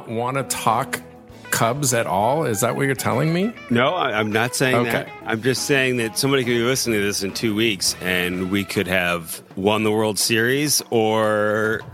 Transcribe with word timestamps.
not 0.00 0.08
want 0.08 0.36
to 0.36 0.42
talk 0.44 1.00
Cubs 1.50 1.92
at 1.92 2.06
all? 2.06 2.44
Is 2.46 2.60
that 2.60 2.76
what 2.76 2.86
you're 2.86 2.94
telling 2.94 3.32
me? 3.34 3.52
No, 3.70 3.96
I'm 3.96 4.30
not 4.30 4.54
saying 4.54 4.76
Okay. 4.76 4.90
that. 4.92 5.08
I'm 5.26 5.42
just 5.42 5.64
saying 5.66 5.96
that 5.96 6.16
somebody 6.16 6.44
could 6.44 6.50
be 6.50 6.62
listening 6.62 7.00
to 7.00 7.04
this 7.04 7.22
in 7.24 7.34
two 7.34 7.54
weeks 7.56 7.96
and 8.00 8.50
we 8.52 8.64
could 8.64 8.86
have 8.86 9.42
won 9.56 9.82
the 9.82 9.90
World 9.92 10.18
Series 10.18 10.82
or. 10.90 11.80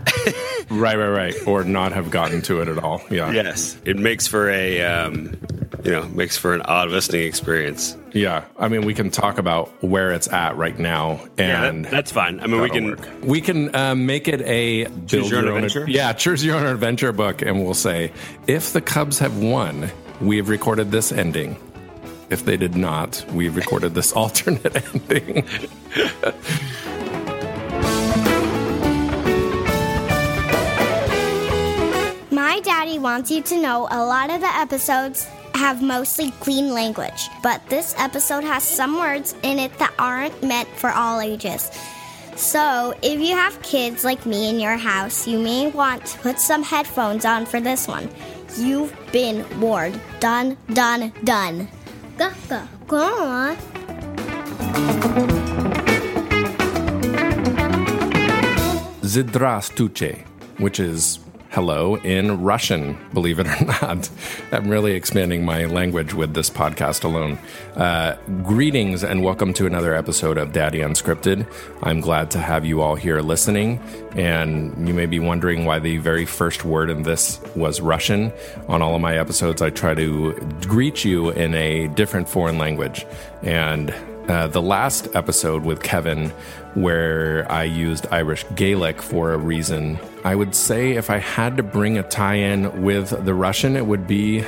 Right, 0.69 0.97
right, 0.97 1.07
right. 1.07 1.47
Or 1.47 1.63
not 1.63 1.93
have 1.93 2.11
gotten 2.11 2.41
to 2.41 2.59
it 2.59 2.67
at 2.67 2.77
all. 2.83 3.01
Yeah. 3.09 3.31
yes. 3.31 3.77
It 3.85 3.95
makes 3.97 4.27
for 4.27 4.49
a. 4.49 4.81
Um, 4.81 5.37
you 5.83 5.91
know, 5.91 6.03
makes 6.09 6.37
for 6.37 6.53
an 6.53 6.61
odd 6.63 6.89
listening 6.89 7.23
experience. 7.23 7.95
Yeah. 8.13 8.45
I 8.57 8.67
mean, 8.67 8.83
we 8.85 8.93
can 8.93 9.11
talk 9.11 9.37
about 9.37 9.69
where 9.83 10.11
it's 10.11 10.27
at 10.31 10.57
right 10.57 10.77
now. 10.77 11.19
Yeah, 11.37 11.65
And 11.65 11.85
that- 11.85 11.91
that's 11.91 12.11
fine. 12.11 12.39
I 12.39 12.47
mean, 12.47 12.61
we 12.61 12.69
can. 12.69 12.89
work. 12.91 13.07
We 13.23 13.41
can 13.41 13.75
uh, 13.75 13.95
make 13.95 14.27
it 14.27 14.41
a 14.41 14.85
build 14.87 15.29
your 15.29 15.39
own 15.39 15.47
own- 15.49 15.53
adventure? 15.63 15.85
yeah, 15.87 16.13
choose 16.13 16.43
your 16.43 16.55
own 16.57 16.65
adventure 16.65 17.11
book, 17.11 17.41
and 17.41 17.63
we'll 17.63 17.73
say 17.73 18.11
if 18.47 18.73
the 18.73 18.81
Cubs 18.81 19.19
have 19.19 19.37
won, 19.37 19.89
we 20.19 20.37
have 20.37 20.49
recorded 20.49 20.91
this 20.91 21.11
ending. 21.11 21.57
If 22.29 22.43
they 22.43 22.57
did 22.57 22.75
not, 22.75 23.23
we've 23.31 23.55
recorded 23.55 23.93
this 23.93 24.11
alternate 24.21 24.75
ending. 24.93 25.45
My 32.31 32.59
daddy 32.63 32.99
wants 32.99 33.31
you 33.31 33.41
to 33.43 33.59
know 33.59 33.87
a 33.89 34.03
lot 34.05 34.29
of 34.29 34.41
the 34.41 34.47
episodes 34.55 35.27
have 35.57 35.81
mostly 35.81 36.31
clean 36.39 36.71
language, 36.71 37.29
but 37.41 37.65
this 37.67 37.95
episode 37.97 38.43
has 38.43 38.63
some 38.63 38.97
words 38.97 39.35
in 39.43 39.59
it 39.59 39.77
that 39.79 39.93
aren't 39.97 40.41
meant 40.43 40.69
for 40.69 40.91
all 40.91 41.19
ages. 41.19 41.69
So, 42.35 42.93
if 43.01 43.19
you 43.19 43.35
have 43.35 43.59
kids 43.63 44.03
like 44.03 44.25
me 44.27 44.49
in 44.49 44.59
your 44.59 44.77
house, 44.77 45.27
you 45.27 45.39
may 45.39 45.71
want 45.71 46.05
to 46.05 46.17
put 46.19 46.39
some 46.39 46.61
headphones 46.61 47.25
on 47.25 47.47
for 47.47 47.59
this 47.59 47.87
one. 47.87 48.09
You've 48.55 48.95
been 49.11 49.43
warned. 49.59 49.99
Done, 50.19 50.55
done, 50.73 51.11
done. 51.23 51.67
Go, 52.17 52.31
go, 52.47 52.67
go 52.87 53.23
on. 53.23 53.57
Zdrastuche, 59.01 60.25
which 60.59 60.79
is 60.79 61.17
hello 61.57 61.95
in 61.95 62.43
Russian, 62.43 62.95
believe 63.15 63.39
it 63.39 63.47
or 63.47 63.65
not. 63.81 64.07
I'm 64.51 64.69
really 64.69 64.93
expanding 64.93 65.43
my 65.43 65.65
language 65.65 66.13
with 66.13 66.35
this 66.35 66.51
podcast 66.51 67.03
alone. 67.03 67.39
Uh, 67.75 68.15
greetings 68.43 69.03
and 69.03 69.23
welcome 69.23 69.53
to 69.53 69.65
another 69.65 69.95
episode 69.95 70.37
of 70.37 70.53
Daddy 70.53 70.81
Unscripted. 70.81 71.51
I'm 71.81 71.99
glad 71.99 72.29
to 72.29 72.37
have 72.37 72.63
you 72.63 72.83
all 72.83 72.93
here 72.93 73.21
listening. 73.21 73.79
And 74.11 74.87
you 74.87 74.93
may 74.93 75.07
be 75.07 75.17
wondering 75.17 75.65
why 75.65 75.79
the 75.79 75.97
very 75.97 76.27
first 76.27 76.63
word 76.63 76.91
in 76.91 77.01
this 77.01 77.41
was 77.55 77.81
Russian. 77.81 78.31
On 78.67 78.83
all 78.83 78.93
of 78.93 79.01
my 79.01 79.17
episodes, 79.17 79.59
I 79.59 79.71
try 79.71 79.95
to 79.95 80.33
greet 80.67 81.03
you 81.03 81.31
in 81.31 81.55
a 81.55 81.87
different 81.87 82.29
foreign 82.29 82.59
language. 82.59 83.03
And 83.41 83.89
uh, 84.27 84.45
the 84.45 84.61
last 84.61 85.07
episode 85.15 85.63
with 85.63 85.81
Kevin, 85.81 86.31
where 86.77 87.51
I 87.51 87.63
used 87.63 88.05
Irish 88.11 88.45
Gaelic 88.55 89.01
for 89.01 89.33
a 89.33 89.37
reason, 89.37 89.99
I 90.23 90.35
would 90.35 90.53
say 90.53 90.91
if 90.91 91.09
I 91.09 91.17
had 91.17 91.57
to 91.57 91.63
bring 91.63 91.97
a 91.97 92.03
tie 92.03 92.35
in 92.35 92.83
with 92.83 93.09
the 93.25 93.33
Russian, 93.33 93.75
it 93.75 93.87
would 93.87 94.05
be 94.05 94.45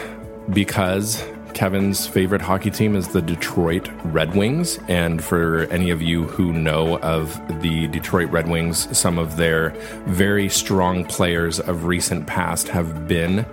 because 0.53 1.25
Kevin's 1.55 2.05
favorite 2.05 2.41
hockey 2.41 2.69
team 2.69 2.95
is 2.95 3.07
the 3.07 3.21
Detroit 3.21 3.89
Red 4.05 4.35
Wings. 4.35 4.79
And 4.87 5.23
for 5.23 5.63
any 5.71 5.89
of 5.89 6.03
you 6.03 6.25
who 6.25 6.53
know 6.53 6.99
of 6.99 7.35
the 7.61 7.87
Detroit 7.87 8.29
Red 8.29 8.47
Wings, 8.47 8.95
some 8.95 9.17
of 9.17 9.35
their 9.35 9.71
very 10.05 10.49
strong 10.49 11.05
players 11.05 11.59
of 11.59 11.85
recent 11.85 12.27
past 12.27 12.67
have 12.69 13.07
been 13.07 13.45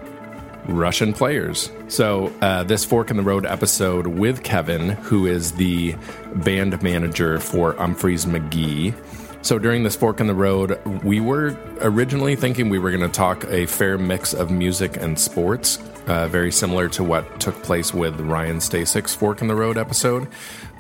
Russian 0.69 1.13
players. 1.13 1.71
So, 1.89 2.33
uh, 2.41 2.65
this 2.65 2.85
Fork 2.85 3.11
in 3.11 3.17
the 3.17 3.23
Road 3.23 3.47
episode 3.47 4.07
with 4.07 4.43
Kevin, 4.43 4.91
who 4.91 5.27
is 5.27 5.53
the 5.53 5.95
band 6.35 6.83
manager 6.83 7.39
for 7.41 7.75
Umphrey's 7.75 8.27
McGee. 8.27 8.95
So, 9.43 9.59
during 9.59 9.85
this 9.85 9.95
Fork 9.95 10.21
in 10.21 10.27
the 10.27 10.35
Road, 10.35 10.85
we 11.05 11.21
were 11.21 11.57
originally 11.81 12.35
thinking 12.35 12.69
we 12.69 12.79
were 12.79 12.91
going 12.91 13.09
to 13.09 13.09
talk 13.09 13.45
a 13.45 13.67
fair 13.67 13.97
mix 13.97 14.35
of 14.35 14.51
music 14.51 14.97
and 14.97 15.19
sports, 15.19 15.79
uh, 16.07 16.27
very 16.29 16.51
similar 16.51 16.89
to 16.91 17.05
what 17.05 17.39
took 17.39 17.63
place 17.63 17.95
with 17.95 18.19
Ryan 18.21 18.57
Stasik's 18.59 19.15
Fork 19.15 19.43
in 19.43 19.49
the 19.49 19.55
Road 19.55 19.79
episode. 19.79 20.27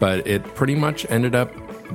But 0.00 0.26
it 0.26 0.42
pretty 0.54 0.74
much 0.74 1.06
ended 1.08 1.34
up 1.34 1.52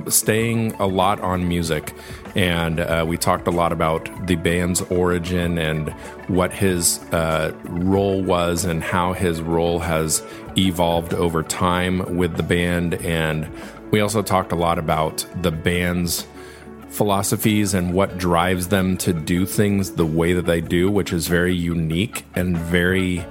staying 0.08 0.72
a 0.74 0.86
lot 0.86 1.20
on 1.20 1.48
music. 1.48 1.92
And 2.34 2.80
uh, 2.80 3.04
we 3.06 3.16
talked 3.16 3.46
a 3.46 3.50
lot 3.50 3.72
about 3.72 4.26
the 4.26 4.36
band's 4.36 4.80
origin 4.82 5.58
and 5.58 5.90
what 6.28 6.52
his 6.52 6.98
uh, 7.12 7.54
role 7.64 8.22
was 8.22 8.64
and 8.64 8.82
how 8.82 9.12
his 9.12 9.42
role 9.42 9.80
has 9.80 10.22
evolved 10.56 11.12
over 11.12 11.42
time 11.42 12.16
with 12.16 12.36
the 12.36 12.42
band. 12.42 12.94
And 12.94 13.50
we 13.90 14.00
also 14.00 14.22
talked 14.22 14.52
a 14.52 14.56
lot 14.56 14.78
about 14.78 15.26
the 15.42 15.50
band's 15.50 16.26
philosophies 16.88 17.72
and 17.72 17.94
what 17.94 18.18
drives 18.18 18.68
them 18.68 18.98
to 18.98 19.12
do 19.12 19.46
things 19.46 19.92
the 19.92 20.06
way 20.06 20.34
that 20.34 20.44
they 20.44 20.60
do, 20.60 20.90
which 20.90 21.12
is 21.12 21.26
very 21.26 21.54
unique 21.54 22.24
and 22.34 22.56
very 22.56 23.24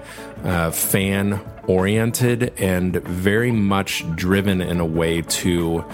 uh, 0.43 0.71
fan 0.71 1.39
oriented 1.67 2.53
and 2.59 2.95
very 3.03 3.51
much 3.51 4.03
driven 4.15 4.61
in 4.61 4.79
a 4.79 4.85
way 4.85 5.21
to 5.21 5.85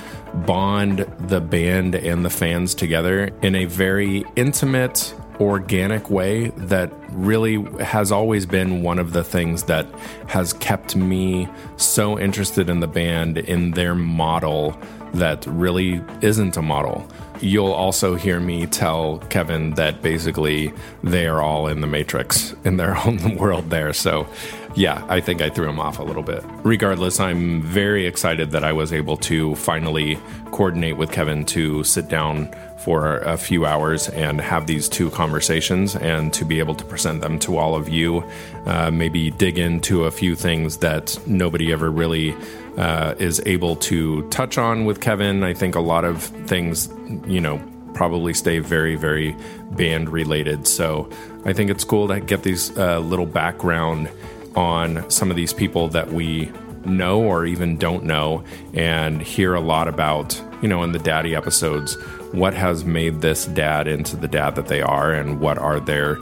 bond 0.45 0.99
the 1.19 1.41
band 1.41 1.95
and 1.95 2.23
the 2.23 2.29
fans 2.29 2.73
together 2.73 3.29
in 3.41 3.55
a 3.55 3.65
very 3.65 4.23
intimate 4.35 5.13
organic 5.39 6.09
way 6.09 6.47
that 6.57 6.91
really 7.11 7.61
has 7.83 8.11
always 8.11 8.45
been 8.45 8.81
one 8.81 8.99
of 8.99 9.13
the 9.13 9.23
things 9.23 9.63
that 9.63 9.85
has 10.27 10.53
kept 10.53 10.95
me 10.95 11.47
so 11.75 12.17
interested 12.19 12.69
in 12.69 12.79
the 12.79 12.87
band 12.87 13.37
in 13.37 13.71
their 13.71 13.93
model 13.93 14.79
that 15.13 15.45
really 15.45 16.01
isn't 16.21 16.57
a 16.57 16.61
model. 16.61 17.07
You'll 17.41 17.71
also 17.71 18.15
hear 18.15 18.39
me 18.39 18.65
tell 18.65 19.19
Kevin 19.29 19.75
that 19.75 20.01
basically 20.01 20.73
they 21.03 21.27
are 21.27 21.41
all 21.41 21.67
in 21.67 21.81
the 21.81 21.87
Matrix 21.87 22.55
in 22.63 22.77
their 22.77 22.97
own 23.05 23.35
world 23.37 23.69
there. 23.69 23.93
So, 23.93 24.27
yeah, 24.75 25.05
I 25.09 25.21
think 25.21 25.41
I 25.41 25.49
threw 25.49 25.67
him 25.67 25.79
off 25.79 25.99
a 25.99 26.03
little 26.03 26.23
bit. 26.23 26.43
Regardless, 26.63 27.19
I'm 27.19 27.61
very 27.61 28.05
excited 28.05 28.51
that 28.51 28.63
I 28.63 28.73
was 28.73 28.93
able 28.93 29.17
to 29.17 29.55
finally 29.55 30.19
coordinate 30.51 30.97
with 30.97 31.11
Kevin 31.11 31.45
to 31.45 31.83
sit 31.83 32.07
down 32.07 32.53
for 32.77 33.17
a 33.17 33.37
few 33.37 33.65
hours 33.65 34.07
and 34.09 34.39
have 34.39 34.67
these 34.67 34.87
two 34.87 35.09
conversations 35.09 35.95
and 35.95 36.31
to 36.33 36.45
be 36.45 36.59
able 36.59 36.75
to 36.75 36.85
present 36.85 37.21
them 37.21 37.39
to 37.39 37.57
all 37.57 37.75
of 37.75 37.89
you. 37.89 38.23
Uh, 38.65 38.91
maybe 38.91 39.31
dig 39.31 39.57
into 39.57 40.05
a 40.05 40.11
few 40.11 40.35
things 40.35 40.77
that 40.77 41.17
nobody 41.27 41.71
ever 41.73 41.89
really 41.89 42.35
uh, 42.77 43.15
is 43.19 43.41
able 43.45 43.75
to 43.75 44.27
touch 44.29 44.57
on 44.57 44.85
with 44.85 45.01
Kevin. 45.01 45.43
I 45.43 45.53
think 45.53 45.75
a 45.75 45.81
lot 45.81 46.05
of 46.05 46.23
things, 46.47 46.89
you 47.27 47.41
know, 47.41 47.61
probably 47.93 48.33
stay 48.33 48.59
very, 48.59 48.95
very 48.95 49.35
band 49.71 50.09
related. 50.09 50.67
So 50.67 51.09
I 51.45 51.53
think 51.53 51.71
it's 51.71 51.83
cool 51.83 52.07
to 52.09 52.19
get 52.19 52.43
these 52.43 52.75
uh, 52.77 52.99
little 52.99 53.25
background 53.25 54.09
on 54.55 55.09
some 55.09 55.29
of 55.29 55.35
these 55.35 55.53
people 55.53 55.89
that 55.89 56.11
we 56.11 56.51
know 56.85 57.21
or 57.21 57.45
even 57.45 57.77
don't 57.77 58.03
know 58.03 58.43
and 58.73 59.21
hear 59.21 59.53
a 59.53 59.59
lot 59.59 59.87
about, 59.87 60.41
you 60.61 60.67
know, 60.67 60.83
in 60.83 60.91
the 60.91 60.99
daddy 60.99 61.35
episodes, 61.35 61.95
what 62.31 62.53
has 62.53 62.85
made 62.85 63.21
this 63.21 63.45
dad 63.47 63.87
into 63.87 64.15
the 64.15 64.27
dad 64.27 64.55
that 64.55 64.67
they 64.67 64.81
are 64.81 65.11
and 65.11 65.39
what 65.39 65.57
are 65.57 65.79
their 65.79 66.17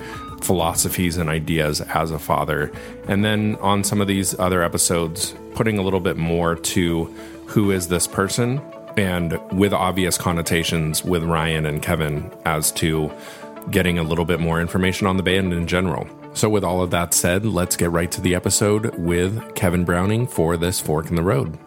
philosophies 0.46 1.18
and 1.18 1.30
ideas 1.30 1.82
as 1.82 2.12
a 2.12 2.20
father. 2.20 2.72
And 3.08 3.26
then 3.26 3.56
on 3.58 3.84
some 3.84 4.02
of 4.02 4.08
these 4.08 4.38
other 4.40 4.62
episodes, 4.64 5.34
putting 5.56 5.78
a 5.78 5.82
little 5.82 6.00
bit 6.00 6.18
more 6.18 6.56
to 6.56 7.06
who 7.48 7.72
is 7.72 7.88
this 7.88 8.08
person 8.08 8.62
and 8.98 9.40
with 9.52 9.74
obvious 9.74 10.18
connotations 10.18 11.04
with 11.04 11.24
Ryan 11.24 11.66
and 11.66 11.82
Kevin 11.82 12.32
as 12.46 12.72
to 12.74 13.12
getting 13.72 13.98
a 13.98 14.04
little 14.04 14.26
bit 14.26 14.40
more 14.40 14.62
information 14.62 15.08
on 15.08 15.18
the 15.18 15.24
band 15.24 15.54
in 15.54 15.68
general. 15.68 16.08
So, 16.34 16.50
with 16.50 16.64
all 16.64 16.82
of 16.82 16.92
that 16.92 17.14
said, 17.14 17.46
let's 17.46 17.78
get 17.78 17.92
right 17.92 18.12
to 18.12 18.22
the 18.22 18.36
episode 18.36 18.94
with 18.98 19.56
Kevin 19.56 19.86
Browning 19.86 20.28
for 20.28 20.58
this 20.58 20.80
Fork 20.80 21.10
in 21.10 21.16
the 21.16 21.24
Road. 21.24 21.58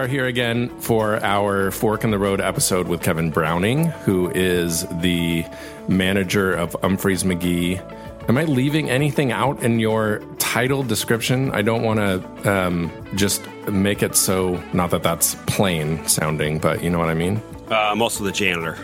Are 0.00 0.06
here 0.06 0.24
again 0.24 0.70
for 0.80 1.22
our 1.22 1.70
Fork 1.70 2.04
in 2.04 2.10
the 2.10 2.18
Road 2.18 2.40
episode 2.40 2.88
with 2.88 3.02
Kevin 3.02 3.30
Browning, 3.30 3.84
who 3.84 4.30
is 4.30 4.86
the 5.02 5.44
manager 5.88 6.54
of 6.54 6.72
Umphrey's 6.80 7.22
McGee. 7.22 7.78
Am 8.26 8.38
I 8.38 8.44
leaving 8.44 8.88
anything 8.88 9.30
out 9.30 9.62
in 9.62 9.78
your 9.78 10.20
title 10.38 10.82
description? 10.82 11.50
I 11.50 11.60
don't 11.60 11.82
want 11.82 12.00
to 12.00 12.50
um, 12.50 12.90
just 13.14 13.46
make 13.70 14.02
it 14.02 14.16
so, 14.16 14.54
not 14.72 14.88
that 14.92 15.02
that's 15.02 15.34
plain 15.46 16.08
sounding, 16.08 16.60
but 16.60 16.82
you 16.82 16.88
know 16.88 16.98
what 16.98 17.10
I 17.10 17.14
mean? 17.14 17.42
Uh, 17.70 17.74
I'm 17.74 18.00
also 18.00 18.24
the 18.24 18.32
janitor. 18.32 18.78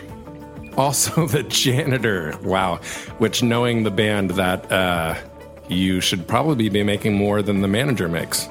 Also, 0.77 1.25
the 1.29 1.41
janitor. 1.41 2.37
Wow. 2.43 2.75
Which, 3.17 3.41
knowing 3.41 3.81
the 3.81 3.89
band, 3.89 4.31
that 4.31 4.71
uh, 4.71 5.15
you 5.67 5.99
should 5.99 6.27
probably 6.27 6.69
be 6.69 6.83
making 6.83 7.15
more 7.15 7.41
than 7.41 7.61
the 7.61 7.67
manager 7.67 8.07
makes. 8.07 8.47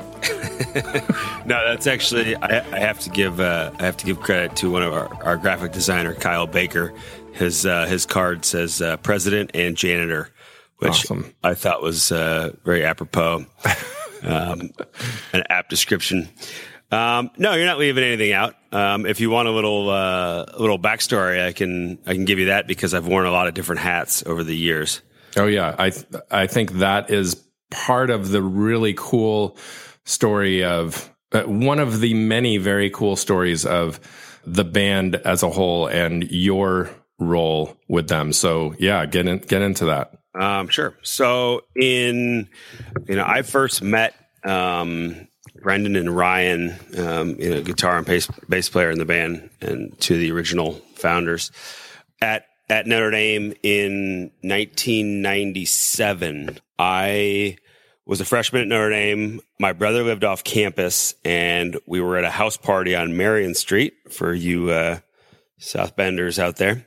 no, 1.46 1.64
that's 1.66 1.86
actually 1.86 2.36
I, 2.36 2.58
I 2.74 2.78
have 2.78 3.00
to 3.00 3.10
give 3.10 3.40
uh, 3.40 3.72
I 3.78 3.84
have 3.84 3.96
to 3.98 4.06
give 4.06 4.20
credit 4.20 4.56
to 4.56 4.70
one 4.70 4.82
of 4.82 4.92
our, 4.92 5.12
our 5.24 5.36
graphic 5.36 5.72
designer 5.72 6.14
Kyle 6.14 6.46
Baker. 6.46 6.92
His 7.32 7.64
uh, 7.66 7.86
his 7.86 8.06
card 8.06 8.44
says 8.44 8.82
uh, 8.82 8.96
president 8.98 9.52
and 9.54 9.76
janitor, 9.76 10.30
which 10.78 10.90
Awesome. 10.90 11.34
I 11.42 11.54
thought 11.54 11.82
was 11.82 12.12
uh, 12.12 12.52
very 12.64 12.84
apropos, 12.84 13.46
um, 14.22 14.70
an 15.32 15.42
apt 15.48 15.70
description. 15.70 16.28
Um, 16.90 17.30
no, 17.36 17.54
you're 17.54 17.66
not 17.66 17.78
leaving 17.78 18.04
anything 18.04 18.32
out. 18.32 18.54
Um, 18.70 19.06
if 19.06 19.18
you 19.20 19.30
want 19.30 19.48
a 19.48 19.50
little 19.50 19.90
uh, 19.90 20.46
little 20.58 20.78
backstory, 20.78 21.44
I 21.44 21.52
can 21.52 21.98
I 22.06 22.14
can 22.14 22.24
give 22.24 22.38
you 22.38 22.46
that 22.46 22.66
because 22.66 22.94
I've 22.94 23.06
worn 23.06 23.26
a 23.26 23.30
lot 23.30 23.48
of 23.48 23.54
different 23.54 23.80
hats 23.80 24.22
over 24.26 24.44
the 24.44 24.56
years. 24.56 25.02
Oh 25.36 25.46
yeah, 25.46 25.74
I 25.78 25.90
th- 25.90 26.06
I 26.30 26.46
think 26.46 26.72
that 26.72 27.10
is 27.10 27.42
part 27.70 28.10
of 28.10 28.30
the 28.30 28.40
really 28.40 28.94
cool 28.96 29.56
story 30.06 30.64
of 30.64 31.14
uh, 31.32 31.42
one 31.42 31.78
of 31.78 32.00
the 32.00 32.14
many 32.14 32.56
very 32.56 32.88
cool 32.88 33.16
stories 33.16 33.66
of 33.66 34.00
the 34.46 34.64
band 34.64 35.16
as 35.16 35.42
a 35.42 35.50
whole 35.50 35.86
and 35.86 36.30
your 36.30 36.88
role 37.18 37.76
with 37.88 38.08
them. 38.08 38.32
So 38.32 38.74
yeah, 38.78 39.04
get 39.04 39.26
in, 39.26 39.38
get 39.38 39.60
into 39.60 39.84
that. 39.86 40.12
Um, 40.34 40.68
sure. 40.68 40.94
So 41.02 41.62
in, 41.74 42.48
you 43.06 43.16
know, 43.16 43.24
I 43.26 43.42
first 43.42 43.82
met 43.82 44.14
um, 44.44 45.26
Brendan 45.62 45.96
and 45.96 46.16
Ryan, 46.16 46.76
um, 46.96 47.40
you 47.40 47.50
know, 47.50 47.60
guitar 47.62 47.98
and 47.98 48.06
bass, 48.06 48.28
bass 48.48 48.68
player 48.68 48.90
in 48.90 48.98
the 48.98 49.04
band, 49.04 49.50
and 49.60 49.98
two 49.98 50.14
of 50.14 50.20
the 50.20 50.30
original 50.30 50.74
founders 50.94 51.50
at 52.20 52.46
at 52.68 52.86
Notre 52.86 53.10
Dame 53.12 53.54
in 53.62 54.30
1997. 54.42 56.58
I 56.78 57.56
was 58.06 58.20
a 58.20 58.24
freshman 58.24 58.62
at 58.62 58.68
Notre 58.68 58.90
Dame. 58.90 59.40
My 59.58 59.72
brother 59.72 60.02
lived 60.04 60.24
off 60.24 60.44
campus, 60.44 61.14
and 61.24 61.78
we 61.86 62.00
were 62.00 62.16
at 62.16 62.24
a 62.24 62.30
house 62.30 62.56
party 62.56 62.94
on 62.94 63.16
Marion 63.16 63.54
Street 63.54 63.94
for 64.10 64.32
you 64.32 64.70
uh, 64.70 65.00
South 65.58 65.96
Benders 65.96 66.38
out 66.38 66.56
there. 66.56 66.86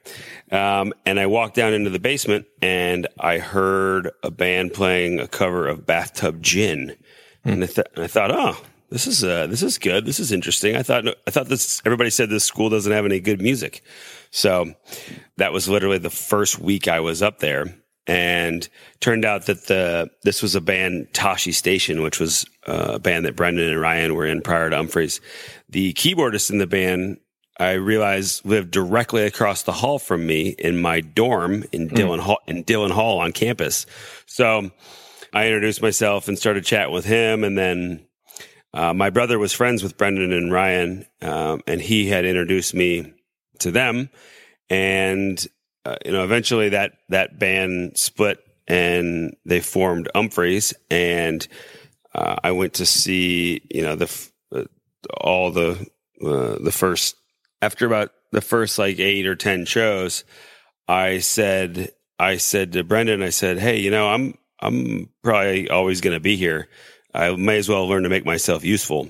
Um, 0.52 0.94
and 1.06 1.20
I 1.20 1.26
walked 1.26 1.56
down 1.56 1.74
into 1.74 1.90
the 1.90 2.00
basement, 2.00 2.46
and 2.62 3.06
I 3.20 3.38
heard 3.38 4.10
a 4.24 4.32
band 4.32 4.74
playing 4.74 5.20
a 5.20 5.28
cover 5.28 5.68
of 5.68 5.86
Bathtub 5.86 6.42
Gin, 6.42 6.96
and 7.44 7.64
I, 7.64 7.68
th- 7.68 7.88
and 7.96 8.06
I 8.06 8.08
thought, 8.08 8.32
oh. 8.32 8.58
This 8.92 9.06
is 9.06 9.24
uh, 9.24 9.46
this 9.46 9.62
is 9.62 9.78
good. 9.78 10.08
This 10.08 10.20
is 10.20 10.32
interesting. 10.32 10.76
I 10.76 10.82
thought 10.82 11.08
I 11.28 11.30
thought 11.30 11.48
this. 11.48 11.80
Everybody 11.86 12.10
said 12.10 12.32
this 12.32 12.44
school 12.44 12.72
doesn't 12.72 12.92
have 12.92 13.06
any 13.06 13.20
good 13.20 13.40
music, 13.40 13.84
so 14.32 14.74
that 15.38 15.54
was 15.54 15.70
literally 15.70 16.00
the 16.00 16.10
first 16.10 16.58
week 16.58 16.88
I 16.88 17.00
was 17.00 17.22
up 17.22 17.38
there 17.38 17.76
and 18.10 18.68
turned 19.02 19.24
out 19.24 19.46
that 19.46 19.68
the 19.68 20.10
this 20.24 20.42
was 20.42 20.56
a 20.56 20.62
band 20.62 21.10
Tashi 21.14 21.52
Station, 21.52 22.02
which 22.02 22.20
was 22.20 22.44
uh, 22.68 22.94
a 22.96 23.00
band 23.00 23.26
that 23.26 23.36
Brendan 23.36 23.70
and 23.70 23.80
Ryan 23.80 24.16
were 24.16 24.26
in 24.26 24.42
prior 24.42 24.72
to 24.72 24.76
Umphrey's. 24.76 25.22
The 25.70 25.94
keyboardist 25.94 26.50
in 26.50 26.58
the 26.58 26.66
band, 26.66 27.20
I 27.60 27.74
realized, 27.74 28.44
lived 28.46 28.72
directly 28.72 29.28
across 29.28 29.62
the 29.62 29.74
hall 29.74 30.00
from 30.00 30.26
me 30.26 30.56
in 30.58 30.82
my 30.82 31.02
dorm 31.02 31.66
in 31.72 31.88
Dillon 31.88 32.20
Hall 32.20 32.40
in 32.48 32.64
Dillon 32.64 32.90
Hall 32.90 33.20
on 33.20 33.32
campus. 33.32 33.86
So 34.26 34.72
I 35.32 35.46
introduced 35.46 35.84
myself 35.84 36.28
and 36.28 36.38
started 36.38 36.66
chatting 36.66 36.94
with 36.94 37.06
him, 37.06 37.44
and 37.44 37.58
then. 37.58 38.06
Uh, 38.72 38.94
my 38.94 39.10
brother 39.10 39.40
was 39.40 39.52
friends 39.52 39.82
with 39.82 39.98
Brendan 39.98 40.32
and 40.32 40.54
Ryan, 40.54 41.04
um, 41.24 41.64
and 41.66 41.82
he 41.82 42.08
had 42.08 42.24
introduced 42.24 42.76
me 42.76 43.16
to 43.58 43.72
them. 43.72 44.12
And 44.70 45.44
uh, 45.90 45.96
you 46.06 46.12
know, 46.12 46.24
eventually 46.24 46.70
that 46.70 46.94
that 47.10 47.40
band 47.40 47.98
split 47.98 48.40
and 48.68 49.36
they 49.46 49.60
formed 49.60 50.08
Umphrey's, 50.14 50.74
and 50.92 51.48
uh, 52.14 52.36
I 52.44 52.52
went 52.52 52.76
to 52.76 52.86
see 52.86 53.62
you 53.72 53.82
know 53.82 53.96
the 53.96 54.30
uh, 54.56 54.66
all 55.20 55.52
the 55.52 55.88
uh, 56.24 56.58
the 56.60 56.72
first 56.72 57.16
after 57.62 57.86
about 57.86 58.12
the 58.32 58.42
first 58.42 58.78
like 58.78 59.00
eight 59.00 59.26
or 59.26 59.36
ten 59.36 59.66
shows. 59.66 60.24
I 60.88 61.20
said 61.20 61.92
I 62.20 62.38
said 62.38 62.74
to 62.74 62.84
Brendan, 62.84 63.24
I 63.24 63.30
said, 63.30 63.58
hey, 63.60 63.80
you 63.80 63.90
know, 63.90 64.10
I'm 64.10 64.38
I'm 64.60 65.10
probably 65.24 65.70
always 65.70 66.02
going 66.02 66.16
to 66.16 66.20
be 66.20 66.36
here. 66.36 66.68
I 67.14 67.36
may 67.36 67.58
as 67.58 67.70
well 67.70 67.88
learn 67.88 68.04
to 68.04 68.10
make 68.10 68.26
myself 68.26 68.64
useful. 68.64 69.10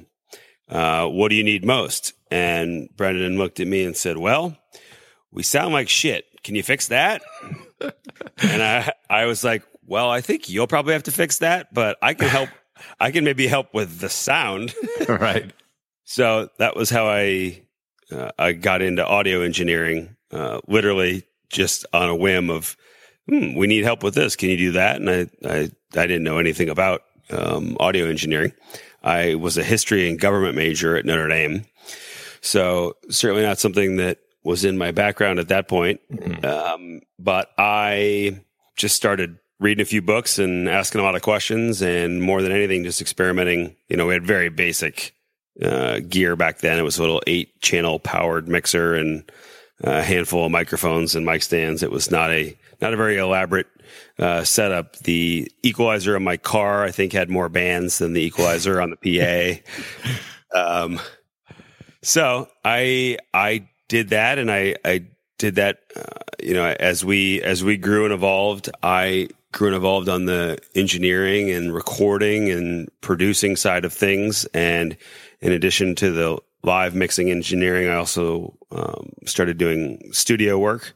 Uh, 0.69 1.07
what 1.07 1.29
do 1.29 1.35
you 1.35 1.43
need 1.43 1.65
most? 1.65 2.13
And 2.31 2.87
Brendan 2.95 3.37
looked 3.37 3.59
at 3.59 3.67
me 3.67 3.83
and 3.83 3.97
said, 3.97 4.17
well, 4.17 4.55
we 5.31 5.41
sound 5.41 5.73
like 5.73 5.89
shit. 5.89 6.25
Can 6.43 6.55
you 6.55 6.63
fix 6.63 6.87
that? 6.87 7.21
and 7.81 8.63
I, 8.63 8.91
I 9.09 9.25
was 9.25 9.43
like, 9.43 9.63
well, 9.85 10.09
I 10.09 10.21
think 10.21 10.49
you'll 10.49 10.67
probably 10.67 10.93
have 10.93 11.03
to 11.03 11.11
fix 11.11 11.39
that, 11.39 11.73
but 11.73 11.97
I 12.01 12.13
can 12.13 12.27
help. 12.27 12.49
I 12.99 13.11
can 13.11 13.23
maybe 13.25 13.47
help 13.47 13.73
with 13.73 13.99
the 13.99 14.09
sound. 14.09 14.73
right. 15.09 15.51
So 16.05 16.49
that 16.59 16.75
was 16.75 16.89
how 16.89 17.07
I, 17.07 17.63
uh, 18.11 18.31
I 18.39 18.53
got 18.53 18.81
into 18.81 19.05
audio 19.05 19.41
engineering, 19.41 20.15
uh, 20.31 20.61
literally 20.67 21.23
just 21.49 21.85
on 21.91 22.09
a 22.09 22.15
whim 22.15 22.49
of, 22.49 22.77
hmm, 23.27 23.55
we 23.55 23.67
need 23.67 23.83
help 23.83 24.01
with 24.01 24.15
this. 24.15 24.35
Can 24.35 24.49
you 24.49 24.57
do 24.57 24.71
that? 24.73 24.95
And 24.95 25.09
I, 25.09 25.27
I, 25.45 25.59
I 25.95 26.07
didn't 26.07 26.23
know 26.23 26.37
anything 26.37 26.69
about, 26.69 27.03
um, 27.31 27.75
audio 27.79 28.07
engineering. 28.07 28.53
I 29.03 29.35
was 29.35 29.57
a 29.57 29.63
history 29.63 30.09
and 30.09 30.19
government 30.19 30.55
major 30.55 30.95
at 30.95 31.05
Notre 31.05 31.27
Dame. 31.27 31.65
So 32.41 32.95
certainly 33.09 33.43
not 33.43 33.59
something 33.59 33.97
that 33.97 34.19
was 34.49 34.65
in 34.65 34.77
my 34.77 34.91
background 34.91 35.39
at 35.39 35.47
that 35.49 35.67
point. 35.67 36.01
Um, 36.43 37.01
but 37.19 37.51
I 37.57 38.41
just 38.75 38.95
started 38.95 39.37
reading 39.59 39.81
a 39.81 39.85
few 39.85 40.01
books 40.01 40.39
and 40.39 40.67
asking 40.67 41.01
a 41.01 41.03
lot 41.03 41.15
of 41.15 41.21
questions 41.21 41.81
and 41.81 42.21
more 42.21 42.41
than 42.41 42.51
anything, 42.51 42.83
just 42.83 42.99
experimenting. 42.99 43.75
You 43.87 43.97
know, 43.97 44.07
we 44.07 44.13
had 44.13 44.25
very 44.25 44.49
basic, 44.49 45.13
uh, 45.61 45.99
gear 45.99 46.35
back 46.35 46.59
then. 46.59 46.79
It 46.79 46.83
was 46.83 46.97
a 46.97 47.01
little 47.01 47.21
eight 47.27 47.61
channel 47.61 47.99
powered 47.99 48.47
mixer 48.47 48.95
and 48.95 49.29
a 49.81 50.01
handful 50.01 50.45
of 50.45 50.51
microphones 50.51 51.15
and 51.15 51.25
mic 51.25 51.43
stands. 51.43 51.83
It 51.83 51.91
was 51.91 52.09
not 52.09 52.31
a, 52.31 52.57
not 52.81 52.93
a 52.93 52.97
very 52.97 53.17
elaborate, 53.17 53.67
uh, 54.17 54.43
setup. 54.43 54.97
The 54.99 55.51
equalizer 55.61 56.15
in 56.15 56.23
my 56.23 56.37
car, 56.37 56.83
I 56.83 56.91
think 56.91 57.13
had 57.13 57.29
more 57.29 57.49
bands 57.49 57.99
than 57.99 58.13
the 58.13 58.21
equalizer 58.21 58.81
on 58.81 58.89
the 58.89 58.97
PA. 58.97 59.61
Um, 60.51 60.99
so 62.01 62.49
I 62.65 63.19
I 63.33 63.69
did 63.89 64.09
that, 64.09 64.39
and 64.39 64.49
I 64.49 64.75
I 64.85 65.05
did 65.37 65.55
that. 65.55 65.79
Uh, 65.93 66.03
you 66.41 66.53
know, 66.53 66.65
as 66.79 67.03
we 67.03 67.41
as 67.41 67.61
we 67.61 67.75
grew 67.75 68.05
and 68.05 68.13
evolved, 68.13 68.69
I 68.81 69.27
grew 69.51 69.67
and 69.67 69.75
evolved 69.75 70.07
on 70.07 70.25
the 70.25 70.57
engineering 70.75 71.51
and 71.51 71.73
recording 71.73 72.49
and 72.49 72.89
producing 73.01 73.57
side 73.57 73.83
of 73.83 73.91
things. 73.91 74.45
And 74.53 74.95
in 75.41 75.51
addition 75.51 75.95
to 75.95 76.11
the 76.11 76.39
live 76.63 76.95
mixing 76.95 77.29
engineering, 77.29 77.89
I 77.89 77.95
also 77.95 78.57
um, 78.71 79.11
started 79.25 79.57
doing 79.57 80.13
studio 80.13 80.57
work. 80.57 80.95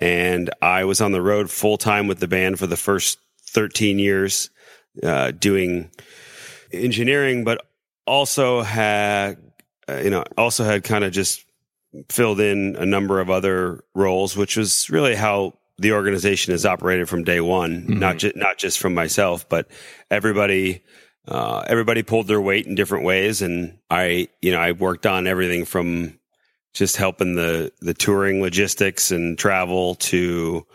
And 0.00 0.50
I 0.60 0.84
was 0.84 1.00
on 1.00 1.12
the 1.12 1.22
road 1.22 1.50
full 1.50 1.78
time 1.78 2.08
with 2.08 2.18
the 2.18 2.28
band 2.28 2.58
for 2.58 2.66
the 2.66 2.76
first 2.76 3.18
13 3.50 3.98
years, 3.98 4.50
uh, 5.02 5.30
doing 5.30 5.90
engineering, 6.72 7.44
but 7.44 7.64
also 8.06 8.62
had 8.62 9.38
uh, 9.88 9.96
you 9.96 10.10
know, 10.10 10.24
also 10.36 10.64
had 10.64 10.84
kind 10.84 11.04
of 11.04 11.12
just 11.12 11.43
filled 12.08 12.40
in 12.40 12.76
a 12.76 12.86
number 12.86 13.20
of 13.20 13.30
other 13.30 13.84
roles, 13.94 14.36
which 14.36 14.56
was 14.56 14.88
really 14.90 15.14
how 15.14 15.54
the 15.78 15.92
organization 15.92 16.52
has 16.52 16.64
operated 16.64 17.08
from 17.08 17.24
day 17.24 17.40
one. 17.40 17.86
Not 17.98 18.18
just 18.18 18.36
not 18.36 18.58
just 18.58 18.78
from 18.78 18.94
myself, 18.94 19.48
but 19.48 19.68
everybody. 20.10 20.82
Uh, 21.26 21.64
everybody 21.66 22.02
pulled 22.02 22.26
their 22.26 22.40
weight 22.40 22.66
in 22.66 22.74
different 22.74 23.02
ways, 23.02 23.40
and 23.40 23.78
I, 23.88 24.28
you 24.42 24.52
know, 24.52 24.58
I 24.58 24.72
worked 24.72 25.06
on 25.06 25.26
everything 25.26 25.64
from 25.64 26.18
just 26.74 26.96
helping 26.96 27.34
the 27.34 27.72
the 27.80 27.94
touring 27.94 28.42
logistics 28.42 29.10
and 29.10 29.38
travel 29.38 29.94
to 29.94 30.66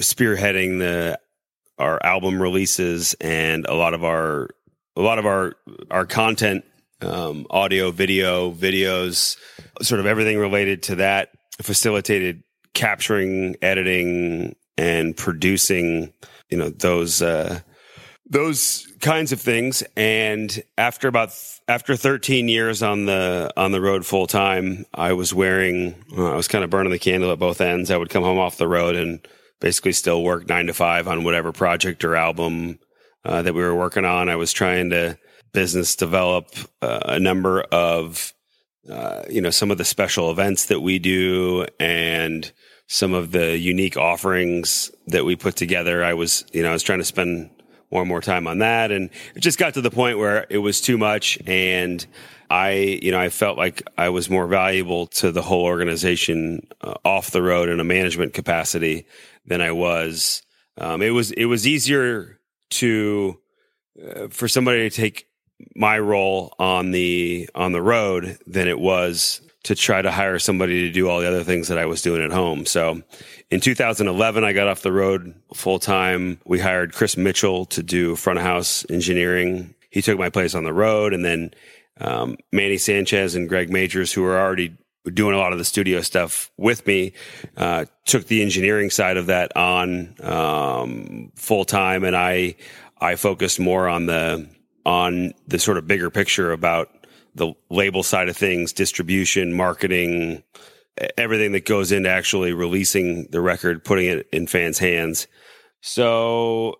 spearheading 0.00 0.80
the 0.80 1.20
our 1.78 2.04
album 2.04 2.40
releases 2.40 3.14
and 3.20 3.66
a 3.66 3.74
lot 3.74 3.94
of 3.94 4.02
our 4.02 4.48
a 4.96 5.00
lot 5.00 5.18
of 5.18 5.26
our 5.26 5.54
our 5.90 6.06
content 6.06 6.64
um, 7.02 7.46
audio, 7.50 7.90
video, 7.90 8.52
videos, 8.52 9.36
sort 9.82 10.00
of 10.00 10.06
everything 10.06 10.38
related 10.38 10.82
to 10.84 10.96
that 10.96 11.30
facilitated 11.60 12.42
capturing, 12.74 13.56
editing, 13.62 14.56
and 14.78 15.16
producing, 15.16 16.12
you 16.48 16.56
know, 16.56 16.70
those, 16.70 17.20
uh, 17.22 17.60
those 18.26 18.86
kinds 19.00 19.32
of 19.32 19.40
things. 19.40 19.82
And 19.96 20.62
after 20.78 21.08
about, 21.08 21.34
after 21.68 21.96
13 21.96 22.48
years 22.48 22.82
on 22.82 23.04
the, 23.06 23.52
on 23.56 23.72
the 23.72 23.80
road 23.80 24.06
full 24.06 24.26
time, 24.26 24.86
I 24.94 25.12
was 25.12 25.34
wearing, 25.34 25.94
I 26.16 26.34
was 26.34 26.48
kind 26.48 26.64
of 26.64 26.70
burning 26.70 26.92
the 26.92 26.98
candle 26.98 27.30
at 27.30 27.38
both 27.38 27.60
ends. 27.60 27.90
I 27.90 27.96
would 27.96 28.10
come 28.10 28.22
home 28.22 28.38
off 28.38 28.56
the 28.56 28.68
road 28.68 28.96
and 28.96 29.26
basically 29.60 29.92
still 29.92 30.22
work 30.22 30.48
nine 30.48 30.66
to 30.66 30.74
five 30.74 31.06
on 31.06 31.24
whatever 31.24 31.52
project 31.52 32.04
or 32.04 32.16
album, 32.16 32.78
uh, 33.24 33.42
that 33.42 33.54
we 33.54 33.62
were 33.62 33.74
working 33.74 34.04
on. 34.04 34.28
I 34.28 34.36
was 34.36 34.52
trying 34.52 34.90
to, 34.90 35.18
business 35.52 35.96
develop 35.96 36.48
uh, 36.80 37.00
a 37.04 37.20
number 37.20 37.62
of 37.62 38.32
uh, 38.90 39.22
you 39.30 39.40
know 39.40 39.50
some 39.50 39.70
of 39.70 39.78
the 39.78 39.84
special 39.84 40.30
events 40.30 40.66
that 40.66 40.80
we 40.80 40.98
do 40.98 41.66
and 41.78 42.52
some 42.88 43.14
of 43.14 43.30
the 43.30 43.56
unique 43.56 43.96
offerings 43.96 44.90
that 45.06 45.24
we 45.24 45.36
put 45.36 45.54
together 45.54 46.02
i 46.02 46.14
was 46.14 46.44
you 46.52 46.62
know 46.62 46.70
i 46.70 46.72
was 46.72 46.82
trying 46.82 46.98
to 46.98 47.04
spend 47.04 47.48
more 47.92 48.00
and 48.00 48.08
more 48.08 48.22
time 48.22 48.46
on 48.46 48.58
that. 48.58 48.90
And 48.90 49.10
it 49.36 49.40
just 49.40 49.58
got 49.58 49.74
to 49.74 49.82
the 49.82 49.90
point 49.90 50.18
where 50.18 50.46
it 50.48 50.58
was 50.58 50.80
too 50.80 50.96
much. 50.96 51.38
And 51.46 52.04
I, 52.50 52.98
you 53.02 53.12
know, 53.12 53.20
I 53.20 53.28
felt 53.28 53.58
like 53.58 53.82
I 53.98 54.08
was 54.08 54.30
more 54.30 54.46
valuable 54.46 55.06
to 55.08 55.30
the 55.30 55.42
whole 55.42 55.64
organization 55.64 56.66
uh, 56.80 56.94
off 57.04 57.30
the 57.30 57.42
road 57.42 57.68
in 57.68 57.78
a 57.78 57.84
management 57.84 58.32
capacity 58.32 59.06
than 59.46 59.60
I 59.60 59.72
was. 59.72 60.42
Um, 60.78 61.02
it 61.02 61.10
was, 61.10 61.30
it 61.32 61.44
was 61.44 61.66
easier 61.66 62.38
to, 62.70 63.38
uh, 64.02 64.28
for 64.28 64.48
somebody 64.48 64.88
to 64.88 64.96
take 64.96 65.26
my 65.74 65.98
role 65.98 66.54
on 66.58 66.90
the, 66.90 67.48
on 67.54 67.72
the 67.72 67.82
road 67.82 68.38
than 68.46 68.68
it 68.68 68.78
was 68.78 69.40
to 69.64 69.74
try 69.74 70.02
to 70.02 70.10
hire 70.10 70.38
somebody 70.38 70.86
to 70.86 70.92
do 70.92 71.08
all 71.08 71.20
the 71.20 71.28
other 71.28 71.44
things 71.44 71.68
that 71.68 71.78
I 71.78 71.86
was 71.86 72.02
doing 72.02 72.22
at 72.22 72.32
home. 72.32 72.66
So 72.66 73.02
in 73.50 73.60
2011, 73.60 74.44
I 74.44 74.52
got 74.52 74.66
off 74.66 74.82
the 74.82 74.92
road 74.92 75.34
full 75.54 75.78
time. 75.78 76.40
We 76.44 76.58
hired 76.58 76.92
Chris 76.92 77.16
Mitchell 77.16 77.66
to 77.66 77.82
do 77.82 78.16
front 78.16 78.38
of 78.38 78.44
house 78.44 78.84
engineering. 78.90 79.74
He 79.90 80.02
took 80.02 80.18
my 80.18 80.30
place 80.30 80.54
on 80.54 80.64
the 80.64 80.72
road 80.72 81.14
and 81.14 81.24
then, 81.24 81.54
um, 82.00 82.38
Manny 82.50 82.78
Sanchez 82.78 83.34
and 83.34 83.48
Greg 83.48 83.70
Majors, 83.70 84.12
who 84.12 84.22
were 84.22 84.38
already 84.38 84.76
doing 85.12 85.34
a 85.34 85.38
lot 85.38 85.52
of 85.52 85.58
the 85.58 85.64
studio 85.64 86.00
stuff 86.00 86.50
with 86.56 86.86
me, 86.86 87.12
uh, 87.56 87.84
took 88.04 88.26
the 88.26 88.42
engineering 88.42 88.90
side 88.90 89.16
of 89.16 89.26
that 89.26 89.56
on, 89.56 90.14
um, 90.22 91.32
full 91.36 91.64
time. 91.64 92.02
And 92.02 92.16
I, 92.16 92.56
I 93.00 93.16
focused 93.16 93.60
more 93.60 93.86
on 93.86 94.06
the, 94.06 94.48
on 94.84 95.32
the 95.46 95.58
sort 95.58 95.78
of 95.78 95.86
bigger 95.86 96.10
picture 96.10 96.52
about 96.52 96.90
the 97.34 97.54
label 97.70 98.02
side 98.02 98.28
of 98.28 98.36
things, 98.36 98.72
distribution, 98.72 99.52
marketing, 99.52 100.42
everything 101.16 101.52
that 101.52 101.64
goes 101.64 101.92
into 101.92 102.08
actually 102.08 102.52
releasing 102.52 103.26
the 103.30 103.40
record, 103.40 103.84
putting 103.84 104.06
it 104.06 104.28
in 104.32 104.46
fans' 104.46 104.78
hands. 104.78 105.26
So, 105.80 106.76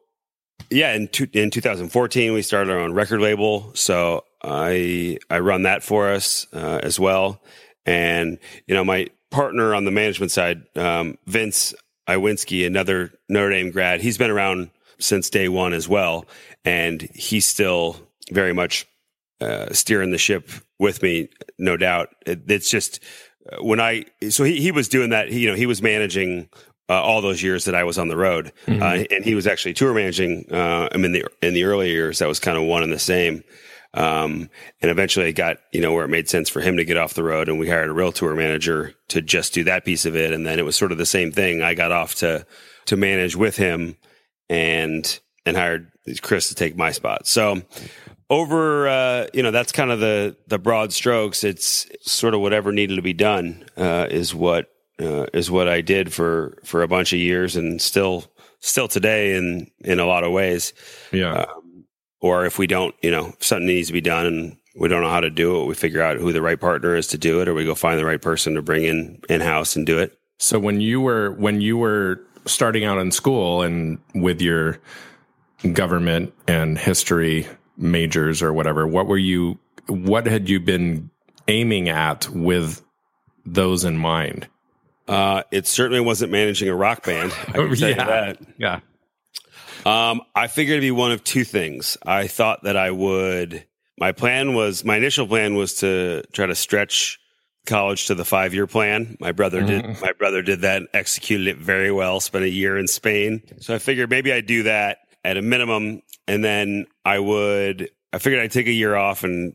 yeah, 0.70 0.94
in 0.94 1.08
two, 1.08 1.26
in 1.32 1.50
2014 1.50 2.32
we 2.32 2.42
started 2.42 2.70
our 2.70 2.78
own 2.78 2.92
record 2.92 3.20
label. 3.20 3.72
So 3.74 4.24
I 4.42 5.18
I 5.30 5.40
run 5.40 5.62
that 5.62 5.82
for 5.82 6.08
us 6.08 6.46
uh, 6.52 6.80
as 6.82 7.00
well, 7.00 7.42
and 7.86 8.38
you 8.66 8.74
know 8.74 8.84
my 8.84 9.08
partner 9.30 9.74
on 9.74 9.84
the 9.84 9.90
management 9.90 10.30
side, 10.30 10.62
um, 10.76 11.18
Vince 11.26 11.74
Iwinski, 12.08 12.66
another 12.66 13.12
Notre 13.28 13.50
Dame 13.50 13.70
grad. 13.70 14.00
He's 14.00 14.18
been 14.18 14.30
around 14.30 14.70
since 15.02 15.30
day 15.30 15.48
one 15.48 15.72
as 15.72 15.88
well, 15.88 16.26
and 16.64 17.02
he's 17.14 17.46
still 17.46 17.96
very 18.30 18.52
much 18.52 18.86
uh, 19.40 19.72
steering 19.72 20.10
the 20.10 20.18
ship 20.18 20.48
with 20.78 21.02
me, 21.02 21.28
no 21.58 21.76
doubt. 21.76 22.10
It, 22.26 22.50
it's 22.50 22.70
just 22.70 23.00
uh, 23.50 23.62
when 23.62 23.80
I 23.80 24.04
so 24.30 24.44
he 24.44 24.60
he 24.60 24.70
was 24.70 24.88
doing 24.88 25.10
that. 25.10 25.28
He, 25.28 25.40
you 25.40 25.50
know, 25.50 25.56
he 25.56 25.66
was 25.66 25.82
managing 25.82 26.48
uh, 26.88 27.02
all 27.02 27.20
those 27.20 27.42
years 27.42 27.64
that 27.64 27.74
I 27.74 27.84
was 27.84 27.98
on 27.98 28.08
the 28.08 28.16
road, 28.16 28.52
mm-hmm. 28.66 28.82
uh, 28.82 29.04
and 29.10 29.24
he 29.24 29.34
was 29.34 29.46
actually 29.46 29.74
tour 29.74 29.94
managing. 29.94 30.46
Uh, 30.50 30.88
I 30.92 30.96
mean, 30.96 31.12
the 31.12 31.26
in 31.42 31.54
the 31.54 31.64
early 31.64 31.90
years, 31.90 32.20
that 32.20 32.28
was 32.28 32.38
kind 32.38 32.56
of 32.56 32.64
one 32.64 32.82
and 32.82 32.92
the 32.92 32.98
same. 32.98 33.42
Um, 33.94 34.48
and 34.80 34.90
eventually 34.90 35.28
it 35.28 35.34
got, 35.34 35.58
you 35.70 35.82
know, 35.82 35.92
where 35.92 36.06
it 36.06 36.08
made 36.08 36.26
sense 36.26 36.48
for 36.48 36.60
him 36.60 36.78
to 36.78 36.84
get 36.84 36.96
off 36.96 37.12
the 37.12 37.22
road 37.22 37.50
and 37.50 37.58
we 37.58 37.68
hired 37.68 37.90
a 37.90 37.92
real 37.92 38.10
tour 38.10 38.34
manager 38.34 38.94
to 39.08 39.20
just 39.20 39.52
do 39.52 39.64
that 39.64 39.84
piece 39.84 40.06
of 40.06 40.16
it. 40.16 40.32
And 40.32 40.46
then 40.46 40.58
it 40.58 40.64
was 40.64 40.76
sort 40.76 40.92
of 40.92 40.98
the 40.98 41.04
same 41.04 41.30
thing. 41.30 41.60
I 41.60 41.74
got 41.74 41.92
off 41.92 42.14
to, 42.16 42.46
to 42.86 42.96
manage 42.96 43.36
with 43.36 43.56
him 43.56 43.96
and, 44.52 45.20
and 45.46 45.56
hired 45.56 45.90
Chris 46.20 46.48
to 46.48 46.54
take 46.54 46.76
my 46.76 46.92
spot. 46.92 47.26
So 47.26 47.62
over 48.32 48.88
uh, 48.88 49.26
you 49.34 49.42
know 49.42 49.50
that's 49.50 49.72
kind 49.72 49.90
of 49.90 50.00
the 50.00 50.36
the 50.46 50.58
broad 50.58 50.92
strokes. 50.92 51.44
It's 51.44 51.86
sort 52.00 52.34
of 52.34 52.40
whatever 52.40 52.72
needed 52.72 52.96
to 52.96 53.02
be 53.02 53.12
done 53.12 53.64
uh, 53.76 54.08
is 54.10 54.34
what 54.34 54.70
uh, 54.98 55.26
is 55.32 55.50
what 55.50 55.68
I 55.68 55.80
did 55.80 56.12
for 56.12 56.58
for 56.64 56.82
a 56.82 56.88
bunch 56.88 57.12
of 57.12 57.18
years 57.18 57.56
and 57.56 57.80
still 57.80 58.24
still 58.60 58.88
today 58.88 59.36
in 59.36 59.70
in 59.80 60.00
a 60.00 60.06
lot 60.06 60.24
of 60.24 60.32
ways. 60.32 60.72
Yeah. 61.12 61.42
Um, 61.42 61.84
or 62.20 62.46
if 62.46 62.58
we 62.58 62.66
don't 62.66 62.94
you 63.02 63.10
know 63.10 63.34
if 63.38 63.44
something 63.44 63.66
needs 63.66 63.88
to 63.88 63.92
be 63.92 64.00
done 64.00 64.26
and 64.26 64.56
we 64.76 64.88
don't 64.88 65.02
know 65.02 65.10
how 65.10 65.20
to 65.20 65.28
do 65.28 65.60
it 65.60 65.66
we 65.66 65.74
figure 65.74 66.00
out 66.00 66.16
who 66.16 66.32
the 66.32 66.40
right 66.40 66.58
partner 66.58 66.96
is 66.96 67.08
to 67.08 67.18
do 67.18 67.42
it 67.42 67.48
or 67.48 67.52
we 67.52 67.66
go 67.66 67.74
find 67.74 67.98
the 67.98 68.04
right 68.06 68.22
person 68.22 68.54
to 68.54 68.62
bring 68.62 68.84
in 68.84 69.20
in 69.28 69.40
house 69.40 69.76
and 69.76 69.84
do 69.86 69.98
it. 69.98 70.18
So 70.38 70.58
when 70.58 70.80
you 70.80 71.00
were 71.00 71.32
when 71.32 71.60
you 71.60 71.76
were 71.76 72.24
starting 72.46 72.84
out 72.84 72.98
in 72.98 73.10
school 73.10 73.62
and 73.62 73.98
with 74.14 74.40
your 74.40 74.78
government 75.72 76.34
and 76.48 76.76
history 76.78 77.46
majors 77.76 78.42
or 78.42 78.52
whatever, 78.52 78.86
what 78.86 79.06
were 79.06 79.18
you, 79.18 79.58
what 79.88 80.26
had 80.26 80.48
you 80.48 80.60
been 80.60 81.10
aiming 81.48 81.88
at 81.88 82.28
with 82.28 82.82
those 83.44 83.84
in 83.84 83.98
mind? 83.98 84.48
Uh, 85.08 85.42
it 85.50 85.66
certainly 85.66 86.00
wasn't 86.00 86.30
managing 86.30 86.68
a 86.68 86.74
rock 86.74 87.04
band. 87.04 87.32
I 87.48 87.52
can 87.52 87.74
tell 87.76 87.90
yeah. 87.90 88.32
Yeah. 88.58 88.80
Um, 89.84 90.22
I 90.34 90.46
figured 90.46 90.74
it'd 90.74 90.82
be 90.82 90.90
one 90.92 91.12
of 91.12 91.24
two 91.24 91.44
things. 91.44 91.98
I 92.04 92.28
thought 92.28 92.62
that 92.62 92.76
I 92.76 92.90
would, 92.90 93.66
my 93.98 94.12
plan 94.12 94.54
was, 94.54 94.84
my 94.84 94.96
initial 94.96 95.26
plan 95.26 95.54
was 95.54 95.74
to 95.76 96.22
try 96.32 96.46
to 96.46 96.54
stretch 96.54 97.18
college 97.66 98.06
to 98.06 98.14
the 98.14 98.24
five 98.24 98.54
year 98.54 98.66
plan. 98.66 99.16
My 99.20 99.32
brother 99.32 99.62
did, 99.62 99.84
mm-hmm. 99.84 100.04
my 100.04 100.12
brother 100.12 100.42
did 100.42 100.62
that 100.62 100.82
executed 100.92 101.46
it 101.46 101.58
very 101.58 101.92
well, 101.92 102.20
spent 102.20 102.44
a 102.44 102.50
year 102.50 102.76
in 102.76 102.88
Spain. 102.88 103.42
So 103.60 103.74
I 103.74 103.78
figured 103.78 104.10
maybe 104.10 104.32
I'd 104.32 104.46
do 104.46 104.64
that 104.64 104.98
at 105.24 105.36
a 105.36 105.42
minimum 105.42 106.02
and 106.26 106.44
then 106.44 106.86
I 107.04 107.18
would 107.18 107.90
I 108.12 108.18
figured 108.18 108.42
I'd 108.42 108.52
take 108.52 108.66
a 108.66 108.72
year 108.72 108.94
off 108.94 109.24
and 109.24 109.54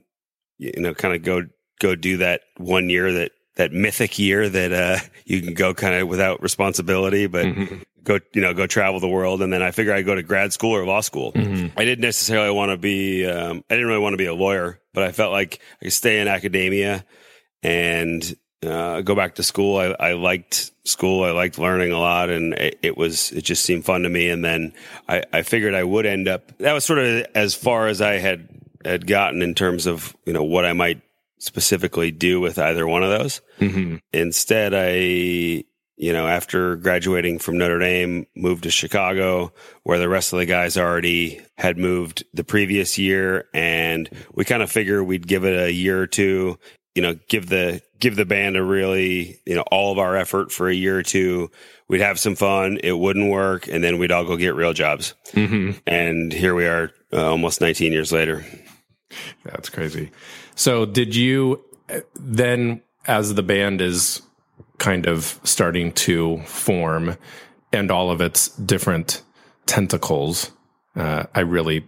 you 0.58 0.74
know 0.78 0.94
kind 0.94 1.16
of 1.16 1.24
go 1.24 1.44
go 1.80 1.96
do 1.96 2.18
that 2.18 2.42
one 2.58 2.90
year 2.90 3.12
that 3.12 3.32
that 3.56 3.72
mythic 3.72 4.20
year 4.20 4.48
that 4.48 4.72
uh, 4.72 4.98
you 5.26 5.42
can 5.42 5.54
go 5.54 5.74
kind 5.74 5.96
of 5.96 6.08
without 6.08 6.42
responsibility, 6.44 7.26
but 7.26 7.46
mm-hmm. 7.46 7.78
go 8.04 8.20
you 8.34 8.42
know 8.42 8.54
go 8.54 8.68
travel 8.68 9.00
the 9.00 9.08
world. 9.08 9.42
And 9.42 9.52
then 9.52 9.64
I 9.64 9.72
figure 9.72 9.94
I'd 9.94 10.06
go 10.06 10.16
to 10.16 10.24
grad 10.24 10.54
school 10.54 10.76
or 10.76 10.86
law 10.86 11.02
school. 11.02 11.32
Mm-hmm. 11.34 11.78
I 11.78 11.86
didn't 11.86 12.02
necessarily 12.02 12.52
want 12.52 12.72
to 12.72 12.78
be 12.78 13.26
um, 13.26 13.64
I 13.70 13.76
didn't 13.76 13.88
really 13.88 14.02
want 14.02 14.14
to 14.14 14.18
be 14.18 14.26
a 14.26 14.36
lawyer, 14.36 14.80
but 14.94 15.04
I 15.04 15.12
felt 15.12 15.32
like 15.32 15.60
I 15.82 15.86
could 15.86 15.94
stay 15.94 16.20
in 16.20 16.28
academia 16.28 17.06
and 17.64 18.36
uh, 18.66 19.02
go 19.02 19.16
back 19.16 19.36
to 19.36 19.44
school. 19.44 19.78
I, 19.78 19.96
I, 20.00 20.14
liked 20.14 20.72
school. 20.84 21.24
I 21.24 21.32
liked 21.32 21.60
learning 21.60 21.92
a 21.92 22.00
lot, 22.00 22.30
and 22.30 22.54
it, 22.54 22.80
it, 22.82 22.98
was 22.98 23.32
it 23.32 23.44
just 23.44 23.64
seemed 23.64 23.86
fun 23.86 24.02
to 24.02 24.10
me. 24.10 24.30
And 24.30 24.44
then 24.44 24.74
I, 25.08 25.24
I 25.32 25.42
figured 25.44 25.76
I 25.76 25.84
would 25.84 26.06
end 26.06 26.28
up. 26.28 26.58
That 26.58 26.74
was 26.74 26.86
sort 26.86 27.00
of 27.00 27.26
as 27.36 27.54
far 27.54 27.88
as 27.88 28.02
I 28.02 28.14
had 28.14 28.50
had 28.84 29.06
gotten 29.08 29.42
in 29.42 29.54
terms 29.54 29.86
of 29.86 30.16
you 30.26 30.34
know 30.34 30.44
what 30.44 30.66
I 30.66 30.74
might 30.74 31.02
specifically 31.40 32.12
do 32.12 32.40
with 32.40 32.58
either 32.58 32.88
one 32.88 33.04
of 33.04 33.10
those. 33.10 33.42
Mm-hmm. 33.60 33.98
Instead, 34.12 34.74
I 34.74 35.64
you 36.00 36.14
know 36.14 36.28
after 36.28 36.78
graduating 36.78 37.38
from 37.40 37.60
Notre 37.60 37.80
Dame, 37.80 38.26
moved 38.36 38.64
to 38.64 38.72
Chicago, 38.72 39.54
where 39.84 40.00
the 40.00 40.10
rest 40.10 40.34
of 40.34 40.40
the 40.40 40.46
guys 40.48 40.78
already 40.78 41.42
had 41.58 41.78
moved 41.78 42.24
the 42.34 42.44
previous 42.44 42.98
year, 42.98 43.46
and 43.54 44.10
we 44.34 44.46
kind 44.46 44.64
of 44.64 44.72
figure 44.72 45.04
we'd 45.04 45.28
give 45.28 45.46
it 45.46 45.60
a 45.60 45.72
year 45.72 46.02
or 46.02 46.08
two 46.08 46.58
you 46.98 47.04
know, 47.04 47.14
give 47.28 47.48
the 47.48 47.80
give 48.00 48.16
the 48.16 48.26
band 48.26 48.58
a 48.58 48.64
really, 48.64 49.40
you 49.46 49.54
know, 49.54 49.64
all 49.72 49.92
of 49.92 50.00
our 50.00 50.18
effort 50.18 50.52
for 50.52 50.68
a 50.68 50.74
year 50.74 50.98
or 50.98 51.04
two. 51.04 51.52
We'd 51.88 52.02
have 52.02 52.20
some 52.20 52.36
fun. 52.36 52.80
It 52.84 52.94
wouldn't 52.94 53.30
work, 53.30 53.68
and 53.68 53.84
then 53.84 54.00
we'd 54.00 54.12
all 54.12 54.26
go 54.26 54.36
get 54.36 54.56
real 54.56 54.74
jobs. 54.74 55.14
Mm-hmm. 55.34 55.78
And 55.86 56.34
here 56.34 56.56
we 56.56 56.66
are, 56.66 56.92
uh, 57.14 57.30
almost 57.30 57.62
19 57.62 57.92
years 57.92 58.12
later. 58.12 58.44
That's 59.46 59.70
crazy. 59.70 60.10
So, 60.56 60.88
did 60.88 61.16
you 61.16 61.64
then, 62.16 62.82
as 63.06 63.36
the 63.36 63.44
band 63.44 63.80
is 63.80 64.24
kind 64.80 65.06
of 65.06 65.40
starting 65.44 65.92
to 65.94 66.40
form, 66.48 67.16
and 67.72 67.92
all 67.92 68.10
of 68.10 68.22
its 68.22 68.50
different 68.58 69.22
tentacles? 69.68 70.50
Uh, 70.96 71.26
I 71.36 71.42
really 71.42 71.86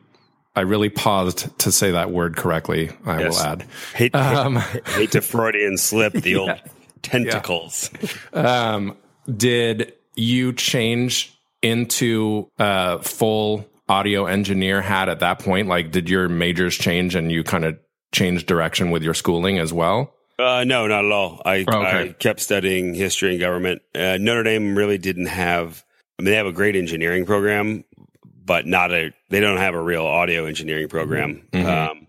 I 0.59 0.63
really 0.63 0.89
paused 0.89 1.57
to 1.59 1.71
say 1.71 1.91
that 1.91 2.11
word 2.11 2.35
correctly. 2.35 2.91
I 3.05 3.21
yes. 3.21 3.37
will 3.37 3.47
add. 3.47 3.65
Hate, 3.95 4.13
um, 4.13 4.57
hate, 4.57 4.87
hate, 4.89 5.11
to 5.11 5.21
Freudian 5.21 5.77
slip 5.77 6.11
the 6.11 6.31
yeah. 6.31 6.37
old 6.37 6.59
tentacles. 7.01 7.89
Yeah. 8.33 8.73
Um, 8.73 8.97
did 9.33 9.93
you 10.17 10.51
change 10.51 11.33
into 11.61 12.51
a 12.59 13.01
full 13.01 13.69
audio 13.87 14.25
engineer 14.25 14.81
hat 14.81 15.07
at 15.07 15.21
that 15.21 15.39
point? 15.39 15.69
Like, 15.69 15.91
did 15.91 16.09
your 16.09 16.27
majors 16.27 16.75
change 16.75 17.15
and 17.15 17.31
you 17.31 17.45
kind 17.45 17.63
of 17.63 17.79
changed 18.11 18.45
direction 18.45 18.91
with 18.91 19.01
your 19.01 19.13
schooling 19.13 19.59
as 19.59 19.71
well? 19.71 20.13
Uh, 20.37 20.65
no, 20.65 20.87
not 20.87 21.05
at 21.05 21.11
all. 21.13 21.41
I, 21.45 21.63
oh, 21.69 21.83
okay. 21.83 22.09
I 22.09 22.13
kept 22.19 22.41
studying 22.41 22.93
history 22.93 23.31
and 23.31 23.39
government. 23.39 23.81
Uh, 23.95 24.17
Notre 24.19 24.43
Dame 24.43 24.75
really 24.75 24.97
didn't 24.97 25.27
have. 25.27 25.85
I 26.17 26.23
mean, 26.23 26.31
they 26.31 26.35
have 26.35 26.47
a 26.47 26.51
great 26.51 26.75
engineering 26.75 27.25
program, 27.25 27.85
but 28.49 28.65
not 28.65 28.91
a 28.91 29.13
they 29.29 29.39
don't 29.39 29.57
have 29.57 29.75
a 29.75 29.81
real 29.81 30.07
audio 30.07 30.45
engineering 30.45 30.87
program. 30.87 31.43
Mm-hmm. 31.53 31.67
Um, 31.67 32.07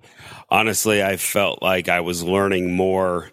honestly, 0.48 1.02
I 1.02 1.18
felt 1.18 1.62
like 1.62 1.90
I 1.90 2.00
was 2.00 2.24
learning 2.24 2.74
more. 2.74 3.30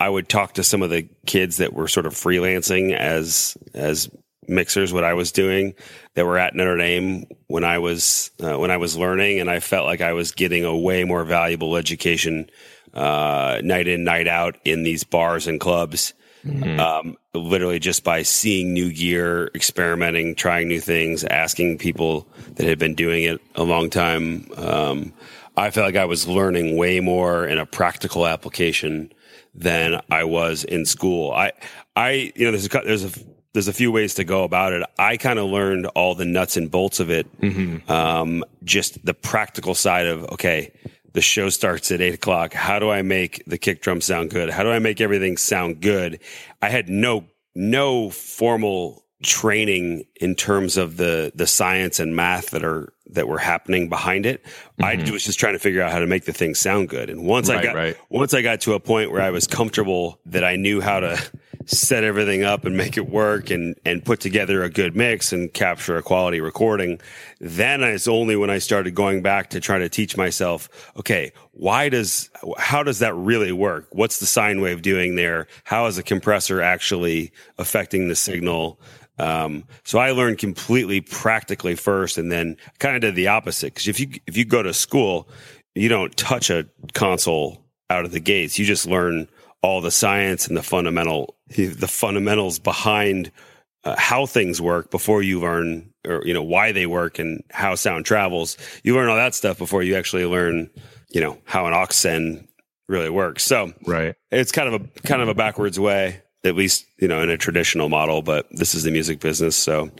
I 0.00 0.08
would 0.08 0.28
talk 0.28 0.54
to 0.54 0.64
some 0.64 0.82
of 0.82 0.90
the 0.90 1.08
kids 1.24 1.58
that 1.58 1.72
were 1.72 1.86
sort 1.86 2.04
of 2.04 2.14
freelancing 2.14 2.96
as 2.96 3.56
as 3.74 4.10
mixers 4.48 4.92
what 4.92 5.04
I 5.04 5.14
was 5.14 5.30
doing 5.30 5.74
that 6.14 6.26
were 6.26 6.36
at 6.36 6.56
Notre 6.56 6.76
Dame 6.76 7.26
when 7.46 7.62
I 7.62 7.78
was 7.78 8.32
uh, 8.42 8.58
when 8.58 8.72
I 8.72 8.76
was 8.76 8.96
learning 8.96 9.38
and 9.38 9.48
I 9.48 9.60
felt 9.60 9.86
like 9.86 10.00
I 10.00 10.12
was 10.12 10.32
getting 10.32 10.64
a 10.64 10.76
way 10.76 11.04
more 11.04 11.22
valuable 11.22 11.76
education 11.76 12.50
uh, 12.92 13.60
night 13.62 13.86
in 13.86 14.02
night 14.02 14.26
out 14.26 14.56
in 14.64 14.82
these 14.82 15.04
bars 15.04 15.46
and 15.46 15.60
clubs 15.60 16.12
Um, 16.78 17.16
literally 17.34 17.78
just 17.78 18.04
by 18.04 18.22
seeing 18.22 18.72
new 18.72 18.92
gear, 18.92 19.50
experimenting, 19.54 20.34
trying 20.34 20.68
new 20.68 20.80
things, 20.80 21.24
asking 21.24 21.78
people 21.78 22.28
that 22.54 22.66
had 22.66 22.78
been 22.78 22.94
doing 22.94 23.24
it 23.24 23.40
a 23.54 23.62
long 23.62 23.90
time. 23.90 24.48
Um, 24.56 25.12
I 25.56 25.70
felt 25.70 25.86
like 25.86 25.96
I 25.96 26.04
was 26.04 26.28
learning 26.28 26.76
way 26.76 27.00
more 27.00 27.46
in 27.46 27.58
a 27.58 27.66
practical 27.66 28.26
application 28.26 29.12
than 29.54 30.00
I 30.10 30.24
was 30.24 30.64
in 30.64 30.86
school. 30.86 31.32
I, 31.32 31.52
I, 31.96 32.32
you 32.36 32.44
know, 32.44 32.52
there's 32.52 32.66
a, 32.66 32.82
there's 32.84 33.04
a, 33.04 33.20
there's 33.54 33.68
a 33.68 33.72
few 33.72 33.90
ways 33.90 34.14
to 34.14 34.24
go 34.24 34.44
about 34.44 34.72
it. 34.72 34.84
I 34.98 35.16
kind 35.16 35.38
of 35.38 35.50
learned 35.50 35.86
all 35.86 36.14
the 36.14 36.24
nuts 36.24 36.56
and 36.56 36.70
bolts 36.70 37.00
of 37.00 37.10
it. 37.10 37.26
Um, 37.90 38.44
just 38.62 39.04
the 39.04 39.14
practical 39.14 39.74
side 39.74 40.06
of, 40.06 40.24
okay, 40.34 40.72
the 41.12 41.20
show 41.20 41.48
starts 41.48 41.90
at 41.90 42.00
eight 42.00 42.14
o'clock. 42.14 42.52
How 42.52 42.78
do 42.78 42.90
I 42.90 43.02
make 43.02 43.42
the 43.46 43.58
kick 43.58 43.82
drum 43.82 44.00
sound 44.00 44.30
good? 44.30 44.50
How 44.50 44.62
do 44.62 44.70
I 44.70 44.78
make 44.78 45.00
everything 45.00 45.36
sound 45.36 45.80
good? 45.80 46.20
I 46.62 46.68
had 46.68 46.88
no, 46.88 47.24
no 47.54 48.10
formal 48.10 49.04
training 49.22 50.04
in 50.20 50.34
terms 50.34 50.76
of 50.76 50.96
the, 50.96 51.32
the 51.34 51.46
science 51.46 51.98
and 51.98 52.14
math 52.14 52.50
that 52.50 52.64
are, 52.64 52.92
that 53.10 53.26
were 53.26 53.38
happening 53.38 53.88
behind 53.88 54.26
it. 54.26 54.44
I 54.80 54.96
mm-hmm. 54.96 55.12
was 55.12 55.24
just 55.24 55.40
trying 55.40 55.54
to 55.54 55.58
figure 55.58 55.82
out 55.82 55.90
how 55.90 55.98
to 55.98 56.06
make 56.06 56.24
the 56.24 56.32
thing 56.32 56.54
sound 56.54 56.88
good. 56.88 57.10
And 57.10 57.24
once 57.24 57.48
I 57.48 57.62
got, 57.62 57.74
right. 57.74 57.96
once 58.10 58.34
I 58.34 58.42
got 58.42 58.60
to 58.62 58.74
a 58.74 58.80
point 58.80 59.10
where 59.10 59.22
I 59.22 59.30
was 59.30 59.46
comfortable 59.46 60.20
that 60.26 60.44
I 60.44 60.56
knew 60.56 60.80
how 60.80 61.00
to 61.00 61.18
set 61.68 62.02
everything 62.02 62.42
up 62.42 62.64
and 62.64 62.76
make 62.76 62.96
it 62.96 63.08
work 63.08 63.50
and, 63.50 63.78
and 63.84 64.04
put 64.04 64.20
together 64.20 64.62
a 64.62 64.70
good 64.70 64.96
mix 64.96 65.32
and 65.32 65.52
capture 65.52 65.96
a 65.96 66.02
quality 66.02 66.40
recording, 66.40 66.98
then 67.40 67.82
it's 67.82 68.08
only 68.08 68.36
when 68.36 68.48
I 68.48 68.58
started 68.58 68.94
going 68.94 69.20
back 69.22 69.50
to 69.50 69.60
try 69.60 69.78
to 69.78 69.88
teach 69.88 70.16
myself, 70.16 70.68
okay, 70.96 71.32
why 71.52 71.90
does, 71.90 72.30
how 72.56 72.82
does 72.82 73.00
that 73.00 73.14
really 73.14 73.52
work? 73.52 73.86
What's 73.90 74.18
the 74.18 74.26
sine 74.26 74.62
wave 74.62 74.80
doing 74.80 75.16
there? 75.16 75.46
How 75.64 75.86
is 75.86 75.98
a 75.98 76.02
compressor 76.02 76.62
actually 76.62 77.32
affecting 77.58 78.08
the 78.08 78.16
signal? 78.16 78.80
Um, 79.18 79.64
so 79.84 79.98
I 79.98 80.12
learned 80.12 80.38
completely 80.38 81.02
practically 81.02 81.74
first 81.74 82.16
and 82.16 82.32
then 82.32 82.56
kind 82.78 82.96
of 82.96 83.02
did 83.02 83.14
the 83.14 83.28
opposite. 83.28 83.74
Cause 83.74 83.88
if 83.88 84.00
you, 84.00 84.08
if 84.26 84.36
you 84.36 84.46
go 84.46 84.62
to 84.62 84.72
school, 84.72 85.28
you 85.74 85.88
don't 85.88 86.16
touch 86.16 86.48
a 86.48 86.66
console 86.94 87.62
out 87.90 88.04
of 88.04 88.12
the 88.12 88.20
gates. 88.20 88.58
You 88.58 88.64
just 88.64 88.86
learn 88.86 89.28
all 89.62 89.80
the 89.80 89.90
science 89.90 90.46
and 90.46 90.56
the 90.56 90.62
fundamental, 90.62 91.34
the 91.56 91.88
fundamentals 91.88 92.58
behind 92.58 93.30
uh, 93.84 93.94
how 93.98 94.26
things 94.26 94.60
work 94.60 94.90
before 94.90 95.22
you 95.22 95.40
learn 95.40 95.92
or, 96.06 96.22
you 96.24 96.34
know, 96.34 96.42
why 96.42 96.72
they 96.72 96.86
work 96.86 97.18
and 97.18 97.42
how 97.50 97.74
sound 97.74 98.04
travels. 98.04 98.56
You 98.82 98.94
learn 98.94 99.08
all 99.08 99.16
that 99.16 99.34
stuff 99.34 99.58
before 99.58 99.82
you 99.82 99.94
actually 99.96 100.24
learn, 100.26 100.70
you 101.10 101.20
know, 101.20 101.38
how 101.44 101.66
an 101.66 101.72
aux 101.74 101.86
send 101.90 102.48
really 102.88 103.10
works. 103.10 103.44
So 103.44 103.72
Right. 103.86 104.14
it's 104.30 104.52
kind 104.52 104.72
of 104.74 104.82
a 104.82 105.00
kind 105.06 105.22
of 105.22 105.28
a 105.28 105.34
backwards 105.34 105.78
way 105.78 106.22
at 106.44 106.54
least 106.54 106.86
you 106.98 107.08
know 107.08 107.20
in 107.20 107.30
a 107.30 107.36
traditional 107.36 107.88
model 107.88 108.22
but 108.22 108.46
this 108.52 108.72
is 108.72 108.84
the 108.84 108.92
music 108.92 109.18
business 109.18 109.56
so 109.56 109.90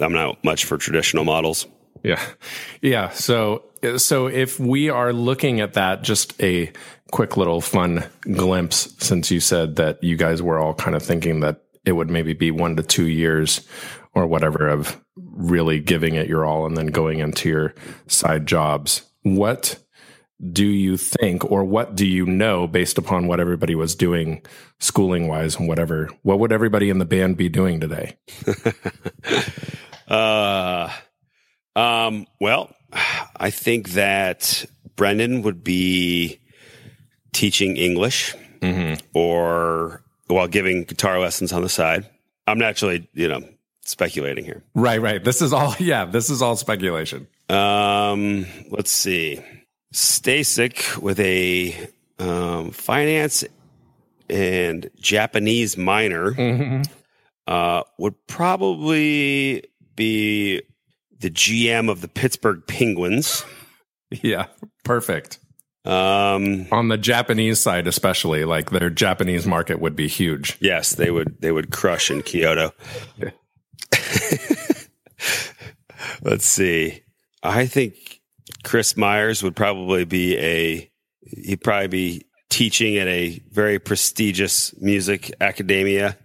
i'm 0.00 0.14
not 0.14 0.42
much 0.42 0.64
for 0.64 0.78
traditional 0.78 1.24
models 1.24 1.66
Yeah. 2.02 2.20
Yeah. 2.82 3.10
So, 3.10 3.64
so 3.98 4.26
if 4.26 4.58
we 4.58 4.88
are 4.90 5.12
looking 5.12 5.60
at 5.60 5.74
that, 5.74 6.02
just 6.02 6.40
a 6.42 6.72
quick 7.14 7.36
little 7.36 7.60
fun 7.60 8.02
glimpse, 8.22 8.92
since 8.98 9.30
you 9.30 9.38
said 9.38 9.76
that 9.76 10.02
you 10.02 10.16
guys 10.16 10.42
were 10.42 10.58
all 10.58 10.74
kind 10.74 10.96
of 10.96 11.02
thinking 11.02 11.38
that 11.38 11.62
it 11.84 11.92
would 11.92 12.10
maybe 12.10 12.32
be 12.32 12.50
one 12.50 12.74
to 12.74 12.82
two 12.82 13.06
years 13.06 13.60
or 14.14 14.26
whatever 14.26 14.66
of 14.66 15.00
really 15.14 15.78
giving 15.78 16.16
it 16.16 16.26
your 16.26 16.44
all 16.44 16.66
and 16.66 16.76
then 16.76 16.88
going 16.88 17.20
into 17.20 17.48
your 17.48 17.72
side 18.08 18.48
jobs. 18.48 19.08
What 19.22 19.78
do 20.52 20.66
you 20.66 20.96
think, 20.96 21.48
or 21.48 21.62
what 21.62 21.94
do 21.94 22.04
you 22.04 22.26
know 22.26 22.66
based 22.66 22.98
upon 22.98 23.28
what 23.28 23.38
everybody 23.38 23.76
was 23.76 23.94
doing 23.94 24.42
schooling 24.80 25.28
wise 25.28 25.54
and 25.54 25.68
whatever? 25.68 26.08
What 26.22 26.40
would 26.40 26.50
everybody 26.50 26.90
in 26.90 26.98
the 26.98 27.04
band 27.04 27.36
be 27.36 27.48
doing 27.48 27.78
today? 27.78 28.16
uh 30.08 30.90
um 31.76 32.26
well 32.40 32.74
i 33.36 33.48
think 33.48 33.90
that 33.90 34.66
brendan 34.96 35.40
would 35.40 35.64
be 35.64 36.38
teaching 37.34 37.76
english 37.76 38.34
or 39.12 40.02
while 40.28 40.48
giving 40.48 40.84
guitar 40.84 41.20
lessons 41.20 41.52
on 41.52 41.60
the 41.60 41.68
side 41.68 42.08
i'm 42.46 42.58
naturally 42.58 43.06
you 43.12 43.28
know 43.28 43.42
speculating 43.84 44.42
here 44.44 44.62
Right, 44.74 44.98
right. 45.02 45.22
This 45.22 45.42
is 45.42 45.52
all, 45.52 45.74
yeah, 45.78 46.06
this 46.06 46.30
is 46.30 46.40
all 46.40 46.56
speculation. 46.56 47.26
Um, 47.50 48.46
let's 48.70 48.90
see. 48.90 49.38
Stasik 49.92 50.96
with 50.96 51.20
a 51.20 51.76
um, 52.18 52.70
finance 52.70 53.44
and 54.30 54.88
Japanese 54.98 55.76
minor 55.76 56.34
uh, 57.46 57.82
would 57.98 58.14
probably 58.26 59.64
be 59.96 60.62
the 61.20 61.30
GM 61.30 61.90
of 61.90 62.00
the 62.00 62.08
Pittsburgh 62.08 62.62
Penguins. 62.66 63.44
Yeah, 64.22 64.46
perfect. 64.84 65.40
Um, 65.84 66.66
On 66.72 66.88
the 66.88 66.96
Japanese 66.96 67.60
side, 67.60 67.86
especially, 67.86 68.44
like 68.44 68.70
their 68.70 68.88
Japanese 68.90 69.46
market 69.46 69.80
would 69.80 69.94
be 69.94 70.08
huge. 70.08 70.56
yes, 70.60 70.94
they 70.94 71.10
would 71.10 71.40
they 71.40 71.52
would 71.52 71.70
crush 71.70 72.10
in 72.10 72.22
Kyoto. 72.22 72.72
Let's 76.22 76.46
see. 76.46 77.02
I 77.42 77.66
think 77.66 78.20
Kris 78.62 78.96
Myers 78.96 79.42
would 79.42 79.56
probably 79.56 80.04
be 80.04 80.36
a 80.38 80.90
he'd 81.20 81.62
probably 81.62 81.88
be 81.88 82.22
teaching 82.50 82.96
at 82.96 83.08
a 83.08 83.42
very 83.50 83.78
prestigious 83.78 84.74
music 84.80 85.32
academia 85.40 86.16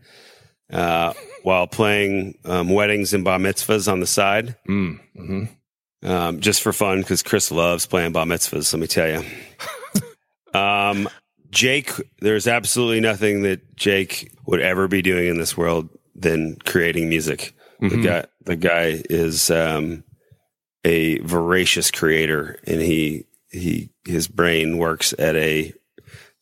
uh, 0.72 1.14
while 1.44 1.68
playing 1.68 2.38
um, 2.46 2.70
weddings 2.70 3.14
and 3.14 3.24
bar 3.24 3.40
mitzvahs 3.40 3.92
on 3.92 4.00
the 4.00 4.06
side, 4.08 4.56
Mm, 4.68 5.00
hmm 5.16 5.44
um, 6.04 6.40
just 6.40 6.62
for 6.62 6.74
fun 6.74 7.02
because 7.02 7.24
Chris 7.24 7.52
loves 7.52 7.86
playing 7.86 8.12
bar 8.12 8.26
mitzvahs. 8.26 8.74
Let 8.74 8.80
me 8.80 8.88
tell 8.88 9.10
you. 9.10 10.60
um, 10.60 11.10
Jake, 11.52 11.92
there's 12.20 12.48
absolutely 12.48 13.00
nothing 13.00 13.42
that 13.44 13.76
Jake 13.76 14.32
would 14.46 14.62
ever 14.62 14.88
be 14.88 15.02
doing 15.02 15.28
in 15.28 15.38
this 15.38 15.58
world 15.58 15.90
than 16.16 16.58
creating 16.66 17.10
music. 17.10 17.56
The 17.90 17.98
guy, 18.04 18.26
the 18.44 18.56
guy 18.56 19.02
is 19.10 19.50
um, 19.50 20.04
a 20.84 21.20
voracious 21.20 21.92
creator, 21.92 22.60
and 22.66 22.82
he 22.82 23.26
he 23.52 23.90
his 24.06 24.28
brain 24.28 24.78
works 24.78 25.14
at 25.18 25.36
a. 25.36 25.74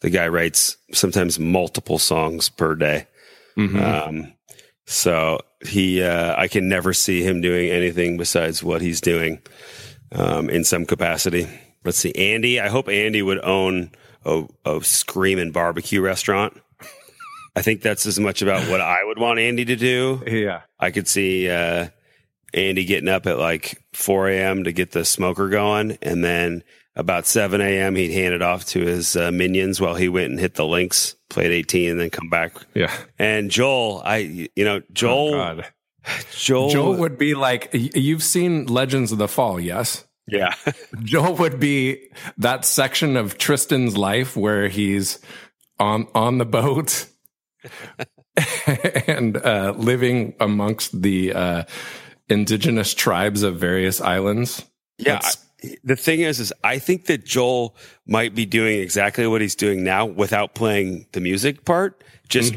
The 0.01 0.09
guy 0.09 0.27
writes 0.27 0.77
sometimes 0.93 1.39
multiple 1.39 1.97
songs 1.97 2.49
per 2.49 2.75
day. 2.75 3.07
Um, 3.81 4.33
so 4.87 5.39
he, 5.65 6.01
uh, 6.01 6.33
I 6.37 6.47
can 6.47 6.69
never 6.69 6.93
see 6.93 7.21
him 7.21 7.41
doing 7.41 7.69
anything 7.69 8.17
besides 8.17 8.63
what 8.63 8.81
he's 8.81 9.01
doing, 9.01 9.41
um, 10.13 10.49
in 10.49 10.63
some 10.63 10.85
capacity. 10.85 11.47
Let's 11.83 11.97
see, 11.97 12.15
Andy. 12.15 12.59
I 12.59 12.69
hope 12.69 12.87
Andy 12.87 13.21
would 13.21 13.43
own 13.43 13.91
a, 14.25 14.45
a 14.65 14.81
screaming 14.83 15.51
barbecue 15.51 16.01
restaurant. 16.01 16.59
I 17.55 17.61
think 17.61 17.81
that's 17.81 18.05
as 18.05 18.19
much 18.19 18.41
about 18.41 18.69
what 18.69 18.81
I 18.81 19.03
would 19.03 19.19
want 19.19 19.39
Andy 19.39 19.65
to 19.65 19.75
do. 19.75 20.23
Yeah. 20.25 20.61
I 20.79 20.91
could 20.91 21.07
see 21.07 21.49
uh, 21.49 21.89
Andy 22.53 22.85
getting 22.85 23.09
up 23.09 23.25
at 23.27 23.39
like 23.39 23.83
4 23.93 24.29
a.m. 24.29 24.63
to 24.63 24.71
get 24.71 24.91
the 24.91 25.03
smoker 25.03 25.49
going, 25.49 25.97
and 26.01 26.23
then 26.23 26.63
about 26.97 27.25
7 27.25 27.61
a.m. 27.61 27.95
he'd 27.95 28.11
hand 28.11 28.33
it 28.33 28.41
off 28.41 28.65
to 28.65 28.81
his 28.81 29.15
uh, 29.15 29.31
minions 29.31 29.79
while 29.79 29.95
he 29.95 30.09
went 30.09 30.31
and 30.31 30.39
hit 30.39 30.55
the 30.55 30.65
links, 30.65 31.15
played 31.29 31.51
18, 31.51 31.91
and 31.91 31.99
then 32.01 32.09
come 32.09 32.29
back. 32.29 32.53
Yeah. 32.73 32.91
And 33.17 33.49
Joel, 33.49 34.01
I, 34.03 34.49
you 34.55 34.65
know, 34.65 34.81
Joel, 34.91 35.33
Oh, 35.35 35.55
God. 35.55 35.65
Joel, 36.35 36.69
Joel 36.69 36.95
would 36.97 37.17
be 37.17 37.35
like, 37.35 37.69
you've 37.73 38.23
seen 38.23 38.65
Legends 38.65 39.11
of 39.11 39.17
the 39.17 39.27
Fall, 39.27 39.59
yes? 39.59 40.05
yeah, 40.27 40.53
Joel 41.03 41.35
would 41.35 41.59
be 41.59 42.09
that 42.37 42.65
section 42.65 43.15
of 43.15 43.37
Tristan's 43.37 43.95
life 43.95 44.35
where 44.35 44.67
he's 44.67 45.19
on 45.79 46.07
on 46.15 46.37
the 46.37 46.45
boat 46.45 47.07
and 49.07 49.37
uh, 49.37 49.73
living 49.77 50.33
amongst 50.39 51.01
the 51.01 51.33
uh, 51.33 51.63
indigenous 52.29 52.93
tribes 52.93 53.43
of 53.43 53.57
various 53.57 54.01
islands. 54.01 54.65
yeah. 54.97 55.13
That's- 55.13 55.37
I- 55.37 55.46
the 55.83 55.95
thing 55.95 56.21
is, 56.21 56.39
is 56.39 56.53
I 56.63 56.79
think 56.79 57.05
that 57.05 57.25
Joel 57.25 57.75
might 58.05 58.35
be 58.35 58.45
doing 58.45 58.79
exactly 58.79 59.25
what 59.27 59.41
he's 59.41 59.55
doing 59.55 59.83
now 59.83 60.05
without 60.05 60.53
playing 60.53 61.07
the 61.13 61.19
music 61.19 61.65
part, 61.65 62.03
just 62.29 62.53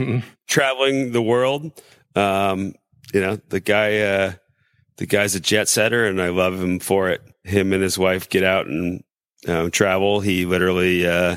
traveling 0.46 1.12
the 1.12 1.22
world. 1.22 1.72
Um, 2.14 2.74
you 3.12 3.20
know, 3.20 3.38
the 3.48 3.60
guy, 3.60 4.00
uh, 4.00 4.32
the 4.98 5.06
guy's 5.06 5.34
a 5.34 5.40
jet 5.40 5.68
setter 5.68 6.06
and 6.06 6.20
I 6.20 6.28
love 6.28 6.60
him 6.60 6.78
for 6.78 7.08
it. 7.08 7.22
Him 7.44 7.72
and 7.72 7.82
his 7.82 7.98
wife 7.98 8.28
get 8.28 8.44
out 8.44 8.66
and 8.66 9.02
um, 9.48 9.70
travel. 9.70 10.20
He 10.20 10.44
literally, 10.44 11.06
uh, 11.06 11.36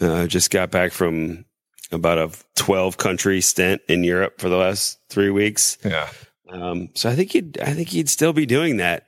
uh, 0.00 0.26
just 0.26 0.50
got 0.50 0.70
back 0.70 0.92
from 0.92 1.44
about 1.92 2.18
a 2.18 2.30
12 2.56 2.96
country 2.96 3.40
stint 3.40 3.80
in 3.88 4.02
Europe 4.02 4.40
for 4.40 4.48
the 4.48 4.56
last 4.56 4.98
three 5.08 5.30
weeks. 5.30 5.78
yeah. 5.84 6.08
Um, 6.50 6.90
so 6.94 7.08
I 7.08 7.16
think 7.16 7.32
he'd, 7.32 7.58
I 7.60 7.72
think 7.72 7.88
he'd 7.88 8.08
still 8.08 8.32
be 8.32 8.46
doing 8.46 8.76
that. 8.76 9.06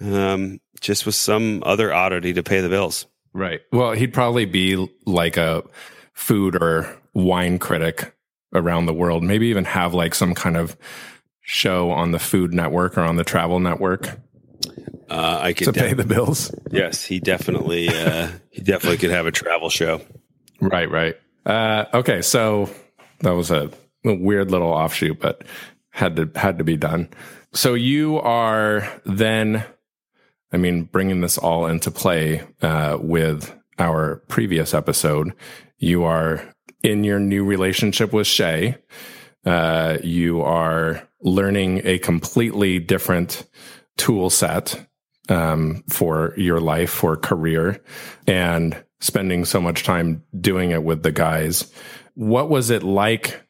Um, 0.00 0.60
just 0.82 1.06
with 1.06 1.14
some 1.14 1.62
other 1.64 1.92
oddity 1.92 2.34
to 2.34 2.42
pay 2.42 2.60
the 2.60 2.68
bills. 2.68 3.06
Right. 3.32 3.60
Well, 3.72 3.92
he'd 3.92 4.12
probably 4.12 4.44
be 4.44 4.86
like 5.06 5.38
a 5.38 5.62
food 6.12 6.54
or 6.60 6.94
wine 7.14 7.58
critic 7.58 8.14
around 8.54 8.84
the 8.86 8.92
world. 8.94 9.22
Maybe 9.22 9.46
even 9.48 9.64
have 9.64 9.94
like 9.94 10.14
some 10.14 10.34
kind 10.34 10.56
of 10.58 10.76
show 11.40 11.90
on 11.90 12.10
the 12.10 12.18
Food 12.18 12.52
Network 12.52 12.98
or 12.98 13.02
on 13.02 13.16
the 13.16 13.24
Travel 13.24 13.58
Network 13.58 14.08
Uh, 15.08 15.38
I 15.42 15.52
could 15.54 15.66
to 15.66 15.72
pay 15.72 15.94
the 15.94 16.04
bills. 16.04 16.54
yes, 16.70 17.04
he 17.04 17.18
definitely 17.20 17.88
uh, 17.88 18.28
he 18.50 18.60
definitely 18.60 18.98
could 18.98 19.10
have 19.10 19.26
a 19.26 19.32
travel 19.32 19.70
show. 19.70 20.00
Right, 20.60 20.90
right. 20.90 21.16
Uh, 21.44 21.86
okay, 21.94 22.22
so 22.22 22.70
that 23.20 23.32
was 23.32 23.50
a, 23.50 23.70
a 24.04 24.14
weird 24.14 24.50
little 24.50 24.70
offshoot, 24.70 25.18
but 25.18 25.42
had 25.90 26.16
to 26.16 26.30
had 26.36 26.58
to 26.58 26.64
be 26.64 26.76
done. 26.76 27.08
So 27.52 27.74
you 27.74 28.18
are 28.20 28.88
then, 29.04 29.64
I 30.52 30.56
mean, 30.56 30.84
bringing 30.84 31.20
this 31.20 31.38
all 31.38 31.66
into 31.66 31.90
play 31.90 32.42
uh, 32.60 32.98
with 33.00 33.54
our 33.78 34.16
previous 34.28 34.74
episode. 34.74 35.32
You 35.78 36.04
are 36.04 36.42
in 36.82 37.04
your 37.04 37.18
new 37.18 37.44
relationship 37.44 38.12
with 38.12 38.26
Shay. 38.26 38.76
Uh, 39.44 39.98
you 40.02 40.42
are 40.42 41.08
learning 41.22 41.82
a 41.84 41.98
completely 41.98 42.78
different 42.78 43.46
tool 43.96 44.30
set 44.30 44.86
um, 45.28 45.82
for 45.88 46.34
your 46.36 46.60
life, 46.60 46.90
for 46.90 47.16
career, 47.16 47.82
and 48.26 48.82
spending 49.00 49.44
so 49.44 49.60
much 49.60 49.84
time 49.84 50.22
doing 50.38 50.70
it 50.70 50.84
with 50.84 51.02
the 51.02 51.12
guys. 51.12 51.72
What 52.14 52.50
was 52.50 52.70
it 52.70 52.82
like 52.82 53.42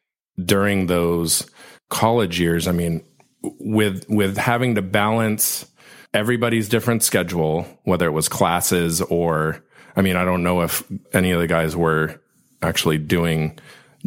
during 0.43 0.87
those 0.87 1.49
college 1.91 2.41
years? 2.41 2.69
I 2.69 2.73
mean, 2.73 3.05
with 3.43 4.07
with 4.09 4.37
having 4.37 4.77
to 4.77 4.83
balance 4.83 5.67
everybody's 6.15 6.69
different 6.69 7.03
schedule, 7.03 7.67
whether 7.85 8.07
it 8.07 8.13
was 8.13 8.29
classes 8.29 9.01
or 9.01 9.65
I 9.95 10.03
mean, 10.03 10.17
I 10.17 10.25
don't 10.25 10.43
know 10.43 10.63
if 10.63 10.83
any 11.13 11.33
of 11.33 11.41
the 11.41 11.47
guys 11.47 11.77
were 11.77 12.21
actually 12.63 12.99
doing 12.99 13.59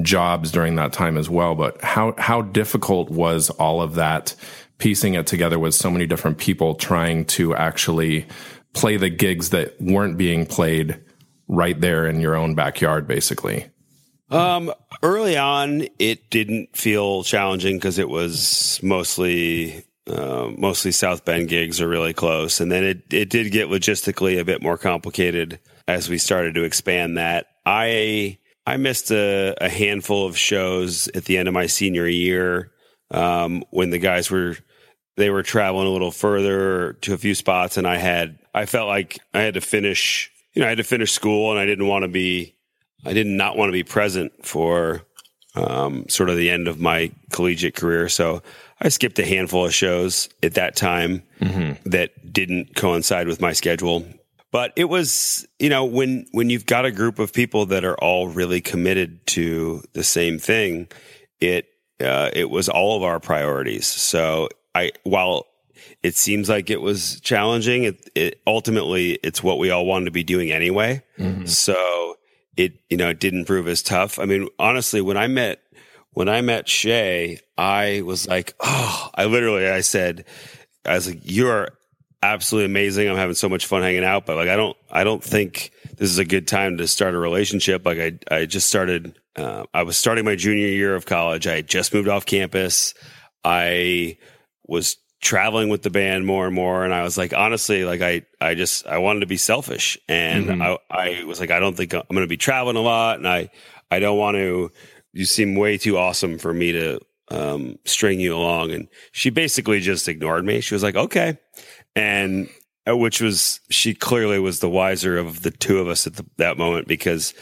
jobs 0.01 0.51
during 0.51 0.75
that 0.75 0.93
time 0.93 1.17
as 1.17 1.29
well, 1.29 1.55
but 1.55 1.81
how 1.81 2.15
how 2.17 2.41
difficult 2.41 3.09
was 3.09 3.49
all 3.51 3.81
of 3.81 3.95
that 3.95 4.35
piecing 4.77 5.13
it 5.13 5.27
together 5.27 5.57
with 5.57 5.73
so 5.73 5.89
many 5.89 6.05
different 6.05 6.37
people 6.37 6.75
trying 6.75 7.25
to 7.25 7.55
actually 7.55 8.27
play 8.73 8.97
the 8.97 9.09
gigs 9.09 9.51
that 9.51 9.79
weren't 9.79 10.17
being 10.17 10.45
played 10.45 10.99
right 11.47 11.79
there 11.79 12.07
in 12.07 12.19
your 12.19 12.35
own 12.35 12.55
backyard 12.55 13.07
basically. 13.07 13.67
Um, 14.31 14.73
early 15.03 15.37
on, 15.37 15.87
it 15.99 16.29
didn't 16.29 16.75
feel 16.75 17.23
challenging 17.23 17.77
because 17.77 17.99
it 17.99 18.09
was 18.09 18.79
mostly 18.81 19.85
uh, 20.07 20.51
mostly 20.57 20.91
South 20.91 21.25
Bend 21.25 21.47
gigs 21.47 21.81
are 21.81 21.87
really 21.87 22.13
close, 22.13 22.59
and 22.59 22.71
then 22.71 22.83
it 22.83 23.13
it 23.13 23.29
did 23.29 23.51
get 23.51 23.69
logistically 23.69 24.39
a 24.39 24.45
bit 24.45 24.61
more 24.61 24.77
complicated 24.77 25.59
as 25.87 26.09
we 26.09 26.17
started 26.17 26.55
to 26.55 26.63
expand 26.63 27.17
that. 27.17 27.47
I 27.65 28.37
I 28.67 28.77
missed 28.77 29.11
a, 29.11 29.55
a 29.59 29.69
handful 29.69 30.25
of 30.25 30.37
shows 30.37 31.07
at 31.09 31.25
the 31.25 31.37
end 31.37 31.47
of 31.47 31.53
my 31.53 31.67
senior 31.67 32.07
year 32.07 32.71
um, 33.11 33.63
when 33.71 33.89
the 33.89 33.97
guys 33.97 34.29
were 34.29 34.57
they 35.17 35.29
were 35.29 35.43
traveling 35.43 35.87
a 35.87 35.91
little 35.91 36.11
further 36.11 36.93
to 36.93 37.13
a 37.13 37.17
few 37.17 37.35
spots, 37.35 37.77
and 37.77 37.87
I 37.87 37.97
had 37.97 38.37
I 38.53 38.65
felt 38.65 38.87
like 38.87 39.19
I 39.33 39.41
had 39.41 39.55
to 39.55 39.61
finish 39.61 40.31
you 40.53 40.61
know 40.61 40.67
I 40.67 40.69
had 40.69 40.77
to 40.77 40.83
finish 40.83 41.11
school, 41.11 41.51
and 41.51 41.59
I 41.59 41.65
didn't 41.65 41.87
want 41.87 42.03
to 42.03 42.09
be 42.09 42.55
I 43.05 43.13
did 43.13 43.27
not 43.27 43.45
not 43.45 43.57
want 43.57 43.69
to 43.69 43.73
be 43.73 43.83
present 43.83 44.45
for 44.45 45.03
um, 45.55 46.07
sort 46.09 46.29
of 46.29 46.37
the 46.37 46.49
end 46.49 46.67
of 46.67 46.79
my 46.79 47.11
collegiate 47.31 47.75
career. 47.75 48.09
So 48.09 48.41
I 48.81 48.89
skipped 48.89 49.17
a 49.19 49.25
handful 49.25 49.65
of 49.65 49.73
shows 49.73 50.29
at 50.43 50.55
that 50.55 50.75
time 50.75 51.23
that 51.85 52.33
didn't 52.33 52.75
coincide 52.75 53.27
with 53.27 53.39
my 53.39 53.53
schedule. 53.53 54.05
But 54.51 54.71
it 54.75 54.85
was, 54.85 55.45
you 55.59 55.69
know, 55.69 55.83
when 55.85 56.25
when 56.31 56.49
you've 56.49 56.65
got 56.65 56.85
a 56.85 56.91
group 56.91 57.19
of 57.19 57.33
people 57.33 57.65
that 57.67 57.83
are 57.83 57.95
all 57.97 58.27
really 58.29 58.61
committed 58.61 59.25
to 59.27 59.83
the 59.93 60.03
same 60.03 60.39
thing, 60.39 60.87
it 61.41 61.67
uh, 61.99 62.29
it 62.33 62.49
was 62.49 62.69
all 62.69 62.95
of 62.95 63.03
our 63.03 63.19
priorities. 63.19 63.85
So 63.85 64.49
I 64.73 64.91
while 65.03 65.47
it 66.03 66.15
seems 66.15 66.47
like 66.47 66.69
it 66.69 66.81
was 66.81 67.19
challenging, 67.21 67.83
it, 67.83 68.09
it 68.15 68.41
ultimately 68.47 69.13
it's 69.23 69.43
what 69.43 69.57
we 69.57 69.71
all 69.71 69.85
wanted 69.85 70.05
to 70.05 70.11
be 70.11 70.23
doing 70.23 70.51
anyway. 70.51 71.01
So 71.47 72.17
it 72.55 72.79
you 72.89 72.95
know 72.95 73.09
it 73.09 73.19
didn't 73.19 73.45
prove 73.45 73.67
as 73.67 73.83
tough. 73.83 74.19
I 74.19 74.25
mean, 74.25 74.47
honestly, 74.57 75.01
when 75.01 75.17
I 75.17 75.27
met 75.27 75.61
when 76.15 76.29
I 76.29 76.41
met 76.41 76.67
Shay, 76.67 77.41
I 77.57 78.01
was 78.01 78.25
like, 78.25 78.55
oh, 78.61 79.09
I 79.13 79.25
literally 79.25 79.67
I 79.67 79.81
said, 79.81 80.23
I 80.85 80.95
was 80.95 81.07
like, 81.07 81.19
you 81.29 81.49
are 81.49 81.73
absolutely 82.23 82.67
amazing. 82.67 83.09
I'm 83.09 83.17
having 83.17 83.35
so 83.35 83.49
much 83.49 83.65
fun 83.65 83.81
hanging 83.81 84.05
out, 84.05 84.25
but 84.25 84.37
like 84.37 84.47
I 84.47 84.55
don't 84.55 84.77
I 84.89 85.03
don't 85.03 85.21
think 85.21 85.71
this 85.97 86.09
is 86.09 86.17
a 86.17 86.25
good 86.25 86.47
time 86.47 86.77
to 86.77 86.87
start 86.87 87.15
a 87.15 87.19
relationship. 87.19 87.85
Like 87.85 87.99
I 87.99 88.35
I 88.35 88.45
just 88.45 88.67
started 88.67 89.19
uh, 89.35 89.65
I 89.73 89.83
was 89.83 89.97
starting 89.97 90.23
my 90.23 90.35
junior 90.35 90.67
year 90.67 90.95
of 90.95 91.05
college. 91.05 91.47
I 91.47 91.57
had 91.57 91.67
just 91.67 91.93
moved 91.93 92.07
off 92.07 92.25
campus. 92.25 92.93
I 93.43 94.17
was 94.65 94.95
traveling 95.19 95.67
with 95.67 95.81
the 95.81 95.89
band 95.89 96.25
more 96.25 96.45
and 96.45 96.55
more 96.55 96.85
and 96.85 96.93
I 96.93 97.03
was 97.03 97.17
like 97.17 97.33
honestly 97.33 97.83
like 97.83 98.01
I 98.01 98.25
I 98.39 98.53
just 98.53 98.85
I 98.87 98.99
wanted 98.99 99.21
to 99.21 99.25
be 99.25 99.37
selfish 99.37 99.97
and 100.07 100.63
I 100.63 100.77
I 100.89 101.23
was 101.25 101.39
like 101.39 101.51
I 101.51 101.59
don't 101.59 101.75
think 101.75 101.93
I'm 101.93 102.03
going 102.09 102.21
to 102.21 102.27
be 102.27 102.37
traveling 102.37 102.77
a 102.77 102.81
lot 102.81 103.17
and 103.17 103.27
I 103.27 103.49
I 103.89 103.99
don't 103.99 104.17
want 104.17 104.35
to 104.35 104.71
you 105.15 105.25
seem 105.25 105.55
way 105.55 105.77
too 105.77 105.97
awesome 105.97 106.37
for 106.37 106.53
me 106.53 106.71
to 106.73 106.99
um 107.29 107.79
string 107.85 108.19
you 108.19 108.35
along. 108.35 108.71
And 108.71 108.87
she 109.11 109.31
basically 109.31 109.79
just 109.79 110.07
ignored 110.07 110.45
me. 110.45 110.61
She 110.61 110.75
was 110.75 110.83
like 110.83 110.95
okay. 110.95 111.39
And 111.95 112.49
uh, 112.87 112.95
which 112.95 113.21
was 113.21 113.59
she 113.71 113.95
clearly 113.95 114.37
was 114.37 114.59
the 114.59 114.69
wiser 114.69 115.17
of 115.17 115.41
the 115.41 115.49
two 115.49 115.79
of 115.79 115.87
us 115.87 116.05
at 116.05 116.15
the, 116.15 116.25
that 116.37 116.57
moment 116.57 116.87
because 116.87 117.33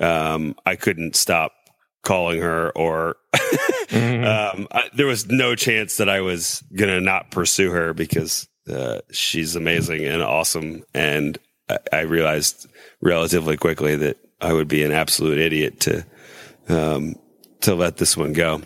um 0.00 0.56
I 0.66 0.74
couldn't 0.74 1.14
stop 1.14 1.52
calling 2.02 2.40
her 2.40 2.70
or 2.70 3.16
um, 3.92 4.66
I, 4.70 4.88
there 4.94 5.06
was 5.06 5.28
no 5.28 5.54
chance 5.54 5.98
that 5.98 6.08
I 6.08 6.20
was 6.20 6.62
gonna 6.74 7.00
not 7.00 7.30
pursue 7.30 7.70
her 7.70 7.92
because 7.92 8.48
uh, 8.70 9.00
she's 9.10 9.56
amazing 9.56 10.04
and 10.04 10.22
awesome, 10.22 10.84
and 10.94 11.38
I, 11.68 11.78
I 11.92 12.00
realized 12.00 12.66
relatively 13.00 13.56
quickly 13.56 13.96
that 13.96 14.18
I 14.40 14.52
would 14.52 14.68
be 14.68 14.82
an 14.84 14.92
absolute 14.92 15.38
idiot 15.38 15.80
to 15.80 16.04
um, 16.68 17.14
to 17.60 17.74
let 17.74 17.96
this 17.96 18.16
one 18.16 18.32
go. 18.32 18.62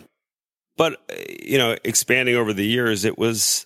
But 0.77 0.99
you 1.39 1.57
know, 1.57 1.77
expanding 1.83 2.35
over 2.35 2.53
the 2.53 2.65
years, 2.65 3.05
it 3.05 3.17
was 3.17 3.65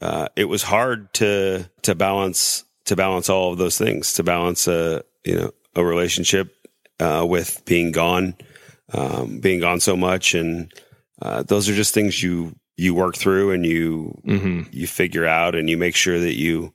uh, 0.00 0.28
it 0.36 0.44
was 0.44 0.62
hard 0.62 1.12
to 1.14 1.68
to 1.82 1.94
balance 1.94 2.64
to 2.86 2.96
balance 2.96 3.28
all 3.28 3.52
of 3.52 3.58
those 3.58 3.76
things, 3.76 4.14
to 4.14 4.22
balance 4.22 4.66
a 4.66 5.04
you 5.24 5.36
know 5.36 5.50
a 5.74 5.84
relationship 5.84 6.54
uh, 7.00 7.24
with 7.28 7.64
being 7.66 7.92
gone, 7.92 8.34
um, 8.92 9.40
being 9.40 9.60
gone 9.60 9.80
so 9.80 9.96
much, 9.96 10.34
and 10.34 10.72
uh, 11.20 11.42
those 11.42 11.68
are 11.68 11.74
just 11.74 11.94
things 11.94 12.22
you 12.22 12.54
you 12.76 12.94
work 12.94 13.16
through 13.16 13.50
and 13.52 13.66
you 13.66 14.18
Mm-hmm. 14.26 14.62
you 14.72 14.86
figure 14.86 15.26
out 15.26 15.54
and 15.54 15.68
you 15.68 15.76
make 15.76 15.96
sure 15.96 16.18
that 16.18 16.36
you 16.36 16.72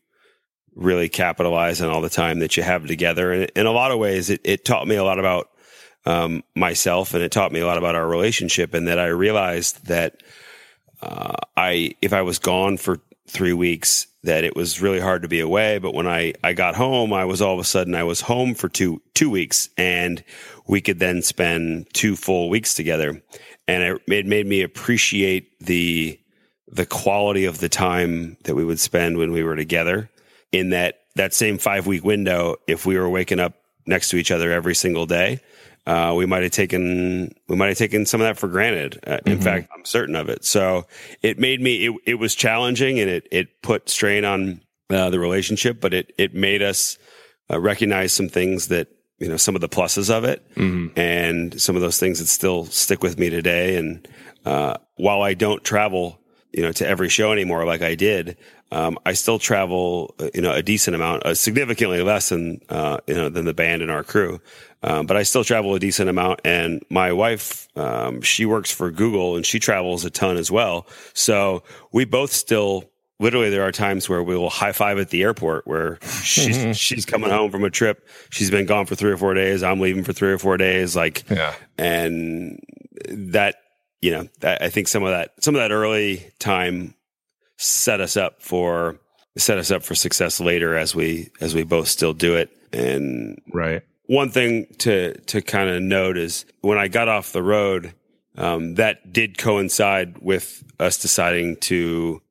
really 0.75 1.07
capitalize 1.07 1.81
on 1.81 1.89
all 1.89 2.01
the 2.01 2.09
time 2.09 2.39
that 2.39 2.57
you 2.57 2.63
have 2.63 2.87
together. 2.87 3.31
And 3.31 3.51
in 3.55 3.65
a 3.65 3.71
lot 3.71 3.91
of 3.91 3.99
ways, 3.99 4.29
it, 4.29 4.41
it 4.43 4.65
taught 4.65 4.87
me 4.87 4.95
a 4.95 5.03
lot 5.03 5.19
about 5.19 5.49
um, 6.05 6.43
myself 6.55 7.13
and 7.13 7.23
it 7.23 7.31
taught 7.31 7.51
me 7.51 7.59
a 7.59 7.65
lot 7.65 7.77
about 7.77 7.95
our 7.95 8.07
relationship. 8.07 8.73
And 8.73 8.87
that 8.87 8.99
I 8.99 9.07
realized 9.07 9.87
that 9.87 10.21
uh, 11.01 11.35
I, 11.55 11.95
if 12.01 12.13
I 12.13 12.21
was 12.21 12.39
gone 12.39 12.77
for 12.77 12.99
three 13.27 13.53
weeks, 13.53 14.07
that 14.23 14.43
it 14.43 14.55
was 14.55 14.81
really 14.81 14.99
hard 14.99 15.21
to 15.21 15.27
be 15.27 15.39
away. 15.39 15.77
But 15.77 15.93
when 15.93 16.07
I, 16.07 16.33
I 16.43 16.53
got 16.53 16.75
home, 16.75 17.13
I 17.13 17.25
was 17.25 17.41
all 17.41 17.53
of 17.53 17.59
a 17.59 17.63
sudden, 17.63 17.95
I 17.95 18.03
was 18.03 18.21
home 18.21 18.53
for 18.53 18.69
two, 18.69 19.01
two 19.13 19.29
weeks 19.29 19.69
and 19.77 20.23
we 20.67 20.81
could 20.81 20.99
then 20.99 21.21
spend 21.21 21.87
two 21.93 22.15
full 22.15 22.49
weeks 22.49 22.73
together. 22.73 23.21
And 23.67 23.83
it 23.83 24.07
made, 24.07 24.25
made 24.25 24.45
me 24.45 24.61
appreciate 24.61 25.57
the, 25.59 26.19
the 26.67 26.85
quality 26.85 27.45
of 27.45 27.59
the 27.59 27.69
time 27.69 28.37
that 28.43 28.55
we 28.55 28.65
would 28.65 28.79
spend 28.79 29.17
when 29.17 29.31
we 29.31 29.43
were 29.43 29.55
together 29.55 30.09
in 30.51 30.69
that, 30.69 30.99
that 31.15 31.33
same 31.33 31.57
five 31.57 31.87
week 31.87 32.03
window. 32.03 32.57
If 32.67 32.85
we 32.85 32.97
were 32.97 33.09
waking 33.09 33.39
up 33.39 33.55
next 33.85 34.09
to 34.09 34.17
each 34.17 34.31
other 34.31 34.51
every 34.51 34.75
single 34.75 35.05
day, 35.05 35.41
uh, 35.85 36.13
we 36.15 36.25
might 36.25 36.43
have 36.43 36.51
taken 36.51 37.33
we 37.47 37.55
might 37.55 37.67
have 37.67 37.77
taken 37.77 38.05
some 38.05 38.21
of 38.21 38.25
that 38.25 38.37
for 38.37 38.47
granted. 38.47 38.99
Uh, 39.05 39.19
in 39.25 39.41
fact, 39.41 39.69
I'm 39.75 39.83
certain 39.85 40.15
of 40.15 40.29
it. 40.29 40.45
So 40.45 40.87
it 41.21 41.39
made 41.39 41.61
me 41.61 41.87
it, 41.87 41.95
it 42.05 42.15
was 42.15 42.35
challenging 42.35 42.99
and 42.99 43.09
it 43.09 43.27
it 43.31 43.61
put 43.61 43.89
strain 43.89 44.23
on 44.23 44.61
uh, 44.89 45.09
the 45.09 45.19
relationship, 45.19 45.81
but 45.81 45.93
it 45.93 46.13
it 46.17 46.33
made 46.33 46.61
us 46.61 46.97
uh, 47.51 47.59
recognize 47.59 48.13
some 48.13 48.29
things 48.29 48.69
that 48.69 48.87
you 49.19 49.27
know 49.27 49.37
some 49.37 49.55
of 49.55 49.61
the 49.61 49.69
pluses 49.69 50.09
of 50.09 50.23
it 50.23 50.45
and 50.97 51.61
some 51.61 51.75
of 51.75 51.81
those 51.81 51.99
things 51.99 52.19
that 52.19 52.27
still 52.27 52.65
stick 52.65 53.03
with 53.03 53.19
me 53.19 53.29
today. 53.29 53.75
And 53.75 54.07
uh, 54.45 54.75
while 54.95 55.21
I 55.21 55.33
don't 55.33 55.63
travel, 55.63 56.19
you 56.51 56.61
know, 56.61 56.71
to 56.73 56.87
every 56.87 57.09
show 57.09 57.31
anymore 57.31 57.65
like 57.65 57.81
I 57.81 57.95
did, 57.95 58.37
um, 58.71 58.97
I 59.05 59.13
still 59.13 59.37
travel, 59.37 60.15
uh, 60.19 60.29
you 60.33 60.41
know, 60.41 60.51
a 60.51 60.63
decent 60.63 60.95
amount, 60.95 61.25
uh, 61.25 61.35
significantly 61.35 62.01
less 62.01 62.29
than 62.29 62.59
uh, 62.69 62.97
you 63.05 63.13
know 63.13 63.29
than 63.29 63.45
the 63.45 63.53
band 63.53 63.81
and 63.81 63.91
our 63.91 64.03
crew. 64.03 64.41
Um, 64.83 65.05
but 65.05 65.15
I 65.15 65.23
still 65.23 65.43
travel 65.43 65.73
a 65.75 65.79
decent 65.79 66.09
amount, 66.09 66.41
and 66.43 66.83
my 66.89 67.13
wife, 67.13 67.67
um, 67.77 68.21
she 68.21 68.45
works 68.45 68.69
for 68.69 68.91
Google, 68.91 69.35
and 69.37 69.45
she 69.45 69.57
travels 69.59 70.03
a 70.03 70.09
ton 70.09 70.35
as 70.37 70.51
well. 70.51 70.85
So 71.13 71.63
we 71.93 72.03
both 72.05 72.31
still 72.31 72.89
literally 73.19 73.49
there 73.49 73.63
are 73.63 73.71
times 73.71 74.09
where 74.09 74.21
we 74.21 74.35
will 74.35 74.49
high 74.49 74.73
five 74.73 74.97
at 74.97 75.09
the 75.09 75.21
airport 75.23 75.65
where 75.65 75.97
she's 76.21 76.75
she's 76.77 77.05
coming 77.05 77.29
home 77.29 77.51
from 77.51 77.63
a 77.63 77.69
trip 77.69 78.05
she's 78.31 78.49
been 78.51 78.65
gone 78.65 78.85
for 78.85 78.95
three 78.95 79.11
or 79.11 79.17
four 79.17 79.33
days 79.35 79.61
i'm 79.63 79.79
leaving 79.79 80.03
for 80.03 80.11
three 80.13 80.31
or 80.31 80.37
four 80.39 80.57
days 80.57 80.95
like 80.95 81.23
Yeah. 81.29 81.53
and 81.77 82.59
that 83.07 83.55
you 84.01 84.11
know, 84.11 84.27
that, 84.41 84.61
I 84.61 84.69
think 84.69 84.89
some 84.89 85.03
of 85.03 85.11
that 85.11 85.31
some 85.41 85.55
of 85.55 85.59
that 85.61 85.71
early 85.71 86.29
time 86.37 86.93
set 87.57 88.01
us 88.01 88.17
up 88.17 88.41
for 88.41 88.99
set 89.37 89.57
us 89.57 89.71
up 89.71 89.81
for 89.83 89.95
success 89.95 90.41
later 90.41 90.75
as 90.75 90.93
we 90.93 91.29
as 91.39 91.55
we 91.55 91.63
both 91.63 91.87
still 91.87 92.11
do 92.13 92.35
it. 92.35 92.49
And 92.73 93.41
right. 93.53 93.81
One 94.05 94.29
thing 94.29 94.67
to 94.79 95.17
to 95.21 95.41
kind 95.41 95.69
of 95.69 95.81
note 95.81 96.17
is 96.17 96.45
when 96.61 96.77
I 96.77 96.87
got 96.87 97.07
off 97.07 97.31
the 97.31 97.43
road, 97.43 97.93
um, 98.37 98.75
that 98.75 99.13
did 99.13 99.37
coincide 99.37 100.17
with 100.19 100.63
us 100.79 100.97
deciding 100.97 101.57
to 101.57 102.21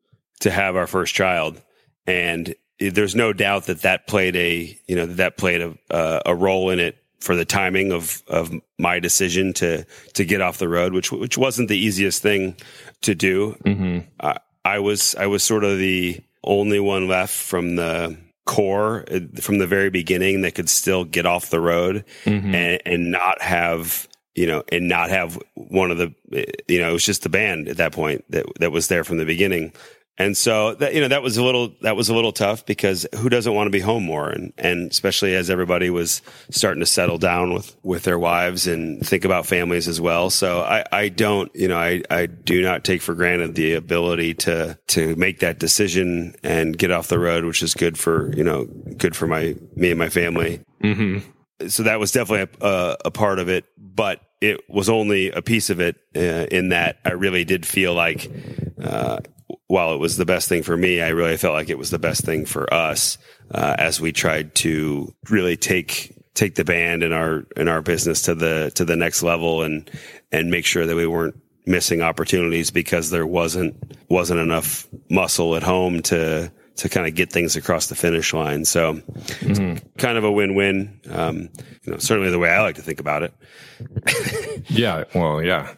to 0.40 0.50
have 0.50 0.76
our 0.76 0.86
first 0.86 1.14
child, 1.14 1.60
and 2.06 2.54
there's 2.78 3.14
no 3.14 3.32
doubt 3.32 3.66
that 3.66 3.82
that 3.82 4.06
played 4.06 4.36
a 4.36 4.78
you 4.86 4.96
know 4.96 5.06
that 5.06 5.36
played 5.36 5.62
a 5.62 5.74
uh, 5.90 6.20
a 6.26 6.34
role 6.34 6.70
in 6.70 6.78
it 6.78 6.98
for 7.20 7.36
the 7.36 7.44
timing 7.44 7.92
of 7.92 8.22
of 8.26 8.52
my 8.78 8.98
decision 8.98 9.52
to 9.54 9.84
to 10.14 10.24
get 10.24 10.40
off 10.40 10.58
the 10.58 10.68
road, 10.68 10.92
which 10.92 11.12
which 11.12 11.38
wasn't 11.38 11.68
the 11.68 11.78
easiest 11.78 12.20
thing 12.20 12.56
to 13.02 13.14
do. 13.14 13.56
Mm-hmm. 13.64 13.98
Uh, 14.20 14.34
I 14.64 14.80
was 14.80 15.14
I 15.14 15.26
was 15.26 15.42
sort 15.42 15.64
of 15.64 15.78
the 15.78 16.20
only 16.44 16.80
one 16.80 17.08
left 17.08 17.34
from 17.34 17.76
the 17.76 18.16
core 18.44 19.04
uh, 19.10 19.20
from 19.40 19.58
the 19.58 19.66
very 19.66 19.90
beginning 19.90 20.42
that 20.42 20.54
could 20.54 20.68
still 20.68 21.04
get 21.04 21.26
off 21.26 21.50
the 21.50 21.60
road 21.60 22.04
mm-hmm. 22.24 22.54
and, 22.54 22.82
and 22.84 23.10
not 23.10 23.40
have 23.40 24.08
you 24.34 24.46
know 24.46 24.62
and 24.70 24.88
not 24.88 25.10
have 25.10 25.38
one 25.54 25.90
of 25.90 25.98
the 25.98 26.12
you 26.68 26.80
know 26.80 26.90
it 26.90 26.92
was 26.92 27.04
just 27.04 27.22
the 27.22 27.28
band 27.28 27.68
at 27.68 27.76
that 27.76 27.92
point 27.92 28.24
that 28.30 28.46
that 28.58 28.72
was 28.72 28.88
there 28.88 29.04
from 29.04 29.18
the 29.18 29.24
beginning 29.24 29.72
and 30.18 30.36
so 30.36 30.74
that, 30.74 30.94
you 30.94 31.00
know, 31.00 31.08
that 31.08 31.22
was 31.22 31.38
a 31.38 31.42
little, 31.42 31.74
that 31.80 31.96
was 31.96 32.10
a 32.10 32.14
little 32.14 32.32
tough 32.32 32.66
because 32.66 33.06
who 33.16 33.30
doesn't 33.30 33.54
want 33.54 33.66
to 33.66 33.70
be 33.70 33.80
home 33.80 34.04
more? 34.04 34.28
And, 34.28 34.52
and 34.58 34.90
especially 34.90 35.34
as 35.34 35.48
everybody 35.48 35.88
was 35.88 36.20
starting 36.50 36.80
to 36.80 36.86
settle 36.86 37.16
down 37.16 37.54
with, 37.54 37.74
with 37.82 38.02
their 38.02 38.18
wives 38.18 38.66
and 38.66 39.04
think 39.06 39.24
about 39.24 39.46
families 39.46 39.88
as 39.88 40.00
well. 40.00 40.28
So 40.28 40.60
I, 40.60 40.84
I 40.92 41.08
don't, 41.08 41.50
you 41.54 41.66
know, 41.66 41.78
I, 41.78 42.02
I 42.10 42.26
do 42.26 42.62
not 42.62 42.84
take 42.84 43.00
for 43.00 43.14
granted 43.14 43.54
the 43.54 43.72
ability 43.72 44.34
to, 44.34 44.78
to 44.88 45.16
make 45.16 45.40
that 45.40 45.58
decision 45.58 46.34
and 46.42 46.76
get 46.76 46.90
off 46.90 47.08
the 47.08 47.18
road, 47.18 47.44
which 47.44 47.62
is 47.62 47.72
good 47.72 47.98
for, 47.98 48.32
you 48.36 48.44
know, 48.44 48.66
good 48.98 49.16
for 49.16 49.26
my, 49.26 49.56
me 49.76 49.90
and 49.90 49.98
my 49.98 50.10
family. 50.10 50.60
Mm-hmm. 50.84 51.68
So 51.68 51.84
that 51.84 51.98
was 51.98 52.12
definitely 52.12 52.54
a, 52.60 52.96
a, 53.06 53.10
part 53.10 53.38
of 53.38 53.48
it, 53.48 53.64
but 53.78 54.20
it 54.40 54.68
was 54.68 54.88
only 54.88 55.30
a 55.30 55.40
piece 55.40 55.70
of 55.70 55.80
it 55.80 55.96
uh, 56.16 56.46
in 56.50 56.70
that 56.70 56.98
I 57.04 57.12
really 57.12 57.44
did 57.44 57.64
feel 57.64 57.94
like, 57.94 58.30
uh, 58.82 59.18
while 59.66 59.94
it 59.94 59.98
was 59.98 60.16
the 60.16 60.24
best 60.24 60.48
thing 60.48 60.62
for 60.62 60.76
me, 60.76 61.00
I 61.00 61.08
really 61.08 61.36
felt 61.36 61.54
like 61.54 61.70
it 61.70 61.78
was 61.78 61.90
the 61.90 61.98
best 61.98 62.24
thing 62.24 62.44
for 62.44 62.72
us 62.72 63.18
uh, 63.50 63.76
as 63.78 64.00
we 64.00 64.12
tried 64.12 64.54
to 64.56 65.14
really 65.30 65.56
take 65.56 66.14
take 66.34 66.54
the 66.54 66.64
band 66.64 67.02
and 67.02 67.12
our 67.12 67.44
and 67.56 67.68
our 67.68 67.82
business 67.82 68.22
to 68.22 68.34
the 68.34 68.72
to 68.74 68.84
the 68.84 68.96
next 68.96 69.22
level 69.22 69.62
and 69.62 69.90
and 70.30 70.50
make 70.50 70.64
sure 70.64 70.86
that 70.86 70.96
we 70.96 71.06
weren't 71.06 71.38
missing 71.66 72.02
opportunities 72.02 72.70
because 72.70 73.10
there 73.10 73.26
wasn't 73.26 73.76
wasn't 74.08 74.40
enough 74.40 74.88
muscle 75.10 75.54
at 75.54 75.62
home 75.62 76.02
to 76.02 76.50
to 76.76 76.88
kind 76.88 77.06
of 77.06 77.14
get 77.14 77.30
things 77.30 77.56
across 77.56 77.88
the 77.88 77.94
finish 77.94 78.32
line. 78.32 78.64
So 78.64 78.94
mm-hmm. 78.94 79.86
kind 79.98 80.18
of 80.18 80.24
a 80.24 80.32
win-win. 80.32 81.00
Um, 81.10 81.48
you 81.82 81.92
know, 81.92 81.98
certainly 81.98 82.30
the 82.30 82.38
way 82.38 82.50
I 82.50 82.62
like 82.62 82.76
to 82.76 82.82
think 82.82 82.98
about 83.00 83.22
it. 83.22 83.34
yeah. 84.68 85.04
Well, 85.14 85.42
yeah. 85.42 85.74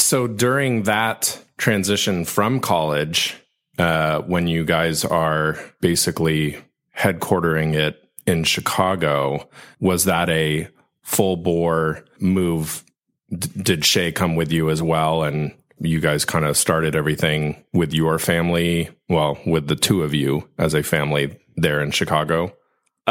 So 0.00 0.26
during 0.26 0.84
that 0.84 1.42
transition 1.58 2.24
from 2.24 2.60
college 2.60 3.36
uh, 3.78 4.20
when 4.22 4.46
you 4.46 4.64
guys 4.64 5.04
are 5.04 5.58
basically 5.80 6.58
headquartering 6.96 7.74
it 7.74 8.02
in 8.26 8.44
Chicago. 8.44 9.48
Was 9.80 10.04
that 10.04 10.28
a 10.28 10.68
full 11.02 11.36
bore 11.36 12.04
move? 12.18 12.84
D- 13.30 13.48
did 13.62 13.84
Shay 13.84 14.12
come 14.12 14.36
with 14.36 14.52
you 14.52 14.70
as 14.70 14.82
well? 14.82 15.22
And 15.22 15.54
you 15.78 16.00
guys 16.00 16.24
kind 16.24 16.44
of 16.44 16.56
started 16.56 16.94
everything 16.94 17.64
with 17.72 17.94
your 17.94 18.18
family, 18.18 18.90
well, 19.08 19.38
with 19.46 19.68
the 19.68 19.76
two 19.76 20.02
of 20.02 20.12
you 20.12 20.48
as 20.58 20.74
a 20.74 20.82
family 20.82 21.38
there 21.56 21.80
in 21.80 21.90
Chicago? 21.90 22.54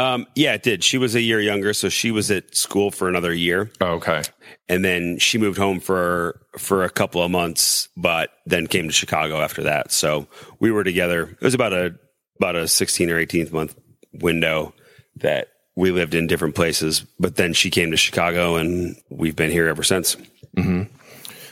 Um, 0.00 0.26
yeah, 0.34 0.54
it 0.54 0.62
did. 0.62 0.82
She 0.82 0.96
was 0.96 1.14
a 1.14 1.20
year 1.20 1.42
younger, 1.42 1.74
so 1.74 1.90
she 1.90 2.10
was 2.10 2.30
at 2.30 2.56
school 2.56 2.90
for 2.90 3.06
another 3.06 3.34
year. 3.34 3.70
Oh, 3.82 3.96
okay. 3.96 4.22
And 4.66 4.82
then 4.82 5.18
she 5.18 5.36
moved 5.36 5.58
home 5.58 5.78
for 5.78 6.40
for 6.56 6.84
a 6.84 6.88
couple 6.88 7.22
of 7.22 7.30
months, 7.30 7.90
but 7.98 8.30
then 8.46 8.66
came 8.66 8.86
to 8.86 8.94
Chicago 8.94 9.42
after 9.42 9.64
that. 9.64 9.92
So 9.92 10.26
we 10.58 10.70
were 10.70 10.84
together. 10.84 11.24
It 11.24 11.42
was 11.42 11.52
about 11.52 11.74
a 11.74 11.94
about 12.38 12.56
a 12.56 12.66
16 12.66 13.10
or 13.10 13.18
18 13.18 13.52
month 13.52 13.76
window 14.14 14.72
that 15.16 15.48
we 15.76 15.90
lived 15.90 16.14
in 16.14 16.26
different 16.26 16.54
places, 16.54 17.04
but 17.18 17.36
then 17.36 17.52
she 17.52 17.68
came 17.68 17.90
to 17.90 17.96
Chicago 17.98 18.56
and 18.56 18.96
we've 19.10 19.36
been 19.36 19.50
here 19.50 19.68
ever 19.68 19.82
since. 19.82 20.16
Mm-hmm. 20.56 20.94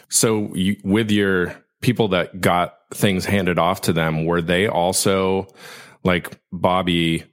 So 0.09 0.55
you, 0.55 0.77
with 0.85 1.11
your 1.11 1.55
people 1.83 2.09
that 2.09 2.41
got 2.41 2.79
things 2.95 3.27
handed 3.27 3.59
off 3.59 3.83
to 3.83 3.93
them, 3.93 4.25
were 4.25 4.41
they 4.41 4.69
also 4.69 5.49
like 6.03 6.41
Bobby 6.51 7.25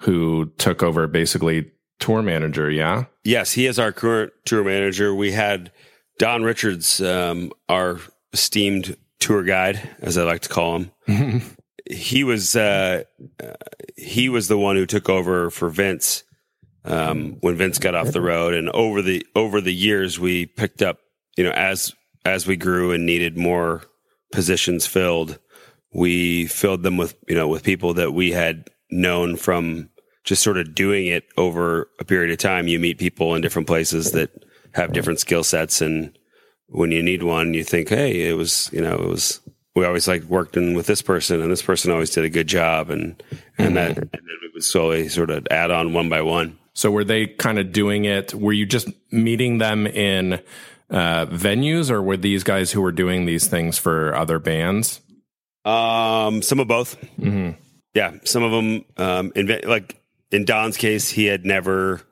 who 0.00 0.46
took 0.58 0.82
over 0.82 1.06
basically 1.06 1.70
tour 1.98 2.22
manager. 2.22 2.70
Yeah. 2.70 3.04
Yes, 3.24 3.52
he 3.52 3.66
is 3.66 3.78
our 3.78 3.92
current 3.92 4.32
tour 4.44 4.64
manager. 4.64 5.14
We 5.14 5.32
had 5.32 5.70
Don 6.18 6.42
Richards, 6.42 7.00
um, 7.00 7.52
our 7.68 8.00
esteemed 8.32 8.96
tour 9.18 9.42
guide, 9.42 9.80
as 10.00 10.16
I 10.18 10.24
like 10.24 10.42
to 10.42 10.48
call 10.48 10.78
him. 11.06 11.42
he 11.90 12.24
was 12.24 12.56
uh, 12.56 13.04
uh, 13.42 13.52
he 13.96 14.28
was 14.28 14.48
the 14.48 14.58
one 14.58 14.76
who 14.76 14.86
took 14.86 15.08
over 15.08 15.50
for 15.50 15.68
Vince 15.68 16.24
um, 16.84 17.36
when 17.40 17.56
Vince 17.56 17.78
got 17.78 17.94
off 17.94 18.12
the 18.12 18.20
road, 18.20 18.54
and 18.54 18.68
over 18.70 19.02
the 19.02 19.26
over 19.34 19.60
the 19.60 19.74
years 19.74 20.18
we 20.18 20.46
picked 20.46 20.82
up. 20.82 20.98
You 21.36 21.44
know, 21.44 21.52
as 21.52 21.94
as 22.24 22.46
we 22.46 22.56
grew 22.56 22.92
and 22.92 23.06
needed 23.06 23.36
more 23.36 23.82
positions 24.32 24.86
filled, 24.86 25.38
we 25.92 26.46
filled 26.46 26.82
them 26.82 26.96
with 26.96 27.16
you 27.28 27.34
know 27.34 27.48
with 27.48 27.62
people 27.62 27.94
that 27.94 28.12
we 28.12 28.30
had 28.30 28.68
known 28.90 29.36
from 29.36 29.90
just 30.24 30.42
sort 30.42 30.58
of 30.58 30.74
doing 30.74 31.06
it 31.06 31.24
over 31.36 31.88
a 31.98 32.04
period 32.04 32.30
of 32.30 32.38
time. 32.38 32.68
You 32.68 32.78
meet 32.78 32.98
people 32.98 33.34
in 33.34 33.42
different 33.42 33.68
places 33.68 34.12
that 34.12 34.30
have 34.72 34.92
different 34.92 35.20
skill 35.20 35.44
sets, 35.44 35.80
and 35.80 36.16
when 36.66 36.92
you 36.92 37.02
need 37.02 37.22
one, 37.22 37.54
you 37.54 37.64
think, 37.64 37.88
hey, 37.88 38.28
it 38.28 38.34
was 38.34 38.70
you 38.72 38.80
know 38.80 38.94
it 38.94 39.08
was. 39.08 39.40
We 39.76 39.86
always 39.86 40.08
like 40.08 40.24
worked 40.24 40.56
in 40.56 40.74
with 40.74 40.86
this 40.86 41.00
person, 41.00 41.40
and 41.40 41.50
this 41.50 41.62
person 41.62 41.92
always 41.92 42.10
did 42.10 42.24
a 42.24 42.30
good 42.30 42.48
job, 42.48 42.90
and 42.90 43.22
and 43.56 43.68
mm-hmm. 43.68 43.74
that 43.74 43.88
and 43.98 44.10
then 44.12 44.38
it 44.44 44.54
was 44.54 44.66
slowly 44.66 45.08
sort 45.08 45.30
of 45.30 45.46
add 45.50 45.70
on 45.70 45.92
one 45.92 46.08
by 46.08 46.22
one. 46.22 46.58
So 46.72 46.90
were 46.90 47.04
they 47.04 47.26
kind 47.26 47.58
of 47.58 47.72
doing 47.72 48.04
it? 48.04 48.34
Were 48.34 48.52
you 48.52 48.66
just 48.66 48.88
meeting 49.12 49.58
them 49.58 49.86
in 49.86 50.34
uh, 50.90 51.26
venues, 51.26 51.90
or 51.90 52.02
were 52.02 52.16
these 52.16 52.44
guys 52.44 52.72
who 52.72 52.82
were 52.82 52.92
doing 52.92 53.26
these 53.26 53.46
things 53.46 53.78
for 53.78 54.14
other 54.14 54.38
bands? 54.38 55.00
Um, 55.64 56.42
some 56.42 56.58
of 56.58 56.68
both. 56.68 57.00
Mm-hmm 57.18 57.60
yeah, 57.94 58.14
some 58.24 58.42
of 58.42 58.52
them, 58.52 58.84
um, 58.96 59.32
like 59.64 60.00
in 60.30 60.44
Don's 60.44 60.76
case, 60.76 61.10
he 61.10 61.26
had 61.26 61.44
never, 61.44 62.02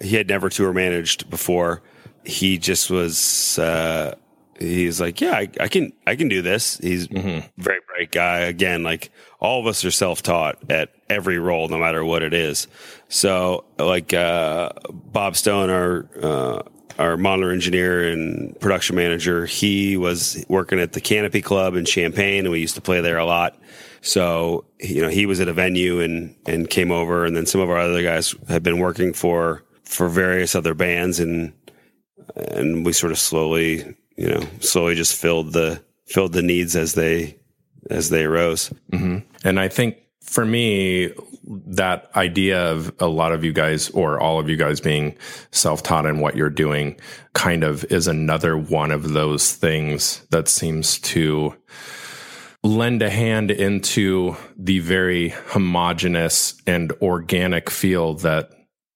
he 0.00 0.16
had 0.16 0.28
never 0.28 0.48
tour 0.48 0.72
managed 0.72 1.28
before. 1.30 1.82
He 2.24 2.58
just 2.58 2.90
was, 2.90 3.58
uh, 3.58 4.14
he's 4.58 5.00
like, 5.00 5.20
yeah, 5.20 5.32
I, 5.32 5.48
I, 5.60 5.68
can, 5.68 5.92
I 6.06 6.16
can 6.16 6.28
do 6.28 6.42
this. 6.42 6.78
He's 6.78 7.08
mm-hmm. 7.08 7.46
very 7.58 7.80
bright 7.86 8.10
guy. 8.10 8.38
Again, 8.40 8.82
like 8.82 9.10
all 9.38 9.60
of 9.60 9.66
us 9.66 9.84
are 9.84 9.90
self 9.90 10.22
taught 10.22 10.70
at 10.70 10.90
every 11.08 11.38
role, 11.38 11.68
no 11.68 11.78
matter 11.78 12.04
what 12.04 12.22
it 12.22 12.32
is. 12.32 12.66
So 13.08 13.64
like, 13.78 14.14
uh, 14.14 14.70
Bob 14.90 15.36
Stone, 15.36 15.70
our, 15.70 16.08
uh, 16.20 16.62
our 16.98 17.16
monitor 17.18 17.52
engineer 17.52 18.10
and 18.10 18.58
production 18.58 18.96
manager, 18.96 19.44
he 19.44 19.98
was 19.98 20.44
working 20.48 20.80
at 20.80 20.92
the 20.92 21.00
Canopy 21.00 21.42
Club 21.42 21.74
in 21.74 21.84
Champaign, 21.84 22.46
and 22.46 22.50
we 22.50 22.60
used 22.60 22.74
to 22.76 22.80
play 22.80 23.02
there 23.02 23.18
a 23.18 23.26
lot. 23.26 23.58
So, 24.06 24.64
you 24.78 25.02
know, 25.02 25.08
he 25.08 25.26
was 25.26 25.40
at 25.40 25.48
a 25.48 25.52
venue 25.52 26.00
and, 26.00 26.36
and 26.46 26.70
came 26.70 26.92
over. 26.92 27.24
And 27.24 27.36
then 27.36 27.44
some 27.44 27.60
of 27.60 27.68
our 27.68 27.78
other 27.78 28.04
guys 28.04 28.36
had 28.48 28.62
been 28.62 28.78
working 28.78 29.12
for, 29.12 29.64
for 29.82 30.08
various 30.08 30.54
other 30.54 30.74
bands 30.74 31.18
and, 31.18 31.52
and 32.36 32.86
we 32.86 32.92
sort 32.92 33.10
of 33.10 33.18
slowly, 33.18 33.96
you 34.16 34.28
know, 34.28 34.46
slowly 34.60 34.94
just 34.94 35.20
filled 35.20 35.52
the, 35.54 35.82
filled 36.04 36.34
the 36.34 36.42
needs 36.42 36.76
as 36.76 36.94
they, 36.94 37.36
as 37.90 38.10
they 38.10 38.22
arose. 38.22 38.72
Mm-hmm. 38.92 39.18
And 39.42 39.58
I 39.58 39.66
think 39.66 39.96
for 40.22 40.44
me, 40.44 41.12
that 41.44 42.08
idea 42.14 42.70
of 42.70 42.94
a 43.00 43.08
lot 43.08 43.32
of 43.32 43.42
you 43.42 43.52
guys 43.52 43.90
or 43.90 44.20
all 44.20 44.38
of 44.38 44.48
you 44.48 44.56
guys 44.56 44.80
being 44.80 45.16
self 45.50 45.82
taught 45.82 46.06
in 46.06 46.20
what 46.20 46.36
you're 46.36 46.48
doing 46.48 46.96
kind 47.32 47.64
of 47.64 47.84
is 47.86 48.06
another 48.06 48.56
one 48.56 48.92
of 48.92 49.14
those 49.14 49.52
things 49.52 50.24
that 50.30 50.46
seems 50.46 51.00
to 51.00 51.56
lend 52.62 53.02
a 53.02 53.10
hand 53.10 53.50
into 53.50 54.36
the 54.56 54.80
very 54.80 55.30
homogenous 55.48 56.60
and 56.66 56.92
organic 57.02 57.70
feel 57.70 58.14
that 58.14 58.50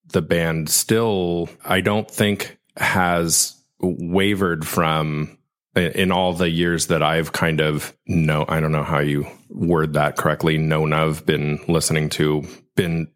the 0.09 0.23
band 0.23 0.69
still, 0.69 1.49
I 1.65 1.81
don't 1.81 2.11
think, 2.11 2.59
has 2.77 3.57
wavered 3.81 4.67
from 4.67 5.39
in 5.77 6.11
all 6.11 6.33
the 6.33 6.51
years 6.51 6.89
that 6.89 7.03
I've 7.03 7.33
kind 7.33 7.61
of 7.61 7.97
know, 8.07 8.45
I 8.49 8.61
don't 8.61 8.73
know 8.73 8.83
how 8.83 8.99
you 8.99 9.27
word 9.49 9.93
that 9.95 10.17
correctly, 10.17 10.59
known 10.59 10.93
of, 10.93 11.25
been 11.25 11.61
listening 11.69 12.11
to, 12.11 12.45
been 12.75 13.09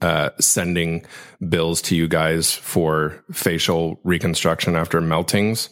uh, 0.00 0.30
sending 0.38 1.04
bills 1.48 1.82
to 1.82 1.96
you 1.96 2.06
guys 2.06 2.52
for 2.52 3.24
facial 3.32 3.98
reconstruction 4.04 4.76
after 4.76 5.00
meltings. 5.00 5.68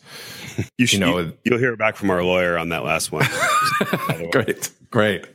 You, 0.78 0.86
should, 0.86 1.00
know- 1.00 1.18
you, 1.18 1.32
you'll 1.44 1.58
hear 1.58 1.76
back 1.76 1.96
from 1.96 2.10
our 2.10 2.22
lawyer 2.22 2.58
on 2.58 2.70
that 2.70 2.84
last 2.84 3.10
one. 3.12 3.26
great, 4.30 4.70
great. 4.90 5.26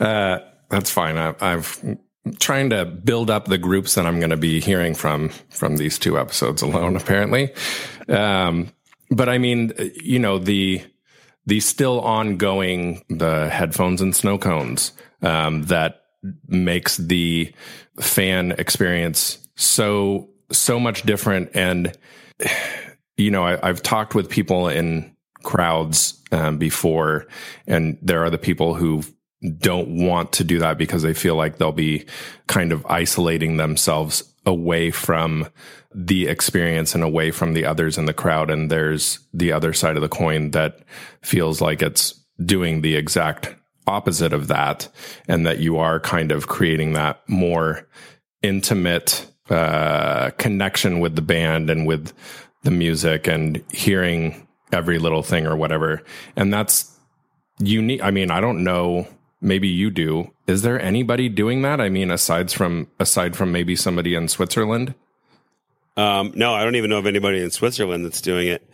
Uh, 0.00 0.38
that's 0.68 0.90
fine. 0.90 1.16
I, 1.16 1.34
I've 1.40 1.98
trying 2.38 2.70
to 2.70 2.84
build 2.84 3.30
up 3.30 3.46
the 3.46 3.58
groups 3.58 3.94
that 3.94 4.06
I'm 4.06 4.18
going 4.20 4.30
to 4.30 4.36
be 4.36 4.60
hearing 4.60 4.94
from 4.94 5.30
from 5.50 5.76
these 5.76 5.98
two 5.98 6.18
episodes 6.18 6.62
alone. 6.62 6.96
Apparently, 6.96 7.52
um, 8.08 8.70
but 9.10 9.28
I 9.28 9.38
mean, 9.38 9.72
you 10.02 10.18
know 10.18 10.38
the 10.38 10.82
the 11.46 11.60
still 11.60 12.00
ongoing 12.00 13.02
the 13.08 13.48
headphones 13.48 14.02
and 14.02 14.14
snow 14.14 14.36
cones 14.38 14.92
um, 15.22 15.62
that 15.64 16.02
makes 16.46 16.96
the 16.98 17.52
fan 18.00 18.52
experience 18.52 19.38
so 19.56 20.28
so 20.52 20.78
much 20.78 21.02
different 21.02 21.50
and 21.54 21.96
you 23.18 23.30
know 23.30 23.44
I, 23.44 23.68
i've 23.68 23.82
talked 23.82 24.14
with 24.14 24.30
people 24.30 24.68
in 24.68 25.14
crowds 25.42 26.22
um, 26.32 26.58
before 26.58 27.26
and 27.66 27.98
there 28.00 28.24
are 28.24 28.30
the 28.30 28.38
people 28.38 28.74
who 28.74 29.02
don't 29.58 30.04
want 30.04 30.32
to 30.32 30.44
do 30.44 30.58
that 30.58 30.78
because 30.78 31.02
they 31.02 31.14
feel 31.14 31.36
like 31.36 31.58
they'll 31.58 31.70
be 31.70 32.06
kind 32.48 32.72
of 32.72 32.84
isolating 32.86 33.56
themselves 33.56 34.24
away 34.46 34.90
from 34.90 35.48
the 35.94 36.26
experience 36.26 36.94
and 36.94 37.04
away 37.04 37.30
from 37.30 37.54
the 37.54 37.64
others 37.64 37.98
in 37.98 38.06
the 38.06 38.12
crowd 38.12 38.50
and 38.50 38.70
there's 38.70 39.20
the 39.32 39.52
other 39.52 39.72
side 39.72 39.96
of 39.96 40.02
the 40.02 40.08
coin 40.08 40.50
that 40.50 40.80
feels 41.22 41.60
like 41.60 41.82
it's 41.82 42.14
doing 42.44 42.82
the 42.82 42.96
exact 42.96 43.54
opposite 43.86 44.32
of 44.32 44.48
that 44.48 44.88
and 45.28 45.46
that 45.46 45.58
you 45.58 45.78
are 45.78 45.98
kind 46.00 46.30
of 46.30 46.46
creating 46.46 46.92
that 46.92 47.22
more 47.28 47.86
intimate 48.42 49.26
uh, 49.50 50.30
connection 50.36 51.00
with 51.00 51.16
the 51.16 51.22
band 51.22 51.70
and 51.70 51.86
with 51.86 52.12
the 52.62 52.70
music 52.70 53.26
and 53.26 53.62
hearing 53.72 54.46
every 54.72 54.98
little 54.98 55.22
thing 55.22 55.46
or 55.46 55.56
whatever. 55.56 56.02
And 56.36 56.52
that's 56.52 56.94
unique. 57.58 58.02
I 58.02 58.10
mean, 58.10 58.30
I 58.30 58.40
don't 58.40 58.64
know. 58.64 59.06
Maybe 59.40 59.68
you 59.68 59.90
do. 59.90 60.32
Is 60.46 60.62
there 60.62 60.80
anybody 60.80 61.28
doing 61.28 61.62
that? 61.62 61.80
I 61.80 61.88
mean, 61.88 62.10
aside 62.10 62.50
from 62.50 62.88
aside 62.98 63.36
from 63.36 63.52
maybe 63.52 63.76
somebody 63.76 64.14
in 64.14 64.26
Switzerland. 64.28 64.94
Um, 65.96 66.32
no, 66.34 66.54
I 66.54 66.64
don't 66.64 66.76
even 66.76 66.90
know 66.90 66.98
of 66.98 67.06
anybody 67.06 67.42
in 67.42 67.50
Switzerland 67.50 68.04
that's 68.04 68.20
doing 68.20 68.48
it. 68.48 68.68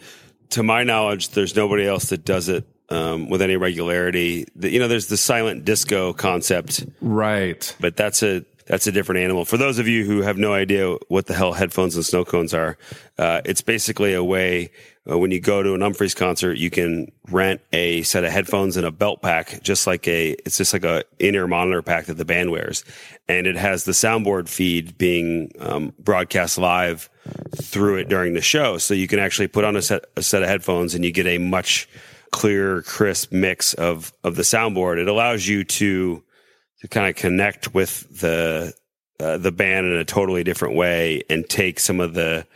To 0.51 0.63
my 0.63 0.85
knowledge, 0.85 1.31
there's 1.31 1.57
nobody 1.57 1.87
else 1.87 2.11
that 2.11 2.25
does 2.25 2.49
it 2.49 2.67
um, 2.91 3.29
with 3.31 3.41
any 3.43 3.57
regularity. 3.57 4.47
The, 4.57 4.71
you 4.71 4.79
know, 4.79 4.89
there's 4.89 5.07
the 5.09 5.17
silent 5.17 5.65
disco 5.65 6.13
concept, 6.13 6.85
Right. 7.01 7.75
but 7.81 7.97
that's 7.97 8.23
a 8.23 8.45
that's 8.67 8.87
a 8.87 8.93
different 8.93 9.21
animal. 9.21 9.45
For 9.45 9.57
those 9.57 9.79
of 9.79 9.87
you 9.87 10.05
who 10.05 10.23
have 10.23 10.39
no 10.39 10.53
idea 10.53 10.97
what 11.09 11.27
the 11.27 11.35
hell 11.35 11.53
headphones 11.53 11.97
and 11.97 12.05
snow 12.05 12.25
cones 12.25 12.55
are, 12.55 12.77
uh, 13.19 13.43
it's 13.45 13.63
basically 13.63 14.15
a 14.15 14.25
way 14.25 14.71
uh, 15.09 15.19
when 15.19 15.31
you 15.31 15.41
go 15.41 15.63
to 15.63 15.75
an 15.75 15.81
Umphrey's 15.81 16.15
concert, 16.15 16.57
you 16.57 16.71
can 16.71 17.13
rent 17.31 17.61
a 17.73 18.03
set 18.03 18.25
of 18.25 18.33
headphones 18.33 18.77
and 18.77 18.87
a 18.87 18.91
belt 18.91 19.21
pack, 19.21 19.63
just 19.63 19.87
like 19.87 20.09
a 20.09 20.31
it's 20.47 20.57
just 20.57 20.73
like 20.73 20.85
a 20.85 21.05
in-ear 21.19 21.47
monitor 21.47 21.83
pack 21.83 22.07
that 22.07 22.15
the 22.15 22.25
band 22.25 22.51
wears, 22.51 22.85
and 23.29 23.47
it 23.47 23.57
has 23.57 23.85
the 23.85 23.93
soundboard 23.93 24.49
feed 24.49 24.97
being 24.97 25.53
um, 25.61 25.93
broadcast 25.99 26.57
live 26.57 27.11
through 27.57 27.99
it 27.99 28.09
during 28.09 28.33
the 28.33 28.41
show, 28.41 28.79
so 28.79 28.95
you 28.95 29.07
can 29.07 29.19
actually 29.19 29.49
put 29.49 29.65
on 29.65 29.77
a 29.77 29.83
set 29.83 30.07
a 30.17 30.23
set 30.23 30.43
of 30.43 30.49
headphones 30.49 30.95
and 30.95 31.05
you 31.05 31.13
get 31.13 31.27
a 31.27 31.37
much 31.37 31.87
clear, 32.31 32.81
crisp 32.83 33.31
mix 33.31 33.75
of 33.75 34.11
of 34.25 34.37
the 34.37 34.43
soundboard. 34.43 34.99
It 34.99 35.07
allows 35.07 35.47
you 35.47 35.65
to 35.65 36.24
to 36.85 36.89
kind 36.89 37.09
of 37.09 37.17
connect 37.17 37.73
with 37.73 38.21
the 38.21 38.75
uh, 39.19 39.39
the 39.39 39.51
band 39.51 39.87
in 39.87 39.95
a 39.95 40.05
totally 40.05 40.45
different 40.45 40.75
way 40.75 41.23
and 41.31 41.49
take 41.49 41.81
some 41.81 41.99
of 41.99 42.13
the 42.13 42.47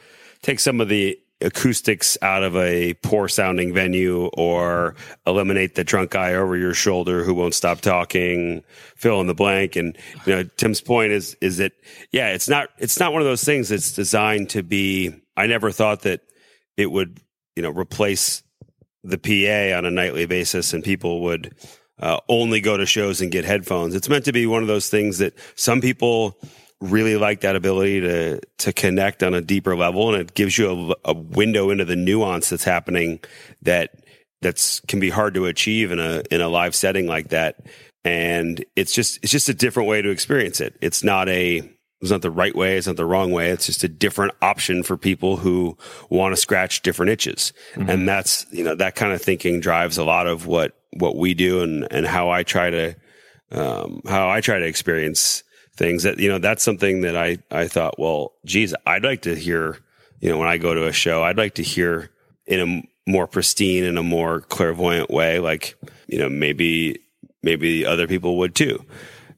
take 0.43 0.61
some 0.61 0.83
of 0.83 0.89
the 0.91 1.19
acoustics 1.41 2.19
out 2.21 2.43
of 2.43 2.55
a 2.55 2.93
poor 3.03 3.27
sounding 3.27 3.73
venue 3.73 4.27
or 4.35 4.95
eliminate 5.27 5.77
the 5.77 5.85
drunk 5.85 6.11
guy 6.11 6.35
over 6.35 6.59
your 6.59 6.75
shoulder 6.75 7.25
who 7.25 7.33
won't 7.33 7.55
stop 7.55 7.81
talking 7.81 8.63
fill 8.97 9.23
in 9.23 9.29
the 9.29 9.35
blank. 9.35 9.77
And 9.77 9.97
you 10.27 10.35
know 10.35 10.43
tim's 10.59 10.83
point 10.83 11.13
is 11.13 11.35
is 11.41 11.57
that 11.57 11.73
yeah 12.13 12.29
it's 12.29 12.51
not 12.51 12.69
it's 12.77 13.01
not 13.01 13.15
one 13.15 13.23
of 13.23 13.27
those 13.27 13.45
things 13.45 13.71
that's 13.71 13.95
designed 13.95 14.51
to 14.51 14.63
be 14.63 15.11
i 15.39 15.47
never 15.47 15.71
thought 15.71 16.03
that 16.03 16.21
it 16.77 16.91
would 16.91 17.19
you 17.57 17.63
know 17.63 17.71
replace 17.71 18.43
the 19.05 19.17
pa 19.17 19.75
on 19.75 19.87
a 19.87 19.91
nightly 19.91 20.27
basis 20.27 20.75
and 20.75 20.85
people 20.85 21.23
would 21.23 21.55
uh, 22.01 22.21
only 22.29 22.61
go 22.61 22.77
to 22.77 22.87
shows 22.87 23.21
and 23.21 23.31
get 23.31 23.45
headphones. 23.45 23.95
It's 23.95 24.09
meant 24.09 24.25
to 24.27 24.33
be 24.33 24.47
one 24.47 24.63
of 24.63 24.69
those 24.69 24.89
things 24.89 25.19
that 25.19 25.35
some 25.57 25.81
people 25.81 26.39
really 26.81 27.17
like 27.17 27.41
that 27.41 27.57
ability 27.57 28.01
to 28.01 28.41
to 28.59 28.73
connect 28.73 29.23
on 29.23 29.35
a 29.35 29.41
deeper 29.41 29.77
level, 29.77 30.13
and 30.13 30.21
it 30.21 30.35
gives 30.35 30.57
you 30.59 30.95
a, 31.05 31.11
a 31.11 31.15
window 31.15 31.71
into 31.71 31.85
the 31.85 31.97
nuance 31.97 32.51
that's 32.51 32.65
happening 32.65 33.21
that 33.63 33.95
that's 34.41 34.81
can 34.81 35.01
be 35.01 35.11
hard 35.11 35.35
to 35.35 35.47
achieve 35.47 35.91
in 35.91 35.99
a 35.99 36.23
in 36.31 36.41
a 36.41 36.49
live 36.49 36.75
setting 36.75 37.07
like 37.07 37.29
that. 37.29 37.67
And 38.05 38.65
it's 38.77 38.93
just 38.93 39.19
it's 39.23 39.33
just 39.33 39.49
a 39.49 39.55
different 39.55 39.89
way 39.89 40.01
to 40.03 40.11
experience 40.11 40.61
it. 40.61 40.77
It's 40.81 41.03
not 41.03 41.29
a 41.29 41.69
it's 42.01 42.11
not 42.11 42.23
the 42.23 42.31
right 42.31 42.55
way. 42.55 42.77
It's 42.77 42.87
not 42.87 42.97
the 42.97 43.05
wrong 43.05 43.33
way. 43.33 43.51
It's 43.51 43.67
just 43.67 43.83
a 43.83 43.89
different 43.89 44.33
option 44.41 44.85
for 44.85 44.97
people 44.97 45.37
who 45.37 45.77
want 46.11 46.33
to 46.33 46.41
scratch 46.41 46.83
different 46.83 47.11
itches. 47.11 47.53
And 47.75 48.09
that's, 48.09 48.47
you 48.53 48.63
know, 48.63 48.77
that 48.77 48.95
kind 48.95 49.13
of 49.13 49.21
thinking 49.21 49.59
drives 49.59 49.99
a 49.99 50.05
lot 50.05 50.29
of 50.29 50.47
what, 50.47 50.78
what 50.93 51.17
we 51.17 51.35
do 51.35 51.63
and, 51.63 51.87
and 51.91 52.07
how 52.07 52.31
I 52.31 52.43
try 52.43 52.71
to, 52.71 52.97
um, 53.51 54.03
how 54.07 54.29
I 54.29 54.41
try 54.41 54.59
to 54.59 54.67
experience 54.67 55.43
things 55.75 56.03
that, 56.03 56.19
you 56.19 56.29
know, 56.29 56.39
that's 56.39 56.63
something 56.63 57.03
that 57.03 57.17
I, 57.17 57.39
I 57.51 57.69
thought, 57.69 57.99
well, 57.99 58.33
geez, 58.45 58.75
I'd 58.87 59.05
like 59.05 59.23
to 59.23 59.35
hear, 59.35 59.79
you 60.21 60.31
know, 60.31 60.39
when 60.39 60.49
I 60.49 60.59
go 60.59 60.75
to 60.75 60.87
a 60.87 60.93
show, 60.93 61.23
I'd 61.23 61.39
like 61.39 61.55
to 61.55 61.63
hear 61.63 62.11
in 62.47 62.61
a 62.61 63.11
more 63.11 63.27
pristine 63.27 63.85
and 63.85 63.99
a 63.99 64.03
more 64.03 64.41
clairvoyant 64.41 65.11
way, 65.11 65.39
like, 65.39 65.77
you 66.09 66.19
know, 66.19 66.29
maybe, 66.29 66.99
maybe 67.43 67.87
other 67.87 68.07
people 68.07 68.39
would 68.39 68.55
too. 68.55 68.85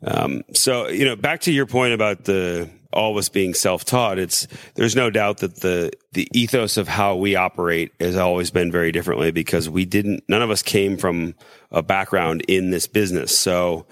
Um, 0.02 0.42
so, 0.54 0.88
you 0.88 1.04
know, 1.04 1.14
back 1.14 1.42
to 1.42 1.52
your 1.52 1.66
point 1.66 1.92
about 1.92 2.24
the 2.24 2.70
all 2.92 3.12
of 3.12 3.16
us 3.16 3.29
being 3.29 3.55
self-taught, 3.55 4.18
it's 4.18 4.46
there's 4.74 4.96
no 4.96 5.11
doubt 5.11 5.38
that 5.38 5.57
the 5.57 5.92
the 6.12 6.29
ethos 6.33 6.76
of 6.76 6.88
how 6.88 7.16
we 7.16 7.37
operate 7.37 7.92
has 8.00 8.16
always 8.16 8.50
been 8.50 8.72
very 8.72 8.92
differently 8.92 9.31
because 9.31 9.68
we 9.68 9.85
didn't 9.85 10.24
none 10.29 10.42
of 10.42 10.50
us 10.50 10.62
came 10.62 10.96
from 10.96 11.35
a 11.70 11.83
background 11.83 12.42
in 12.48 12.70
this 12.70 12.87
business. 12.87 13.37
So, 13.37 13.87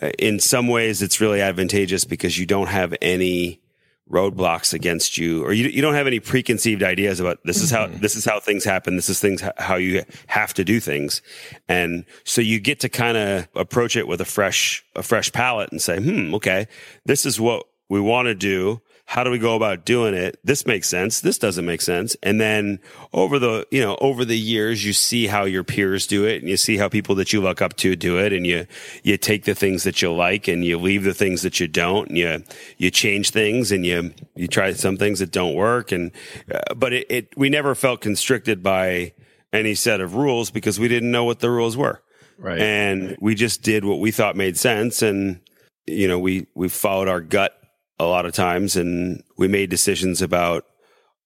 uh, 0.00 0.10
in 0.18 0.38
some 0.38 0.68
ways, 0.68 1.02
it's 1.02 1.20
really 1.20 1.40
advantageous 1.40 2.04
because 2.04 2.38
you 2.38 2.46
don't 2.46 2.68
have 2.68 2.94
any 3.00 3.62
roadblocks 4.10 4.74
against 4.74 5.16
you 5.16 5.42
or 5.42 5.52
you, 5.54 5.68
you 5.68 5.80
don't 5.80 5.94
have 5.94 6.06
any 6.06 6.20
preconceived 6.20 6.82
ideas 6.82 7.18
about 7.18 7.38
this 7.44 7.62
is 7.62 7.70
how 7.70 7.86
this 7.86 8.14
is 8.14 8.24
how 8.24 8.38
things 8.38 8.62
happen 8.62 8.96
this 8.96 9.08
is 9.08 9.18
things 9.18 9.42
how 9.56 9.76
you 9.76 10.02
have 10.26 10.52
to 10.52 10.64
do 10.64 10.80
things 10.80 11.22
and 11.66 12.04
so 12.22 12.42
you 12.42 12.60
get 12.60 12.80
to 12.80 12.90
kind 12.90 13.16
of 13.16 13.48
approach 13.54 13.96
it 13.96 14.06
with 14.06 14.20
a 14.20 14.24
fresh 14.24 14.84
a 14.96 15.02
fresh 15.02 15.32
palette 15.32 15.70
and 15.70 15.80
say 15.80 15.98
hmm 15.98 16.34
okay 16.34 16.66
this 17.06 17.24
is 17.24 17.40
what 17.40 17.64
we 17.92 18.00
want 18.00 18.24
to 18.24 18.34
do 18.34 18.80
how 19.04 19.24
do 19.24 19.30
we 19.30 19.38
go 19.38 19.54
about 19.54 19.84
doing 19.84 20.14
it? 20.14 20.40
This 20.42 20.64
makes 20.64 20.88
sense. 20.88 21.20
This 21.20 21.36
doesn't 21.36 21.66
make 21.66 21.82
sense. 21.82 22.16
And 22.22 22.40
then 22.40 22.78
over 23.12 23.38
the 23.38 23.66
you 23.70 23.82
know 23.82 23.98
over 24.00 24.24
the 24.24 24.38
years 24.38 24.86
you 24.86 24.94
see 24.94 25.26
how 25.26 25.44
your 25.44 25.64
peers 25.64 26.06
do 26.06 26.24
it 26.24 26.40
and 26.40 26.48
you 26.48 26.56
see 26.56 26.78
how 26.78 26.88
people 26.88 27.14
that 27.16 27.30
you 27.30 27.42
look 27.42 27.60
up 27.60 27.76
to 27.76 27.94
do 27.94 28.18
it 28.18 28.32
and 28.32 28.46
you 28.46 28.66
you 29.02 29.18
take 29.18 29.44
the 29.44 29.54
things 29.54 29.82
that 29.82 30.00
you 30.00 30.10
like 30.10 30.48
and 30.48 30.64
you 30.64 30.78
leave 30.78 31.04
the 31.04 31.12
things 31.12 31.42
that 31.42 31.60
you 31.60 31.68
don't 31.68 32.08
and 32.08 32.16
you 32.16 32.42
you 32.78 32.90
change 32.90 33.28
things 33.32 33.70
and 33.70 33.84
you 33.84 34.14
you 34.34 34.48
try 34.48 34.72
some 34.72 34.96
things 34.96 35.18
that 35.18 35.30
don't 35.30 35.54
work. 35.54 35.92
And 35.92 36.10
uh, 36.50 36.72
but 36.74 36.94
it, 36.94 37.06
it 37.10 37.36
we 37.36 37.50
never 37.50 37.74
felt 37.74 38.00
constricted 38.00 38.62
by 38.62 39.12
any 39.52 39.74
set 39.74 40.00
of 40.00 40.14
rules 40.14 40.50
because 40.50 40.80
we 40.80 40.88
didn't 40.88 41.10
know 41.10 41.24
what 41.24 41.40
the 41.40 41.50
rules 41.50 41.76
were. 41.76 42.00
Right. 42.38 42.58
and 42.58 43.16
we 43.20 43.34
just 43.34 43.62
did 43.62 43.84
what 43.84 44.00
we 44.00 44.10
thought 44.10 44.36
made 44.36 44.56
sense. 44.56 45.02
And 45.02 45.40
you 45.86 46.08
know 46.08 46.18
we 46.18 46.46
we 46.54 46.70
followed 46.70 47.08
our 47.08 47.20
gut 47.20 47.61
a 48.02 48.08
lot 48.08 48.26
of 48.26 48.32
times 48.32 48.76
and 48.76 49.22
we 49.38 49.48
made 49.48 49.70
decisions 49.70 50.22
about 50.22 50.64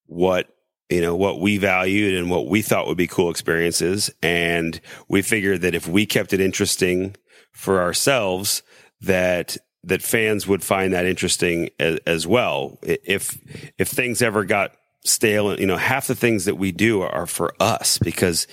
what 0.06 0.48
you 0.88 1.00
know 1.00 1.16
what 1.16 1.40
we 1.40 1.58
valued 1.58 2.14
and 2.14 2.30
what 2.30 2.46
we 2.46 2.62
thought 2.62 2.86
would 2.86 2.96
be 2.96 3.06
cool 3.06 3.30
experiences. 3.30 4.10
And 4.22 4.80
we 5.08 5.22
figured 5.22 5.62
that 5.62 5.74
if 5.74 5.88
we 5.88 6.06
kept 6.06 6.32
it 6.32 6.40
interesting 6.40 7.16
for 7.52 7.80
ourselves 7.80 8.62
that 9.00 9.56
that 9.84 10.02
fans 10.02 10.46
would 10.46 10.64
find 10.64 10.92
that 10.92 11.06
interesting 11.06 11.70
as, 11.78 11.98
as 12.06 12.26
well. 12.26 12.78
If 12.82 13.38
if 13.78 13.88
things 13.88 14.22
ever 14.22 14.44
got 14.44 14.72
stale 15.04 15.58
you 15.58 15.66
know 15.66 15.76
half 15.76 16.08
the 16.08 16.14
things 16.16 16.46
that 16.46 16.56
we 16.56 16.72
do 16.72 17.00
are 17.02 17.26
for 17.26 17.54
us 17.60 17.96
because 17.98 18.46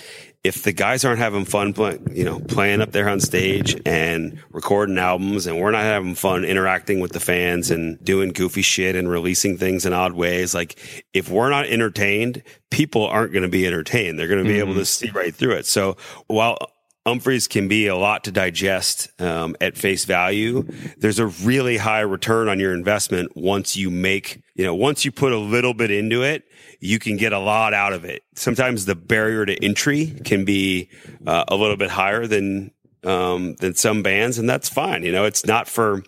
if 0.44 0.64
the 0.64 0.74
guys 0.74 1.06
aren't 1.06 1.20
having 1.20 1.46
fun 1.46 1.72
playing, 1.72 2.06
you 2.12 2.26
know, 2.26 2.40
playing 2.40 2.82
up 2.82 2.92
there 2.92 3.08
on 3.08 3.22
stage 3.22 3.80
and 3.86 4.38
recording 4.52 4.98
albums 4.98 5.48
and 5.48 5.60
we're 5.60 5.72
not 5.72 5.84
having 5.84 6.16
fun 6.16 6.44
interacting 6.44 7.00
with 7.00 7.14
the 7.14 7.20
fans 7.20 7.72
and 7.72 8.04
doing 8.04 8.34
goofy 8.34 8.62
shit 8.62 8.96
and 8.96 9.10
releasing 9.10 9.58
things 9.58 9.86
in 9.86 9.94
odd 9.94 10.12
ways, 10.12 10.54
like 10.54 11.06
if 11.14 11.30
we're 11.30 11.50
not 11.50 11.66
entertained, 11.68 12.44
people 12.70 13.08
aren't 13.08 13.32
going 13.32 13.44
to 13.44 13.50
be 13.50 13.66
entertained. 13.66 14.20
They're 14.20 14.28
going 14.28 14.44
to 14.44 14.50
be 14.50 14.60
able 14.60 14.74
to 14.74 14.86
see 14.86 15.10
right 15.12 15.34
through 15.34 15.54
it. 15.54 15.66
So 15.66 15.96
while 16.28 16.58
Umphrey's 17.06 17.48
can 17.48 17.68
be 17.68 17.88
a 17.88 17.96
lot 17.96 18.24
to 18.24 18.32
digest 18.32 19.10
um, 19.22 19.58
at 19.60 19.78
face 19.78 20.06
value. 20.06 20.66
There's 20.98 21.20
a 21.20 21.28
really 21.28 21.76
high 21.76 22.00
return 22.00 22.48
on 22.48 22.62
your 22.62 22.74
investment 22.74 23.36
once 23.36 23.76
you 23.76 23.92
make, 23.92 24.42
you 24.56 24.64
know, 24.64 24.74
once 24.74 25.04
you 25.04 25.12
put 25.12 25.34
a 25.34 25.38
little 25.38 25.74
bit 25.74 25.92
into 25.92 26.24
it, 26.24 26.46
you 26.84 27.00
can 27.00 27.16
get 27.16 27.32
a 27.32 27.40
lot 27.40 27.74
out 27.74 27.94
of 27.94 28.04
it. 28.04 28.24
Sometimes 28.36 28.84
the 28.84 28.94
barrier 28.94 29.46
to 29.46 29.64
entry 29.64 30.08
can 30.26 30.44
be 30.44 30.90
uh, 31.26 31.46
a 31.48 31.56
little 31.56 31.78
bit 31.78 31.90
higher 31.90 32.28
than 32.28 32.72
um, 33.06 33.56
than 33.56 33.74
some 33.74 34.04
bands, 34.04 34.38
and 34.38 34.50
that's 34.50 34.68
fine. 34.68 35.04
You 35.04 35.14
know, 35.14 35.24
it's 35.24 35.46
not 35.46 35.70
for 35.70 36.04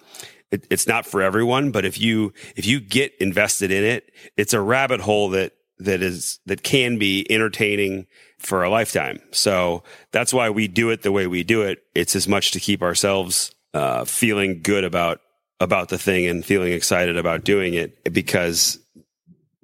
it, 0.52 0.68
it's 0.70 0.86
not 0.86 1.06
for 1.06 1.22
everyone, 1.22 1.72
but 1.72 1.86
if 1.86 2.00
you 2.00 2.34
if 2.58 2.66
you 2.66 2.82
get 2.82 3.14
invested 3.20 3.72
in 3.72 3.86
it, 3.86 4.12
it's 4.36 4.54
a 4.54 4.60
rabbit 4.60 5.00
hole 5.00 5.30
that 5.30 5.54
that 5.80 6.02
is 6.02 6.40
that 6.46 6.62
can 6.62 6.98
be 6.98 7.26
entertaining 7.30 8.06
for 8.38 8.64
a 8.64 8.70
lifetime. 8.70 9.20
So 9.32 9.84
that's 10.12 10.34
why 10.34 10.50
we 10.50 10.68
do 10.68 10.90
it 10.90 11.04
the 11.04 11.12
way 11.12 11.26
we 11.26 11.44
do 11.44 11.62
it. 11.62 11.84
It's 11.96 12.18
as 12.18 12.28
much 12.28 12.52
to 12.52 12.60
keep 12.60 12.82
ourselves 12.82 13.56
uh, 13.74 14.04
feeling 14.04 14.62
good 14.62 14.84
about 14.84 15.22
about 15.62 15.88
the 15.88 15.98
thing 15.98 16.26
and 16.26 16.46
feeling 16.46 16.74
excited 16.74 17.18
about 17.18 17.46
doing 17.46 17.76
it 17.76 18.14
because 18.14 18.78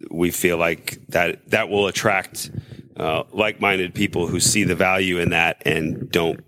we 0.10 0.32
feel 0.32 0.58
like 0.58 1.00
that 1.10 1.50
that 1.50 1.70
will 1.70 1.88
attract 1.88 2.52
uh, 2.98 3.24
like-minded 3.32 3.94
people 3.94 4.28
who 4.28 4.40
see 4.40 4.64
the 4.64 4.76
value 4.76 5.20
in 5.20 5.30
that 5.30 5.62
and 5.66 6.10
don't 6.12 6.44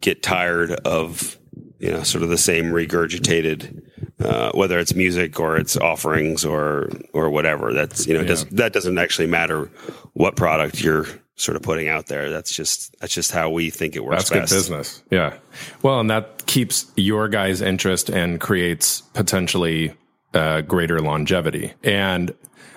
get 0.00 0.22
tired 0.22 0.72
of 0.84 1.38
you 1.78 1.90
know 1.90 2.02
sort 2.02 2.22
of 2.22 2.28
the 2.28 2.38
same 2.38 2.66
regurgitated 2.66 3.82
uh, 4.20 4.50
whether 4.52 4.78
it's 4.78 4.94
music 4.94 5.38
or 5.38 5.56
it's 5.56 5.76
offerings 5.76 6.44
or 6.44 6.90
or 7.12 7.30
whatever. 7.30 7.72
That's 7.72 8.06
you 8.06 8.14
know 8.14 8.20
yeah. 8.20 8.28
does, 8.28 8.44
that 8.46 8.72
doesn't 8.72 8.98
actually 8.98 9.26
matter 9.26 9.70
what 10.14 10.36
product 10.36 10.80
you're 10.80 11.06
sort 11.36 11.56
of 11.56 11.62
putting 11.62 11.88
out 11.88 12.06
there. 12.06 12.30
That's 12.30 12.50
just 12.50 12.98
that's 13.00 13.12
just 13.12 13.30
how 13.30 13.50
we 13.50 13.70
think 13.70 13.94
it 13.94 14.04
works 14.04 14.28
that's 14.28 14.30
best. 14.30 14.52
good 14.52 14.56
business. 14.56 15.02
Yeah. 15.10 15.36
Well 15.82 16.00
and 16.00 16.10
that 16.10 16.46
keeps 16.46 16.90
your 16.96 17.28
guys 17.28 17.60
interest 17.60 18.08
and 18.08 18.40
creates 18.40 19.02
potentially 19.02 19.94
uh, 20.32 20.62
greater 20.62 21.00
longevity. 21.00 21.74
And 21.82 22.34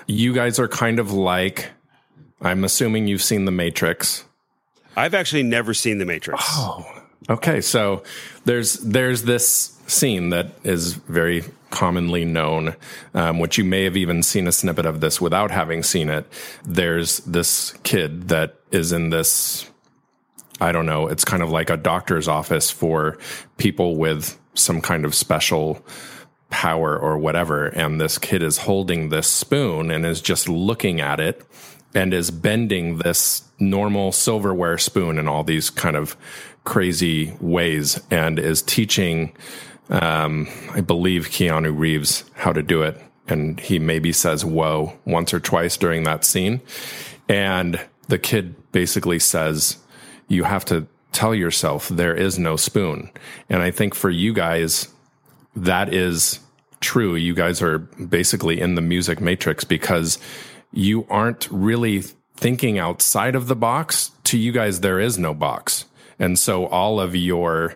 you 0.09 0.33
guys 0.33 0.59
are 0.59 0.67
kind 0.67 0.99
of 0.99 1.11
like 1.11 1.69
i'm 2.41 2.63
assuming 2.63 3.07
you've 3.07 3.21
seen 3.21 3.45
the 3.45 3.51
matrix 3.51 4.25
i've 4.95 5.13
actually 5.13 5.43
never 5.43 5.73
seen 5.73 5.97
the 5.97 6.05
matrix 6.05 6.43
oh 6.47 6.99
Okay, 7.29 7.61
so 7.61 8.01
there's 8.45 8.73
there's 8.79 9.23
this 9.23 9.77
scene 9.85 10.29
that 10.29 10.51
is 10.63 10.93
very 10.93 11.43
commonly 11.69 12.25
known, 12.25 12.75
um, 13.13 13.37
which 13.37 13.57
you 13.57 13.63
may 13.63 13.83
have 13.83 13.95
even 13.95 14.23
seen 14.23 14.47
a 14.47 14.51
snippet 14.51 14.87
of 14.87 14.99
this 14.99 15.21
without 15.21 15.51
having 15.51 15.83
seen 15.83 16.09
it. 16.09 16.25
There's 16.65 17.19
this 17.19 17.73
kid 17.83 18.29
that 18.29 18.55
is 18.71 18.91
in 18.91 19.11
this. 19.11 19.69
I 20.59 20.71
don't 20.71 20.87
know. 20.87 21.07
It's 21.07 21.23
kind 21.23 21.43
of 21.43 21.51
like 21.51 21.69
a 21.69 21.77
doctor's 21.77 22.27
office 22.27 22.71
for 22.71 23.17
people 23.57 23.95
with 23.95 24.39
some 24.55 24.81
kind 24.81 25.05
of 25.05 25.13
special 25.13 25.85
power 26.49 26.97
or 26.97 27.17
whatever. 27.17 27.67
And 27.67 27.99
this 27.99 28.17
kid 28.17 28.41
is 28.41 28.59
holding 28.59 29.09
this 29.09 29.27
spoon 29.27 29.91
and 29.91 30.05
is 30.05 30.21
just 30.21 30.49
looking 30.49 30.99
at 30.99 31.19
it 31.19 31.45
and 31.93 32.13
is 32.13 32.31
bending 32.31 32.97
this 32.97 33.43
normal 33.59 34.11
silverware 34.11 34.77
spoon 34.77 35.17
in 35.17 35.27
all 35.27 35.43
these 35.43 35.69
kind 35.69 35.95
of 35.95 36.15
crazy 36.63 37.33
ways 37.39 38.01
and 38.11 38.37
is 38.37 38.61
teaching, 38.61 39.33
um, 39.89 40.47
I 40.71 40.81
believe, 40.81 41.29
Keanu 41.29 41.77
Reeves 41.77 42.23
how 42.35 42.53
to 42.53 42.61
do 42.61 42.83
it. 42.83 43.01
And 43.27 43.59
he 43.59 43.79
maybe 43.79 44.11
says, 44.11 44.43
whoa, 44.43 44.93
once 45.05 45.33
or 45.33 45.39
twice 45.39 45.77
during 45.77 46.03
that 46.03 46.25
scene. 46.25 46.61
And 47.27 47.79
the 48.07 48.17
kid 48.17 48.71
basically 48.71 49.19
says, 49.19 49.77
you 50.27 50.43
have 50.43 50.65
to 50.65 50.87
tell 51.11 51.33
yourself 51.33 51.89
there 51.89 52.15
is 52.15 52.39
no 52.39 52.55
spoon. 52.55 53.11
And 53.49 53.61
I 53.61 53.71
think 53.71 53.93
for 53.95 54.09
you 54.09 54.33
guys, 54.33 54.87
that 55.55 55.93
is 55.93 56.39
true. 56.81 57.15
You 57.15 57.33
guys 57.33 57.61
are 57.61 57.79
basically 57.79 58.61
in 58.61 58.75
the 58.75 58.81
music 58.81 59.19
matrix 59.19 59.63
because 59.63 60.17
you 60.71 61.05
aren't 61.09 61.49
really 61.51 62.03
thinking 62.35 62.77
outside 62.77 63.35
of 63.35 63.47
the 63.47 63.55
box. 63.55 64.11
To 64.25 64.37
you 64.37 64.51
guys, 64.51 64.81
there 64.81 64.99
is 64.99 65.17
no 65.17 65.33
box. 65.33 65.85
And 66.19 66.37
so 66.37 66.67
all 66.67 66.99
of 66.99 67.15
your 67.15 67.75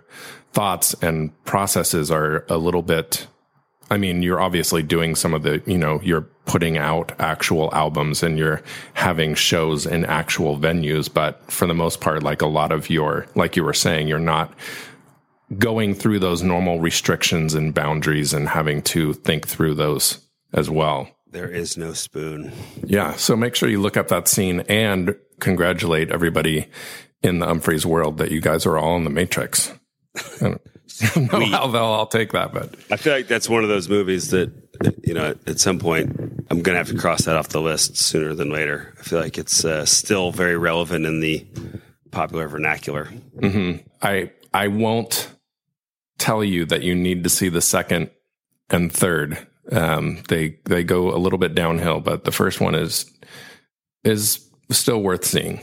thoughts 0.51 0.93
and 1.01 1.31
processes 1.45 2.11
are 2.11 2.45
a 2.47 2.57
little 2.57 2.83
bit 2.83 3.27
I 3.93 3.97
mean, 3.97 4.23
you're 4.23 4.41
obviously 4.41 4.81
doing 4.81 5.15
some 5.15 5.35
of 5.35 5.43
the, 5.43 5.61
you 5.67 5.77
know, 5.77 5.99
you're 6.03 6.27
putting 6.45 6.77
out 6.77 7.11
actual 7.19 7.69
albums 7.73 8.23
and 8.23 8.39
you're 8.39 8.63
having 8.93 9.35
shows 9.35 9.85
in 9.85 10.03
actual 10.05 10.57
venues, 10.57 11.13
but 11.13 11.39
for 11.51 11.67
the 11.67 11.75
most 11.75 12.01
part, 12.01 12.23
like 12.23 12.41
a 12.41 12.47
lot 12.47 12.71
of 12.71 12.89
your, 12.89 13.27
like 13.35 13.55
you 13.55 13.63
were 13.63 13.73
saying, 13.73 14.07
you're 14.07 14.17
not 14.17 14.51
going 15.57 15.95
through 15.95 16.19
those 16.19 16.43
normal 16.43 16.79
restrictions 16.79 17.53
and 17.53 17.73
boundaries 17.73 18.33
and 18.33 18.47
having 18.47 18.81
to 18.83 19.13
think 19.13 19.47
through 19.47 19.75
those 19.75 20.25
as 20.53 20.69
well. 20.69 21.09
There 21.31 21.49
is 21.49 21.77
no 21.77 21.93
spoon. 21.93 22.51
Yeah. 22.85 23.15
So 23.15 23.35
make 23.35 23.55
sure 23.55 23.67
you 23.67 23.81
look 23.81 23.97
up 23.97 24.09
that 24.09 24.27
scene 24.27 24.61
and 24.61 25.15
congratulate 25.39 26.11
everybody 26.11 26.67
in 27.23 27.39
the 27.39 27.47
Umphrey's 27.47 27.85
world 27.85 28.17
that 28.19 28.31
you 28.31 28.41
guys 28.41 28.65
are 28.65 28.77
all 28.77 28.95
in 28.95 29.03
the 29.03 29.09
Matrix. 29.09 29.73
I 30.41 30.55
don't 31.15 31.15
know 31.31 31.45
how 31.45 31.67
they'll 31.67 31.81
all 31.81 32.05
take 32.05 32.33
that, 32.33 32.53
but 32.53 32.75
I 32.91 32.97
feel 32.97 33.13
like 33.13 33.27
that's 33.27 33.49
one 33.49 33.63
of 33.63 33.69
those 33.69 33.89
movies 33.89 34.29
that 34.29 34.51
you 35.03 35.13
know 35.13 35.33
at 35.47 35.59
some 35.59 35.79
point 35.79 36.11
I'm 36.51 36.61
going 36.61 36.75
to 36.75 36.77
have 36.77 36.89
to 36.89 36.97
cross 36.97 37.25
that 37.25 37.35
off 37.35 37.49
the 37.49 37.61
list 37.61 37.97
sooner 37.97 38.33
than 38.35 38.51
later. 38.51 38.93
I 38.99 39.03
feel 39.03 39.19
like 39.19 39.37
it's 39.37 39.65
uh, 39.65 39.85
still 39.85 40.31
very 40.31 40.57
relevant 40.57 41.05
in 41.05 41.19
the 41.19 41.47
popular 42.11 42.47
vernacular. 42.47 43.05
Mm-hmm. 43.37 43.87
I 44.01 44.31
I 44.53 44.67
won't 44.67 45.32
tell 46.17 46.43
you 46.43 46.65
that 46.65 46.83
you 46.83 46.95
need 46.95 47.23
to 47.23 47.29
see 47.29 47.49
the 47.49 47.61
second 47.61 48.09
and 48.69 48.91
third. 48.91 49.47
Um, 49.71 50.23
they 50.29 50.57
they 50.65 50.83
go 50.83 51.15
a 51.15 51.17
little 51.17 51.39
bit 51.39 51.55
downhill, 51.55 51.99
but 51.99 52.25
the 52.25 52.31
first 52.31 52.59
one 52.59 52.75
is 52.75 53.11
is 54.03 54.45
still 54.71 55.01
worth 55.01 55.25
seeing. 55.25 55.61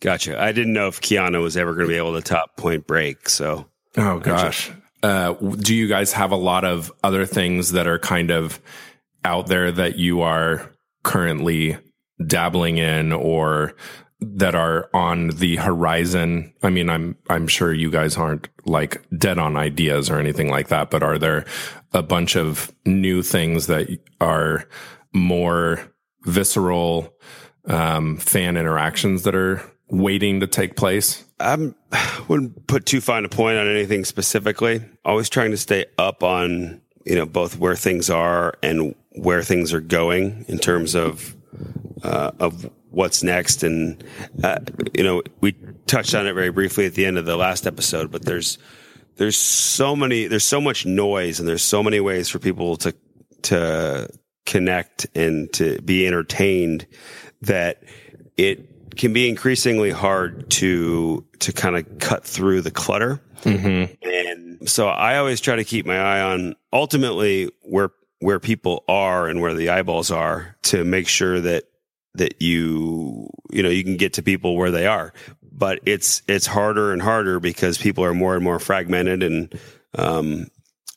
Gotcha. 0.00 0.40
I 0.40 0.52
didn't 0.52 0.72
know 0.72 0.88
if 0.88 1.00
Keanu 1.00 1.42
was 1.42 1.56
ever 1.56 1.74
going 1.74 1.86
to 1.86 1.92
be 1.92 1.98
able 1.98 2.14
to 2.14 2.22
top 2.22 2.56
Point 2.56 2.86
Break. 2.86 3.28
So, 3.28 3.66
oh 3.96 4.18
gosh, 4.18 4.70
uh, 5.02 5.34
do 5.34 5.74
you 5.74 5.88
guys 5.88 6.12
have 6.14 6.32
a 6.32 6.36
lot 6.36 6.64
of 6.64 6.90
other 7.04 7.26
things 7.26 7.72
that 7.72 7.86
are 7.86 7.98
kind 7.98 8.30
of 8.30 8.60
out 9.24 9.46
there 9.46 9.70
that 9.70 9.98
you 9.98 10.22
are 10.22 10.72
currently 11.02 11.76
dabbling 12.26 12.78
in 12.78 13.12
or 13.12 13.74
that 14.20 14.54
are 14.54 14.88
on 14.94 15.28
the 15.28 15.56
horizon? 15.56 16.52
I 16.62 16.70
mean, 16.70 16.88
I'm 16.88 17.16
I'm 17.28 17.46
sure 17.46 17.72
you 17.72 17.90
guys 17.90 18.16
aren't 18.16 18.48
like 18.64 19.02
dead 19.16 19.38
on 19.38 19.56
ideas 19.56 20.10
or 20.10 20.18
anything 20.18 20.48
like 20.48 20.68
that, 20.68 20.90
but 20.90 21.02
are 21.02 21.18
there 21.18 21.44
a 21.92 22.02
bunch 22.02 22.36
of 22.36 22.72
new 22.84 23.22
things 23.22 23.66
that 23.66 23.88
are 24.20 24.68
more 25.12 25.80
visceral 26.22 27.14
um, 27.66 28.16
fan 28.18 28.56
interactions 28.56 29.22
that 29.22 29.34
are 29.34 29.62
waiting 29.88 30.40
to 30.40 30.46
take 30.46 30.76
place? 30.76 31.24
I 31.38 31.72
wouldn't 32.28 32.66
put 32.66 32.86
too 32.86 33.00
fine 33.00 33.24
a 33.24 33.28
point 33.28 33.58
on 33.58 33.66
anything 33.66 34.04
specifically. 34.04 34.82
Always 35.04 35.28
trying 35.28 35.50
to 35.50 35.56
stay 35.56 35.86
up 35.98 36.22
on 36.22 36.80
you 37.04 37.14
know 37.14 37.26
both 37.26 37.58
where 37.58 37.76
things 37.76 38.10
are 38.10 38.54
and 38.62 38.94
where 39.12 39.42
things 39.42 39.72
are 39.72 39.80
going 39.80 40.44
in 40.48 40.58
terms 40.58 40.94
of 40.94 41.34
uh, 42.02 42.30
of 42.38 42.70
what's 42.90 43.22
next. 43.22 43.62
And 43.62 44.02
uh, 44.42 44.58
you 44.94 45.04
know 45.04 45.22
we 45.40 45.52
touched 45.86 46.14
on 46.14 46.26
it 46.26 46.34
very 46.34 46.50
briefly 46.50 46.86
at 46.86 46.94
the 46.94 47.06
end 47.06 47.18
of 47.18 47.26
the 47.26 47.36
last 47.36 47.66
episode, 47.66 48.10
but 48.10 48.24
there's 48.24 48.58
there's 49.16 49.36
so 49.36 49.94
many 49.94 50.26
there's 50.26 50.44
so 50.44 50.60
much 50.60 50.86
noise 50.86 51.40
and 51.40 51.48
there's 51.48 51.64
so 51.64 51.82
many 51.82 52.00
ways 52.00 52.28
for 52.28 52.38
people 52.38 52.76
to 52.76 52.94
to 53.42 54.08
connect 54.46 55.06
and 55.14 55.52
to 55.52 55.80
be 55.82 56.06
entertained 56.06 56.86
that 57.42 57.82
it 58.36 58.96
can 58.96 59.12
be 59.12 59.28
increasingly 59.28 59.90
hard 59.90 60.50
to 60.50 61.24
to 61.38 61.52
kind 61.52 61.76
of 61.76 61.98
cut 61.98 62.24
through 62.24 62.60
the 62.60 62.70
clutter. 62.70 63.20
Mm-hmm. 63.42 63.94
And 64.06 64.68
so 64.68 64.88
I 64.88 65.16
always 65.16 65.40
try 65.40 65.56
to 65.56 65.64
keep 65.64 65.86
my 65.86 65.98
eye 65.98 66.20
on 66.20 66.54
ultimately 66.72 67.50
where 67.62 67.90
where 68.20 68.38
people 68.38 68.84
are 68.88 69.28
and 69.28 69.40
where 69.40 69.54
the 69.54 69.70
eyeballs 69.70 70.10
are 70.10 70.56
to 70.62 70.84
make 70.84 71.08
sure 71.08 71.40
that 71.40 71.64
that 72.14 72.40
you 72.40 73.28
you 73.50 73.62
know 73.62 73.68
you 73.68 73.84
can 73.84 73.96
get 73.96 74.14
to 74.14 74.22
people 74.22 74.56
where 74.56 74.70
they 74.70 74.86
are. 74.86 75.12
But 75.52 75.80
it's 75.84 76.22
it's 76.26 76.46
harder 76.46 76.92
and 76.92 77.02
harder 77.02 77.40
because 77.40 77.78
people 77.78 78.04
are 78.04 78.14
more 78.14 78.34
and 78.34 78.44
more 78.44 78.58
fragmented 78.58 79.22
and 79.22 79.58
um, 79.94 80.46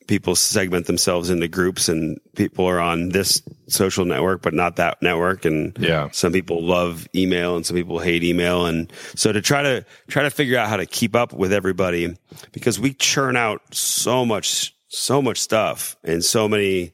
people 0.07 0.35
segment 0.35 0.85
themselves 0.85 1.29
into 1.29 1.47
groups 1.47 1.89
and 1.89 2.19
people 2.35 2.65
are 2.65 2.79
on 2.79 3.09
this 3.09 3.41
social 3.67 4.05
network 4.05 4.41
but 4.41 4.53
not 4.53 4.77
that 4.77 5.01
network. 5.01 5.45
And 5.45 5.77
yeah. 5.79 6.09
some 6.11 6.31
people 6.31 6.63
love 6.63 7.07
email 7.15 7.55
and 7.55 7.65
some 7.65 7.75
people 7.75 7.99
hate 7.99 8.23
email. 8.23 8.65
And 8.65 8.91
so 9.15 9.31
to 9.31 9.41
try 9.41 9.63
to 9.63 9.85
try 10.07 10.23
to 10.23 10.29
figure 10.29 10.57
out 10.57 10.69
how 10.69 10.77
to 10.77 10.85
keep 10.85 11.15
up 11.15 11.33
with 11.33 11.53
everybody 11.53 12.15
because 12.51 12.79
we 12.79 12.93
churn 12.93 13.35
out 13.35 13.61
so 13.73 14.25
much 14.25 14.75
so 14.87 15.21
much 15.21 15.39
stuff 15.39 15.97
and 16.03 16.23
so 16.23 16.47
many 16.47 16.93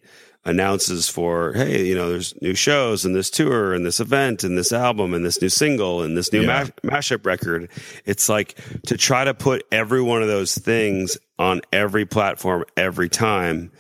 announces 0.49 1.07
for, 1.09 1.53
hey, 1.53 1.85
you 1.85 1.95
know, 1.95 2.09
there's 2.09 2.33
new 2.41 2.53
shows 2.53 3.05
and 3.05 3.15
this 3.15 3.29
tour 3.29 3.73
and 3.73 3.85
this 3.85 3.99
event 3.99 4.43
and 4.43 4.57
this 4.57 4.71
album 4.73 5.13
and 5.13 5.23
this 5.23 5.41
new 5.41 5.49
single 5.49 6.01
and 6.01 6.17
this 6.17 6.33
new 6.33 6.41
Yeah. 6.41 6.67
ma- 6.83 6.91
mashup 6.91 7.25
record. 7.25 7.69
It's 8.05 8.27
like 8.29 8.59
to 8.87 8.97
try 8.97 9.23
to 9.23 9.33
put 9.33 9.65
every 9.71 10.01
one 10.01 10.21
of 10.21 10.27
those 10.27 10.55
things 10.57 11.17
on 11.37 11.61
every 11.71 12.05
platform 12.05 12.65
every 12.75 13.09
time 13.09 13.71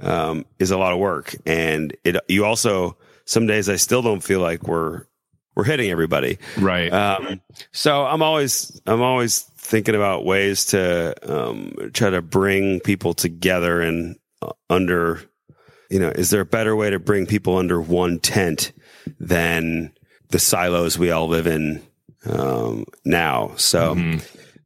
um, 0.00 0.44
is 0.58 0.70
a 0.70 0.78
lot 0.78 0.92
of 0.92 0.98
work. 0.98 1.34
And 1.46 1.96
it, 2.04 2.16
you 2.28 2.44
also, 2.44 2.96
some 3.24 3.46
days 3.46 3.68
I 3.68 3.76
still 3.76 4.02
don't 4.02 4.22
feel 4.22 4.40
like 4.40 4.62
we're, 4.62 5.04
we're 5.56 5.64
hitting 5.64 5.90
everybody. 5.90 6.38
Right. 6.56 6.92
Um, 6.92 7.40
so 7.72 8.06
I'm 8.06 8.22
always 8.22 8.80
I'm 8.86 9.02
always 9.02 9.40
thinking 9.56 9.96
about 9.96 10.24
ways 10.24 10.66
to 10.66 11.14
um, 11.28 11.72
try 11.92 12.10
to 12.10 12.22
bring 12.22 12.78
people 12.78 13.12
together 13.12 13.80
and 13.80 14.16
uh, 14.40 14.52
under 14.70 15.20
you 15.88 15.98
know 15.98 16.08
is 16.08 16.30
there 16.30 16.40
a 16.40 16.46
better 16.46 16.74
way 16.76 16.90
to 16.90 16.98
bring 16.98 17.26
people 17.26 17.56
under 17.56 17.80
one 17.80 18.18
tent 18.18 18.72
than 19.18 19.92
the 20.28 20.38
silos 20.38 20.98
we 20.98 21.10
all 21.10 21.28
live 21.28 21.46
in 21.46 21.82
um, 22.26 22.84
now? 23.04 23.52
So 23.56 23.94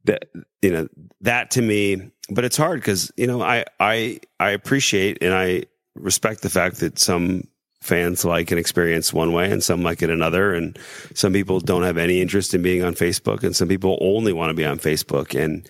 that 0.05 0.25
you 0.61 0.71
know 0.71 0.87
that 1.21 1.51
to 1.51 1.61
me 1.61 2.11
but 2.29 2.45
it's 2.45 2.57
hard 2.57 2.79
because 2.79 3.11
you 3.17 3.27
know 3.27 3.41
I 3.41 3.65
I 3.79 4.19
I 4.39 4.51
appreciate 4.51 5.19
and 5.21 5.33
I 5.33 5.63
respect 5.95 6.41
the 6.41 6.49
fact 6.49 6.79
that 6.79 6.99
some 6.99 7.47
fans 7.83 8.23
like 8.23 8.49
an 8.51 8.57
experience 8.57 9.13
one 9.13 9.33
way 9.33 9.51
and 9.51 9.61
some 9.61 9.83
like 9.83 10.01
it 10.01 10.09
another. 10.09 10.53
And 10.53 10.79
some 11.13 11.33
people 11.33 11.59
don't 11.59 11.83
have 11.83 11.97
any 11.97 12.21
interest 12.21 12.53
in 12.53 12.61
being 12.61 12.81
on 12.81 12.95
Facebook 12.95 13.43
and 13.43 13.53
some 13.53 13.67
people 13.67 13.97
only 14.01 14.31
want 14.31 14.49
to 14.49 14.53
be 14.53 14.65
on 14.65 14.79
Facebook. 14.79 15.37
And 15.37 15.67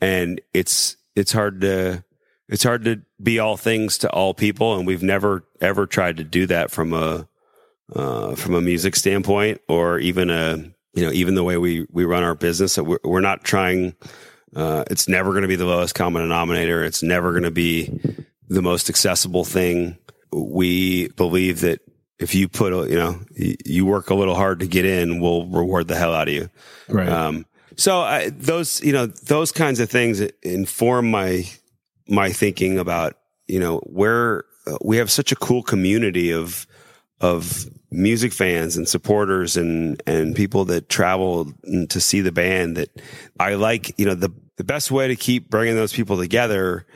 and 0.00 0.40
it's 0.52 0.96
it's 1.16 1.32
hard 1.32 1.62
to 1.62 2.04
it's 2.48 2.62
hard 2.62 2.84
to 2.84 3.02
be 3.22 3.38
all 3.38 3.56
things 3.56 3.98
to 3.98 4.10
all 4.10 4.34
people 4.34 4.76
and 4.76 4.86
we've 4.86 5.02
never 5.02 5.44
ever 5.60 5.86
tried 5.86 6.16
to 6.16 6.24
do 6.24 6.46
that 6.46 6.70
from 6.70 6.92
a 6.92 7.28
uh, 7.94 8.34
from 8.34 8.54
a 8.54 8.60
music 8.60 8.96
standpoint 8.96 9.60
or 9.68 9.98
even 9.98 10.30
a 10.30 10.56
you 10.94 11.04
know 11.04 11.12
even 11.12 11.34
the 11.34 11.44
way 11.44 11.56
we 11.56 11.86
we 11.90 12.04
run 12.04 12.22
our 12.22 12.34
business. 12.34 12.78
We're, 12.78 12.98
we're 13.04 13.20
not 13.20 13.44
trying 13.44 13.94
uh, 14.54 14.84
it's 14.90 15.08
never 15.08 15.30
going 15.30 15.42
to 15.42 15.48
be 15.48 15.56
the 15.56 15.66
lowest 15.66 15.94
common 15.94 16.22
denominator. 16.22 16.84
It's 16.84 17.02
never 17.02 17.32
going 17.32 17.44
to 17.44 17.50
be 17.50 18.00
the 18.48 18.62
most 18.62 18.88
accessible 18.88 19.44
thing. 19.44 19.98
We 20.32 21.08
believe 21.08 21.60
that 21.60 21.80
if 22.18 22.34
you 22.34 22.48
put 22.48 22.72
a, 22.72 22.88
you 22.88 22.96
know 22.96 23.20
you 23.36 23.86
work 23.86 24.10
a 24.10 24.14
little 24.14 24.34
hard 24.34 24.60
to 24.60 24.66
get 24.66 24.84
in 24.84 25.20
we'll 25.20 25.46
reward 25.46 25.88
the 25.88 25.96
hell 25.96 26.14
out 26.14 26.28
of 26.28 26.34
you. 26.34 26.48
Right. 26.88 27.08
um, 27.08 27.46
so 27.76 28.00
I, 28.00 28.30
those, 28.30 28.80
you 28.82 28.92
know, 28.92 29.06
those 29.06 29.50
kinds 29.50 29.80
of 29.80 29.90
things 29.90 30.20
inform 30.42 31.10
my 31.10 31.44
my 32.08 32.30
thinking 32.30 32.78
about, 32.78 33.14
you 33.46 33.60
know, 33.60 33.78
where 33.80 34.44
uh, 34.66 34.76
we 34.82 34.96
have 34.98 35.10
such 35.10 35.32
a 35.32 35.36
cool 35.36 35.62
community 35.62 36.32
of 36.32 36.66
of 37.20 37.66
music 37.90 38.32
fans 38.32 38.76
and 38.76 38.88
supporters 38.88 39.56
and 39.56 40.02
and 40.06 40.34
people 40.34 40.64
that 40.66 40.88
travel 40.88 41.52
to 41.88 42.00
see 42.00 42.20
the 42.20 42.32
band 42.32 42.76
that 42.76 42.90
I 43.38 43.54
like, 43.54 43.98
you 43.98 44.06
know, 44.06 44.14
the 44.14 44.32
the 44.56 44.64
best 44.64 44.90
way 44.90 45.08
to 45.08 45.16
keep 45.16 45.50
bringing 45.50 45.74
those 45.74 45.92
people 45.92 46.16
together 46.16 46.86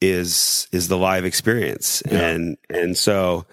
is 0.00 0.68
is 0.72 0.88
the 0.88 0.98
live 0.98 1.24
experience. 1.24 2.02
Yeah. 2.10 2.28
And 2.28 2.58
and 2.68 2.96
so 2.96 3.46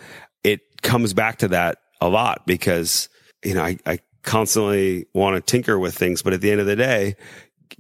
it 0.44 0.82
comes 0.82 1.14
back 1.14 1.40
to 1.40 1.50
that 1.50 1.80
a 2.02 2.10
lot 2.10 2.46
because 2.46 3.10
you 3.44 3.54
know, 3.54 3.64
I, 3.64 3.78
I 3.86 4.00
constantly 4.24 5.06
want 5.14 5.36
to 5.36 5.42
tinker 5.42 5.78
with 5.78 5.96
things, 5.96 6.22
but 6.22 6.34
at 6.34 6.42
the 6.42 6.52
end 6.52 6.62
of 6.62 6.66
the 6.66 6.76
day, 6.76 7.16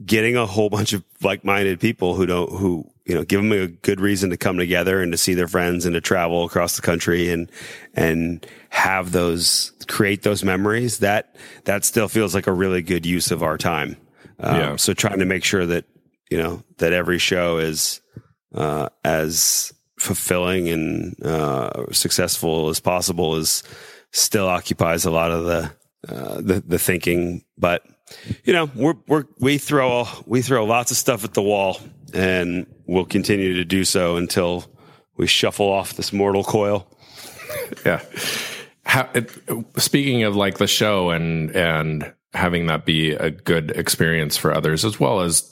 getting 0.05 0.35
a 0.35 0.45
whole 0.45 0.69
bunch 0.69 0.93
of 0.93 1.03
like-minded 1.21 1.79
people 1.79 2.15
who 2.15 2.25
don't, 2.25 2.49
who, 2.49 2.89
you 3.05 3.15
know, 3.15 3.23
give 3.23 3.41
them 3.41 3.51
a 3.51 3.67
good 3.67 3.99
reason 3.99 4.29
to 4.29 4.37
come 4.37 4.57
together 4.57 5.01
and 5.01 5.11
to 5.11 5.17
see 5.17 5.33
their 5.33 5.47
friends 5.47 5.85
and 5.85 5.93
to 5.93 6.01
travel 6.01 6.45
across 6.45 6.75
the 6.75 6.81
country 6.81 7.29
and, 7.29 7.51
and 7.93 8.45
have 8.69 9.11
those, 9.11 9.71
create 9.87 10.23
those 10.23 10.43
memories 10.43 10.99
that, 10.99 11.35
that 11.65 11.83
still 11.83 12.07
feels 12.07 12.33
like 12.33 12.47
a 12.47 12.53
really 12.53 12.81
good 12.81 13.05
use 13.05 13.31
of 13.31 13.43
our 13.43 13.57
time. 13.57 13.97
Um, 14.39 14.55
Yeah. 14.55 14.75
So 14.77 14.93
trying 14.93 15.19
to 15.19 15.25
make 15.25 15.43
sure 15.43 15.65
that, 15.65 15.85
you 16.29 16.37
know, 16.37 16.63
that 16.77 16.93
every 16.93 17.19
show 17.19 17.57
is, 17.57 18.01
uh, 18.55 18.89
as 19.03 19.73
fulfilling 19.99 20.69
and, 20.69 21.23
uh, 21.25 21.91
successful 21.91 22.69
as 22.69 22.79
possible 22.79 23.35
is, 23.35 23.63
still 24.15 24.47
occupies 24.47 25.05
a 25.05 25.09
lot 25.09 25.31
of 25.31 25.45
the 25.45 25.71
uh, 26.07 26.39
the 26.39 26.63
the 26.67 26.77
thinking. 26.77 27.43
But 27.57 27.83
you 28.43 28.54
know, 28.54 28.70
we're 28.76 28.95
we're 29.08 29.26
we 29.39 29.58
throw 29.58 30.06
we 30.26 30.41
throw 30.41 30.66
lots 30.66 30.91
of 30.91 30.97
stuff 30.97 31.24
at 31.24 31.34
the 31.34 31.41
wall, 31.41 31.80
and 32.14 32.66
we'll 32.86 33.06
continue 33.06 33.56
to 33.56 33.66
do 33.66 33.84
so 33.84 34.18
until 34.18 34.66
we 35.18 35.28
shuffle 35.28 35.68
off 35.68 35.93
this 35.93 36.14
mortal 36.14 36.43
coil. 36.43 36.88
yeah. 37.86 38.01
How, 38.86 39.10
it, 39.14 39.32
speaking 39.78 40.24
of 40.24 40.36
like 40.36 40.58
the 40.58 40.68
show 40.68 41.10
and 41.12 41.51
and 41.56 42.14
having 42.34 42.68
that 42.68 42.86
be 42.86 43.12
a 43.12 43.30
good 43.30 43.72
experience 43.72 44.38
for 44.38 44.54
others 44.54 44.84
as 44.84 44.99
well 44.99 45.22
as 45.22 45.49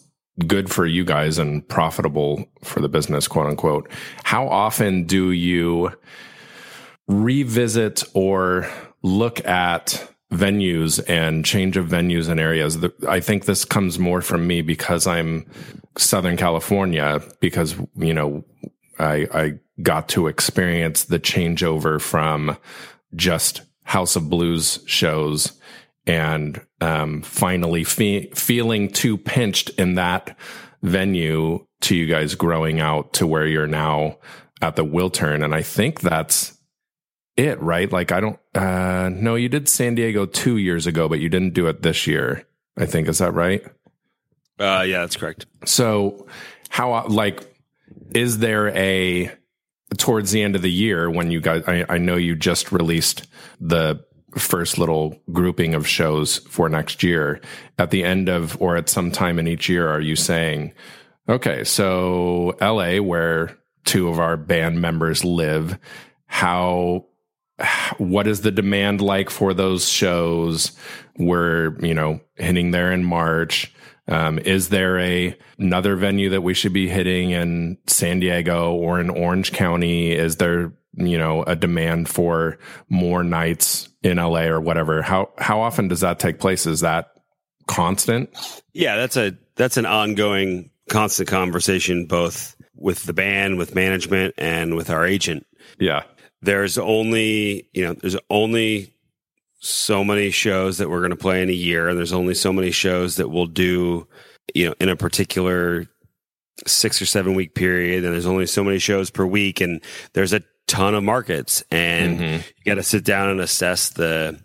good 0.48 0.72
for 0.72 0.86
you 0.86 1.06
guys 1.06 1.38
and 1.38 1.68
profitable 1.68 2.46
for 2.64 2.80
the 2.80 2.90
business, 2.90 3.28
quote 3.28 3.48
unquote. 3.48 3.90
How 4.24 4.48
often 4.48 5.04
do 5.04 5.32
you 5.32 5.92
revisit 7.08 8.04
or 8.14 8.70
look 9.04 9.46
at 9.46 10.11
venues 10.32 11.04
and 11.10 11.44
change 11.44 11.78
of 11.78 11.88
venues 11.88 12.30
and 12.30 12.40
areas. 12.40 12.80
The- 12.80 12.94
I 13.08 13.20
think 13.20 13.46
this 13.46 13.66
comes 13.66 14.00
more 14.00 14.22
from 14.22 14.48
me 14.48 14.62
because 14.62 15.06
I'm 15.06 15.46
Southern 15.98 16.38
California 16.38 17.22
because, 17.40 17.76
you 17.96 18.14
know, 18.14 18.44
I, 18.98 19.28
I 19.34 19.54
got 19.82 20.10
to 20.10 20.28
experience 20.28 21.04
the 21.06 21.20
changeover 21.20 22.00
from 22.00 22.58
just 23.16 23.62
House 23.84 24.16
of 24.16 24.30
Blues 24.30 24.80
shows 24.86 25.54
and 26.08 26.62
um, 26.80 27.22
finally 27.22 27.84
fe- 27.84 28.30
feeling 28.32 28.90
too 28.90 29.18
pinched 29.18 29.70
in 29.72 29.96
that 29.96 30.38
venue 30.82 31.66
to 31.82 31.96
you 31.96 32.08
guys 32.08 32.36
growing 32.36 32.80
out 32.80 33.14
to 33.14 33.28
where 33.28 33.46
you're 33.46 33.68
now 33.68 34.18
at 34.62 34.76
the 34.76 34.86
Wiltern. 34.86 35.44
And 35.44 35.54
I 35.54 35.62
think 35.62 36.02
that's 36.02 36.58
it, 37.42 37.62
right? 37.62 37.92
Like, 37.92 38.12
I 38.12 38.20
don't, 38.20 38.40
uh, 38.56 39.10
no, 39.10 39.36
you 39.36 39.50
did 39.50 39.68
San 39.68 39.96
Diego 39.96 40.26
two 40.26 40.58
years 40.58 40.88
ago, 40.88 41.10
but 41.10 41.20
you 41.20 41.30
didn't 41.30 41.54
do 41.54 41.68
it 41.68 41.82
this 41.82 42.08
year. 42.08 42.48
I 42.78 42.86
think, 42.86 43.08
is 43.08 43.18
that 43.18 43.34
right? 43.34 43.64
Uh, 44.60 44.86
yeah, 44.88 45.00
that's 45.00 45.18
correct. 45.18 45.46
So, 45.66 46.28
how, 46.70 47.08
like, 47.08 47.54
is 48.14 48.38
there 48.38 48.70
a, 48.70 49.32
towards 49.98 50.32
the 50.32 50.42
end 50.42 50.56
of 50.56 50.62
the 50.62 50.72
year 50.72 51.10
when 51.10 51.32
you 51.32 51.42
guys, 51.42 51.64
I, 51.68 51.86
I 51.90 51.98
know 51.98 52.16
you 52.16 52.36
just 52.36 52.72
released 52.72 53.28
the 53.60 54.04
first 54.38 54.78
little 54.78 55.20
grouping 55.32 55.74
of 55.74 55.88
shows 55.88 56.38
for 56.38 56.70
next 56.70 57.04
year. 57.04 57.42
At 57.78 57.92
the 57.92 58.04
end 58.04 58.30
of, 58.30 58.60
or 58.62 58.78
at 58.78 58.90
some 58.90 59.12
time 59.12 59.40
in 59.40 59.48
each 59.48 59.68
year, 59.68 59.90
are 59.90 60.00
you 60.00 60.16
saying, 60.16 60.74
okay, 61.28 61.64
so 61.64 62.56
LA, 62.62 62.98
where 62.98 63.58
two 63.84 64.08
of 64.08 64.20
our 64.20 64.38
band 64.38 64.80
members 64.80 65.26
live, 65.26 65.78
how, 66.28 67.06
what 67.98 68.28
is 68.28 68.42
the 68.42 68.52
demand 68.52 69.02
like 69.02 69.30
for 69.30 69.54
those 69.54 69.88
shows? 69.88 70.72
We're, 71.18 71.78
you 71.80 71.94
know, 71.94 72.22
hitting 72.36 72.72
there 72.72 72.92
in 72.92 73.04
March. 73.04 73.74
Um, 74.08 74.40
is 74.40 74.70
there 74.70 75.00
a 75.00 75.38
another 75.58 75.96
venue 75.96 76.30
that 76.30 76.42
we 76.42 76.54
should 76.54 76.74
be 76.74 76.88
hitting 76.88 77.32
in 77.32 77.78
San 77.88 78.20
Diego 78.20 78.74
or 78.74 79.00
in 79.00 79.10
Orange 79.10 79.52
County? 79.52 80.12
Is 80.12 80.38
there, 80.38 80.74
you 80.94 81.18
know, 81.18 81.44
a 81.44 81.56
demand 81.56 82.10
for 82.10 82.58
more 82.90 83.24
nights 83.24 83.90
in 84.04 84.18
LA 84.18 84.46
or 84.46 84.60
whatever? 84.60 85.02
How 85.02 85.30
how 85.38 85.62
often 85.62 85.88
does 85.88 86.02
that 86.02 86.20
take 86.20 86.40
place? 86.40 86.66
Is 86.66 86.82
that 86.82 87.12
constant? 87.68 88.30
Yeah, 88.74 88.98
that's 88.98 89.18
a 89.18 89.38
that's 89.56 89.78
an 89.78 89.86
ongoing, 89.86 90.72
constant 90.90 91.30
conversation, 91.30 92.06
both 92.06 92.56
with 92.76 93.04
the 93.04 93.14
band, 93.14 93.58
with 93.58 93.76
management, 93.76 94.34
and 94.38 94.76
with 94.76 94.90
our 94.90 95.06
agent. 95.06 95.46
Yeah. 95.80 96.04
There's 96.42 96.78
only 96.78 97.68
you 97.74 97.84
know 97.84 97.94
there's 97.94 98.18
only 98.30 98.94
so 99.60 100.04
many 100.04 100.32
shows 100.32 100.80
that 100.80 100.90
we're 100.90 101.00
going 101.02 101.12
to 101.12 101.16
play 101.16 101.42
in 101.44 101.50
a 101.50 101.54
year, 101.54 101.88
and 101.88 101.98
there's 101.98 102.14
only 102.14 102.34
so 102.34 102.52
many 102.52 102.72
shows 102.72 103.18
that 103.18 103.30
we'll 103.30 103.46
do, 103.46 104.08
you 104.56 104.68
know, 104.68 104.76
in 104.80 104.90
a 104.90 104.96
particular 104.96 105.86
six 106.66 107.02
or 107.02 107.06
seven 107.06 107.36
week 107.36 107.54
period, 107.54 108.04
and 108.04 108.14
there's 108.14 108.26
only 108.26 108.48
so 108.48 108.64
many 108.64 108.80
shows 108.80 109.10
per 109.12 109.26
week, 109.26 109.62
and 109.62 109.82
there's 110.14 110.34
a 110.34 110.42
ton 110.68 110.96
of 110.96 111.04
markets, 111.04 111.64
and 111.70 112.20
Mhm. 112.20 112.38
you 112.58 112.64
got 112.66 112.76
to 112.76 112.84
sit 112.84 113.04
down 113.04 113.30
and 113.30 113.40
assess 113.40 113.90
the 113.90 114.40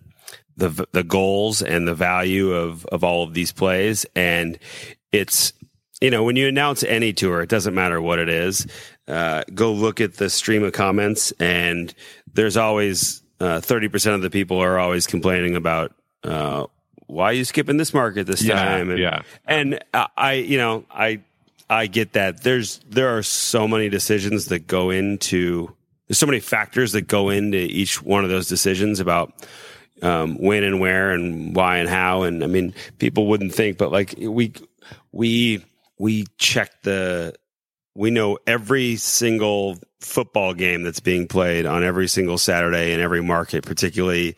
the 0.59 0.87
the 0.93 1.05
goals 1.05 1.63
and 1.63 1.87
the 1.89 1.95
value 1.95 2.51
of 2.53 2.85
of 2.87 3.03
all 3.05 3.23
of 3.23 3.33
these 3.35 3.53
plays, 3.53 4.05
and 4.15 4.59
it's 5.13 5.53
you 6.07 6.11
know 6.13 6.23
when 6.23 6.37
you 6.37 6.47
announce 6.47 6.85
any 6.85 7.13
tour, 7.13 7.43
it 7.43 7.49
doesn't 7.49 7.75
matter 7.75 8.01
what 8.01 8.21
it 8.21 8.29
is. 8.29 8.65
Uh, 9.09 9.43
go 9.53 9.73
look 9.73 10.01
at 10.01 10.15
the 10.15 10.31
stream 10.31 10.63
of 10.63 10.73
comments, 10.73 11.33
and 11.41 11.93
there's 12.33 12.57
always 12.57 13.23
uh, 13.41 13.61
thirty 13.61 13.89
percent 13.89 14.15
of 14.15 14.23
the 14.23 14.31
people 14.31 14.59
are 14.63 14.79
always 14.79 15.07
complaining 15.09 15.57
about 15.57 15.93
uh, 16.23 16.67
why 17.09 17.25
are 17.31 17.33
you 17.33 17.45
skipping 17.45 17.77
this 17.77 17.93
market 17.93 18.27
this 18.29 18.43
Yeah, 18.43 18.55
time, 18.55 18.91
and, 18.91 18.99
yeah. 19.01 19.23
and 19.47 19.81
I- 19.93 20.09
I 20.17 20.33
you 20.35 20.59
know 20.59 20.85
I 20.91 21.23
I 21.69 21.89
get 21.89 22.13
that 22.13 22.43
there's 22.45 22.79
there 22.89 23.17
are 23.19 23.23
so 23.25 23.67
many 23.67 23.89
decisions 23.89 24.47
that 24.47 24.69
go 24.69 24.91
into 24.91 25.75
there's 26.07 26.19
so 26.19 26.27
many 26.27 26.39
factors 26.41 26.93
that 26.93 27.09
go 27.09 27.31
into 27.31 27.57
each 27.59 28.01
one 28.01 28.23
of 28.23 28.31
those 28.31 28.47
decisions 28.49 29.01
about 29.01 29.33
um, 30.03 30.37
when 30.39 30.63
and 30.63 30.79
where 30.79 31.11
and 31.11 31.57
why 31.57 31.79
and 31.79 31.89
how. 31.89 32.23
And 32.23 32.45
I 32.45 32.47
mean, 32.47 32.75
people 32.99 33.27
wouldn't 33.27 33.53
think, 33.55 33.77
but 33.79 33.91
like 33.91 34.15
we 34.19 34.53
we 35.11 35.65
we 35.99 36.27
check 36.39 36.71
the 36.83 37.35
we 37.95 38.11
know 38.11 38.39
every 38.47 38.97
single 38.97 39.79
football 40.01 40.53
game 40.53 40.83
that's 40.83 41.01
being 41.01 41.27
played 41.27 41.65
on 41.65 41.83
every 41.83 42.09
single 42.09 42.37
Saturday 42.37 42.93
in 42.93 43.01
every 43.01 43.23
market, 43.23 43.65
particularly 43.65 44.37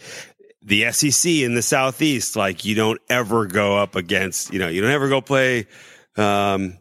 the 0.63 0.91
SEC 0.93 1.31
in 1.31 1.55
the 1.55 1.63
Southeast. 1.63 2.37
Like 2.37 2.65
you 2.65 2.77
don't 2.77 3.01
ever 3.11 3.47
go 3.47 3.77
up 3.77 3.97
against, 3.97 4.53
you 4.53 4.61
know, 4.61 4.69
you 4.69 4.81
don't 4.81 4.93
ever 4.93 5.09
go 5.09 5.21
play 5.21 5.67
um, 6.17 6.79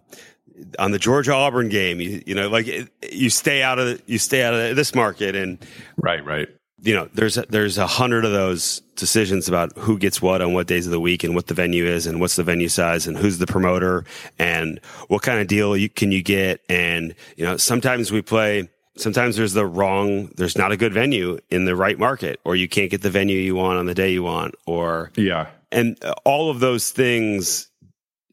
on 0.78 0.91
the 0.91 0.99
Georgia 0.99 1.34
Auburn 1.34 1.69
game. 1.69 1.99
You, 1.99 2.21
you 2.28 2.36
know, 2.36 2.49
like 2.49 2.67
you 3.11 3.30
stay 3.32 3.63
out 3.63 3.80
of 3.80 4.01
you 4.05 4.19
stay 4.19 4.43
out 4.43 4.53
of 4.53 4.75
this 4.75 4.93
market, 4.93 5.36
and 5.36 5.57
right, 5.97 6.23
right 6.23 6.47
you 6.82 6.93
know, 6.93 7.09
there's 7.13 7.38
a, 7.38 7.45
there's 7.49 7.78
a 7.78 7.88
hundred 7.88 8.23
of 8.23 8.32
those 8.32 8.82
decisions 8.95 9.47
about 9.47 9.75
who 9.78 9.97
gets 9.97 10.21
what 10.21 10.41
on 10.41 10.53
what 10.53 10.67
days 10.67 10.86
of 10.86 10.91
the 10.91 10.99
week 10.99 11.23
and 11.23 11.34
what 11.34 11.47
the 11.47 11.53
venue 11.53 11.86
is 11.86 12.05
and 12.05 12.19
what's 12.19 12.36
the 12.36 12.43
venue 12.43 12.69
size 12.69 13.07
and 13.07 13.17
who's 13.17 13.39
the 13.39 13.47
promoter 13.47 14.05
and 14.38 14.80
what 15.07 15.23
kind 15.23 15.39
of 15.39 15.47
deal 15.47 15.75
you, 15.75 15.89
can 15.89 16.11
you 16.11 16.21
get. 16.21 16.61
And, 16.69 17.15
you 17.36 17.45
know, 17.45 17.57
sometimes 17.57 18.11
we 18.11 18.21
play, 18.21 18.69
sometimes 18.95 19.36
there's 19.38 19.53
the 19.53 19.65
wrong, 19.65 20.28
there's 20.38 20.57
not 20.57 20.71
a 20.71 20.78
good 20.78 20.93
venue 20.93 21.39
in 21.49 21.65
the 21.65 21.75
right 21.75 21.97
market 21.97 22.39
or 22.43 22.55
you 22.55 22.67
can't 22.67 22.91
get 22.91 23.01
the 23.01 23.09
venue 23.09 23.39
you 23.39 23.55
want 23.55 23.80
on 23.80 23.88
the 23.88 23.95
day 23.95 24.11
you 24.11 24.23
want 24.23 24.53
or, 24.65 25.11
yeah. 25.15 25.47
And 25.71 25.97
all 26.23 26.49
of 26.49 26.59
those 26.59 26.91
things, 26.91 27.69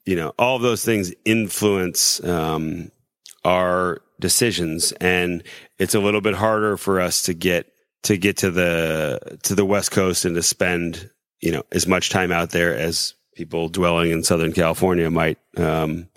you 0.05 0.17
know, 0.17 0.35
all 0.39 0.57
of 0.57 0.63
those 0.63 0.85
things 0.85 1.13
influence, 1.25 2.23
um, 2.23 2.91
our 3.45 4.03
decisions 4.21 4.93
and 5.01 5.43
it's 5.79 5.95
a 5.95 6.01
little 6.01 6.21
bit 6.21 6.35
harder 6.35 6.77
for 6.77 7.01
us 7.01 7.23
to 7.23 7.35
get 7.35 7.74
to 8.05 8.17
get 8.17 8.39
to 8.39 8.51
the 8.51 9.39
to 9.43 9.55
the 9.55 9.65
West 9.65 9.91
Coast 9.91 10.25
and 10.25 10.35
to 10.37 10.43
spend 10.43 11.11
you 11.41 11.53
know 11.53 11.63
as 11.73 11.87
much 11.87 12.11
time 12.11 12.33
out 12.33 12.51
there 12.51 12.75
as 12.75 13.15
people 13.35 13.69
dwelling 13.69 14.11
in 14.11 14.23
Southern 14.23 14.53
California 14.53 15.11
might 15.11 15.39
um, 15.57 16.09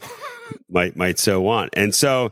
might 0.69 0.95
might 0.95 1.19
so 1.19 1.41
want. 1.41 1.71
And 1.73 1.93
so 1.93 2.31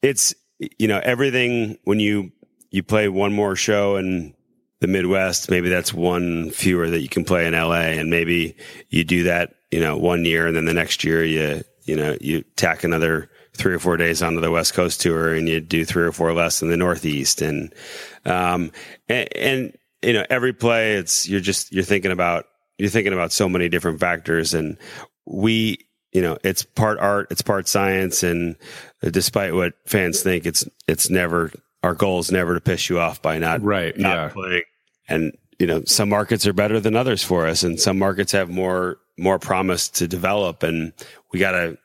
it's 0.00 0.34
you 0.58 0.88
know 0.88 1.00
everything 1.02 1.78
when 1.84 2.00
you 2.00 2.32
you 2.70 2.82
play 2.82 3.08
one 3.08 3.32
more 3.32 3.54
show 3.54 3.96
in 3.96 4.34
the 4.80 4.88
Midwest, 4.88 5.50
maybe 5.50 5.68
that's 5.68 5.94
one 5.94 6.50
fewer 6.50 6.90
that 6.90 7.00
you 7.00 7.08
can 7.08 7.24
play 7.24 7.46
in 7.46 7.52
LA, 7.52 7.92
and 7.92 8.10
maybe 8.10 8.56
you 8.88 9.04
do 9.04 9.24
that 9.24 9.54
you 9.70 9.80
know 9.80 9.96
one 9.96 10.24
year, 10.24 10.46
and 10.46 10.56
then 10.56 10.64
the 10.64 10.74
next 10.74 11.04
year 11.04 11.24
you 11.24 11.62
you 11.84 11.96
know 11.96 12.16
you 12.20 12.42
tack 12.56 12.84
another 12.84 13.30
three 13.54 13.74
or 13.74 13.78
four 13.78 13.96
days 13.96 14.22
onto 14.22 14.40
the 14.40 14.50
West 14.50 14.74
Coast 14.74 15.00
tour, 15.00 15.34
and 15.34 15.48
you 15.48 15.60
do 15.60 15.84
three 15.84 16.04
or 16.04 16.12
four 16.12 16.32
less 16.32 16.62
in 16.62 16.70
the 16.70 16.76
Northeast, 16.76 17.42
and 17.42 17.72
um, 18.24 18.72
and, 19.08 19.28
and 19.36 19.78
you 20.02 20.12
know 20.12 20.24
every 20.30 20.52
play, 20.52 20.94
it's 20.94 21.28
you're 21.28 21.40
just 21.40 21.72
you're 21.72 21.84
thinking 21.84 22.12
about 22.12 22.46
you're 22.78 22.90
thinking 22.90 23.12
about 23.12 23.32
so 23.32 23.48
many 23.48 23.68
different 23.68 24.00
factors, 24.00 24.54
and 24.54 24.76
we 25.26 25.78
you 26.12 26.22
know 26.22 26.38
it's 26.44 26.62
part 26.62 26.98
art, 26.98 27.28
it's 27.30 27.42
part 27.42 27.68
science, 27.68 28.22
and 28.22 28.56
despite 29.02 29.54
what 29.54 29.74
fans 29.86 30.22
think, 30.22 30.46
it's 30.46 30.66
it's 30.88 31.10
never 31.10 31.50
our 31.82 31.94
goal 31.94 32.20
is 32.20 32.30
never 32.30 32.54
to 32.54 32.60
piss 32.60 32.88
you 32.88 33.00
off 33.00 33.20
by 33.20 33.38
not 33.38 33.62
right 33.62 33.96
not 33.98 34.14
yeah. 34.14 34.28
playing. 34.28 34.62
And 35.08 35.36
you 35.58 35.66
know 35.66 35.82
some 35.84 36.08
markets 36.08 36.46
are 36.46 36.52
better 36.52 36.80
than 36.80 36.96
others 36.96 37.22
for 37.22 37.46
us 37.46 37.62
and 37.62 37.78
some 37.78 37.98
markets 37.98 38.32
have 38.32 38.48
more 38.48 38.98
more 39.18 39.38
promise 39.38 39.88
to 39.88 40.08
develop. 40.08 40.62
And 40.62 40.92
we 41.32 41.38
got 41.38 41.52
to 41.52 41.78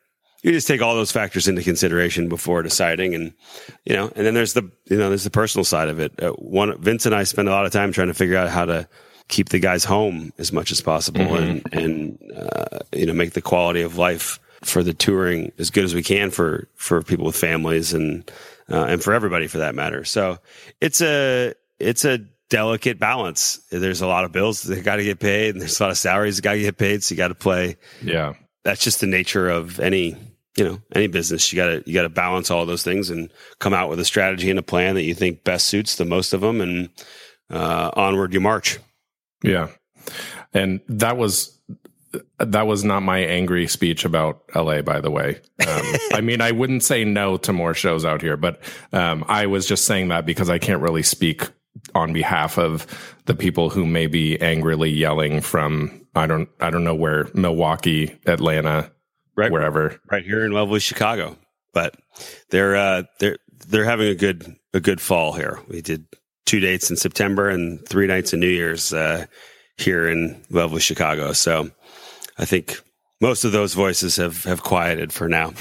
you 0.43 0.51
just 0.51 0.67
take 0.67 0.81
all 0.81 0.95
those 0.95 1.11
factors 1.11 1.47
into 1.47 1.63
consideration 1.63 2.29
before 2.29 2.61
deciding 2.63 3.15
and 3.15 3.33
you 3.85 3.95
know 3.95 4.11
and 4.15 4.25
then 4.25 4.33
there's 4.33 4.53
the 4.53 4.63
you 4.85 4.97
know 4.97 5.09
there's 5.09 5.23
the 5.23 5.29
personal 5.29 5.63
side 5.63 5.89
of 5.89 5.99
it. 5.99 6.11
Uh, 6.21 6.31
one 6.33 6.79
vince 6.81 7.05
and 7.05 7.15
i 7.15 7.23
spend 7.23 7.47
a 7.47 7.51
lot 7.51 7.65
of 7.65 7.71
time 7.71 7.91
trying 7.91 8.07
to 8.07 8.13
figure 8.13 8.37
out 8.37 8.49
how 8.49 8.65
to 8.65 8.87
keep 9.27 9.49
the 9.49 9.59
guys 9.59 9.83
home 9.83 10.31
as 10.37 10.53
much 10.53 10.71
as 10.71 10.81
possible 10.81 11.21
mm-hmm. 11.21 11.67
and 11.73 11.73
and 11.73 12.31
uh, 12.35 12.79
you 12.93 13.05
know 13.05 13.13
make 13.13 13.33
the 13.33 13.41
quality 13.41 13.81
of 13.81 13.97
life 13.97 14.39
for 14.63 14.83
the 14.83 14.93
touring 14.93 15.51
as 15.57 15.69
good 15.69 15.83
as 15.83 15.93
we 15.93 16.03
can 16.03 16.31
for 16.31 16.67
for 16.75 17.01
people 17.01 17.25
with 17.25 17.35
families 17.35 17.93
and 17.93 18.29
uh, 18.69 18.85
and 18.85 19.03
for 19.03 19.13
everybody 19.13 19.47
for 19.47 19.59
that 19.59 19.75
matter. 19.75 20.03
So 20.03 20.39
it's 20.81 21.01
a 21.01 21.53
it's 21.79 22.05
a 22.05 22.19
delicate 22.49 22.99
balance. 22.99 23.59
There's 23.69 24.01
a 24.01 24.07
lot 24.07 24.23
of 24.23 24.31
bills 24.31 24.63
that 24.63 24.83
got 24.83 24.97
to 24.97 25.03
get 25.03 25.19
paid 25.19 25.55
and 25.55 25.61
there's 25.61 25.79
a 25.79 25.83
lot 25.83 25.91
of 25.91 25.97
salaries 25.97 26.37
that 26.37 26.41
got 26.41 26.53
to 26.53 26.59
get 26.59 26.77
paid. 26.77 27.03
So 27.03 27.13
you 27.13 27.17
got 27.17 27.29
to 27.29 27.35
play 27.35 27.77
yeah 28.01 28.33
that's 28.67 28.83
just 28.83 28.99
the 28.99 29.07
nature 29.07 29.47
of 29.47 29.79
any 29.79 30.17
you 30.57 30.65
know 30.65 30.81
any 30.93 31.07
business. 31.07 31.53
You 31.53 31.55
got 31.55 31.67
to 31.67 31.83
you 31.85 31.93
got 31.93 32.01
to 32.01 32.09
balance 32.09 32.51
all 32.51 32.65
those 32.65 32.83
things 32.83 33.09
and 33.09 33.31
come 33.59 33.73
out 33.73 33.89
with 33.89 33.97
a 34.01 34.05
strategy 34.05 34.49
and 34.49 34.59
a 34.59 34.63
plan 34.63 34.95
that 34.95 35.03
you 35.03 35.13
think 35.13 35.45
best 35.45 35.67
suits 35.67 35.95
the 35.95 36.03
most 36.03 36.33
of 36.33 36.41
them 36.41 36.59
and 36.59 36.89
uh, 37.49 37.91
onward 37.93 38.33
you 38.33 38.41
march. 38.41 38.79
Yeah. 39.41 39.69
And 40.53 40.81
that 40.89 41.15
was 41.15 41.57
that 42.39 42.67
was 42.67 42.83
not 42.83 43.03
my 43.03 43.19
angry 43.19 43.67
speech 43.67 44.03
about 44.03 44.43
LA, 44.53 44.81
by 44.81 44.99
the 44.99 45.11
way. 45.11 45.39
Um, 45.65 45.93
I 46.13 46.19
mean, 46.21 46.41
I 46.41 46.51
wouldn't 46.51 46.83
say 46.83 47.05
no 47.05 47.37
to 47.37 47.53
more 47.53 47.73
shows 47.73 48.03
out 48.03 48.21
here, 48.21 48.35
but 48.35 48.59
um, 48.91 49.23
I 49.29 49.45
was 49.45 49.65
just 49.65 49.85
saying 49.85 50.09
that 50.09 50.25
because 50.25 50.49
I 50.49 50.57
can't 50.57 50.81
really 50.81 51.03
speak 51.03 51.47
on 51.95 52.13
behalf 52.13 52.57
of 52.57 52.85
the 53.25 53.35
people 53.35 53.69
who 53.69 53.85
may 53.85 54.07
be 54.07 54.39
angrily 54.41 54.89
yelling 54.89 55.41
from 55.41 56.07
I 56.15 56.27
don't 56.27 56.49
I 56.59 56.69
don't 56.69 56.83
know 56.83 56.95
where 56.95 57.27
Milwaukee, 57.33 58.17
Atlanta, 58.25 58.91
right 59.35 59.51
wherever, 59.51 59.99
right 60.11 60.23
here 60.23 60.45
in 60.45 60.51
lovely 60.51 60.79
Chicago. 60.79 61.37
But 61.73 61.95
they're 62.49 62.75
uh, 62.75 63.03
they're 63.19 63.37
they're 63.67 63.85
having 63.85 64.07
a 64.07 64.15
good 64.15 64.55
a 64.73 64.79
good 64.79 65.01
fall 65.01 65.33
here. 65.33 65.59
We 65.67 65.81
did 65.81 66.05
two 66.45 66.59
dates 66.59 66.89
in 66.89 66.95
September 66.95 67.49
and 67.49 67.85
three 67.87 68.07
nights 68.07 68.33
in 68.33 68.39
New 68.39 68.47
Year's 68.47 68.93
uh, 68.93 69.25
here 69.77 70.07
in 70.07 70.41
lovely 70.49 70.79
Chicago. 70.79 71.33
So 71.33 71.69
I 72.37 72.45
think 72.45 72.79
most 73.21 73.43
of 73.43 73.51
those 73.51 73.73
voices 73.73 74.15
have 74.15 74.43
have 74.45 74.63
quieted 74.63 75.13
for 75.13 75.27
now. 75.27 75.53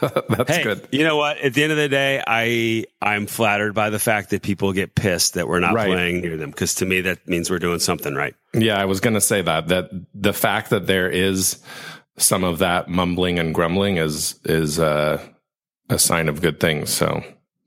That's 0.28 0.56
hey, 0.56 0.62
good. 0.62 0.88
You 0.90 1.04
know 1.04 1.16
what? 1.16 1.38
At 1.38 1.54
the 1.54 1.62
end 1.62 1.72
of 1.72 1.78
the 1.78 1.88
day, 1.88 2.22
I 2.26 2.84
I'm 3.02 3.26
flattered 3.26 3.74
by 3.74 3.90
the 3.90 3.98
fact 3.98 4.30
that 4.30 4.42
people 4.42 4.72
get 4.72 4.94
pissed 4.94 5.34
that 5.34 5.48
we're 5.48 5.60
not 5.60 5.74
right. 5.74 5.88
playing 5.88 6.22
near 6.22 6.36
them 6.36 6.50
because 6.50 6.74
to 6.76 6.86
me 6.86 7.02
that 7.02 7.26
means 7.28 7.50
we're 7.50 7.58
doing 7.58 7.80
something 7.80 8.14
right. 8.14 8.34
Yeah, 8.54 8.80
I 8.80 8.86
was 8.86 9.00
going 9.00 9.14
to 9.14 9.20
say 9.20 9.42
that 9.42 9.68
that 9.68 9.90
the 10.14 10.32
fact 10.32 10.70
that 10.70 10.86
there 10.86 11.08
is 11.08 11.62
some 12.16 12.44
of 12.44 12.58
that 12.58 12.88
mumbling 12.88 13.38
and 13.38 13.54
grumbling 13.54 13.98
is 13.98 14.38
is 14.44 14.78
uh, 14.78 15.22
a 15.88 15.98
sign 15.98 16.28
of 16.28 16.40
good 16.40 16.60
things. 16.60 16.90
So 16.90 17.22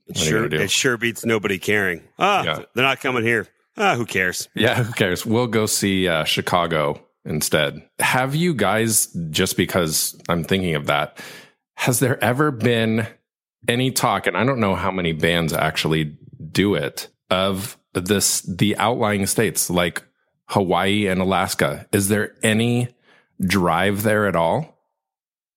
it 0.06 0.16
sure 0.16 0.52
it 0.52 0.70
sure 0.70 0.96
beats 0.96 1.24
nobody 1.24 1.58
caring. 1.58 2.02
Ah, 2.18 2.44
yeah. 2.44 2.58
they're 2.74 2.84
not 2.84 3.00
coming 3.00 3.22
here. 3.22 3.46
Ah, 3.76 3.96
who 3.96 4.06
cares? 4.06 4.48
Yeah, 4.54 4.82
who 4.82 4.92
cares? 4.92 5.26
We'll 5.26 5.48
go 5.48 5.66
see 5.66 6.08
uh, 6.08 6.24
Chicago 6.24 7.00
instead. 7.24 7.82
Have 7.98 8.34
you 8.34 8.54
guys? 8.54 9.06
Just 9.30 9.56
because 9.56 10.20
I'm 10.28 10.44
thinking 10.44 10.74
of 10.74 10.86
that 10.86 11.18
has 11.76 12.00
there 12.00 12.22
ever 12.22 12.50
been 12.50 13.06
any 13.68 13.90
talk, 13.90 14.26
and 14.26 14.36
I 14.36 14.44
don't 14.44 14.60
know 14.60 14.74
how 14.74 14.90
many 14.90 15.12
bands 15.12 15.52
actually 15.52 16.16
do 16.50 16.74
it, 16.74 17.08
of 17.30 17.78
this 17.92 18.42
the 18.42 18.76
outlying 18.76 19.26
states 19.26 19.70
like 19.70 20.02
Hawaii 20.46 21.06
and 21.06 21.20
Alaska? 21.20 21.86
Is 21.92 22.08
there 22.08 22.34
any 22.42 22.88
drive 23.40 24.02
there 24.02 24.26
at 24.26 24.36
all? 24.36 24.70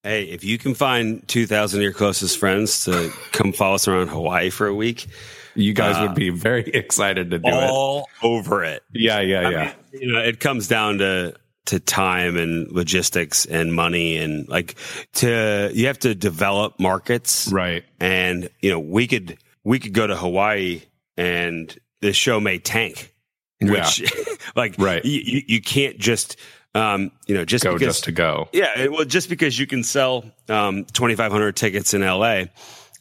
Hey, 0.03 0.23
if 0.25 0.43
you 0.43 0.57
can 0.57 0.73
find 0.73 1.27
2,000 1.27 1.79
of 1.79 1.83
your 1.83 1.91
closest 1.91 2.37
friends 2.37 2.85
to 2.85 3.11
come 3.33 3.51
follow 3.51 3.75
us 3.75 3.87
around 3.87 4.07
Hawaii 4.07 4.49
for 4.49 4.67
a 4.67 4.73
week, 4.73 5.07
you 5.55 5.73
guys 5.73 5.97
uh, 5.97 6.03
would 6.03 6.15
be 6.15 6.29
very 6.29 6.61
excited 6.73 7.31
to 7.31 7.39
do 7.39 7.49
all 7.49 7.61
it. 7.61 7.69
All 7.69 8.09
over 8.23 8.63
it. 8.63 8.83
Yeah, 8.93 9.19
yeah, 9.19 9.49
yeah. 9.49 9.73
mean, 9.91 10.01
you 10.01 10.13
know, 10.13 10.19
it 10.19 10.39
comes 10.39 10.67
down 10.67 10.99
to 10.99 11.35
to 11.67 11.79
time 11.79 12.37
and 12.37 12.71
logistics 12.71 13.45
and 13.45 13.73
money 13.73 14.17
and 14.17 14.47
like 14.49 14.75
to 15.13 15.69
you 15.73 15.87
have 15.87 15.99
to 15.99 16.15
develop 16.15 16.79
markets 16.79 17.49
right 17.51 17.83
and 17.99 18.49
you 18.61 18.69
know 18.69 18.79
we 18.79 19.07
could 19.07 19.37
we 19.63 19.79
could 19.79 19.93
go 19.93 20.07
to 20.07 20.15
hawaii 20.15 20.81
and 21.17 21.77
the 22.01 22.13
show 22.13 22.39
may 22.39 22.57
tank 22.57 23.13
which 23.61 23.99
yeah. 23.99 24.35
like 24.55 24.75
right 24.77 25.03
you, 25.05 25.41
you 25.47 25.61
can't 25.61 25.97
just 25.97 26.37
um, 26.75 27.11
you 27.25 27.33
know, 27.33 27.43
just 27.43 27.63
go 27.63 27.73
because, 27.73 27.95
just 27.95 28.03
to 28.03 28.11
go. 28.11 28.49
Yeah, 28.53 28.87
well, 28.87 29.03
just 29.03 29.29
because 29.29 29.57
you 29.57 29.65
can 29.65 29.83
sell 29.83 30.25
um, 30.47 30.85
twenty 30.85 31.15
five 31.15 31.31
hundred 31.31 31.55
tickets 31.55 31.95
in 31.95 32.01
LA 32.01 32.45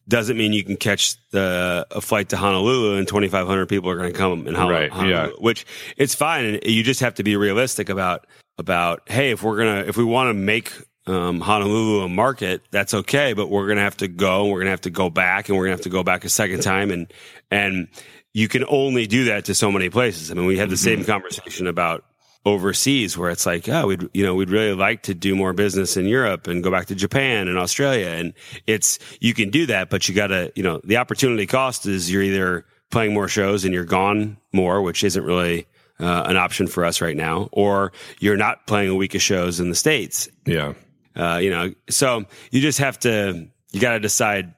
doesn't 0.08 0.36
mean 0.36 0.52
you 0.52 0.64
can 0.64 0.76
catch 0.76 1.16
the 1.30 1.86
a 1.90 2.00
flight 2.00 2.30
to 2.30 2.36
Honolulu 2.36 2.96
and 2.96 3.06
twenty 3.06 3.28
five 3.28 3.46
hundred 3.46 3.68
people 3.68 3.90
are 3.90 3.96
going 3.96 4.10
to 4.10 4.16
come 4.16 4.46
in 4.46 4.54
Honolulu. 4.54 4.88
Right. 4.88 5.08
Yeah. 5.08 5.28
Which 5.38 5.66
it's 5.96 6.14
fine, 6.14 6.44
and 6.46 6.64
you 6.64 6.82
just 6.82 7.00
have 7.00 7.16
to 7.16 7.22
be 7.22 7.36
realistic 7.36 7.88
about 7.88 8.26
about 8.59 9.02
hey, 9.07 9.30
if 9.30 9.42
we're 9.42 9.59
gonna 9.59 9.84
if 9.86 9.96
we 9.96 10.04
want 10.04 10.30
to 10.30 10.34
make 10.34 10.72
um, 11.07 11.40
Honolulu 11.40 12.04
a 12.04 12.09
market, 12.09 12.62
that's 12.70 12.94
okay, 12.94 13.32
but 13.32 13.48
we're 13.48 13.68
gonna 13.68 13.82
have 13.82 13.96
to 13.98 14.09
go, 14.09 14.44
and 14.44 14.52
we're 14.52 14.61
gonna 14.61 14.70
have 14.70 14.82
to 14.82 14.90
go 14.90 15.11
back, 15.11 15.48
and 15.48 15.57
we're 15.57 15.64
gonna 15.64 15.76
have 15.76 15.84
to 15.84 15.90
go 15.90 16.02
back 16.02 16.24
a 16.24 16.28
second 16.28 16.62
time, 16.62 16.90
and 16.90 17.12
and 17.50 17.88
you 18.32 18.48
can 18.48 18.64
only 18.68 19.07
do 19.07 19.24
that 19.24 19.46
to 19.46 19.54
so 19.54 19.72
many 19.72 19.88
places. 19.88 20.30
I 20.30 20.34
mean, 20.34 20.46
we 20.46 20.59
had 20.59 20.68
the 20.68 20.76
same 20.76 21.00
mm-hmm. 21.00 21.11
conversation 21.11 21.66
about 21.66 22.04
overseas 22.44 23.18
where 23.18 23.30
it's 23.30 23.44
like, 23.44 23.68
oh, 23.68 23.88
we'd, 23.88 24.09
you 24.14 24.24
know, 24.24 24.34
we'd 24.34 24.50
really 24.50 24.74
like 24.74 25.02
to 25.02 25.14
do 25.14 25.34
more 25.34 25.52
business 25.52 25.96
in 25.96 26.07
Europe 26.07 26.46
and 26.46 26.62
go 26.62 26.70
back 26.70 26.86
to 26.86 26.94
Japan 26.94 27.48
and 27.48 27.59
Australia. 27.59 28.09
And 28.09 28.34
it's, 28.66 28.98
you 29.20 29.34
can 29.34 29.50
do 29.50 29.66
that, 29.66 29.90
but 29.90 30.09
you 30.09 30.14
gotta, 30.14 30.52
you 30.54 30.62
know, 30.62 30.80
the 30.84 30.98
opportunity 30.98 31.46
cost 31.46 31.86
is 31.86 32.11
you're 32.11 32.22
either 32.22 32.64
playing 32.90 33.12
more 33.12 33.26
shows 33.26 33.64
and 33.64 33.74
you're 33.74 33.84
gone 33.84 34.36
more, 34.52 34.80
which 34.80 35.02
isn't 35.02 35.24
really 35.24 35.66
uh, 35.99 36.24
an 36.26 36.36
option 36.36 36.66
for 36.66 36.84
us 36.84 37.01
right 37.01 37.16
now, 37.16 37.49
or 37.53 37.92
you're 38.18 38.36
not 38.36 38.66
playing 38.66 38.90
a 38.90 38.94
week 38.94 39.14
of 39.14 39.22
shows 39.22 39.61
in 39.61 39.68
the 39.68 39.74
states. 39.74 40.28
Yeah. 40.44 40.74
Uh, 41.14 41.38
you 41.38 41.51
know, 41.51 41.72
so 41.88 42.24
you 42.51 42.61
just 42.61 42.78
have 42.78 42.99
to 43.01 43.49
you 43.72 43.80
got 43.80 43.92
to 43.92 44.01
decide 44.01 44.55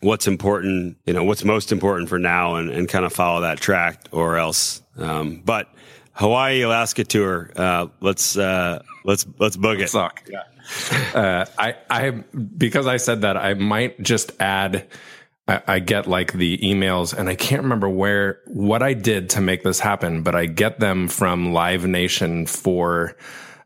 what's 0.00 0.26
important, 0.26 0.96
you 1.06 1.12
know, 1.12 1.24
what's 1.24 1.44
most 1.44 1.72
important 1.72 2.08
for 2.08 2.18
now, 2.18 2.56
and, 2.56 2.70
and 2.70 2.88
kind 2.88 3.04
of 3.04 3.12
follow 3.12 3.42
that 3.42 3.60
track, 3.60 4.08
or 4.12 4.36
else. 4.36 4.82
Um, 4.96 5.42
but 5.44 5.68
Hawaii 6.12 6.62
Alaska 6.62 7.04
tour, 7.04 7.50
uh, 7.56 7.86
let's 8.00 8.36
uh, 8.36 8.82
let's 9.04 9.26
let's 9.38 9.56
book 9.56 9.78
it. 9.78 9.88
Suck. 9.88 10.28
Yeah. 10.28 10.42
uh, 11.14 11.44
I 11.58 11.76
I 11.88 12.10
because 12.10 12.86
I 12.86 12.96
said 12.96 13.20
that 13.20 13.36
I 13.36 13.54
might 13.54 14.02
just 14.02 14.32
add 14.40 14.88
I, 15.48 15.78
get 15.78 16.08
like 16.08 16.32
the 16.32 16.58
emails 16.58 17.16
and 17.16 17.28
I 17.28 17.36
can't 17.36 17.62
remember 17.62 17.88
where, 17.88 18.40
what 18.46 18.82
I 18.82 18.94
did 18.94 19.30
to 19.30 19.40
make 19.40 19.62
this 19.62 19.78
happen, 19.78 20.22
but 20.22 20.34
I 20.34 20.46
get 20.46 20.80
them 20.80 21.06
from 21.06 21.52
Live 21.52 21.86
Nation 21.86 22.46
for, 22.46 23.16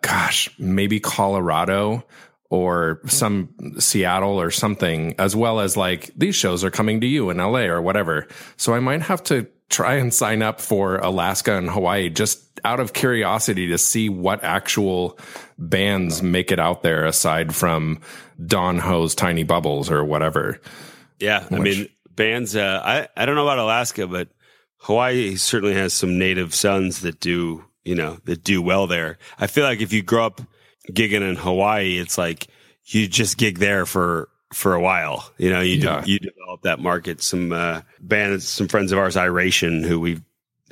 gosh, 0.03 0.51
maybe 0.59 1.01
Colorado 1.01 2.05
or 2.51 3.01
some 3.07 3.49
Seattle 3.79 4.39
or 4.39 4.51
something, 4.51 5.15
as 5.19 5.35
well 5.35 5.61
as 5.61 5.75
like 5.77 6.11
these 6.17 6.37
shows 6.37 6.65
are 6.65 6.71
coming 6.71 7.01
to 7.01 7.07
you 7.07 7.31
in 7.31 7.39
LA 7.39 7.61
or 7.61 7.81
whatever. 7.81 8.29
So 8.59 8.75
I 8.75 8.81
might 8.81 9.03
have 9.03 9.23
to 9.25 9.47
try 9.71 9.95
and 9.95 10.13
sign 10.13 10.43
up 10.43 10.61
for 10.61 10.99
Alaska 10.99 11.57
and 11.57 11.71
Hawaii 11.71 12.11
just 12.11 12.45
out 12.65 12.81
of 12.81 12.93
curiosity 12.93 13.69
to 13.69 13.79
see 13.79 14.09
what 14.09 14.45
actual 14.45 15.19
bands 15.57 16.23
make 16.23 16.53
it 16.53 16.59
out 16.59 16.83
there 16.83 17.07
aside 17.07 17.55
from 17.55 18.01
Don 18.45 18.79
Ho's 18.79 19.15
Tiny 19.15 19.45
Bubbles 19.45 19.91
or 19.91 20.05
whatever. 20.05 20.61
Yeah, 21.21 21.47
I 21.51 21.59
mean 21.59 21.89
bands. 22.11 22.57
Uh, 22.57 22.81
I 22.85 23.09
I 23.17 23.27
don't 23.27 23.35
know 23.35 23.47
about 23.47 23.59
Alaska, 23.59 24.07
but 24.07 24.29
Hawaii 24.79 25.37
certainly 25.37 25.75
has 25.75 25.93
some 25.93 26.19
native 26.19 26.55
sons 26.55 27.01
that 27.03 27.21
do 27.21 27.65
you 27.85 27.95
know 27.95 28.19
that 28.25 28.43
do 28.45 28.63
well 28.63 28.87
there. 28.87 29.19
I 29.39 29.47
feel 29.47 29.65
like 29.65 29.81
if 29.81 29.93
you 29.93 30.03
grow 30.03 30.27
up 30.27 30.41
gigging 30.91 31.29
in 31.29 31.37
Hawaii, 31.37 31.99
it's 31.99 32.19
like 32.19 32.49
you 32.85 33.07
just 33.07 33.39
gig 33.39 33.59
there 33.59 33.87
for 33.87 34.29
for 34.53 34.75
a 34.75 34.81
while. 34.81 35.31
You 35.39 35.51
know, 35.51 35.61
you 35.61 35.77
yeah. 35.77 36.01
de- 36.01 36.11
you 36.11 36.19
develop 36.19 36.63
that 36.63 36.81
market. 36.81 37.23
Some 37.23 37.53
uh, 37.53 37.83
bands, 38.01 38.49
some 38.49 38.69
friends 38.69 38.93
of 38.93 38.99
ours, 38.99 39.17
Iration, 39.17 39.83
who 39.83 40.01
we 40.01 40.21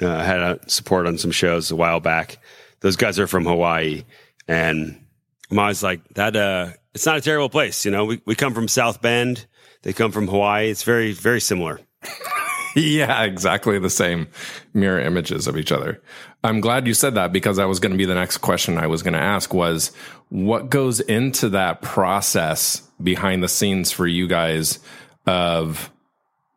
uh, 0.00 0.22
had 0.22 0.40
a 0.40 0.60
support 0.68 1.06
on 1.06 1.18
some 1.18 1.30
shows 1.30 1.70
a 1.70 1.76
while 1.76 2.00
back. 2.00 2.38
Those 2.80 2.96
guys 2.96 3.18
are 3.18 3.26
from 3.26 3.44
Hawaii, 3.44 4.04
and 4.46 5.04
I'm 5.50 5.58
always 5.58 5.82
like 5.82 6.06
that. 6.14 6.36
Uh, 6.36 6.70
it's 6.94 7.06
not 7.06 7.16
a 7.16 7.20
terrible 7.20 7.48
place. 7.48 7.84
You 7.84 7.90
know, 7.90 8.04
we 8.04 8.20
we 8.24 8.34
come 8.34 8.54
from 8.54 8.68
South 8.68 9.00
Bend. 9.00 9.46
They 9.82 9.92
come 9.92 10.12
from 10.12 10.28
Hawaii. 10.28 10.70
It's 10.70 10.82
very, 10.82 11.12
very 11.12 11.40
similar. 11.40 11.80
yeah, 12.76 13.22
exactly 13.22 13.78
the 13.78 13.90
same 13.90 14.28
mirror 14.74 15.00
images 15.00 15.46
of 15.46 15.56
each 15.56 15.72
other. 15.72 16.00
I'm 16.44 16.60
glad 16.60 16.86
you 16.86 16.94
said 16.94 17.14
that 17.14 17.32
because 17.32 17.56
that 17.56 17.68
was 17.68 17.80
going 17.80 17.92
to 17.92 17.98
be 17.98 18.04
the 18.04 18.14
next 18.14 18.38
question 18.38 18.78
I 18.78 18.86
was 18.86 19.02
going 19.02 19.14
to 19.14 19.20
ask 19.20 19.52
was 19.52 19.92
what 20.28 20.70
goes 20.70 21.00
into 21.00 21.48
that 21.50 21.82
process 21.82 22.82
behind 23.02 23.42
the 23.42 23.48
scenes 23.48 23.90
for 23.90 24.06
you 24.06 24.28
guys 24.28 24.78
of 25.26 25.90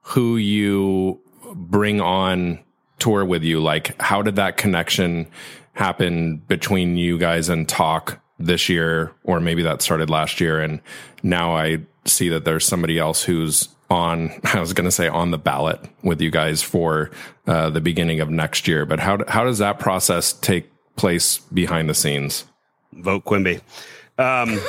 who 0.01 0.38
you 0.38 1.19
bring 1.53 2.01
on 2.01 2.59
tour 2.99 3.26
with 3.26 3.43
you? 3.43 3.59
Like, 3.59 3.99
how 4.01 4.22
did 4.22 4.36
that 4.36 4.57
connection 4.57 5.28
happen 5.74 6.38
between 6.47 6.97
you 6.97 7.17
guys 7.17 7.49
and 7.49 7.67
TAUK 7.67 8.19
this 8.39 8.69
year? 8.69 9.11
Or 9.24 9.39
maybe 9.39 9.63
that 9.63 9.82
started 9.82 10.09
last 10.09 10.39
year. 10.39 10.59
And 10.59 10.82
now 11.24 11.55
I 11.55 11.80
see 12.05 12.29
that 12.29 12.45
there's 12.45 12.65
somebody 12.65 12.97
else 12.97 13.23
who's 13.23 13.69
on 13.89 14.31
I 14.43 14.59
was 14.59 14.73
going 14.73 14.85
to 14.85 14.91
say 14.91 15.07
on 15.07 15.31
the 15.31 15.37
ballot 15.37 15.79
with 16.03 16.21
you 16.21 16.31
guys 16.31 16.61
for 16.61 17.11
uh, 17.47 17.69
the 17.69 17.81
beginning 17.81 18.19
of 18.19 18.29
next 18.29 18.67
year. 18.67 18.85
But 18.85 18.99
how 18.99 19.19
how 19.27 19.43
does 19.43 19.59
that 19.59 19.79
process 19.79 20.33
take 20.33 20.71
place 20.95 21.37
behind 21.37 21.89
the 21.89 21.95
scenes? 21.95 22.45
Vote 22.93 23.23
Quimby. 23.25 23.61
Um, 24.17 24.59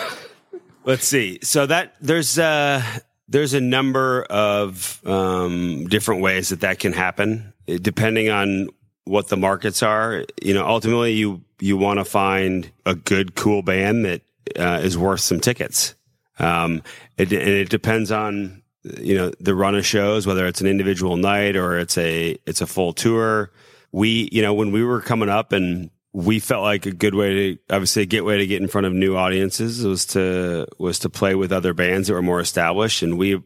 let's 0.84 1.06
see. 1.06 1.38
So 1.42 1.66
that 1.66 1.94
there's 2.00 2.38
uh, 2.38 2.82
there's 3.28 3.54
a 3.54 3.60
number 3.60 4.24
of 4.24 5.00
um, 5.06 5.86
different 5.88 6.22
ways 6.22 6.50
that 6.50 6.60
that 6.60 6.78
can 6.78 6.92
happen, 6.92 7.52
depending 7.66 8.28
on 8.28 8.68
what 9.04 9.28
the 9.28 9.36
markets 9.36 9.82
are. 9.82 10.24
You 10.42 10.54
know, 10.54 10.66
ultimately 10.66 11.12
you 11.12 11.42
you 11.60 11.76
want 11.76 11.98
to 11.98 12.04
find 12.04 12.70
a 12.86 12.94
good, 12.94 13.34
cool 13.34 13.62
band 13.62 14.04
that 14.04 14.22
uh, 14.58 14.80
is 14.82 14.98
worth 14.98 15.20
some 15.20 15.40
tickets. 15.40 15.94
Um, 16.38 16.82
it, 17.22 17.32
and 17.32 17.48
it 17.50 17.68
depends 17.68 18.10
on, 18.10 18.62
you 18.82 19.14
know, 19.14 19.30
the 19.38 19.54
run 19.54 19.76
of 19.76 19.86
shows, 19.86 20.26
whether 20.26 20.46
it's 20.46 20.60
an 20.60 20.66
individual 20.66 21.16
night 21.16 21.54
or 21.54 21.78
it's 21.78 21.96
a, 21.96 22.36
it's 22.46 22.60
a 22.60 22.66
full 22.66 22.92
tour. 22.92 23.52
We, 23.92 24.28
you 24.32 24.42
know, 24.42 24.54
when 24.54 24.72
we 24.72 24.82
were 24.82 25.00
coming 25.00 25.28
up 25.28 25.52
and 25.52 25.90
we 26.12 26.40
felt 26.40 26.62
like 26.62 26.86
a 26.86 26.92
good 26.92 27.14
way 27.14 27.34
to, 27.34 27.58
obviously 27.70 28.02
a 28.02 28.06
good 28.06 28.22
way 28.22 28.38
to 28.38 28.46
get 28.46 28.60
in 28.60 28.68
front 28.68 28.86
of 28.86 28.92
new 28.92 29.16
audiences 29.16 29.84
was 29.84 30.06
to, 30.06 30.66
was 30.78 30.98
to 31.00 31.10
play 31.10 31.34
with 31.34 31.52
other 31.52 31.74
bands 31.74 32.08
that 32.08 32.14
were 32.14 32.22
more 32.22 32.40
established. 32.40 33.02
And 33.02 33.18
we, 33.18 33.42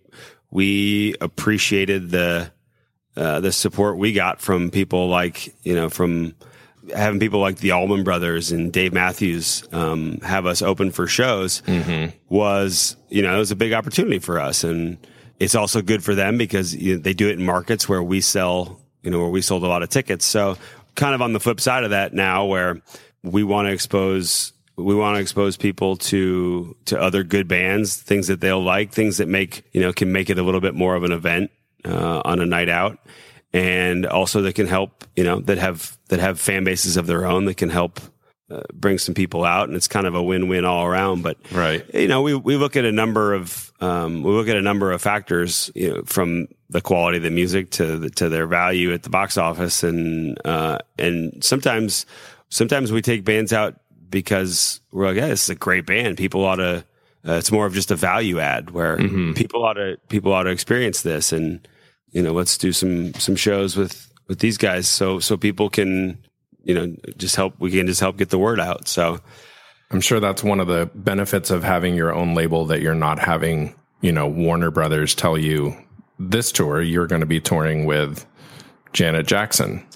we 0.51 1.15
appreciated 1.21 2.11
the, 2.11 2.53
uh, 3.17 3.41
the 3.41 3.53
support 3.53 3.99
we 3.99 4.13
got 4.13 4.41
from 4.41 4.71
people 4.71 5.09
like, 5.09 5.55
you 5.65 5.75
know, 5.75 5.91
from, 5.91 6.35
having 6.95 7.21
people 7.21 7.41
like 7.41 7.59
the 7.59 7.73
Allman 7.73 8.05
Brothers 8.05 8.53
and 8.53 8.73
Dave 8.73 8.93
Matthews 8.93 9.67
um, 9.73 10.19
have 10.21 10.47
us 10.47 10.63
open 10.63 10.91
for 10.91 11.07
shows 11.07 11.63
mm-hmm. 11.63 12.15
was, 12.29 12.97
you 13.09 13.23
know, 13.23 13.35
it 13.35 13.39
was 13.39 13.51
a 13.51 13.57
big 13.57 13.73
opportunity 13.73 14.19
for 14.19 14.39
us. 14.39 14.65
And 14.65 14.99
it's 15.39 15.55
also 15.55 15.83
good 15.83 16.03
for 16.03 16.15
them 16.15 16.39
because 16.39 16.75
you 16.75 16.95
know, 16.97 17.01
they 17.01 17.15
do 17.15 17.29
it 17.29 17.39
in 17.39 17.45
markets 17.45 17.89
where 17.89 18.03
we 18.03 18.21
sell, 18.21 18.81
you 19.03 19.11
know, 19.11 19.21
where 19.21 19.31
we 19.31 19.43
sold 19.43 19.65
a 19.65 19.69
lot 19.69 19.83
of 19.83 19.89
tickets. 19.89 20.25
So 20.25 20.57
kind 20.95 21.15
of 21.15 21.23
on 21.23 21.33
the 21.33 21.41
flip 21.41 21.61
side 21.61 21.85
of 21.85 21.91
that 21.91 22.13
now 22.15 22.45
where 22.47 22.81
we 23.23 23.45
want 23.45 23.67
to 23.67 23.73
expose 23.73 24.53
we 24.77 24.95
want 24.95 25.17
to 25.17 25.23
expose 25.23 25.57
people 25.57 25.97
to 25.97 26.77
to 26.85 27.01
other 27.01 27.23
good 27.23 27.49
bands, 27.49 27.97
things 27.97 28.27
that 28.27 28.41
they'll 28.41 28.63
like, 28.63 28.93
things 28.93 29.17
that 29.17 29.27
make 29.27 29.65
you 29.73 29.81
know 29.81 29.93
can 29.93 30.13
make 30.13 30.29
it 30.29 30.39
a 30.39 30.43
little 30.43 30.61
bit 30.61 30.75
more 30.75 30.95
of 30.95 31.03
an 31.03 31.13
event 31.13 31.51
uh, 31.85 32.21
on 32.25 32.41
a 32.41 32.47
night 32.47 32.69
out 32.69 32.99
and 33.53 34.07
also 34.07 34.43
that 34.43 34.55
can 34.55 34.67
help, 34.67 35.05
you 35.17 35.25
know, 35.25 35.41
that 35.41 35.59
have 35.59 35.97
that 36.09 36.21
have 36.21 36.41
fan 36.41 36.65
bases 36.65 36.97
of 36.97 37.07
their 37.07 37.27
own 37.27 37.47
that 37.47 37.57
can 37.57 37.71
help 37.71 38.01
uh, 38.51 38.63
bring 38.73 38.99
some 38.99 39.15
people 39.15 39.45
out, 39.45 39.69
and 39.69 39.77
it's 39.77 39.89
kind 39.89 40.07
of 40.07 40.15
a 40.15 40.23
win-win 40.23 40.65
all 40.65 40.85
around. 40.85 41.23
But 41.23 41.37
right, 41.51 41.85
you 41.95 42.09
know, 42.09 42.23
we 42.23 42.35
we 42.35 42.57
look 42.57 42.77
at 42.77 42.85
a 42.85 42.93
number 42.93 43.35
of 43.35 43.73
um, 43.81 44.23
we 44.23 44.31
look 44.31 44.49
at 44.49 44.57
a 44.57 44.63
number 44.63 44.93
of 44.93 45.03
factors, 45.03 45.71
you 45.75 45.93
know, 45.93 46.03
from 46.07 46.49
the 46.71 46.81
quality 46.81 47.17
of 47.17 47.23
the 47.23 47.31
music 47.31 47.71
to 47.73 47.99
the, 47.99 48.11
to 48.11 48.29
their 48.29 48.47
value 48.47 48.93
at 48.93 49.03
the 49.03 49.11
box 49.11 49.37
office, 49.37 49.83
and 49.83 50.39
uh, 50.45 50.79
and 50.99 51.43
sometimes 51.43 52.07
sometimes 52.49 52.93
we 52.93 53.03
take 53.03 53.25
bands 53.25 53.53
out 53.53 53.75
because 54.11 54.81
we're 54.93 55.07
like, 55.07 55.17
yeah, 55.17 55.29
this 55.29 55.45
is 55.45 55.51
a 55.51 55.55
great 55.55 55.87
band. 55.87 56.17
People 56.17 56.45
ought 56.45 56.57
to. 56.57 56.85
Uh, 57.27 57.33
it's 57.33 57.51
more 57.51 57.67
of 57.67 57.75
just 57.75 57.91
a 57.91 57.97
value 57.97 58.39
add 58.39 58.71
where 58.71 58.97
mm-hmm. 58.97 59.33
people 59.33 59.65
ought 59.65 59.75
to 59.75 59.99
people 60.09 60.33
ought 60.33 60.45
to 60.45 60.51
experience 60.51 61.03
this 61.03 61.33
and 61.33 61.67
you 62.17 62.23
know, 62.23 62.33
let's 62.33 62.57
do 62.57 62.73
some 62.73 63.13
some 63.15 63.37
shows 63.37 63.77
with 63.77 64.11
with 64.27 64.39
these 64.39 64.57
guys 64.57 64.89
so 64.89 65.21
so 65.21 65.37
people 65.37 65.69
can 65.69 66.17
you 66.65 66.75
know 66.75 66.97
just 67.19 67.37
help 67.37 67.53
we 67.59 67.71
can 67.71 67.87
just 67.87 68.01
help 68.01 68.17
get 68.17 68.31
the 68.31 68.39
word 68.39 68.59
out. 68.59 68.89
So 68.89 69.21
I'm 69.91 70.01
sure 70.01 70.19
that's 70.19 70.43
one 70.43 70.59
of 70.59 70.67
the 70.67 70.91
benefits 70.95 71.51
of 71.51 71.63
having 71.63 71.95
your 71.95 72.15
own 72.15 72.35
label 72.35 72.65
that 72.67 72.81
you're 72.81 72.95
not 72.95 73.19
having, 73.19 73.75
you 74.01 74.13
know, 74.13 74.27
Warner 74.27 74.71
Brothers 74.71 75.15
tell 75.15 75.37
you 75.37 75.77
this 76.19 76.53
tour 76.53 76.81
you're 76.81 77.07
going 77.07 77.21
to 77.21 77.27
be 77.27 77.39
touring 77.39 77.85
with 77.85 78.25
Janet 78.95 79.27
Jackson. 79.27 79.87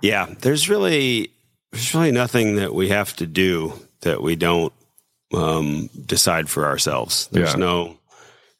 Yeah, 0.00 0.32
there's 0.40 0.70
really 0.70 1.30
there's 1.72 1.94
really 1.94 2.10
nothing 2.10 2.56
that 2.56 2.74
we 2.74 2.88
have 2.88 3.14
to 3.16 3.26
do 3.26 3.74
that 4.00 4.22
we 4.22 4.34
don't 4.34 4.72
um, 5.34 5.90
decide 6.06 6.48
for 6.48 6.64
ourselves. 6.64 7.28
There's 7.32 7.52
yeah. 7.52 7.60
no 7.60 7.98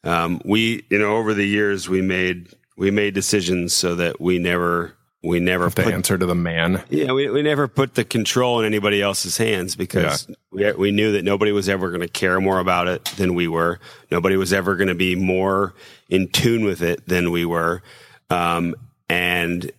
um, 0.03 0.39
we 0.45 0.85
you 0.91 0.99
know 0.99 1.17
over 1.17 1.33
the 1.33 1.47
years 1.47 1.89
we 1.89 2.03
made 2.03 2.53
we 2.77 2.91
made 2.91 3.13
decisions 3.13 3.73
so 3.73 3.95
that 3.95 4.19
we 4.19 4.39
never 4.39 4.95
we 5.23 5.39
never 5.39 5.65
Have 5.65 5.75
put 5.75 5.85
the 5.85 5.93
answer 5.93 6.17
to 6.17 6.25
the 6.25 6.35
man. 6.35 6.83
Yeah, 6.89 7.11
we, 7.11 7.29
we 7.29 7.43
never 7.43 7.67
put 7.67 7.93
the 7.93 8.03
control 8.03 8.59
in 8.59 8.65
anybody 8.65 9.01
else's 9.03 9.37
hands 9.37 9.75
because 9.75 10.27
yeah. 10.51 10.71
we, 10.71 10.73
we 10.73 10.91
knew 10.91 11.11
that 11.11 11.23
nobody 11.23 11.51
was 11.51 11.69
ever 11.69 11.89
going 11.89 12.01
to 12.01 12.07
care 12.07 12.41
more 12.41 12.59
about 12.59 12.87
it 12.87 13.05
than 13.17 13.35
we 13.35 13.47
were. 13.47 13.79
Nobody 14.09 14.35
was 14.35 14.51
ever 14.51 14.75
going 14.75 14.87
to 14.87 14.95
be 14.95 15.15
more 15.15 15.75
in 16.09 16.27
tune 16.29 16.65
with 16.65 16.81
it 16.81 17.07
than 17.07 17.29
we 17.31 17.45
were. 17.45 17.83
Um, 18.31 18.75
and 19.09 19.71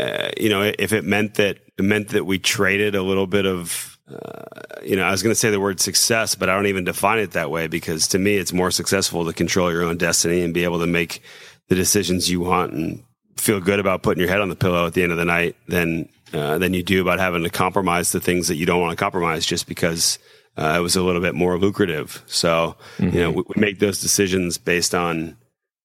uh, 0.00 0.30
you 0.38 0.48
know, 0.48 0.62
if 0.62 0.92
it 0.92 1.04
meant 1.04 1.34
that 1.34 1.58
it 1.78 1.82
meant 1.82 2.08
that 2.08 2.24
we 2.24 2.38
traded 2.38 2.94
a 2.94 3.02
little 3.02 3.26
bit 3.26 3.44
of, 3.44 3.98
uh, 4.10 4.44
you 4.82 4.96
know, 4.96 5.02
I 5.02 5.10
was 5.10 5.22
going 5.22 5.32
to 5.32 5.38
say 5.38 5.50
the 5.50 5.60
word 5.60 5.80
success, 5.80 6.34
but 6.34 6.48
I 6.48 6.54
don't 6.54 6.66
even 6.66 6.84
define 6.84 7.18
it 7.18 7.32
that 7.32 7.50
way 7.50 7.66
because 7.66 8.08
to 8.08 8.18
me, 8.18 8.36
it's 8.36 8.52
more 8.52 8.70
successful 8.70 9.26
to 9.26 9.32
control 9.32 9.70
your 9.70 9.82
own 9.82 9.98
destiny 9.98 10.42
and 10.42 10.54
be 10.54 10.64
able 10.64 10.80
to 10.80 10.86
make 10.86 11.22
the 11.68 11.74
decisions 11.74 12.30
you 12.30 12.40
want 12.40 12.72
and 12.72 13.02
feel 13.36 13.60
good 13.60 13.80
about 13.80 14.02
putting 14.02 14.20
your 14.20 14.30
head 14.30 14.40
on 14.40 14.48
the 14.48 14.56
pillow 14.56 14.86
at 14.86 14.94
the 14.94 15.02
end 15.02 15.12
of 15.12 15.18
the 15.18 15.24
night 15.24 15.56
than 15.68 16.08
uh, 16.32 16.58
than 16.58 16.74
you 16.74 16.82
do 16.82 17.00
about 17.00 17.18
having 17.18 17.42
to 17.42 17.50
compromise 17.50 18.12
the 18.12 18.20
things 18.20 18.48
that 18.48 18.56
you 18.56 18.66
don't 18.66 18.80
want 18.80 18.96
to 18.96 19.02
compromise 19.02 19.46
just 19.46 19.66
because 19.66 20.18
uh, 20.56 20.74
it 20.76 20.80
was 20.80 20.96
a 20.96 21.02
little 21.02 21.20
bit 21.20 21.34
more 21.34 21.58
lucrative. 21.58 22.22
So 22.26 22.76
mm-hmm. 22.98 23.14
you 23.16 23.22
know 23.22 23.30
we, 23.30 23.42
we, 23.54 23.60
make 23.60 23.78
those 23.78 24.00
decisions 24.00 24.58
based 24.58 24.94
on 24.94 25.36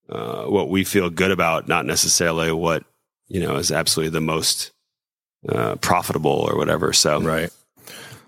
uh, 0.10 0.46
what 0.46 0.70
we 0.70 0.84
feel 0.84 1.10
good 1.10 1.32
about, 1.32 1.68
not 1.68 1.86
necessarily 1.86 2.52
what 2.52 2.84
you 3.32 3.40
know, 3.40 3.56
is 3.56 3.72
absolutely 3.72 4.10
the 4.10 4.20
most 4.20 4.72
uh, 5.48 5.76
profitable 5.78 6.32
or 6.32 6.58
whatever. 6.58 6.92
So 6.92 7.22
Right. 7.22 7.50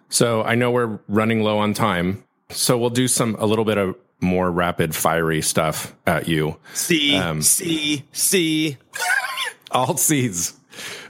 So 0.07 0.43
I 0.43 0.55
know 0.55 0.71
we're 0.71 0.99
running 1.09 1.43
low 1.43 1.57
on 1.57 1.73
time. 1.73 2.23
So 2.51 2.77
we'll 2.77 2.89
do 2.89 3.07
some 3.07 3.35
a 3.37 3.45
little 3.45 3.65
bit 3.65 3.77
of 3.77 3.95
more 4.23 4.49
rapid 4.51 4.95
fiery 4.95 5.41
stuff 5.41 5.93
at 6.07 6.27
you. 6.27 6.57
C 6.73 7.15
Um, 7.15 7.41
C 7.43 8.03
C. 8.13 8.77
All 9.71 9.97
C's. 9.97 10.53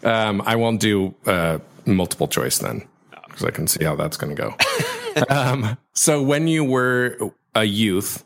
Um, 0.04 0.42
I 0.46 0.56
won't 0.58 0.82
do 0.82 1.16
uh, 1.26 1.60
multiple 1.86 2.28
choice 2.28 2.58
then 2.58 2.86
because 3.28 3.46
I 3.46 3.52
can 3.52 3.68
see 3.68 3.84
how 3.86 3.96
that's 3.96 4.18
going 4.18 4.36
to 4.36 4.42
go. 4.42 5.24
um, 5.30 5.78
so 5.94 6.22
when 6.22 6.48
you 6.48 6.64
were 6.64 7.18
a 7.56 7.64
youth, 7.64 8.26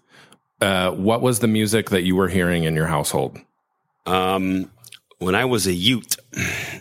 uh, 0.61 0.91
what 0.91 1.21
was 1.21 1.39
the 1.39 1.47
music 1.47 1.89
that 1.91 2.01
you 2.03 2.15
were 2.15 2.27
hearing 2.27 2.63
in 2.63 2.75
your 2.75 2.87
household? 2.87 3.37
Um, 4.05 4.71
when 5.19 5.35
I 5.35 5.45
was 5.45 5.67
a 5.67 5.73
Ute, 5.73 6.15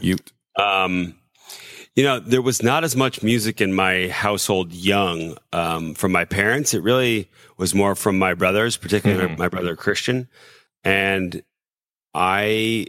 Youth. 0.00 0.32
um, 0.58 1.16
you 1.96 2.04
know, 2.04 2.20
there 2.20 2.42
was 2.42 2.62
not 2.62 2.84
as 2.84 2.94
much 2.94 3.22
music 3.22 3.62
in 3.62 3.72
my 3.72 4.08
household 4.08 4.72
young 4.72 5.38
um, 5.52 5.94
from 5.94 6.12
my 6.12 6.26
parents. 6.26 6.74
It 6.74 6.82
really 6.82 7.30
was 7.56 7.74
more 7.74 7.94
from 7.94 8.18
my 8.18 8.34
brothers, 8.34 8.76
particularly 8.76 9.34
my 9.36 9.48
brother 9.48 9.74
Christian. 9.76 10.28
And 10.84 11.42
I 12.14 12.88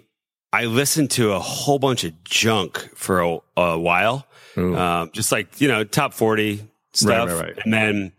I 0.51 0.65
listened 0.65 1.11
to 1.11 1.31
a 1.31 1.39
whole 1.39 1.79
bunch 1.79 2.03
of 2.03 2.21
junk 2.25 2.77
for 2.95 3.21
a, 3.21 3.39
a 3.55 3.79
while, 3.79 4.27
um, 4.75 5.09
just 5.13 5.31
like 5.31 5.59
you 5.61 5.69
know 5.69 5.85
top 5.85 6.13
forty 6.13 6.67
stuff. 6.93 7.29
right, 7.29 7.35
right. 7.35 7.55
right. 7.55 7.59
And 7.63 7.73
then 7.73 8.11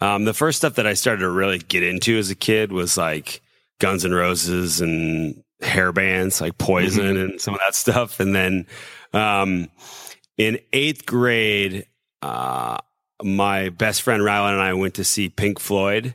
um, 0.00 0.24
the 0.24 0.34
first 0.34 0.58
stuff 0.58 0.74
that 0.74 0.86
I 0.88 0.94
started 0.94 1.20
to 1.20 1.30
really 1.30 1.58
get 1.58 1.84
into 1.84 2.18
as 2.18 2.30
a 2.30 2.34
kid 2.34 2.72
was 2.72 2.98
like 2.98 3.40
Guns 3.78 4.04
and 4.04 4.12
Roses 4.14 4.80
and 4.80 5.42
hair 5.60 5.92
bands 5.92 6.40
like 6.40 6.58
Poison 6.58 7.16
and 7.16 7.40
some 7.40 7.54
of 7.54 7.60
that 7.64 7.76
stuff. 7.76 8.18
And 8.18 8.34
then 8.34 8.66
um, 9.12 9.68
in 10.38 10.58
eighth 10.72 11.06
grade, 11.06 11.86
uh, 12.22 12.78
my 13.22 13.68
best 13.68 14.02
friend 14.02 14.22
Rylan 14.22 14.52
and 14.52 14.60
I 14.60 14.72
went 14.74 14.94
to 14.94 15.04
see 15.04 15.28
Pink 15.28 15.58
Floyd. 15.60 16.14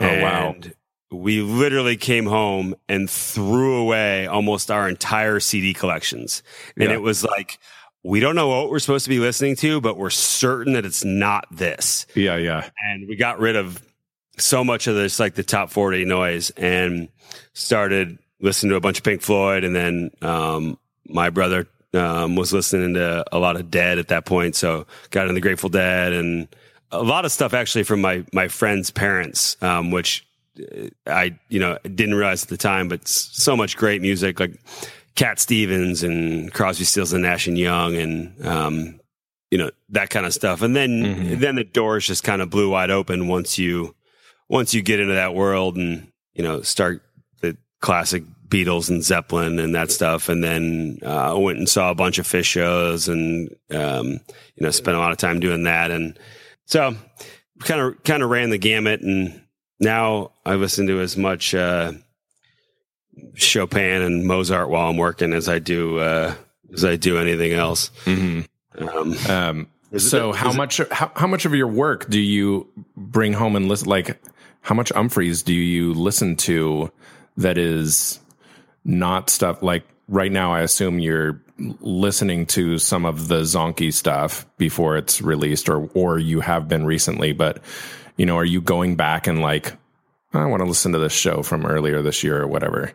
Oh, 0.00 0.06
wow. 0.06 0.52
and 0.54 0.74
We 1.10 1.40
literally 1.40 1.96
came 1.96 2.26
home 2.26 2.74
and 2.88 3.08
threw 3.10 3.76
away 3.76 4.26
almost 4.26 4.70
our 4.70 4.88
entire 4.88 5.40
CD 5.40 5.72
collections. 5.74 6.42
And 6.76 6.88
Yeah. 6.90 6.94
it 6.96 7.02
was 7.02 7.24
like, 7.24 7.58
we 8.02 8.20
don't 8.20 8.34
know 8.36 8.48
what 8.48 8.70
we're 8.70 8.78
supposed 8.78 9.04
to 9.04 9.08
be 9.10 9.18
listening 9.18 9.56
to, 9.56 9.80
but 9.80 9.96
we're 9.96 10.10
certain 10.10 10.74
that 10.74 10.84
it's 10.84 11.04
not 11.04 11.46
this 11.50 12.06
Yeah, 12.14 12.36
yeah. 12.36 12.68
and 12.88 13.08
we 13.08 13.16
got 13.16 13.38
rid 13.40 13.56
of 13.56 13.82
so 14.38 14.62
much 14.62 14.86
of 14.86 14.94
this 14.94 15.18
like 15.18 15.34
the 15.34 15.42
top 15.42 15.70
40 15.70 16.04
noise 16.04 16.50
and 16.50 17.08
started 17.54 18.18
listening 18.40 18.70
to 18.70 18.76
a 18.76 18.80
bunch 18.80 18.98
of 18.98 19.04
pink 19.04 19.22
floyd 19.22 19.64
and 19.64 19.74
then 19.74 20.10
um, 20.22 20.78
my 21.08 21.30
brother 21.30 21.66
um, 21.96 22.36
was 22.36 22.52
listening 22.52 22.94
to 22.94 23.24
a 23.32 23.38
lot 23.38 23.56
of 23.56 23.70
dead 23.70 23.98
at 23.98 24.08
that 24.08 24.24
point 24.24 24.54
so 24.54 24.86
got 25.10 25.22
into 25.22 25.34
the 25.34 25.40
grateful 25.40 25.68
dead 25.68 26.12
and 26.12 26.46
a 26.92 27.02
lot 27.02 27.24
of 27.24 27.32
stuff 27.32 27.52
actually 27.54 27.82
from 27.84 28.00
my 28.00 28.24
my 28.32 28.46
friends 28.48 28.90
parents 28.90 29.56
um, 29.62 29.90
which 29.90 30.26
uh, 30.60 30.86
i 31.06 31.36
you 31.48 31.58
know 31.58 31.76
didn't 31.82 32.14
realize 32.14 32.42
at 32.42 32.48
the 32.48 32.56
time 32.56 32.88
but 32.88 33.06
so 33.08 33.56
much 33.56 33.76
great 33.76 34.00
music 34.02 34.38
like 34.40 34.54
cat 35.16 35.38
stevens 35.40 36.02
and 36.02 36.52
crosby 36.52 36.84
stills 36.84 37.12
and 37.12 37.22
nash 37.22 37.46
and 37.46 37.58
young 37.58 37.96
and 37.96 38.46
um, 38.46 39.00
you 39.50 39.58
know 39.58 39.70
that 39.88 40.10
kind 40.10 40.26
of 40.26 40.34
stuff 40.34 40.62
and 40.62 40.76
then 40.76 40.90
Mhm. 41.02 41.40
then 41.40 41.54
the 41.56 41.64
doors 41.64 42.06
just 42.06 42.22
kind 42.24 42.42
of 42.42 42.50
blew 42.50 42.70
wide 42.70 42.90
open 42.90 43.26
once 43.28 43.58
you 43.58 43.94
once 44.48 44.74
you 44.74 44.82
get 44.82 45.00
into 45.00 45.14
that 45.14 45.34
world 45.34 45.76
and 45.76 46.08
you 46.34 46.42
know 46.42 46.60
start 46.62 47.02
the 47.40 47.56
classic 47.80 48.22
Beatles 48.48 48.88
and 48.90 49.02
Zeppelin 49.02 49.58
and 49.58 49.74
that 49.74 49.90
stuff. 49.90 50.28
And 50.28 50.42
then 50.42 50.98
uh, 51.02 51.32
I 51.32 51.32
went 51.34 51.58
and 51.58 51.68
saw 51.68 51.90
a 51.90 51.94
bunch 51.94 52.18
of 52.18 52.26
Phish 52.26 52.44
shows 52.44 53.08
and 53.08 53.48
um, 53.70 54.06
you 54.54 54.60
know 54.60 54.70
spent 54.70 54.96
a 54.96 55.00
lot 55.00 55.12
of 55.12 55.18
time 55.18 55.40
doing 55.40 55.64
that. 55.64 55.90
And 55.90 56.18
so 56.66 56.94
kind 57.60 57.80
of 57.80 58.02
kind 58.04 58.22
of 58.22 58.30
ran 58.30 58.50
the 58.50 58.58
gamut. 58.58 59.00
And 59.00 59.40
now 59.80 60.32
I 60.44 60.54
listen 60.54 60.86
to 60.86 61.00
as 61.00 61.16
much 61.16 61.54
uh, 61.54 61.92
Chopin 63.34 64.02
and 64.02 64.24
Mozart 64.26 64.68
while 64.68 64.88
I'm 64.90 64.96
working 64.96 65.32
as 65.32 65.48
I 65.48 65.58
do 65.58 65.98
uh, 65.98 66.34
as 66.72 66.84
I 66.84 66.96
do 66.96 67.18
anything 67.18 67.52
else. 67.52 67.90
hmm 68.04 68.40
Um, 68.78 69.16
Um, 69.28 69.66
it- 69.92 70.00
so 70.00 70.30
is 70.30 70.36
how 70.36 70.50
it- 70.50 70.56
much 70.56 70.80
how, 70.90 71.10
how 71.16 71.26
much 71.26 71.44
of 71.46 71.54
your 71.54 71.68
work 71.68 72.08
do 72.10 72.20
you 72.20 72.68
bring 72.96 73.32
home 73.32 73.56
and 73.56 73.68
listen 73.68 73.88
like 73.88 74.18
how 74.60 74.74
much 74.74 74.92
Umphrey's 74.94 75.42
do 75.42 75.54
you 75.54 75.94
listen 75.94 76.36
to 76.36 76.90
that 77.36 77.56
is 77.56 78.18
not 78.86 79.28
stuff 79.28 79.62
like 79.62 79.84
right 80.08 80.32
now 80.32 80.54
I 80.54 80.60
assume 80.60 81.00
you're 81.00 81.42
listening 81.58 82.46
to 82.46 82.78
some 82.78 83.04
of 83.04 83.28
the 83.28 83.42
Zonkey 83.42 83.92
stuff 83.92 84.46
before 84.56 84.96
it's 84.96 85.20
released 85.20 85.68
or 85.68 85.90
or 85.94 86.18
you 86.18 86.40
have 86.40 86.68
been 86.68 86.86
recently 86.86 87.32
but 87.32 87.60
you 88.16 88.24
know 88.24 88.36
are 88.36 88.44
you 88.44 88.60
going 88.60 88.96
back 88.96 89.26
and 89.26 89.42
like 89.42 89.76
I 90.32 90.46
want 90.46 90.60
to 90.60 90.66
listen 90.66 90.92
to 90.92 90.98
this 90.98 91.12
show 91.12 91.42
from 91.42 91.66
earlier 91.66 92.02
this 92.02 92.22
year 92.22 92.40
or 92.42 92.46
whatever? 92.46 92.92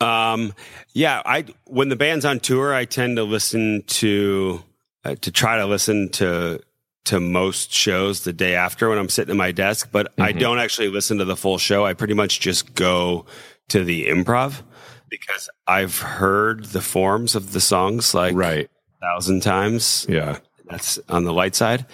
Um, 0.00 0.54
yeah, 0.92 1.22
I 1.24 1.46
when 1.66 1.88
the 1.88 1.96
band's 1.96 2.24
on 2.24 2.40
tour, 2.40 2.74
I 2.74 2.84
tend 2.84 3.16
to 3.16 3.24
listen 3.24 3.82
to 3.86 4.62
uh, 5.04 5.16
to 5.20 5.30
try 5.30 5.58
to 5.58 5.66
listen 5.66 6.08
to 6.10 6.60
to 7.04 7.20
most 7.20 7.72
shows 7.72 8.24
the 8.24 8.32
day 8.32 8.54
after 8.54 8.88
when 8.88 8.98
I'm 8.98 9.08
sitting 9.08 9.32
at 9.32 9.36
my 9.36 9.52
desk, 9.52 9.88
but 9.90 10.12
I 10.18 10.32
don't 10.32 10.58
actually 10.58 10.88
listen 10.88 11.18
to 11.18 11.24
the 11.24 11.36
full 11.36 11.58
show. 11.58 11.84
I 11.84 11.94
pretty 11.94 12.14
much 12.14 12.40
just 12.40 12.74
go 12.74 13.26
to 13.68 13.84
the 13.84 14.06
improv 14.06 14.62
because 15.10 15.50
I've 15.66 15.98
heard 15.98 16.66
the 16.66 16.80
forms 16.80 17.34
of 17.34 17.52
the 17.52 17.60
songs 17.60 18.14
like 18.14 18.34
right. 18.34 18.70
a 19.02 19.06
thousand 19.06 19.42
times. 19.42 20.06
Yeah. 20.08 20.38
That's 20.68 20.98
on 21.08 21.24
the 21.24 21.32
light 21.32 21.54
side. 21.54 21.84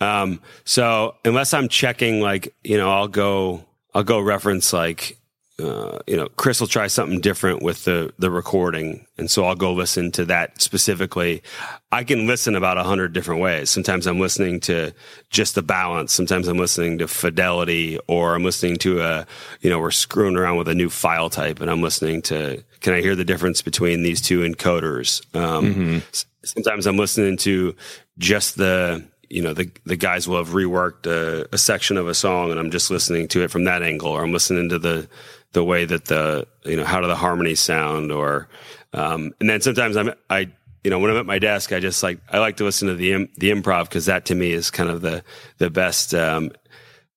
Um, 0.00 0.40
so 0.64 1.16
unless 1.24 1.54
I'm 1.54 1.68
checking, 1.68 2.20
like, 2.20 2.54
you 2.62 2.76
know, 2.76 2.92
I'll 2.92 3.08
go, 3.08 3.64
I'll 3.94 4.04
go 4.04 4.20
reference 4.20 4.72
like, 4.72 5.17
uh, 5.60 5.98
you 6.06 6.16
know, 6.16 6.28
Chris 6.36 6.60
will 6.60 6.68
try 6.68 6.86
something 6.86 7.20
different 7.20 7.62
with 7.62 7.84
the, 7.84 8.12
the 8.18 8.30
recording. 8.30 9.04
And 9.16 9.28
so 9.28 9.44
I'll 9.44 9.56
go 9.56 9.72
listen 9.72 10.12
to 10.12 10.24
that 10.26 10.62
specifically. 10.62 11.42
I 11.90 12.04
can 12.04 12.26
listen 12.28 12.54
about 12.54 12.78
a 12.78 12.84
hundred 12.84 13.12
different 13.12 13.40
ways. 13.40 13.68
Sometimes 13.68 14.06
I'm 14.06 14.20
listening 14.20 14.60
to 14.60 14.92
just 15.30 15.56
the 15.56 15.62
balance. 15.62 16.12
Sometimes 16.12 16.46
I'm 16.46 16.58
listening 16.58 16.98
to 16.98 17.08
fidelity 17.08 17.98
or 18.06 18.34
I'm 18.36 18.44
listening 18.44 18.76
to 18.78 19.00
a, 19.00 19.26
you 19.60 19.68
know, 19.70 19.80
we're 19.80 19.90
screwing 19.90 20.36
around 20.36 20.58
with 20.58 20.68
a 20.68 20.74
new 20.74 20.90
file 20.90 21.28
type 21.30 21.60
and 21.60 21.70
I'm 21.70 21.82
listening 21.82 22.22
to, 22.22 22.62
can 22.80 22.94
I 22.94 23.00
hear 23.00 23.16
the 23.16 23.24
difference 23.24 23.60
between 23.60 24.02
these 24.04 24.20
two 24.20 24.40
encoders? 24.40 25.22
Um, 25.34 26.02
s- 26.12 26.26
sometimes 26.44 26.86
I'm 26.86 26.96
listening 26.96 27.36
to 27.38 27.74
just 28.18 28.56
the 28.56 29.04
you 29.30 29.42
know 29.42 29.52
the 29.52 29.70
the 29.84 29.94
guys 29.96 30.26
will 30.26 30.38
have 30.38 30.54
reworked 30.54 31.06
a, 31.06 31.46
a 31.52 31.58
section 31.58 31.98
of 31.98 32.08
a 32.08 32.14
song 32.14 32.50
and 32.50 32.58
I'm 32.58 32.70
just 32.70 32.90
listening 32.90 33.28
to 33.28 33.42
it 33.42 33.50
from 33.50 33.64
that 33.64 33.82
angle 33.82 34.08
or 34.08 34.22
I'm 34.24 34.32
listening 34.32 34.70
to 34.70 34.78
the 34.78 35.06
the 35.52 35.64
way 35.64 35.84
that 35.84 36.06
the 36.06 36.46
you 36.64 36.76
know 36.76 36.84
how 36.84 37.00
do 37.00 37.06
the 37.06 37.16
harmonies 37.16 37.60
sound 37.60 38.12
or 38.12 38.48
um, 38.92 39.32
and 39.40 39.48
then 39.48 39.60
sometimes 39.60 39.96
I'm 39.96 40.12
I 40.28 40.50
you 40.84 40.90
know 40.90 40.98
when 40.98 41.10
I'm 41.10 41.16
at 41.16 41.26
my 41.26 41.38
desk 41.38 41.72
I 41.72 41.80
just 41.80 42.02
like 42.02 42.20
I 42.30 42.38
like 42.38 42.56
to 42.58 42.64
listen 42.64 42.88
to 42.88 42.94
the 42.94 43.12
im- 43.12 43.28
the 43.36 43.50
improv 43.50 43.84
because 43.84 44.06
that 44.06 44.26
to 44.26 44.34
me 44.34 44.52
is 44.52 44.70
kind 44.70 44.90
of 44.90 45.00
the 45.00 45.22
the 45.58 45.70
best 45.70 46.14
um, 46.14 46.52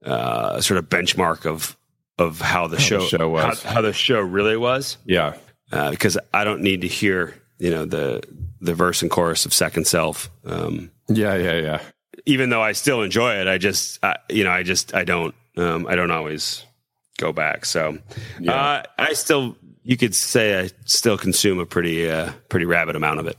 uh, 0.06 0.62
sort 0.62 0.78
of 0.78 0.90
benchmark 0.90 1.46
of 1.46 1.78
of 2.18 2.40
how 2.40 2.68
the 2.68 2.80
show, 2.80 3.00
show 3.00 3.30
was. 3.30 3.64
How, 3.64 3.76
how 3.76 3.82
the 3.82 3.94
show 3.94 4.20
really 4.20 4.58
was 4.58 4.98
yeah 5.06 5.36
uh, 5.72 5.92
because 5.92 6.18
I 6.34 6.44
don't 6.44 6.62
need 6.62 6.82
to 6.82 6.88
hear 6.88 7.36
you 7.60 7.72
know 7.72 7.86
the 7.86 8.24
the 8.60 8.74
verse 8.74 9.02
and 9.02 9.10
chorus 9.10 9.46
of 9.46 9.54
Second 9.54 9.88
Self. 9.88 10.30
Um, 10.46 10.92
yeah 11.10 11.36
yeah 11.36 11.60
yeah 11.60 11.82
even 12.26 12.50
though 12.50 12.62
I 12.62 12.74
still 12.74 13.02
enjoy 13.02 13.36
it, 13.36 13.48
I 13.48 13.58
just 13.58 14.04
I, 14.04 14.18
you 14.30 14.44
know 14.44 14.52
I 14.52 14.64
just 14.64 14.94
I 14.94 15.04
don't 15.04 15.36
um, 15.58 15.88
I 15.88 15.96
don't 15.96 16.12
always 16.12 16.66
go 17.18 17.32
back. 17.32 17.66
So 17.66 17.98
Yeah. 18.40 18.54
uh, 18.54 18.84
I 18.98 19.14
still 19.14 19.58
you 19.84 19.98
could 19.98 20.14
say 20.16 20.60
I 20.60 20.70
still 20.86 21.18
consume 21.18 21.60
a 21.60 21.66
pretty 21.66 22.10
uh, 22.10 22.32
pretty 22.50 22.66
rabid 22.66 22.96
amount 22.96 23.20
of 23.20 23.28
it. 23.28 23.38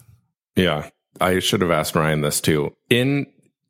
Yeah, 0.56 0.90
I 1.20 1.38
should 1.38 1.60
have 1.62 1.70
asked 1.70 1.94
Ryan 1.94 2.20
this 2.20 2.40
too. 2.40 2.74
In 2.90 3.26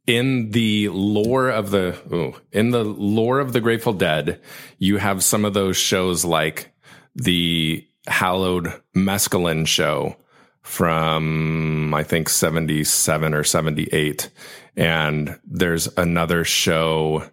in 0.07 0.51
the 0.51 0.89
lore 0.89 1.49
of 1.49 1.71
the 1.71 1.97
ooh, 2.13 2.35
in 2.51 2.71
the 2.71 2.85
lore 2.85 3.41
of 3.41 3.53
the 3.53 3.61
Grateful 3.61 3.93
Dead, 3.93 4.41
you 4.79 4.97
have 4.97 5.23
some 5.23 5.45
of 5.45 5.55
those 5.55 5.77
shows 5.77 6.25
like 6.25 6.73
the 7.15 7.87
hallowed 8.09 8.73
mescaline 8.97 9.67
show 9.67 10.17
from 10.63 11.93
I 11.95 12.03
think 12.03 12.29
77 12.29 13.35
or 13.35 13.45
78 13.45 14.31
and 14.77 15.39
there's 15.45 15.89
another 15.97 16.45
show 16.45 17.29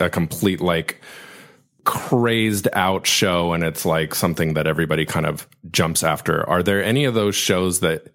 a 0.00 0.08
complete 0.08 0.60
like 0.60 1.00
crazed 1.86 2.68
out 2.74 3.06
show 3.06 3.54
and 3.54 3.64
it's 3.64 3.86
like 3.86 4.14
something 4.14 4.54
that 4.54 4.66
everybody 4.66 5.06
kind 5.06 5.24
of 5.24 5.48
jumps 5.70 6.02
after. 6.02 6.46
Are 6.50 6.62
there 6.62 6.84
any 6.84 7.06
of 7.06 7.14
those 7.14 7.34
shows 7.34 7.80
that 7.80 8.08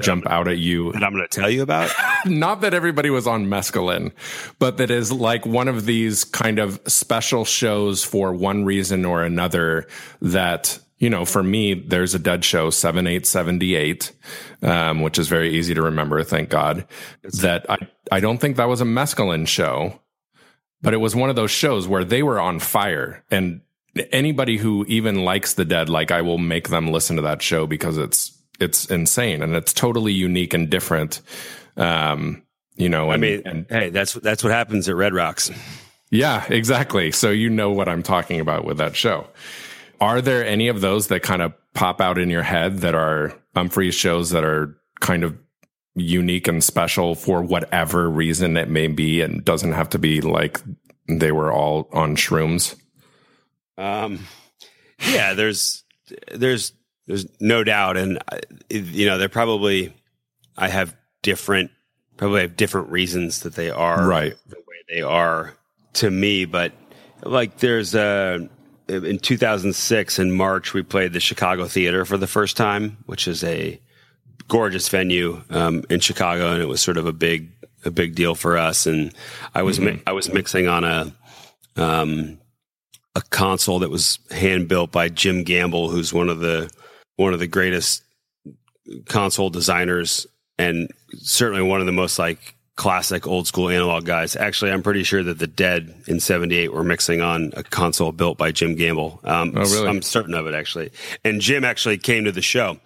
jump 0.00 0.26
out 0.26 0.48
at 0.48 0.58
you? 0.58 0.92
That 0.92 1.04
I'm 1.04 1.14
going 1.14 1.26
to 1.26 1.40
tell 1.40 1.48
you 1.48 1.62
about. 1.62 1.90
Not 2.26 2.60
that 2.60 2.74
everybody 2.74 3.08
was 3.08 3.26
on 3.26 3.46
mescaline, 3.46 4.12
but 4.58 4.76
that 4.76 4.90
is 4.90 5.12
like 5.12 5.46
one 5.46 5.68
of 5.68 5.86
these 5.86 6.24
kind 6.24 6.58
of 6.58 6.80
special 6.86 7.44
shows 7.44 8.04
for 8.04 8.34
one 8.34 8.64
reason 8.64 9.04
or 9.04 9.22
another 9.22 9.86
that 10.20 10.78
you 10.98 11.10
know, 11.10 11.24
for 11.24 11.42
me, 11.42 11.74
there's 11.74 12.14
a 12.14 12.18
dead 12.20 12.44
show, 12.44 12.70
7878, 12.70 14.12
um, 14.62 15.00
which 15.00 15.18
is 15.18 15.26
very 15.26 15.52
easy 15.56 15.74
to 15.74 15.82
remember, 15.82 16.22
thank 16.22 16.48
God. 16.48 16.86
that 17.40 17.68
I, 17.68 17.78
I 18.12 18.20
don't 18.20 18.38
think 18.38 18.56
that 18.56 18.68
was 18.68 18.80
a 18.80 18.84
mescaline 18.84 19.48
show, 19.48 20.00
but 20.82 20.94
it 20.94 20.98
was 20.98 21.16
one 21.16 21.30
of 21.30 21.36
those 21.36 21.50
shows 21.50 21.88
where 21.88 22.04
they 22.04 22.22
were 22.22 22.40
on 22.40 22.58
fire. 22.58 23.24
And 23.30 23.60
anybody 24.10 24.56
who 24.56 24.84
even 24.88 25.24
likes 25.24 25.54
the 25.54 25.64
dead, 25.64 25.88
like 25.88 26.10
I 26.10 26.22
will 26.22 26.38
make 26.38 26.68
them 26.68 26.90
listen 26.90 27.16
to 27.16 27.22
that 27.22 27.42
show 27.42 27.66
because 27.66 27.98
it's 27.98 28.36
it's 28.60 28.86
insane 28.86 29.42
and 29.42 29.54
it's 29.54 29.72
totally 29.72 30.12
unique 30.12 30.54
and 30.54 30.68
different. 30.68 31.20
Um, 31.76 32.42
you 32.76 32.88
know, 32.88 33.10
and, 33.10 33.12
I 33.12 33.16
mean, 33.16 33.42
and, 33.44 33.66
hey, 33.68 33.90
that's 33.90 34.14
that's 34.14 34.42
what 34.42 34.52
happens 34.52 34.88
at 34.88 34.96
Red 34.96 35.14
Rocks. 35.14 35.50
yeah, 36.10 36.44
exactly. 36.48 37.12
So 37.12 37.30
you 37.30 37.50
know 37.50 37.70
what 37.70 37.88
I'm 37.88 38.02
talking 38.02 38.40
about 38.40 38.64
with 38.64 38.78
that 38.78 38.96
show. 38.96 39.26
Are 40.00 40.20
there 40.20 40.44
any 40.44 40.68
of 40.68 40.80
those 40.80 41.08
that 41.08 41.22
kind 41.22 41.42
of 41.42 41.52
pop 41.74 42.00
out 42.00 42.18
in 42.18 42.28
your 42.28 42.42
head 42.42 42.78
that 42.78 42.94
are 42.94 43.32
Umphrey's 43.54 43.94
shows 43.94 44.30
that 44.30 44.44
are 44.44 44.76
kind 45.00 45.22
of 45.22 45.36
unique 45.94 46.48
and 46.48 46.62
special 46.64 47.14
for 47.14 47.42
whatever 47.42 48.08
reason 48.08 48.56
it 48.56 48.68
may 48.68 48.86
be 48.88 49.20
and 49.20 49.44
doesn't 49.44 49.72
have 49.72 49.90
to 49.90 49.98
be 49.98 50.20
like 50.20 50.60
they 51.08 51.32
were 51.32 51.52
all 51.52 51.88
on 51.92 52.16
shrooms? 52.16 52.74
Um, 53.76 54.20
yeah, 55.10 55.34
there's 55.34 55.84
there's 56.32 56.72
there's 57.06 57.26
no 57.40 57.64
doubt, 57.64 57.96
and 57.96 58.18
uh, 58.30 58.38
you 58.70 59.06
know 59.06 59.18
they're 59.18 59.28
probably 59.28 59.92
I 60.56 60.68
have 60.68 60.94
different 61.22 61.70
probably 62.16 62.42
have 62.42 62.56
different 62.56 62.90
reasons 62.90 63.40
that 63.40 63.54
they 63.54 63.70
are 63.70 64.06
Right. 64.06 64.36
the 64.46 64.56
way 64.56 64.76
they 64.94 65.02
are 65.02 65.54
to 65.94 66.10
me, 66.10 66.44
but 66.44 66.72
like 67.24 67.58
there's 67.58 67.94
a 67.94 68.48
in 68.88 69.18
2006 69.18 70.18
in 70.18 70.32
March 70.32 70.74
we 70.74 70.82
played 70.82 71.12
the 71.12 71.20
Chicago 71.20 71.66
Theater 71.66 72.04
for 72.04 72.18
the 72.18 72.26
first 72.26 72.56
time, 72.56 72.98
which 73.06 73.26
is 73.26 73.42
a 73.44 73.80
gorgeous 74.52 74.86
venue 74.90 75.42
um, 75.48 75.82
in 75.88 75.98
Chicago, 75.98 76.52
and 76.52 76.60
it 76.62 76.66
was 76.68 76.82
sort 76.82 76.98
of 76.98 77.06
a 77.06 77.12
big 77.12 77.48
a 77.86 77.90
big 77.90 78.14
deal 78.14 78.34
for 78.34 78.58
us. 78.58 78.86
And 78.86 79.12
I 79.54 79.62
was 79.62 79.80
mi- 79.80 80.02
I 80.06 80.12
was 80.12 80.30
mixing 80.30 80.68
on 80.68 80.84
a 80.84 81.10
um, 81.76 82.38
a 83.16 83.22
console 83.30 83.78
that 83.78 83.88
was 83.90 84.18
hand 84.30 84.68
built 84.68 84.92
by 84.92 85.08
Jim 85.08 85.42
Gamble, 85.42 85.88
who's 85.88 86.12
one 86.12 86.28
of 86.28 86.40
the 86.40 86.70
one 87.16 87.32
of 87.32 87.38
the 87.40 87.46
greatest 87.46 88.02
console 89.06 89.48
designers 89.48 90.26
and 90.58 90.90
certainly 91.16 91.62
one 91.62 91.80
of 91.80 91.86
the 91.86 91.92
most 91.92 92.18
like 92.18 92.54
classic 92.76 93.26
old 93.26 93.46
school 93.46 93.70
analog 93.70 94.04
guys. 94.04 94.36
Actually, 94.36 94.70
I'm 94.72 94.82
pretty 94.82 95.02
sure 95.02 95.22
that 95.22 95.38
the 95.38 95.46
Dead 95.46 95.94
in 96.06 96.20
'78 96.20 96.72
were 96.74 96.84
mixing 96.84 97.22
on 97.22 97.54
a 97.56 97.62
console 97.62 98.12
built 98.12 98.36
by 98.36 98.52
Jim 98.52 98.74
Gamble. 98.76 99.18
Um, 99.24 99.54
Oh, 99.56 99.62
really? 99.62 99.88
I'm 99.88 100.02
certain 100.02 100.34
of 100.34 100.46
it 100.46 100.54
actually. 100.54 100.90
And 101.24 101.40
Jim 101.40 101.64
actually 101.64 101.96
came 101.96 102.24
to 102.24 102.32
the 102.32 102.42
show 102.42 102.78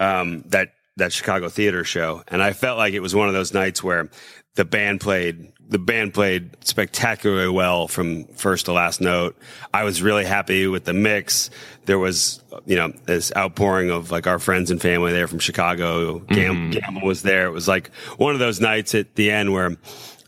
um, 0.00 0.44
that 0.48 0.74
that 0.98 1.12
Chicago 1.12 1.48
theater 1.48 1.84
show, 1.84 2.22
and 2.28 2.42
I 2.42 2.52
felt 2.52 2.78
like 2.78 2.94
it 2.94 3.00
was 3.00 3.14
one 3.14 3.28
of 3.28 3.34
those 3.34 3.54
nights 3.54 3.82
where 3.82 4.10
the 4.54 4.64
band 4.64 5.00
played 5.00 5.52
the 5.68 5.78
band 5.78 6.14
played 6.14 6.56
spectacularly 6.64 7.48
well 7.50 7.88
from 7.88 8.24
first 8.28 8.66
to 8.66 8.72
last 8.72 9.00
note. 9.02 9.36
I 9.72 9.84
was 9.84 10.00
really 10.00 10.24
happy 10.24 10.66
with 10.66 10.84
the 10.84 10.94
mix. 10.94 11.50
There 11.84 11.98
was 11.98 12.42
you 12.66 12.76
know 12.76 12.92
this 13.04 13.32
outpouring 13.36 13.90
of 13.90 14.10
like 14.10 14.26
our 14.26 14.38
friends 14.38 14.70
and 14.70 14.80
family 14.80 15.12
there 15.12 15.28
from 15.28 15.38
Chicago. 15.38 16.20
Gam- 16.20 16.70
Gamble 16.70 17.02
was 17.06 17.22
there. 17.22 17.46
It 17.46 17.52
was 17.52 17.68
like 17.68 17.92
one 18.16 18.32
of 18.34 18.38
those 18.38 18.60
nights 18.60 18.94
at 18.94 19.14
the 19.14 19.30
end 19.30 19.52
where 19.52 19.76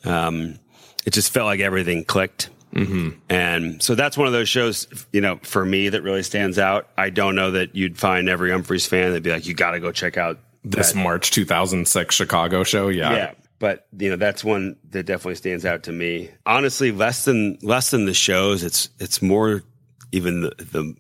um, 0.05 0.59
it 1.07 1.13
just 1.13 1.33
felt 1.33 1.47
like 1.47 1.61
everything 1.61 2.05
clicked. 2.05 2.51
And 3.29 3.83
so 3.83 3.97
that's 3.97 4.17
one 4.17 4.29
of 4.29 4.33
those 4.33 4.49
shows, 4.49 4.87
you 5.13 5.21
know, 5.21 5.41
for 5.43 5.65
me 5.65 5.89
that 5.89 6.03
really 6.03 6.23
stands 6.23 6.57
out. 6.59 6.89
I 6.97 7.11
don't 7.11 7.35
know 7.35 7.51
that 7.51 7.75
you'd 7.75 7.99
find 7.99 8.29
every 8.29 8.51
Umphrey's 8.51 8.87
fan 8.87 9.09
that'd 9.09 9.25
be 9.25 9.31
like, 9.31 9.45
you 9.47 9.55
got 9.55 9.73
to 9.73 9.81
go 9.81 9.91
check 9.91 10.17
out 10.17 10.39
This. 10.65 10.95
March 10.95 11.31
2006 11.31 12.15
Chicago 12.15 12.65
show. 12.65 12.89
Yeah. 12.89 13.13
Yeah. 13.13 13.33
But 13.59 13.87
you 13.99 14.09
know 14.09 14.17
that's 14.17 14.43
one 14.43 14.77
that 14.91 15.05
definitely 15.05 15.35
stands 15.35 15.67
out 15.67 15.83
to 15.85 15.93
me. 15.93 16.31
Honestly, 16.47 16.93
less 16.93 17.27
than 17.27 17.59
less 17.63 17.91
than 17.91 18.07
the 18.07 18.15
shows. 18.15 18.65
It's 18.65 18.89
it's 18.99 19.21
more 19.21 19.63
even 20.13 20.41
the 20.41 20.55
the, 20.59 20.95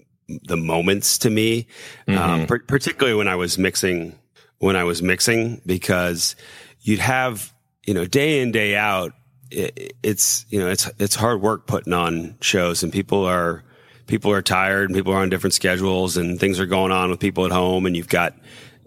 the 0.44 0.56
moments 0.58 1.16
to 1.18 1.30
me, 1.30 1.66
um, 2.06 2.46
par- 2.46 2.62
particularly 2.66 3.16
when 3.16 3.28
I 3.28 3.36
was 3.36 3.56
mixing 3.56 4.18
when 4.58 4.76
I 4.76 4.84
was 4.84 5.02
mixing 5.02 5.62
because 5.64 6.36
you'd 6.82 7.00
have 7.00 7.52
you 7.86 7.94
know 7.94 8.04
day 8.04 8.40
in 8.40 8.52
day 8.52 8.76
out. 8.76 9.12
It, 9.50 9.94
it's 10.02 10.44
you 10.50 10.60
know 10.60 10.68
it's 10.68 10.88
it's 10.98 11.14
hard 11.14 11.40
work 11.40 11.66
putting 11.66 11.94
on 11.94 12.36
shows, 12.42 12.82
and 12.82 12.92
people 12.92 13.24
are 13.24 13.64
people 14.06 14.32
are 14.32 14.42
tired, 14.42 14.90
and 14.90 14.94
people 14.94 15.14
are 15.14 15.20
on 15.20 15.30
different 15.30 15.54
schedules, 15.54 16.16
and 16.16 16.38
things 16.38 16.60
are 16.60 16.66
going 16.66 16.92
on 16.92 17.08
with 17.10 17.20
people 17.20 17.46
at 17.46 17.52
home, 17.52 17.86
and 17.86 17.96
you've 17.96 18.08
got 18.08 18.34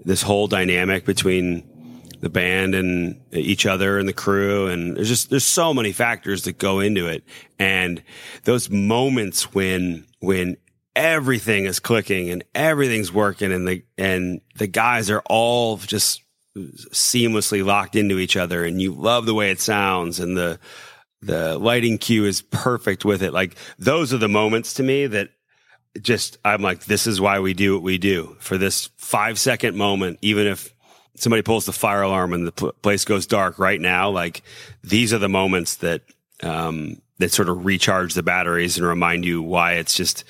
this 0.06 0.22
whole 0.22 0.47
dynamic 0.47 1.06
between 1.06 1.64
the 2.22 2.30
band 2.30 2.74
and 2.74 3.20
each 3.34 3.66
other 3.66 3.99
and 3.99 4.08
the 4.08 4.14
crew 4.14 4.68
and 4.68 4.95
there's 4.95 5.10
just 5.10 5.30
there's 5.30 5.43
so 5.43 5.74
many 5.74 5.91
factors 5.91 6.43
that 6.43 6.58
go 6.58 6.80
into 6.80 7.08
it. 7.08 7.24
And 7.60 8.01
those 8.45 8.70
moments 8.70 9.54
when 9.54 10.06
when 10.20 10.56
everything 10.95 11.66
is 11.66 11.80
clicking 11.80 12.30
and 12.30 12.43
everything's 12.56 13.12
working 13.12 13.51
and 13.51 13.68
the 13.68 13.84
and 13.97 14.39
the 14.56 14.68
guys 14.68 15.10
are 15.10 15.22
all 15.26 15.78
just 15.78 16.24
seamlessly 16.56 17.66
locked 17.66 17.95
into 17.95 18.20
each 18.20 18.38
other 18.38 18.64
and 18.64 18.82
you 18.82 18.93
love 18.93 19.26
the 19.26 19.34
way 19.34 19.51
it 19.51 19.60
sounds 19.60 20.20
and 20.20 20.38
the 20.38 20.60
the 21.22 21.58
lighting 21.58 21.97
cue 21.97 22.26
is 22.26 22.41
perfect 22.41 23.06
with 23.06 23.24
it. 23.24 23.34
Like 23.34 23.56
those 23.80 24.14
are 24.14 24.18
the 24.18 24.30
moments 24.30 24.76
to 24.76 24.84
me 24.84 25.08
that 25.08 25.30
just 26.02 26.38
I'm 26.44 26.62
like 26.62 26.86
this 26.86 27.08
is 27.08 27.22
why 27.22 27.39
we 27.39 27.54
do 27.54 27.74
what 27.76 27.84
we 27.84 27.98
do. 27.98 28.36
For 28.39 28.58
this 28.58 28.89
5 28.98 29.39
second 29.39 29.78
moment 29.78 30.20
even 30.22 30.48
if 30.48 30.74
somebody 31.16 31.44
pulls 31.44 31.66
the 31.66 31.74
fire 31.74 32.02
alarm 32.02 32.34
and 32.34 32.48
the 32.48 32.52
pl- 32.52 32.74
place 32.82 33.06
goes 33.06 33.28
dark 33.28 33.60
right 33.60 33.80
now 33.80 34.10
like 34.10 34.41
these 34.84 35.14
are 35.14 35.20
the 35.20 35.30
moments 35.30 35.76
that 35.76 36.02
um 36.41 37.00
that 37.20 37.32
sort 37.32 37.50
of 37.50 37.66
recharge 37.66 38.16
the 38.16 38.24
batteries 38.24 38.78
and 38.78 38.88
remind 38.88 39.24
you 39.24 39.41
why 39.41 39.74
it's 39.74 39.96
just 39.96 40.24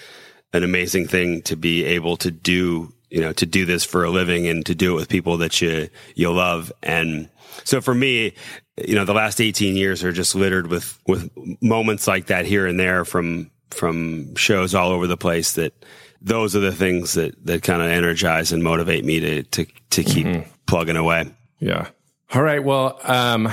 an 0.53 0.63
amazing 0.63 1.07
thing 1.07 1.41
to 1.41 1.55
be 1.55 1.83
able 1.83 2.17
to 2.17 2.31
do 2.31 2.93
you 3.09 3.21
know 3.21 3.33
to 3.33 3.45
do 3.45 3.65
this 3.65 3.83
for 3.83 4.03
a 4.03 4.09
living 4.09 4.47
and 4.47 4.65
to 4.65 4.75
do 4.75 4.93
it 4.93 4.95
with 4.95 5.09
people 5.09 5.37
that 5.37 5.61
you 5.61 5.89
you 6.15 6.31
love. 6.31 6.71
And 6.81 7.29
so 7.63 7.81
for 7.81 7.93
me 7.93 8.33
you 8.77 8.95
know 8.95 9.05
the 9.05 9.13
last 9.13 9.39
18 9.39 9.75
years 9.75 10.03
are 10.03 10.11
just 10.11 10.35
littered 10.35 10.67
with 10.67 10.99
with 11.07 11.29
moments 11.61 12.07
like 12.07 12.27
that 12.27 12.45
here 12.45 12.65
and 12.65 12.79
there 12.79 13.05
from 13.05 13.51
from 13.73 14.35
shows 14.35 14.73
all 14.75 14.91
over 14.91 15.07
the 15.07 15.17
place 15.17 15.53
that 15.53 15.73
those 16.21 16.55
are 16.55 16.61
the 16.61 16.71
things 16.71 17.13
that 17.13 17.45
that 17.45 17.63
kind 17.63 17.81
of 17.81 17.89
energize 17.89 18.51
and 18.51 18.63
motivate 18.63 19.03
me 19.03 19.19
to 19.19 19.43
to 19.43 19.65
to 19.89 20.03
keep 20.03 20.25
plugging 20.65 20.95
away 20.95 21.29
Yeah. 21.59 21.89
All 22.33 22.41
right. 22.41 22.63
Well, 22.63 22.99
um, 23.03 23.47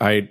I 0.00 0.28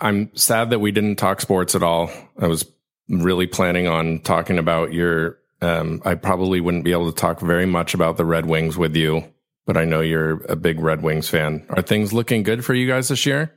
I'm 0.00 0.34
sad 0.34 0.70
that 0.70 0.80
we 0.80 0.92
didn't 0.92 1.16
talk 1.16 1.40
sports 1.40 1.74
at 1.74 1.82
all. 1.82 2.10
I 2.38 2.46
was 2.46 2.66
really 3.08 3.46
planning 3.46 3.86
on 3.86 4.20
talking 4.20 4.58
about 4.58 4.92
your. 4.92 5.38
Um, 5.62 6.00
I 6.06 6.14
probably 6.14 6.60
wouldn't 6.60 6.84
be 6.84 6.92
able 6.92 7.12
to 7.12 7.16
talk 7.20 7.40
very 7.40 7.66
much 7.66 7.92
about 7.92 8.16
the 8.16 8.24
Red 8.24 8.46
Wings 8.46 8.78
with 8.78 8.96
you, 8.96 9.22
but 9.66 9.76
I 9.76 9.84
know 9.84 10.00
you're 10.00 10.42
a 10.46 10.56
big 10.56 10.80
Red 10.80 11.02
Wings 11.02 11.28
fan. 11.28 11.66
Are 11.68 11.82
things 11.82 12.14
looking 12.14 12.42
good 12.42 12.64
for 12.64 12.72
you 12.72 12.88
guys 12.88 13.08
this 13.08 13.26
year? 13.26 13.54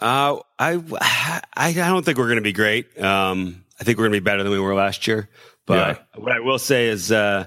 Uh, 0.00 0.40
I, 0.58 0.82
I, 1.00 1.68
I 1.68 1.72
don't 1.72 2.04
think 2.04 2.18
we're 2.18 2.26
going 2.26 2.36
to 2.36 2.42
be 2.42 2.52
great. 2.52 2.98
Um, 3.00 3.63
I 3.80 3.84
think 3.84 3.98
we're 3.98 4.04
going 4.04 4.12
to 4.12 4.20
be 4.20 4.24
better 4.24 4.42
than 4.42 4.52
we 4.52 4.60
were 4.60 4.74
last 4.74 5.06
year. 5.06 5.28
But 5.66 6.06
what 6.16 6.32
I 6.32 6.40
will 6.40 6.58
say 6.58 6.88
is, 6.88 7.10
uh, 7.10 7.46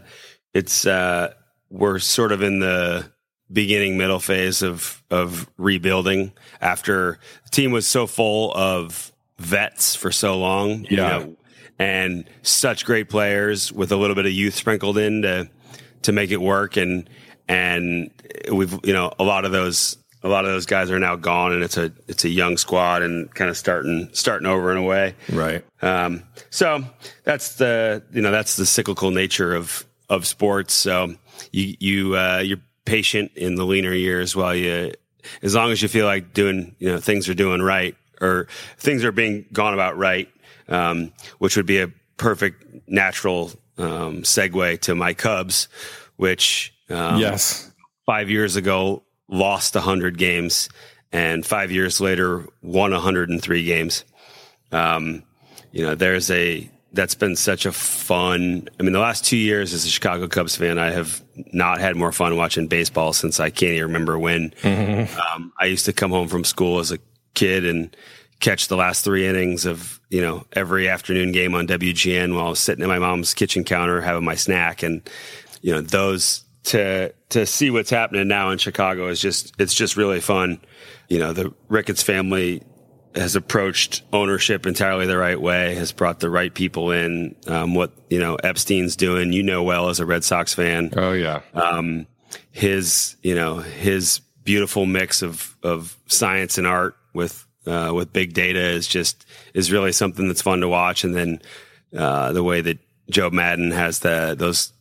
it's, 0.53 0.85
uh, 0.85 1.33
we're 1.69 1.99
sort 1.99 2.31
of 2.31 2.41
in 2.41 2.59
the 2.59 3.11
beginning 3.51 3.97
middle 3.97 4.19
phase 4.19 4.61
of, 4.61 5.03
of 5.09 5.49
rebuilding 5.57 6.33
after 6.59 7.19
the 7.43 7.49
team 7.51 7.71
was 7.71 7.87
so 7.87 8.07
full 8.07 8.53
of 8.55 9.11
vets 9.37 9.95
for 9.95 10.11
so 10.11 10.37
long. 10.37 10.85
you 10.89 10.97
Yeah. 10.97 11.09
know, 11.09 11.37
and 11.79 12.27
such 12.41 12.85
great 12.85 13.07
players 13.07 13.71
with 13.71 13.91
a 13.91 13.95
little 13.97 14.15
bit 14.15 14.25
of 14.25 14.31
youth 14.31 14.55
sprinkled 14.55 14.97
in 14.97 15.21
to, 15.21 15.49
to 16.01 16.11
make 16.11 16.31
it 16.31 16.41
work. 16.41 16.75
And, 16.75 17.07
and 17.47 18.09
we've, 18.51 18.77
you 18.83 18.93
know, 18.93 19.13
a 19.19 19.23
lot 19.23 19.45
of 19.45 19.51
those, 19.51 19.97
a 20.27 20.29
lot 20.29 20.45
of 20.45 20.51
those 20.51 20.65
guys 20.65 20.91
are 20.91 20.99
now 20.99 21.15
gone 21.15 21.53
and 21.53 21.63
it's 21.63 21.77
a, 21.77 21.91
it's 22.07 22.25
a 22.25 22.29
young 22.29 22.57
squad 22.57 23.01
and 23.01 23.33
kind 23.33 23.49
of 23.49 23.57
starting, 23.57 24.09
starting 24.11 24.45
over 24.45 24.71
in 24.71 24.77
a 24.77 24.83
way. 24.83 25.15
Right. 25.31 25.63
Um, 25.81 26.23
so 26.49 26.83
that's 27.23 27.55
the 27.55 28.03
you 28.11 28.21
know 28.21 28.31
that's 28.31 28.57
the 28.57 28.65
cyclical 28.65 29.11
nature 29.11 29.55
of 29.55 29.85
of 30.09 30.25
sports. 30.25 30.73
So 30.73 31.15
you 31.51 31.75
you 31.79 32.17
uh, 32.17 32.39
you're 32.39 32.61
patient 32.85 33.31
in 33.35 33.55
the 33.55 33.65
leaner 33.65 33.93
years 33.93 34.35
while 34.35 34.55
you 34.55 34.93
as 35.41 35.55
long 35.55 35.71
as 35.71 35.81
you 35.81 35.87
feel 35.87 36.05
like 36.05 36.33
doing 36.33 36.75
you 36.79 36.91
know 36.91 36.99
things 36.99 37.29
are 37.29 37.33
doing 37.33 37.61
right 37.61 37.95
or 38.19 38.47
things 38.77 39.03
are 39.05 39.11
being 39.11 39.45
gone 39.53 39.73
about 39.73 39.97
right, 39.97 40.29
um, 40.67 41.13
which 41.37 41.55
would 41.55 41.65
be 41.65 41.79
a 41.79 41.87
perfect 42.17 42.89
natural 42.89 43.51
um, 43.77 44.23
segue 44.23 44.81
to 44.81 44.95
my 44.95 45.13
Cubs, 45.13 45.67
which 46.15 46.73
um, 46.89 47.19
yes. 47.19 47.71
five 48.05 48.29
years 48.29 48.55
ago 48.55 49.03
lost 49.29 49.75
100 49.75 50.17
games 50.17 50.69
and 51.11 51.45
five 51.45 51.71
years 51.71 51.99
later 52.01 52.45
won 52.61 52.91
103 52.91 53.63
games 53.63 54.03
um, 54.71 55.23
you 55.71 55.85
know 55.85 55.95
there's 55.95 56.29
a 56.31 56.69
that's 56.93 57.15
been 57.15 57.35
such 57.35 57.65
a 57.65 57.71
fun. 57.71 58.67
I 58.79 58.83
mean, 58.83 58.93
the 58.93 58.99
last 58.99 59.25
two 59.25 59.37
years 59.37 59.73
as 59.73 59.85
a 59.85 59.89
Chicago 59.89 60.27
Cubs 60.27 60.55
fan, 60.55 60.79
I 60.79 60.91
have 60.91 61.23
not 61.53 61.79
had 61.79 61.95
more 61.95 62.11
fun 62.11 62.35
watching 62.37 62.67
baseball 62.67 63.13
since 63.13 63.39
I 63.39 63.49
can't 63.49 63.73
even 63.73 63.83
remember 63.83 64.17
when. 64.17 64.51
Mm-hmm. 64.61 65.19
Um, 65.19 65.53
I 65.59 65.65
used 65.65 65.85
to 65.85 65.93
come 65.93 66.11
home 66.11 66.27
from 66.27 66.43
school 66.43 66.79
as 66.79 66.91
a 66.91 66.99
kid 67.33 67.65
and 67.65 67.95
catch 68.39 68.67
the 68.67 68.75
last 68.75 69.03
three 69.03 69.27
innings 69.27 69.65
of 69.65 69.99
you 70.09 70.21
know 70.21 70.45
every 70.53 70.89
afternoon 70.89 71.31
game 71.31 71.53
on 71.53 71.67
WGN 71.67 72.35
while 72.35 72.47
I 72.47 72.49
was 72.49 72.59
sitting 72.59 72.83
at 72.83 72.87
my 72.87 72.99
mom's 72.99 73.33
kitchen 73.33 73.63
counter 73.63 74.01
having 74.01 74.25
my 74.25 74.35
snack, 74.35 74.81
and 74.81 75.07
you 75.61 75.73
know 75.73 75.81
those 75.81 76.43
to 76.67 77.13
to 77.29 77.45
see 77.45 77.71
what's 77.71 77.89
happening 77.89 78.27
now 78.27 78.51
in 78.51 78.57
Chicago 78.57 79.07
is 79.07 79.21
just 79.21 79.53
it's 79.59 79.73
just 79.73 79.97
really 79.97 80.19
fun. 80.19 80.59
You 81.07 81.19
know, 81.19 81.33
the 81.33 81.53
Ricketts 81.69 82.03
family 82.03 82.63
has 83.15 83.35
approached 83.35 84.03
ownership 84.13 84.65
entirely 84.65 85.07
the 85.07 85.17
right 85.17 85.39
way, 85.39 85.75
has 85.75 85.91
brought 85.91 86.19
the 86.19 86.29
right 86.29 86.53
people 86.53 86.91
in. 86.91 87.35
Um, 87.47 87.73
what 87.73 87.93
you 88.09 88.19
know 88.19 88.35
Epstein's 88.35 88.95
doing, 88.95 89.31
you 89.31 89.43
know 89.43 89.63
well 89.63 89.89
as 89.89 89.99
a 89.99 90.05
Red 90.05 90.23
Sox 90.23 90.53
fan. 90.53 90.93
Oh 90.95 91.13
yeah. 91.13 91.41
Um, 91.53 92.05
his 92.51 93.15
you 93.23 93.33
know 93.33 93.57
his 93.57 94.19
beautiful 94.43 94.85
mix 94.85 95.21
of 95.21 95.55
of 95.63 95.97
science 96.07 96.57
and 96.57 96.67
art 96.67 96.97
with 97.13 97.45
uh, 97.65 97.91
with 97.93 98.11
big 98.11 98.33
data 98.33 98.59
is 98.61 98.87
just 98.87 99.25
is 99.53 99.71
really 99.71 99.93
something 99.93 100.27
that's 100.27 100.41
fun 100.41 100.59
to 100.59 100.67
watch. 100.67 101.05
And 101.05 101.15
then 101.15 101.41
uh, 101.95 102.33
the 102.33 102.43
way 102.43 102.59
that 102.59 102.79
Joe 103.09 103.29
Maddon 103.29 103.71
has 103.71 103.99
the 103.99 104.35
those 104.37 104.73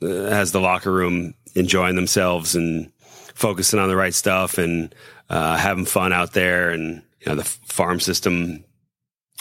has 0.00 0.52
the 0.52 0.60
locker 0.60 0.92
room 0.92 1.34
enjoying 1.54 1.96
themselves 1.96 2.54
and 2.54 2.90
focusing 3.34 3.78
on 3.78 3.88
the 3.88 3.96
right 3.96 4.14
stuff 4.14 4.58
and 4.58 4.94
uh, 5.30 5.56
having 5.56 5.84
fun 5.84 6.12
out 6.12 6.32
there 6.32 6.70
and 6.70 7.02
you 7.20 7.26
know 7.26 7.34
the 7.34 7.44
farm 7.44 8.00
system 8.00 8.64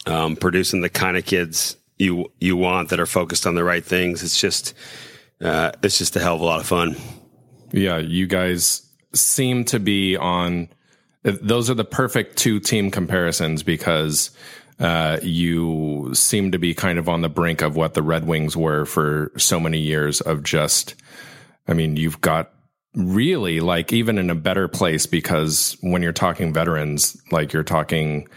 um, 0.05 0.35
producing 0.35 0.81
the 0.81 0.89
kind 0.89 1.17
of 1.17 1.25
kids 1.25 1.77
you 1.97 2.31
you 2.39 2.57
want 2.57 2.89
that 2.89 2.99
are 2.99 3.05
focused 3.05 3.45
on 3.47 3.55
the 3.55 3.63
right 3.63 3.83
things. 3.83 4.23
It's 4.23 4.39
just 4.39 4.73
uh, 5.41 5.71
it's 5.81 5.97
just 5.97 6.15
a 6.15 6.19
hell 6.19 6.35
of 6.35 6.41
a 6.41 6.45
lot 6.45 6.59
of 6.59 6.65
fun. 6.65 6.95
Yeah, 7.71 7.97
you 7.97 8.27
guys 8.27 8.87
seem 9.13 9.65
to 9.65 9.79
be 9.79 10.15
on. 10.17 10.69
Those 11.23 11.69
are 11.69 11.75
the 11.75 11.85
perfect 11.85 12.37
two 12.37 12.59
team 12.59 12.91
comparisons 12.91 13.63
because 13.63 14.31
uh, 14.79 15.19
you 15.21 16.11
seem 16.13 16.51
to 16.51 16.59
be 16.59 16.73
kind 16.73 16.99
of 16.99 17.07
on 17.07 17.21
the 17.21 17.29
brink 17.29 17.61
of 17.61 17.75
what 17.75 17.93
the 17.93 18.01
Red 18.01 18.25
Wings 18.25 18.57
were 18.57 18.85
for 18.85 19.31
so 19.37 19.59
many 19.59 19.79
years 19.79 20.21
of 20.21 20.43
just. 20.43 20.95
I 21.67 21.73
mean, 21.73 21.95
you've 21.95 22.21
got 22.21 22.51
really 22.95 23.59
like 23.59 23.91
even 23.91 24.17
in 24.17 24.29
a 24.29 24.35
better 24.35 24.67
place 24.67 25.05
because 25.05 25.77
when 25.81 26.01
you're 26.01 26.11
talking 26.11 26.53
veterans, 26.53 27.19
like 27.31 27.53
you're 27.53 27.63
talking 27.63 28.27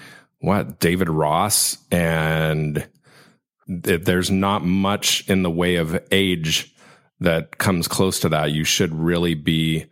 what 0.40 0.80
David 0.80 1.08
Ross 1.08 1.78
and 1.90 2.86
there's 3.66 4.30
not 4.30 4.64
much 4.64 5.28
in 5.28 5.42
the 5.42 5.50
way 5.50 5.76
of 5.76 5.98
age 6.12 6.72
that 7.20 7.58
comes 7.58 7.88
close 7.88 8.20
to 8.20 8.28
that. 8.28 8.52
You 8.52 8.64
should 8.64 8.94
really 8.94 9.34
be 9.34 9.86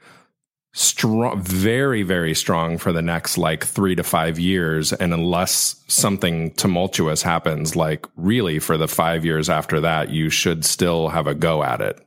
strong, 0.76 1.40
very, 1.40 2.02
very 2.02 2.34
strong 2.34 2.78
for 2.78 2.92
the 2.92 3.00
next 3.00 3.38
like 3.38 3.64
three 3.64 3.94
to 3.94 4.02
five 4.02 4.40
years. 4.40 4.92
And 4.92 5.14
unless 5.14 5.76
something 5.86 6.50
tumultuous 6.54 7.22
happens, 7.22 7.76
like 7.76 8.06
really 8.16 8.58
for 8.58 8.76
the 8.76 8.88
five 8.88 9.24
years 9.24 9.48
after 9.48 9.80
that, 9.82 10.10
you 10.10 10.30
should 10.30 10.64
still 10.64 11.08
have 11.08 11.28
a 11.28 11.34
go 11.34 11.62
at 11.62 11.80
it. 11.80 12.00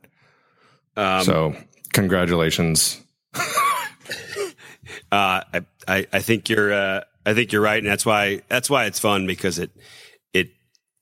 Um, 0.96 1.24
so 1.24 1.56
congratulations. 1.94 3.00
uh, 3.34 3.40
I, 5.10 5.64
I, 5.88 6.06
I, 6.12 6.20
think 6.20 6.50
you're, 6.50 6.72
uh, 6.72 7.04
I 7.24 7.32
think 7.32 7.52
you're 7.52 7.62
right. 7.62 7.78
And 7.78 7.86
that's 7.86 8.04
why, 8.04 8.42
that's 8.48 8.68
why 8.68 8.84
it's 8.84 8.98
fun 8.98 9.26
because 9.26 9.58
it, 9.58 9.70
it, 10.34 10.50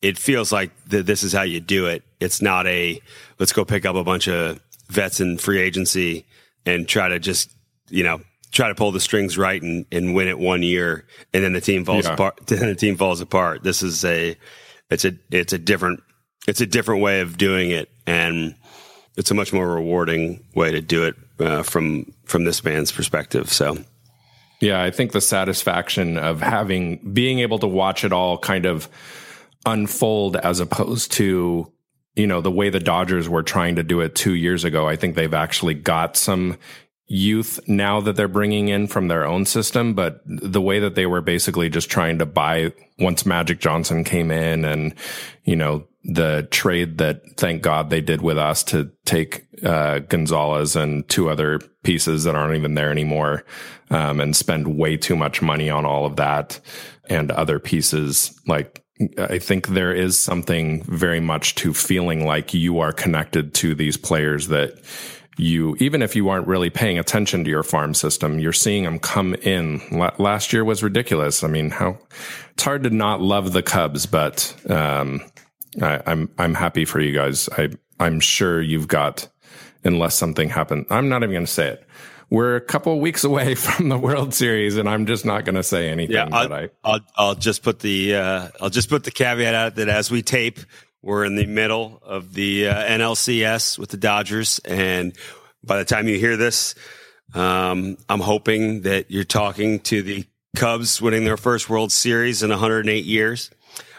it 0.02 0.18
feels 0.18 0.52
like 0.52 0.70
the, 0.84 1.02
this 1.02 1.24
is 1.24 1.32
how 1.32 1.42
you 1.42 1.58
do 1.58 1.86
it. 1.86 2.04
It's 2.20 2.40
not 2.40 2.68
a, 2.68 3.00
let's 3.40 3.52
go 3.52 3.64
pick 3.64 3.84
up 3.84 3.96
a 3.96 4.04
bunch 4.04 4.28
of 4.28 4.60
vets 4.88 5.18
in 5.18 5.36
free 5.36 5.58
agency 5.58 6.26
and 6.64 6.86
try 6.86 7.08
to 7.08 7.18
just, 7.18 7.55
you 7.88 8.04
know, 8.04 8.20
try 8.52 8.68
to 8.68 8.74
pull 8.74 8.92
the 8.92 9.00
strings 9.00 9.36
right 9.36 9.60
and, 9.62 9.86
and 9.92 10.14
win 10.14 10.28
it 10.28 10.38
one 10.38 10.62
year 10.62 11.06
and 11.34 11.44
then 11.44 11.52
the 11.52 11.60
team 11.60 11.84
falls 11.84 12.06
yeah. 12.06 12.14
apart. 12.14 12.40
Then 12.46 12.68
the 12.68 12.74
team 12.74 12.96
falls 12.96 13.20
apart. 13.20 13.62
This 13.62 13.82
is 13.82 14.04
a, 14.04 14.36
it's 14.90 15.04
a, 15.04 15.12
it's 15.30 15.52
a 15.52 15.58
different, 15.58 16.02
it's 16.46 16.60
a 16.60 16.66
different 16.66 17.02
way 17.02 17.20
of 17.20 17.36
doing 17.36 17.70
it. 17.70 17.90
And, 18.06 18.54
it's 19.16 19.30
a 19.30 19.34
much 19.34 19.52
more 19.52 19.66
rewarding 19.66 20.44
way 20.54 20.70
to 20.70 20.80
do 20.80 21.04
it 21.04 21.16
uh, 21.40 21.62
from 21.62 22.12
from 22.24 22.44
this 22.44 22.60
band's 22.60 22.92
perspective. 22.92 23.50
So, 23.50 23.78
yeah, 24.60 24.82
I 24.82 24.90
think 24.90 25.12
the 25.12 25.20
satisfaction 25.20 26.18
of 26.18 26.40
having 26.40 26.98
being 27.12 27.40
able 27.40 27.58
to 27.60 27.66
watch 27.66 28.04
it 28.04 28.12
all 28.12 28.38
kind 28.38 28.66
of 28.66 28.88
unfold 29.64 30.36
as 30.36 30.60
opposed 30.60 31.12
to 31.12 31.70
you 32.14 32.26
know 32.26 32.40
the 32.40 32.50
way 32.50 32.68
the 32.68 32.80
Dodgers 32.80 33.28
were 33.28 33.42
trying 33.42 33.76
to 33.76 33.82
do 33.82 34.00
it 34.00 34.14
2 34.14 34.34
years 34.34 34.64
ago. 34.64 34.86
I 34.86 34.96
think 34.96 35.14
they've 35.14 35.34
actually 35.34 35.74
got 35.74 36.16
some 36.16 36.58
youth 37.08 37.60
now 37.68 38.00
that 38.00 38.16
they're 38.16 38.28
bringing 38.28 38.68
in 38.68 38.86
from 38.86 39.08
their 39.08 39.26
own 39.26 39.46
system, 39.46 39.94
but 39.94 40.20
the 40.26 40.60
way 40.60 40.80
that 40.80 40.94
they 40.94 41.06
were 41.06 41.20
basically 41.20 41.68
just 41.68 41.88
trying 41.88 42.18
to 42.18 42.26
buy 42.26 42.72
once 42.98 43.24
Magic 43.24 43.60
Johnson 43.60 44.02
came 44.02 44.30
in 44.30 44.64
and, 44.64 44.94
you 45.44 45.54
know, 45.54 45.86
the 46.02 46.46
trade 46.50 46.98
that 46.98 47.22
thank 47.36 47.62
God 47.62 47.90
they 47.90 48.00
did 48.00 48.22
with 48.22 48.38
us 48.38 48.62
to 48.64 48.90
take 49.04 49.44
uh, 49.64 50.00
Gonzalez 50.00 50.76
and 50.76 51.08
two 51.08 51.28
other 51.28 51.60
pieces 51.82 52.24
that 52.24 52.34
aren't 52.34 52.56
even 52.56 52.74
there 52.74 52.90
anymore, 52.90 53.44
um, 53.90 54.20
and 54.20 54.34
spend 54.34 54.78
way 54.78 54.96
too 54.96 55.16
much 55.16 55.42
money 55.42 55.68
on 55.70 55.84
all 55.84 56.06
of 56.06 56.16
that 56.16 56.60
and 57.08 57.30
other 57.32 57.58
pieces. 57.58 58.38
Like 58.46 58.84
I 59.18 59.38
think 59.38 59.68
there 59.68 59.92
is 59.92 60.18
something 60.18 60.82
very 60.84 61.20
much 61.20 61.54
to 61.56 61.74
feeling 61.74 62.24
like 62.24 62.54
you 62.54 62.78
are 62.80 62.92
connected 62.92 63.52
to 63.54 63.74
these 63.74 63.96
players 63.96 64.48
that 64.48 64.78
you, 65.38 65.76
even 65.78 66.02
if 66.02 66.16
you 66.16 66.28
aren't 66.28 66.46
really 66.46 66.70
paying 66.70 66.98
attention 66.98 67.44
to 67.44 67.50
your 67.50 67.62
farm 67.62 67.94
system, 67.94 68.38
you're 68.38 68.52
seeing 68.52 68.84
them 68.84 68.98
come 68.98 69.34
in. 69.34 69.80
last 70.18 70.52
year 70.52 70.64
was 70.64 70.82
ridiculous. 70.82 71.44
I 71.44 71.48
mean, 71.48 71.70
how 71.70 71.98
it's 72.52 72.62
hard 72.62 72.84
to 72.84 72.90
not 72.90 73.20
love 73.20 73.52
the 73.52 73.62
Cubs, 73.62 74.06
but 74.06 74.54
um, 74.70 75.20
I, 75.80 76.00
I'm 76.06 76.30
I'm 76.38 76.54
happy 76.54 76.84
for 76.84 77.00
you 77.00 77.12
guys. 77.12 77.48
I 77.50 77.70
I'm 78.00 78.20
sure 78.20 78.60
you've 78.60 78.88
got, 78.88 79.28
unless 79.84 80.14
something 80.14 80.48
happened. 80.48 80.86
I'm 80.90 81.08
not 81.08 81.22
even 81.22 81.32
going 81.32 81.46
to 81.46 81.52
say 81.52 81.68
it. 81.68 81.86
We're 82.28 82.56
a 82.56 82.60
couple 82.60 82.98
weeks 82.98 83.22
away 83.22 83.54
from 83.54 83.88
the 83.88 83.98
World 83.98 84.34
Series, 84.34 84.76
and 84.76 84.88
I'm 84.88 85.06
just 85.06 85.24
not 85.24 85.44
going 85.44 85.54
to 85.54 85.62
say 85.62 85.90
anything. 85.90 86.16
Yeah, 86.16 86.28
I'll, 86.32 86.52
I, 86.52 86.68
will 86.84 87.00
I'll 87.16 87.34
just 87.34 87.62
put 87.62 87.80
the 87.80 88.16
uh, 88.16 88.48
I'll 88.60 88.70
just 88.70 88.88
put 88.88 89.04
the 89.04 89.10
caveat 89.10 89.54
out 89.54 89.74
that 89.76 89.88
as 89.88 90.10
we 90.10 90.22
tape, 90.22 90.60
we're 91.06 91.24
in 91.24 91.36
the 91.36 91.46
middle 91.46 92.00
of 92.02 92.34
the 92.34 92.66
uh, 92.66 92.74
NLCS 92.74 93.78
with 93.78 93.90
the 93.90 93.96
Dodgers, 93.96 94.58
and 94.64 95.16
by 95.62 95.78
the 95.78 95.84
time 95.84 96.08
you 96.08 96.18
hear 96.18 96.36
this, 96.36 96.74
um, 97.32 97.96
I'm 98.08 98.18
hoping 98.18 98.82
that 98.82 99.08
you're 99.08 99.22
talking 99.22 99.78
to 99.80 100.02
the 100.02 100.24
Cubs 100.56 101.00
winning 101.00 101.24
their 101.24 101.36
first 101.36 101.70
World 101.70 101.92
Series 101.92 102.42
in 102.42 102.50
108 102.50 103.04
years. 103.04 103.50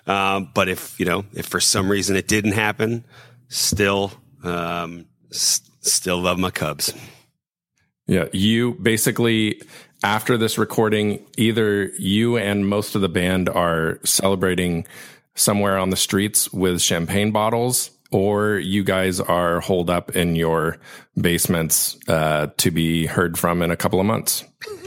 Um, 0.06 0.52
but 0.53 0.68
if 0.68 0.99
you 0.99 1.06
know, 1.06 1.23
if 1.34 1.45
for 1.45 1.61
some 1.61 1.90
reason 1.90 2.18
it 2.18 2.27
didn't 2.27 2.52
happen, 2.52 3.06
still, 3.48 4.11
um, 4.44 5.06
still 5.32 6.19
love 6.19 6.38
my 6.38 6.52
Cubs. 6.52 6.94
Yeah, 8.06 8.26
you 8.34 8.73
basically 8.73 9.61
after 10.03 10.38
this 10.38 10.57
recording, 10.57 11.26
either 11.38 11.86
you 11.98 12.38
and 12.38 12.68
most 12.68 12.95
of 12.95 13.02
the 13.02 13.10
band 13.10 13.48
are 13.48 13.99
celebrating 14.03 14.86
somewhere 15.38 15.77
on 15.77 15.89
the 15.89 15.95
streets 15.95 16.51
with 16.51 16.81
champagne 16.81 17.31
bottles, 17.31 17.91
or 18.11 18.57
you 18.57 18.84
guys 18.84 19.19
are 19.22 19.61
holed 19.61 19.89
up 19.89 20.15
in 20.15 20.35
your 20.35 20.77
basements 21.19 21.97
uh, 22.09 22.47
to 22.57 22.72
be 22.72 23.05
heard 23.05 23.38
from 23.39 23.61
in 23.61 23.72
a 23.72 23.77
couple 23.77 23.99
of 23.99 24.05
months. 24.05 24.43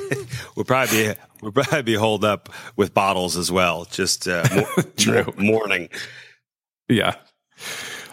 we'll 0.57 0.65
probably 0.65 1.09
be 1.09 1.15
We'll 1.43 1.53
probably 1.53 1.83
be 1.83 1.95
holed 1.95 2.25
up 2.25 2.51
with 2.77 2.93
bottles 2.93 3.37
as 3.37 3.51
well, 3.51 3.87
just 3.87 4.29
uh, 4.29 4.45
True. 4.97 5.33
mourning. 5.39 5.89
Yeah. 6.89 7.15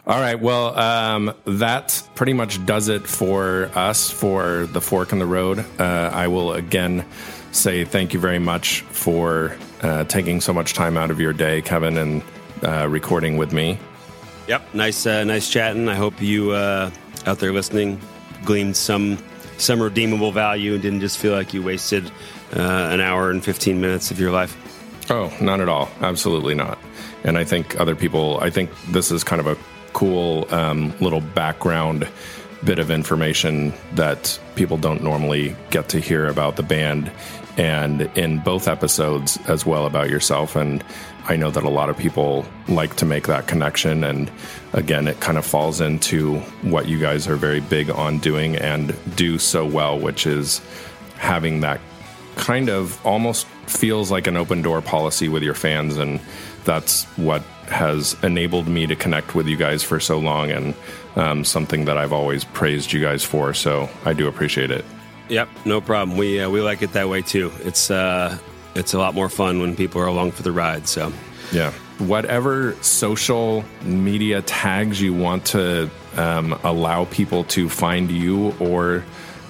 All 0.06 0.20
right. 0.20 0.40
Well, 0.40 0.78
um, 0.80 1.34
that 1.46 2.02
pretty 2.16 2.32
much 2.34 2.66
does 2.66 2.88
it 2.88 3.06
for 3.06 3.70
us 3.76 4.10
for 4.10 4.68
the 4.68 4.80
fork 4.80 5.12
in 5.12 5.20
the 5.20 5.26
road. 5.26 5.60
Uh, 5.78 6.10
I 6.14 6.30
will 6.30 6.54
again 6.54 7.06
say 7.52 7.84
thank 7.84 8.14
you 8.14 8.20
very 8.20 8.40
much 8.40 8.82
for 8.82 9.58
uh, 9.82 10.04
taking 10.06 10.42
so 10.42 10.54
much 10.54 10.74
time 10.74 10.98
out 10.98 11.12
of 11.12 11.20
your 11.20 11.34
day, 11.34 11.62
Kevin, 11.62 11.98
and 11.98 12.24
uh, 12.64 12.88
recording 12.90 13.38
with 13.38 13.54
me. 13.54 13.78
Yep. 14.48 14.74
Nice, 14.74 15.06
uh, 15.06 15.24
nice 15.24 15.50
chatting. 15.50 15.90
I 15.90 15.96
hope 15.96 16.22
you 16.22 16.52
uh, 16.52 16.90
out 17.26 17.40
there 17.40 17.52
listening 17.52 18.00
gleaned 18.46 18.78
some 18.78 19.18
some 19.58 19.82
redeemable 19.82 20.32
value 20.32 20.74
and 20.74 20.82
didn't 20.82 21.00
just 21.00 21.18
feel 21.18 21.34
like 21.34 21.54
you 21.54 21.64
wasted 21.64 22.12
uh, 22.56 22.90
an 22.92 23.02
hour 23.02 23.32
and 23.32 23.44
15 23.44 23.82
minutes 23.82 24.12
of 24.12 24.20
your 24.20 24.32
life? 24.32 24.56
Oh, 25.10 25.36
not 25.42 25.60
at 25.60 25.68
all. 25.68 25.90
Absolutely 26.02 26.54
not. 26.54 26.78
And 27.24 27.38
I 27.38 27.44
think 27.44 27.80
other 27.80 27.96
people, 27.96 28.40
I 28.40 28.52
think 28.52 28.70
this 28.90 29.12
is 29.12 29.24
kind 29.24 29.40
of 29.40 29.48
a 29.48 29.58
cool 29.94 30.48
um, 30.54 30.94
little 31.00 31.22
background 31.22 32.08
bit 32.64 32.80
of 32.80 32.92
information 32.92 33.74
that 33.94 34.40
people 34.56 34.78
don't 34.78 35.04
normally 35.04 35.56
get 35.70 35.90
to 35.90 36.00
hear 36.00 36.28
about 36.28 36.56
the 36.56 36.64
band 36.64 37.12
and 37.58 38.02
in 38.18 38.40
both 38.40 38.68
episodes 38.68 39.38
as 39.48 39.66
well 39.66 39.86
about 39.86 40.10
yourself 40.10 40.56
and 40.56 40.84
I 41.26 41.36
know 41.36 41.52
that 41.52 41.64
a 41.64 41.70
lot 41.70 41.90
of 41.90 41.98
people 41.98 42.46
like 42.70 42.96
to 42.98 43.06
make 43.06 43.28
that 43.28 43.48
connection 43.48 44.04
and 44.04 44.32
again 44.74 45.08
it 45.08 45.20
kind 45.20 45.38
of 45.38 45.46
falls 45.46 45.82
into 45.82 46.40
what 46.62 46.88
you 46.88 47.00
guys 47.00 47.28
are 47.28 47.36
very 47.36 47.60
big 47.60 47.90
on 47.90 48.20
doing 48.20 48.56
and 48.56 48.96
do 49.16 49.38
so 49.40 49.66
well 49.66 50.00
which 50.00 50.26
is 50.26 50.62
having 51.16 51.62
that 51.62 51.82
kind 52.36 52.70
of 52.70 53.04
almost 53.06 53.48
feels 53.66 54.12
like 54.12 54.28
an 54.28 54.38
open 54.38 54.62
door 54.62 54.82
policy 54.82 55.28
with 55.28 55.44
your 55.44 55.56
fans 55.56 55.98
and 55.98 56.20
that's 56.64 57.06
what 57.18 57.42
has 57.70 58.16
enabled 58.24 58.68
me 58.68 58.86
to 58.88 58.96
connect 58.96 59.36
with 59.36 59.48
you 59.48 59.58
guys 59.58 59.84
for 59.84 60.00
so 60.00 60.20
long 60.20 60.52
and 60.52 60.76
um, 61.16 61.44
something 61.44 61.86
that 61.86 61.98
I've 61.98 62.14
always 62.14 62.44
praised 62.44 62.94
you 62.94 63.02
guys 63.02 63.24
for. 63.24 63.54
So 63.54 63.90
I 64.06 64.14
do 64.14 64.28
appreciate 64.28 64.72
it. 64.72 64.86
Yep, 65.30 65.50
no 65.66 65.82
problem. 65.82 66.18
We 66.18 66.40
uh, 66.40 66.50
we 66.50 66.62
like 66.62 66.82
it 66.82 66.94
that 66.94 67.10
way 67.10 67.22
too. 67.22 67.52
It's 67.60 67.92
uh, 67.92 68.38
it's 68.76 68.94
a 68.94 68.98
lot 68.98 69.14
more 69.14 69.30
fun 69.30 69.60
when 69.60 69.76
people 69.76 70.02
are 70.02 70.08
along 70.08 70.32
for 70.32 70.44
the 70.44 70.52
ride. 70.52 70.88
So 70.88 71.12
yeah, 71.52 71.72
whatever 72.00 72.74
social 72.82 73.64
media 73.84 74.42
tags 74.42 75.02
you 75.02 75.14
want 75.14 75.46
to 75.48 75.90
um, 76.16 76.54
allow 76.64 77.06
people 77.06 77.44
to 77.46 77.70
find 77.70 78.10
you 78.10 78.56
or 78.60 79.04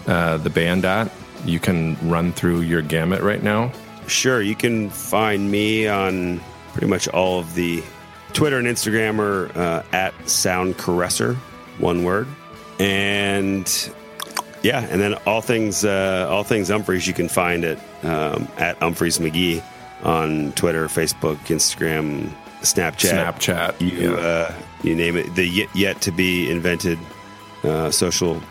uh, 0.08 0.38
the 0.38 0.50
band 0.50 0.86
at, 0.86 1.12
you 1.46 1.60
can 1.60 1.98
run 2.10 2.32
through 2.32 2.62
your 2.62 2.82
gamut 2.82 3.22
right 3.22 3.44
now. 3.44 3.72
Sure, 4.08 4.42
you 4.42 4.56
can 4.56 4.90
find 4.90 5.52
me 5.52 5.88
on 5.88 6.40
pretty 6.72 6.88
much 6.88 7.08
all 7.10 7.40
of 7.40 7.54
the 7.56 7.84
Twitter 8.34 8.58
and 8.58 8.68
Instagram 8.68 9.20
are 9.20 9.52
uh, 9.58 9.84
at 9.92 10.14
Sound 10.30 10.78
Caresser, 10.78 11.36
one 11.80 12.04
word, 12.04 12.28
and 12.80 13.92
yeah, 14.68 14.88
and 14.90 15.02
then 15.02 15.14
all 15.26 15.42
things 15.42 15.86
uh, 15.86 16.28
all 16.30 16.44
things 16.44 16.70
Umphrey's 16.70 17.08
you 17.08 17.14
can 17.14 17.30
find 17.30 17.64
it 17.64 17.80
um, 18.04 18.48
at 18.58 18.80
Umphrey's 18.80 19.20
McGee 19.20 19.64
on 20.04 20.52
Twitter, 20.54 20.88
Facebook, 20.88 21.38
Instagram, 21.48 22.30
Snapchat, 22.62 23.36
Snapchat, 23.36 23.82
you 23.82 24.12
yeah. 24.12 24.18
uh, 24.18 24.54
you 24.84 24.96
name 24.96 25.16
it. 25.16 25.34
The 25.36 25.48
yet, 25.48 25.70
yet 25.76 26.02
to 26.02 26.12
be 26.12 26.52
invented 26.52 27.00
uh, 27.64 27.92
social 27.92 28.42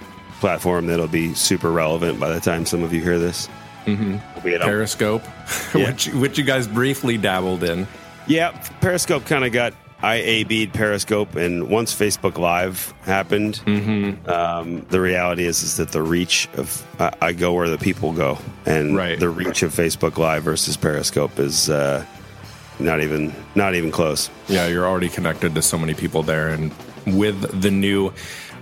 platform 0.41 0.87
that'll 0.87 1.09
be 1.09 1.35
super 1.35 1.71
relevant 1.71 2.19
by 2.19 2.31
the 2.31 2.41
time 2.41 2.67
some 2.67 2.83
of 2.83 2.93
you 2.93 3.03
hear 3.03 3.19
this. 3.19 3.49
Mm-hmm. 3.85 4.45
We'll 4.45 4.59
Periscope, 4.59 5.23
yeah. 5.75 5.87
which 5.87 6.09
which 6.09 6.39
you 6.39 6.45
guys 6.45 6.67
briefly 6.67 7.19
dabbled 7.19 7.63
in. 7.63 7.87
Yeah, 8.27 8.51
Periscope 8.81 9.25
kind 9.27 9.45
of 9.45 9.53
got 9.53 9.75
IAB'd 10.03 10.75
Periscope, 10.75 11.37
and 11.37 11.71
once 11.71 11.95
Facebook 11.95 12.39
Live 12.39 12.93
happened, 13.03 13.61
mm-hmm. 13.65 14.29
um, 14.29 14.85
the 14.91 15.01
reality 15.01 15.45
is 15.45 15.63
is 15.63 15.79
that 15.79 15.93
the 15.93 16.03
reach 16.03 16.49
of 16.55 16.87
I, 17.01 17.13
I 17.21 17.33
go 17.33 17.55
where 17.55 17.69
the 17.69 17.79
people 17.79 18.13
go, 18.13 18.39
and 18.67 18.95
right. 18.95 19.19
the 19.19 19.31
reach 19.31 19.63
of 19.63 19.73
Facebook 19.73 20.19
Live 20.19 20.43
versus 20.43 20.77
Periscope 20.77 21.39
is 21.39 21.71
uh, 21.71 22.05
not 22.79 23.01
even 23.01 23.35
not 23.55 23.75
even 23.75 23.91
close. 23.91 24.31
Yeah, 24.49 24.67
you're 24.67 24.87
already 24.87 25.09
connected 25.09 25.55
to 25.55 25.63
so 25.63 25.79
many 25.79 25.95
people 25.95 26.23
there, 26.23 26.49
and 26.49 26.73
with 27.07 27.63
the 27.63 27.71
new, 27.71 28.13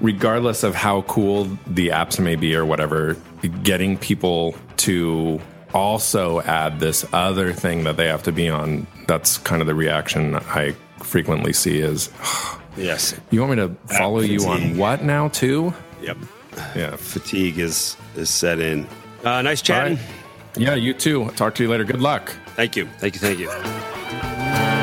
regardless 0.00 0.62
of 0.62 0.76
how 0.76 1.02
cool 1.02 1.44
the 1.66 1.88
apps 1.88 2.20
may 2.20 2.36
be 2.36 2.54
or 2.54 2.64
whatever, 2.64 3.16
getting 3.64 3.98
people 3.98 4.54
to 4.78 5.40
also 5.72 6.40
add 6.42 6.78
this 6.78 7.04
other 7.12 7.52
thing 7.52 7.82
that 7.84 7.96
they 7.96 8.06
have 8.06 8.22
to 8.22 8.32
be 8.32 8.48
on. 8.48 8.86
That's 9.08 9.38
kind 9.38 9.60
of 9.60 9.66
the 9.66 9.74
reaction 9.74 10.36
I 10.36 10.76
frequently 11.04 11.52
see 11.52 11.78
is, 11.78 12.10
yes, 12.76 13.14
you 13.30 13.40
want 13.40 13.50
me 13.52 13.56
to 13.56 13.74
follow 13.96 14.20
you 14.20 14.46
on 14.46 14.76
what 14.76 15.02
now 15.02 15.28
too? 15.28 15.72
Yep. 16.02 16.16
Yeah. 16.76 16.96
Fatigue 16.96 17.58
is 17.58 17.96
is 18.16 18.30
set 18.30 18.60
in. 18.60 18.86
Uh, 19.24 19.42
nice 19.42 19.62
chatting. 19.62 19.96
Right. 19.96 20.06
Yeah, 20.56 20.74
you 20.74 20.94
too. 20.94 21.30
Talk 21.30 21.54
to 21.56 21.62
you 21.64 21.68
later. 21.68 21.84
Good 21.84 22.00
luck. 22.00 22.32
Thank 22.54 22.76
you. 22.76 22.86
Thank 22.98 23.14
you. 23.14 23.20
Thank 23.20 23.38
you. 23.40 24.73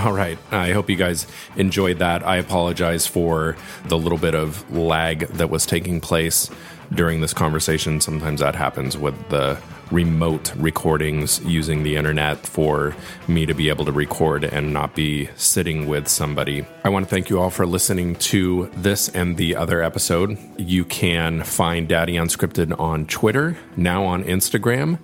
All 0.04 0.12
right. 0.14 0.38
I 0.50 0.72
hope 0.72 0.88
you 0.88 0.96
guys 0.96 1.26
enjoyed 1.56 1.98
that. 1.98 2.26
I 2.26 2.36
apologize 2.36 3.06
for 3.06 3.56
the 3.84 3.98
little 3.98 4.16
bit 4.16 4.34
of 4.34 4.74
lag 4.74 5.26
that 5.28 5.50
was 5.50 5.66
taking 5.66 6.00
place 6.00 6.48
during 6.90 7.20
this 7.20 7.34
conversation. 7.34 8.00
Sometimes 8.00 8.40
that 8.40 8.54
happens 8.54 8.96
with 8.96 9.28
the 9.28 9.58
remote 9.90 10.54
recordings 10.56 11.40
using 11.44 11.82
the 11.82 11.96
internet 11.96 12.46
for 12.46 12.94
me 13.28 13.44
to 13.44 13.52
be 13.52 13.68
able 13.68 13.84
to 13.84 13.92
record 13.92 14.44
and 14.44 14.72
not 14.72 14.94
be 14.94 15.28
sitting 15.36 15.86
with 15.86 16.08
somebody. 16.08 16.64
I 16.84 16.88
want 16.88 17.06
to 17.06 17.10
thank 17.10 17.28
you 17.28 17.40
all 17.40 17.50
for 17.50 17.66
listening 17.66 18.14
to 18.16 18.70
this 18.74 19.08
and 19.08 19.36
the 19.36 19.56
other 19.56 19.82
episode. 19.82 20.38
You 20.58 20.84
can 20.84 21.42
find 21.42 21.88
Daddy 21.88 22.14
Unscripted 22.14 22.78
on 22.78 23.06
Twitter, 23.06 23.58
now 23.76 24.04
on 24.04 24.24
Instagram, 24.24 24.98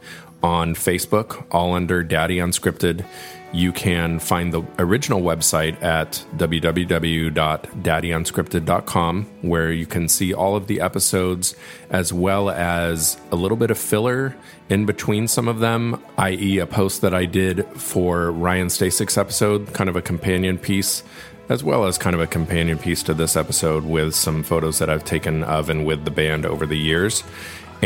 on 0.47 0.75
Facebook, 0.77 1.45
all 1.51 1.75
under 1.75 2.05
Daddy 2.05 2.37
Unscripted. 2.37 3.05
You 3.53 3.73
can 3.73 4.21
find 4.21 4.55
the 4.55 4.63
original 4.79 5.21
website 5.21 5.83
at 5.83 6.25
www.daddyunscripted.com, 6.37 9.25
where 9.43 9.73
you 9.73 9.87
can 9.87 10.09
see 10.09 10.33
all 10.33 10.55
of 10.55 10.69
the 10.69 10.81
episodes 10.81 11.57
as 11.91 12.13
well 12.13 12.49
as 12.49 13.19
a 13.33 13.37
little 13.37 13.57
bit 13.57 13.73
of 13.73 13.79
filler 13.79 14.37
in 14.69 14.87
between 14.87 15.27
some 15.27 15.49
of 15.49 15.59
them, 15.59 16.01
i.e., 16.19 16.59
a 16.59 16.67
post 16.67 17.01
that 17.01 17.13
I 17.13 17.25
did 17.25 17.67
for 17.75 18.31
Ryan 18.31 18.69
Stasik's 18.69 19.19
episode, 19.19 19.73
kind 19.73 19.91
of 19.91 19.97
a 19.97 20.03
companion 20.03 20.59
piece 20.59 21.03
as 21.49 21.63
well 21.63 21.85
as 21.85 21.97
kind 21.97 22.13
of 22.15 22.21
a 22.21 22.27
companion 22.27 22.77
piece 22.77 23.05
to 23.05 23.15
this 23.15 23.37
episode 23.37 23.85
with 23.85 24.17
some 24.17 24.43
photos 24.43 24.81
that 24.81 24.91
I've 24.91 25.05
taken 25.05 25.45
of 25.45 25.71
and 25.71 25.87
with 25.87 26.05
the 26.05 26.11
band 26.11 26.45
over 26.45 26.67
the 26.67 26.77
years 26.77 27.23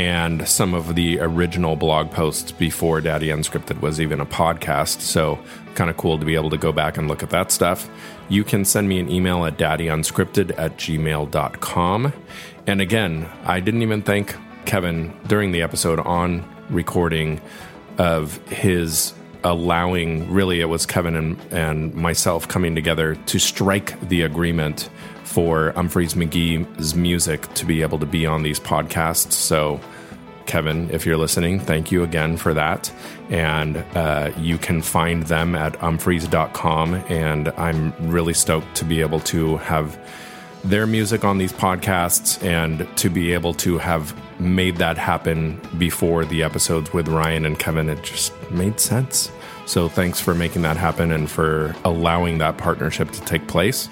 and 0.00 0.48
some 0.48 0.72
of 0.72 0.94
the 0.94 1.20
original 1.20 1.76
blog 1.76 2.10
posts 2.10 2.52
before 2.52 3.02
Daddy 3.02 3.28
Unscripted 3.28 3.82
was 3.82 4.00
even 4.00 4.18
a 4.18 4.24
podcast. 4.24 5.02
So, 5.02 5.38
kind 5.74 5.90
of 5.90 5.98
cool 5.98 6.18
to 6.18 6.24
be 6.24 6.36
able 6.36 6.48
to 6.48 6.56
go 6.56 6.72
back 6.72 6.96
and 6.96 7.06
look 7.06 7.22
at 7.22 7.28
that 7.30 7.52
stuff. 7.52 7.86
You 8.30 8.42
can 8.42 8.64
send 8.64 8.88
me 8.88 8.98
an 8.98 9.10
email 9.10 9.44
at 9.44 9.58
daddyunscripted 9.58 10.58
at 10.58 10.78
gmail.com. 10.78 12.14
And 12.66 12.80
again, 12.80 13.28
I 13.44 13.60
didn't 13.60 13.82
even 13.82 14.00
thank 14.00 14.34
Kevin 14.64 15.14
during 15.26 15.52
the 15.52 15.60
episode 15.60 16.00
on 16.00 16.48
recording 16.70 17.42
of 17.98 18.38
his 18.48 19.12
allowing, 19.44 20.32
really, 20.32 20.62
it 20.62 20.70
was 20.70 20.86
Kevin 20.86 21.14
and, 21.14 21.38
and 21.52 21.94
myself 21.94 22.48
coming 22.48 22.74
together 22.74 23.16
to 23.16 23.38
strike 23.38 24.00
the 24.08 24.22
agreement 24.22 24.88
for 25.30 25.72
Umphrey's 25.76 26.14
McGee's 26.14 26.96
music 26.96 27.52
to 27.54 27.64
be 27.64 27.82
able 27.82 28.00
to 28.00 28.06
be 28.06 28.26
on 28.26 28.42
these 28.42 28.58
podcasts. 28.58 29.32
So, 29.32 29.80
Kevin, 30.46 30.90
if 30.90 31.06
you're 31.06 31.16
listening, 31.16 31.60
thank 31.60 31.92
you 31.92 32.02
again 32.02 32.36
for 32.36 32.52
that. 32.54 32.92
And 33.28 33.76
uh, 33.94 34.32
you 34.36 34.58
can 34.58 34.82
find 34.82 35.22
them 35.22 35.54
at 35.54 35.74
umphreys.com. 35.74 36.94
And 37.08 37.48
I'm 37.50 37.92
really 38.10 38.34
stoked 38.34 38.74
to 38.76 38.84
be 38.84 39.02
able 39.02 39.20
to 39.20 39.58
have 39.58 39.96
their 40.64 40.86
music 40.86 41.24
on 41.24 41.38
these 41.38 41.52
podcasts 41.52 42.42
and 42.42 42.86
to 42.98 43.08
be 43.08 43.32
able 43.32 43.54
to 43.54 43.78
have 43.78 44.12
made 44.40 44.78
that 44.78 44.98
happen 44.98 45.60
before 45.78 46.24
the 46.24 46.42
episodes 46.42 46.92
with 46.92 47.06
Ryan 47.06 47.46
and 47.46 47.56
Kevin. 47.56 47.88
It 47.88 48.02
just 48.02 48.32
made 48.50 48.80
sense. 48.80 49.30
So 49.64 49.88
thanks 49.88 50.20
for 50.20 50.34
making 50.34 50.62
that 50.62 50.76
happen 50.76 51.12
and 51.12 51.30
for 51.30 51.76
allowing 51.84 52.38
that 52.38 52.58
partnership 52.58 53.12
to 53.12 53.20
take 53.20 53.46
place 53.46 53.88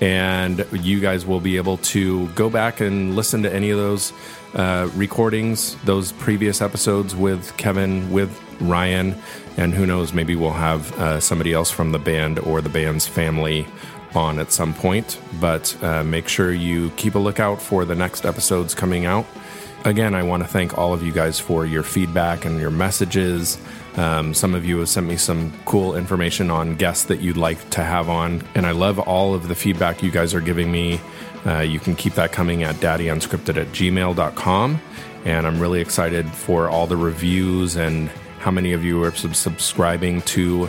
and 0.00 0.66
you 0.72 1.00
guys 1.00 1.24
will 1.24 1.40
be 1.40 1.56
able 1.56 1.78
to 1.78 2.28
go 2.28 2.50
back 2.50 2.80
and 2.80 3.14
listen 3.16 3.42
to 3.42 3.52
any 3.52 3.70
of 3.70 3.78
those 3.78 4.12
uh, 4.54 4.88
recordings, 4.94 5.76
those 5.84 6.12
previous 6.12 6.60
episodes 6.60 7.14
with 7.14 7.56
Kevin, 7.56 8.10
with 8.12 8.30
Ryan, 8.60 9.16
and 9.56 9.74
who 9.74 9.86
knows, 9.86 10.12
maybe 10.12 10.36
we'll 10.36 10.50
have 10.50 10.92
uh, 10.98 11.20
somebody 11.20 11.52
else 11.52 11.70
from 11.70 11.92
the 11.92 11.98
band 11.98 12.38
or 12.40 12.60
the 12.60 12.68
band's 12.68 13.06
family 13.06 13.66
on 14.14 14.38
at 14.38 14.52
some 14.52 14.74
point. 14.74 15.20
But 15.40 15.76
uh, 15.82 16.04
make 16.04 16.28
sure 16.28 16.52
you 16.52 16.90
keep 16.90 17.14
a 17.14 17.18
lookout 17.18 17.60
for 17.60 17.84
the 17.84 17.94
next 17.94 18.24
episodes 18.24 18.74
coming 18.74 19.06
out. 19.06 19.26
Again, 19.84 20.14
I 20.14 20.22
want 20.22 20.42
to 20.42 20.48
thank 20.48 20.78
all 20.78 20.94
of 20.94 21.02
you 21.02 21.12
guys 21.12 21.38
for 21.38 21.66
your 21.66 21.82
feedback 21.82 22.44
and 22.44 22.58
your 22.58 22.70
messages. 22.70 23.58
Um, 23.96 24.34
some 24.34 24.54
of 24.54 24.64
you 24.64 24.78
have 24.78 24.88
sent 24.88 25.06
me 25.06 25.16
some 25.16 25.52
cool 25.64 25.96
information 25.96 26.50
on 26.50 26.74
guests 26.76 27.04
that 27.04 27.20
you'd 27.20 27.36
like 27.36 27.70
to 27.70 27.84
have 27.84 28.08
on, 28.08 28.42
and 28.54 28.66
I 28.66 28.72
love 28.72 28.98
all 28.98 29.34
of 29.34 29.48
the 29.48 29.54
feedback 29.54 30.02
you 30.02 30.10
guys 30.10 30.34
are 30.34 30.40
giving 30.40 30.72
me. 30.72 31.00
Uh, 31.46 31.60
you 31.60 31.78
can 31.78 31.94
keep 31.94 32.14
that 32.14 32.32
coming 32.32 32.62
at 32.62 32.76
daddyunscripted 32.76 33.56
at 33.56 33.68
gmail.com. 33.68 34.80
And 35.24 35.46
I'm 35.46 35.58
really 35.58 35.80
excited 35.80 36.30
for 36.30 36.68
all 36.68 36.86
the 36.86 36.96
reviews 36.96 37.76
and 37.76 38.10
how 38.40 38.50
many 38.50 38.72
of 38.72 38.84
you 38.84 39.02
are 39.02 39.12
subscribing 39.12 40.20
to 40.22 40.68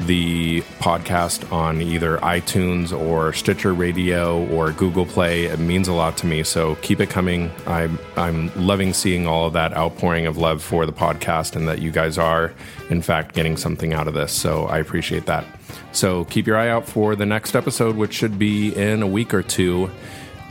the 0.00 0.60
podcast 0.80 1.50
on 1.52 1.80
either 1.80 2.18
iTunes 2.18 2.96
or 2.96 3.32
Stitcher 3.32 3.72
Radio 3.72 4.46
or 4.48 4.72
Google 4.72 5.06
Play. 5.06 5.44
It 5.44 5.58
means 5.58 5.88
a 5.88 5.92
lot 5.92 6.16
to 6.18 6.26
me. 6.26 6.42
So 6.42 6.74
keep 6.76 7.00
it 7.00 7.10
coming. 7.10 7.50
I'm 7.66 7.98
I'm 8.16 8.50
loving 8.56 8.92
seeing 8.92 9.26
all 9.26 9.46
of 9.46 9.52
that 9.52 9.76
outpouring 9.76 10.26
of 10.26 10.36
love 10.36 10.62
for 10.62 10.86
the 10.86 10.92
podcast 10.92 11.56
and 11.56 11.68
that 11.68 11.80
you 11.80 11.90
guys 11.90 12.18
are 12.18 12.52
in 12.90 13.02
fact 13.02 13.34
getting 13.34 13.56
something 13.56 13.92
out 13.92 14.08
of 14.08 14.14
this. 14.14 14.32
So 14.32 14.66
I 14.66 14.78
appreciate 14.78 15.26
that. 15.26 15.44
So 15.92 16.24
keep 16.24 16.46
your 16.46 16.56
eye 16.56 16.68
out 16.68 16.86
for 16.86 17.14
the 17.14 17.26
next 17.26 17.54
episode, 17.54 17.96
which 17.96 18.12
should 18.12 18.38
be 18.38 18.74
in 18.74 19.02
a 19.02 19.06
week 19.06 19.32
or 19.32 19.42
two 19.42 19.90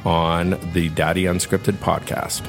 on 0.05 0.57
the 0.73 0.89
Daddy 0.89 1.23
Unscripted 1.23 1.75
podcast. 1.75 2.41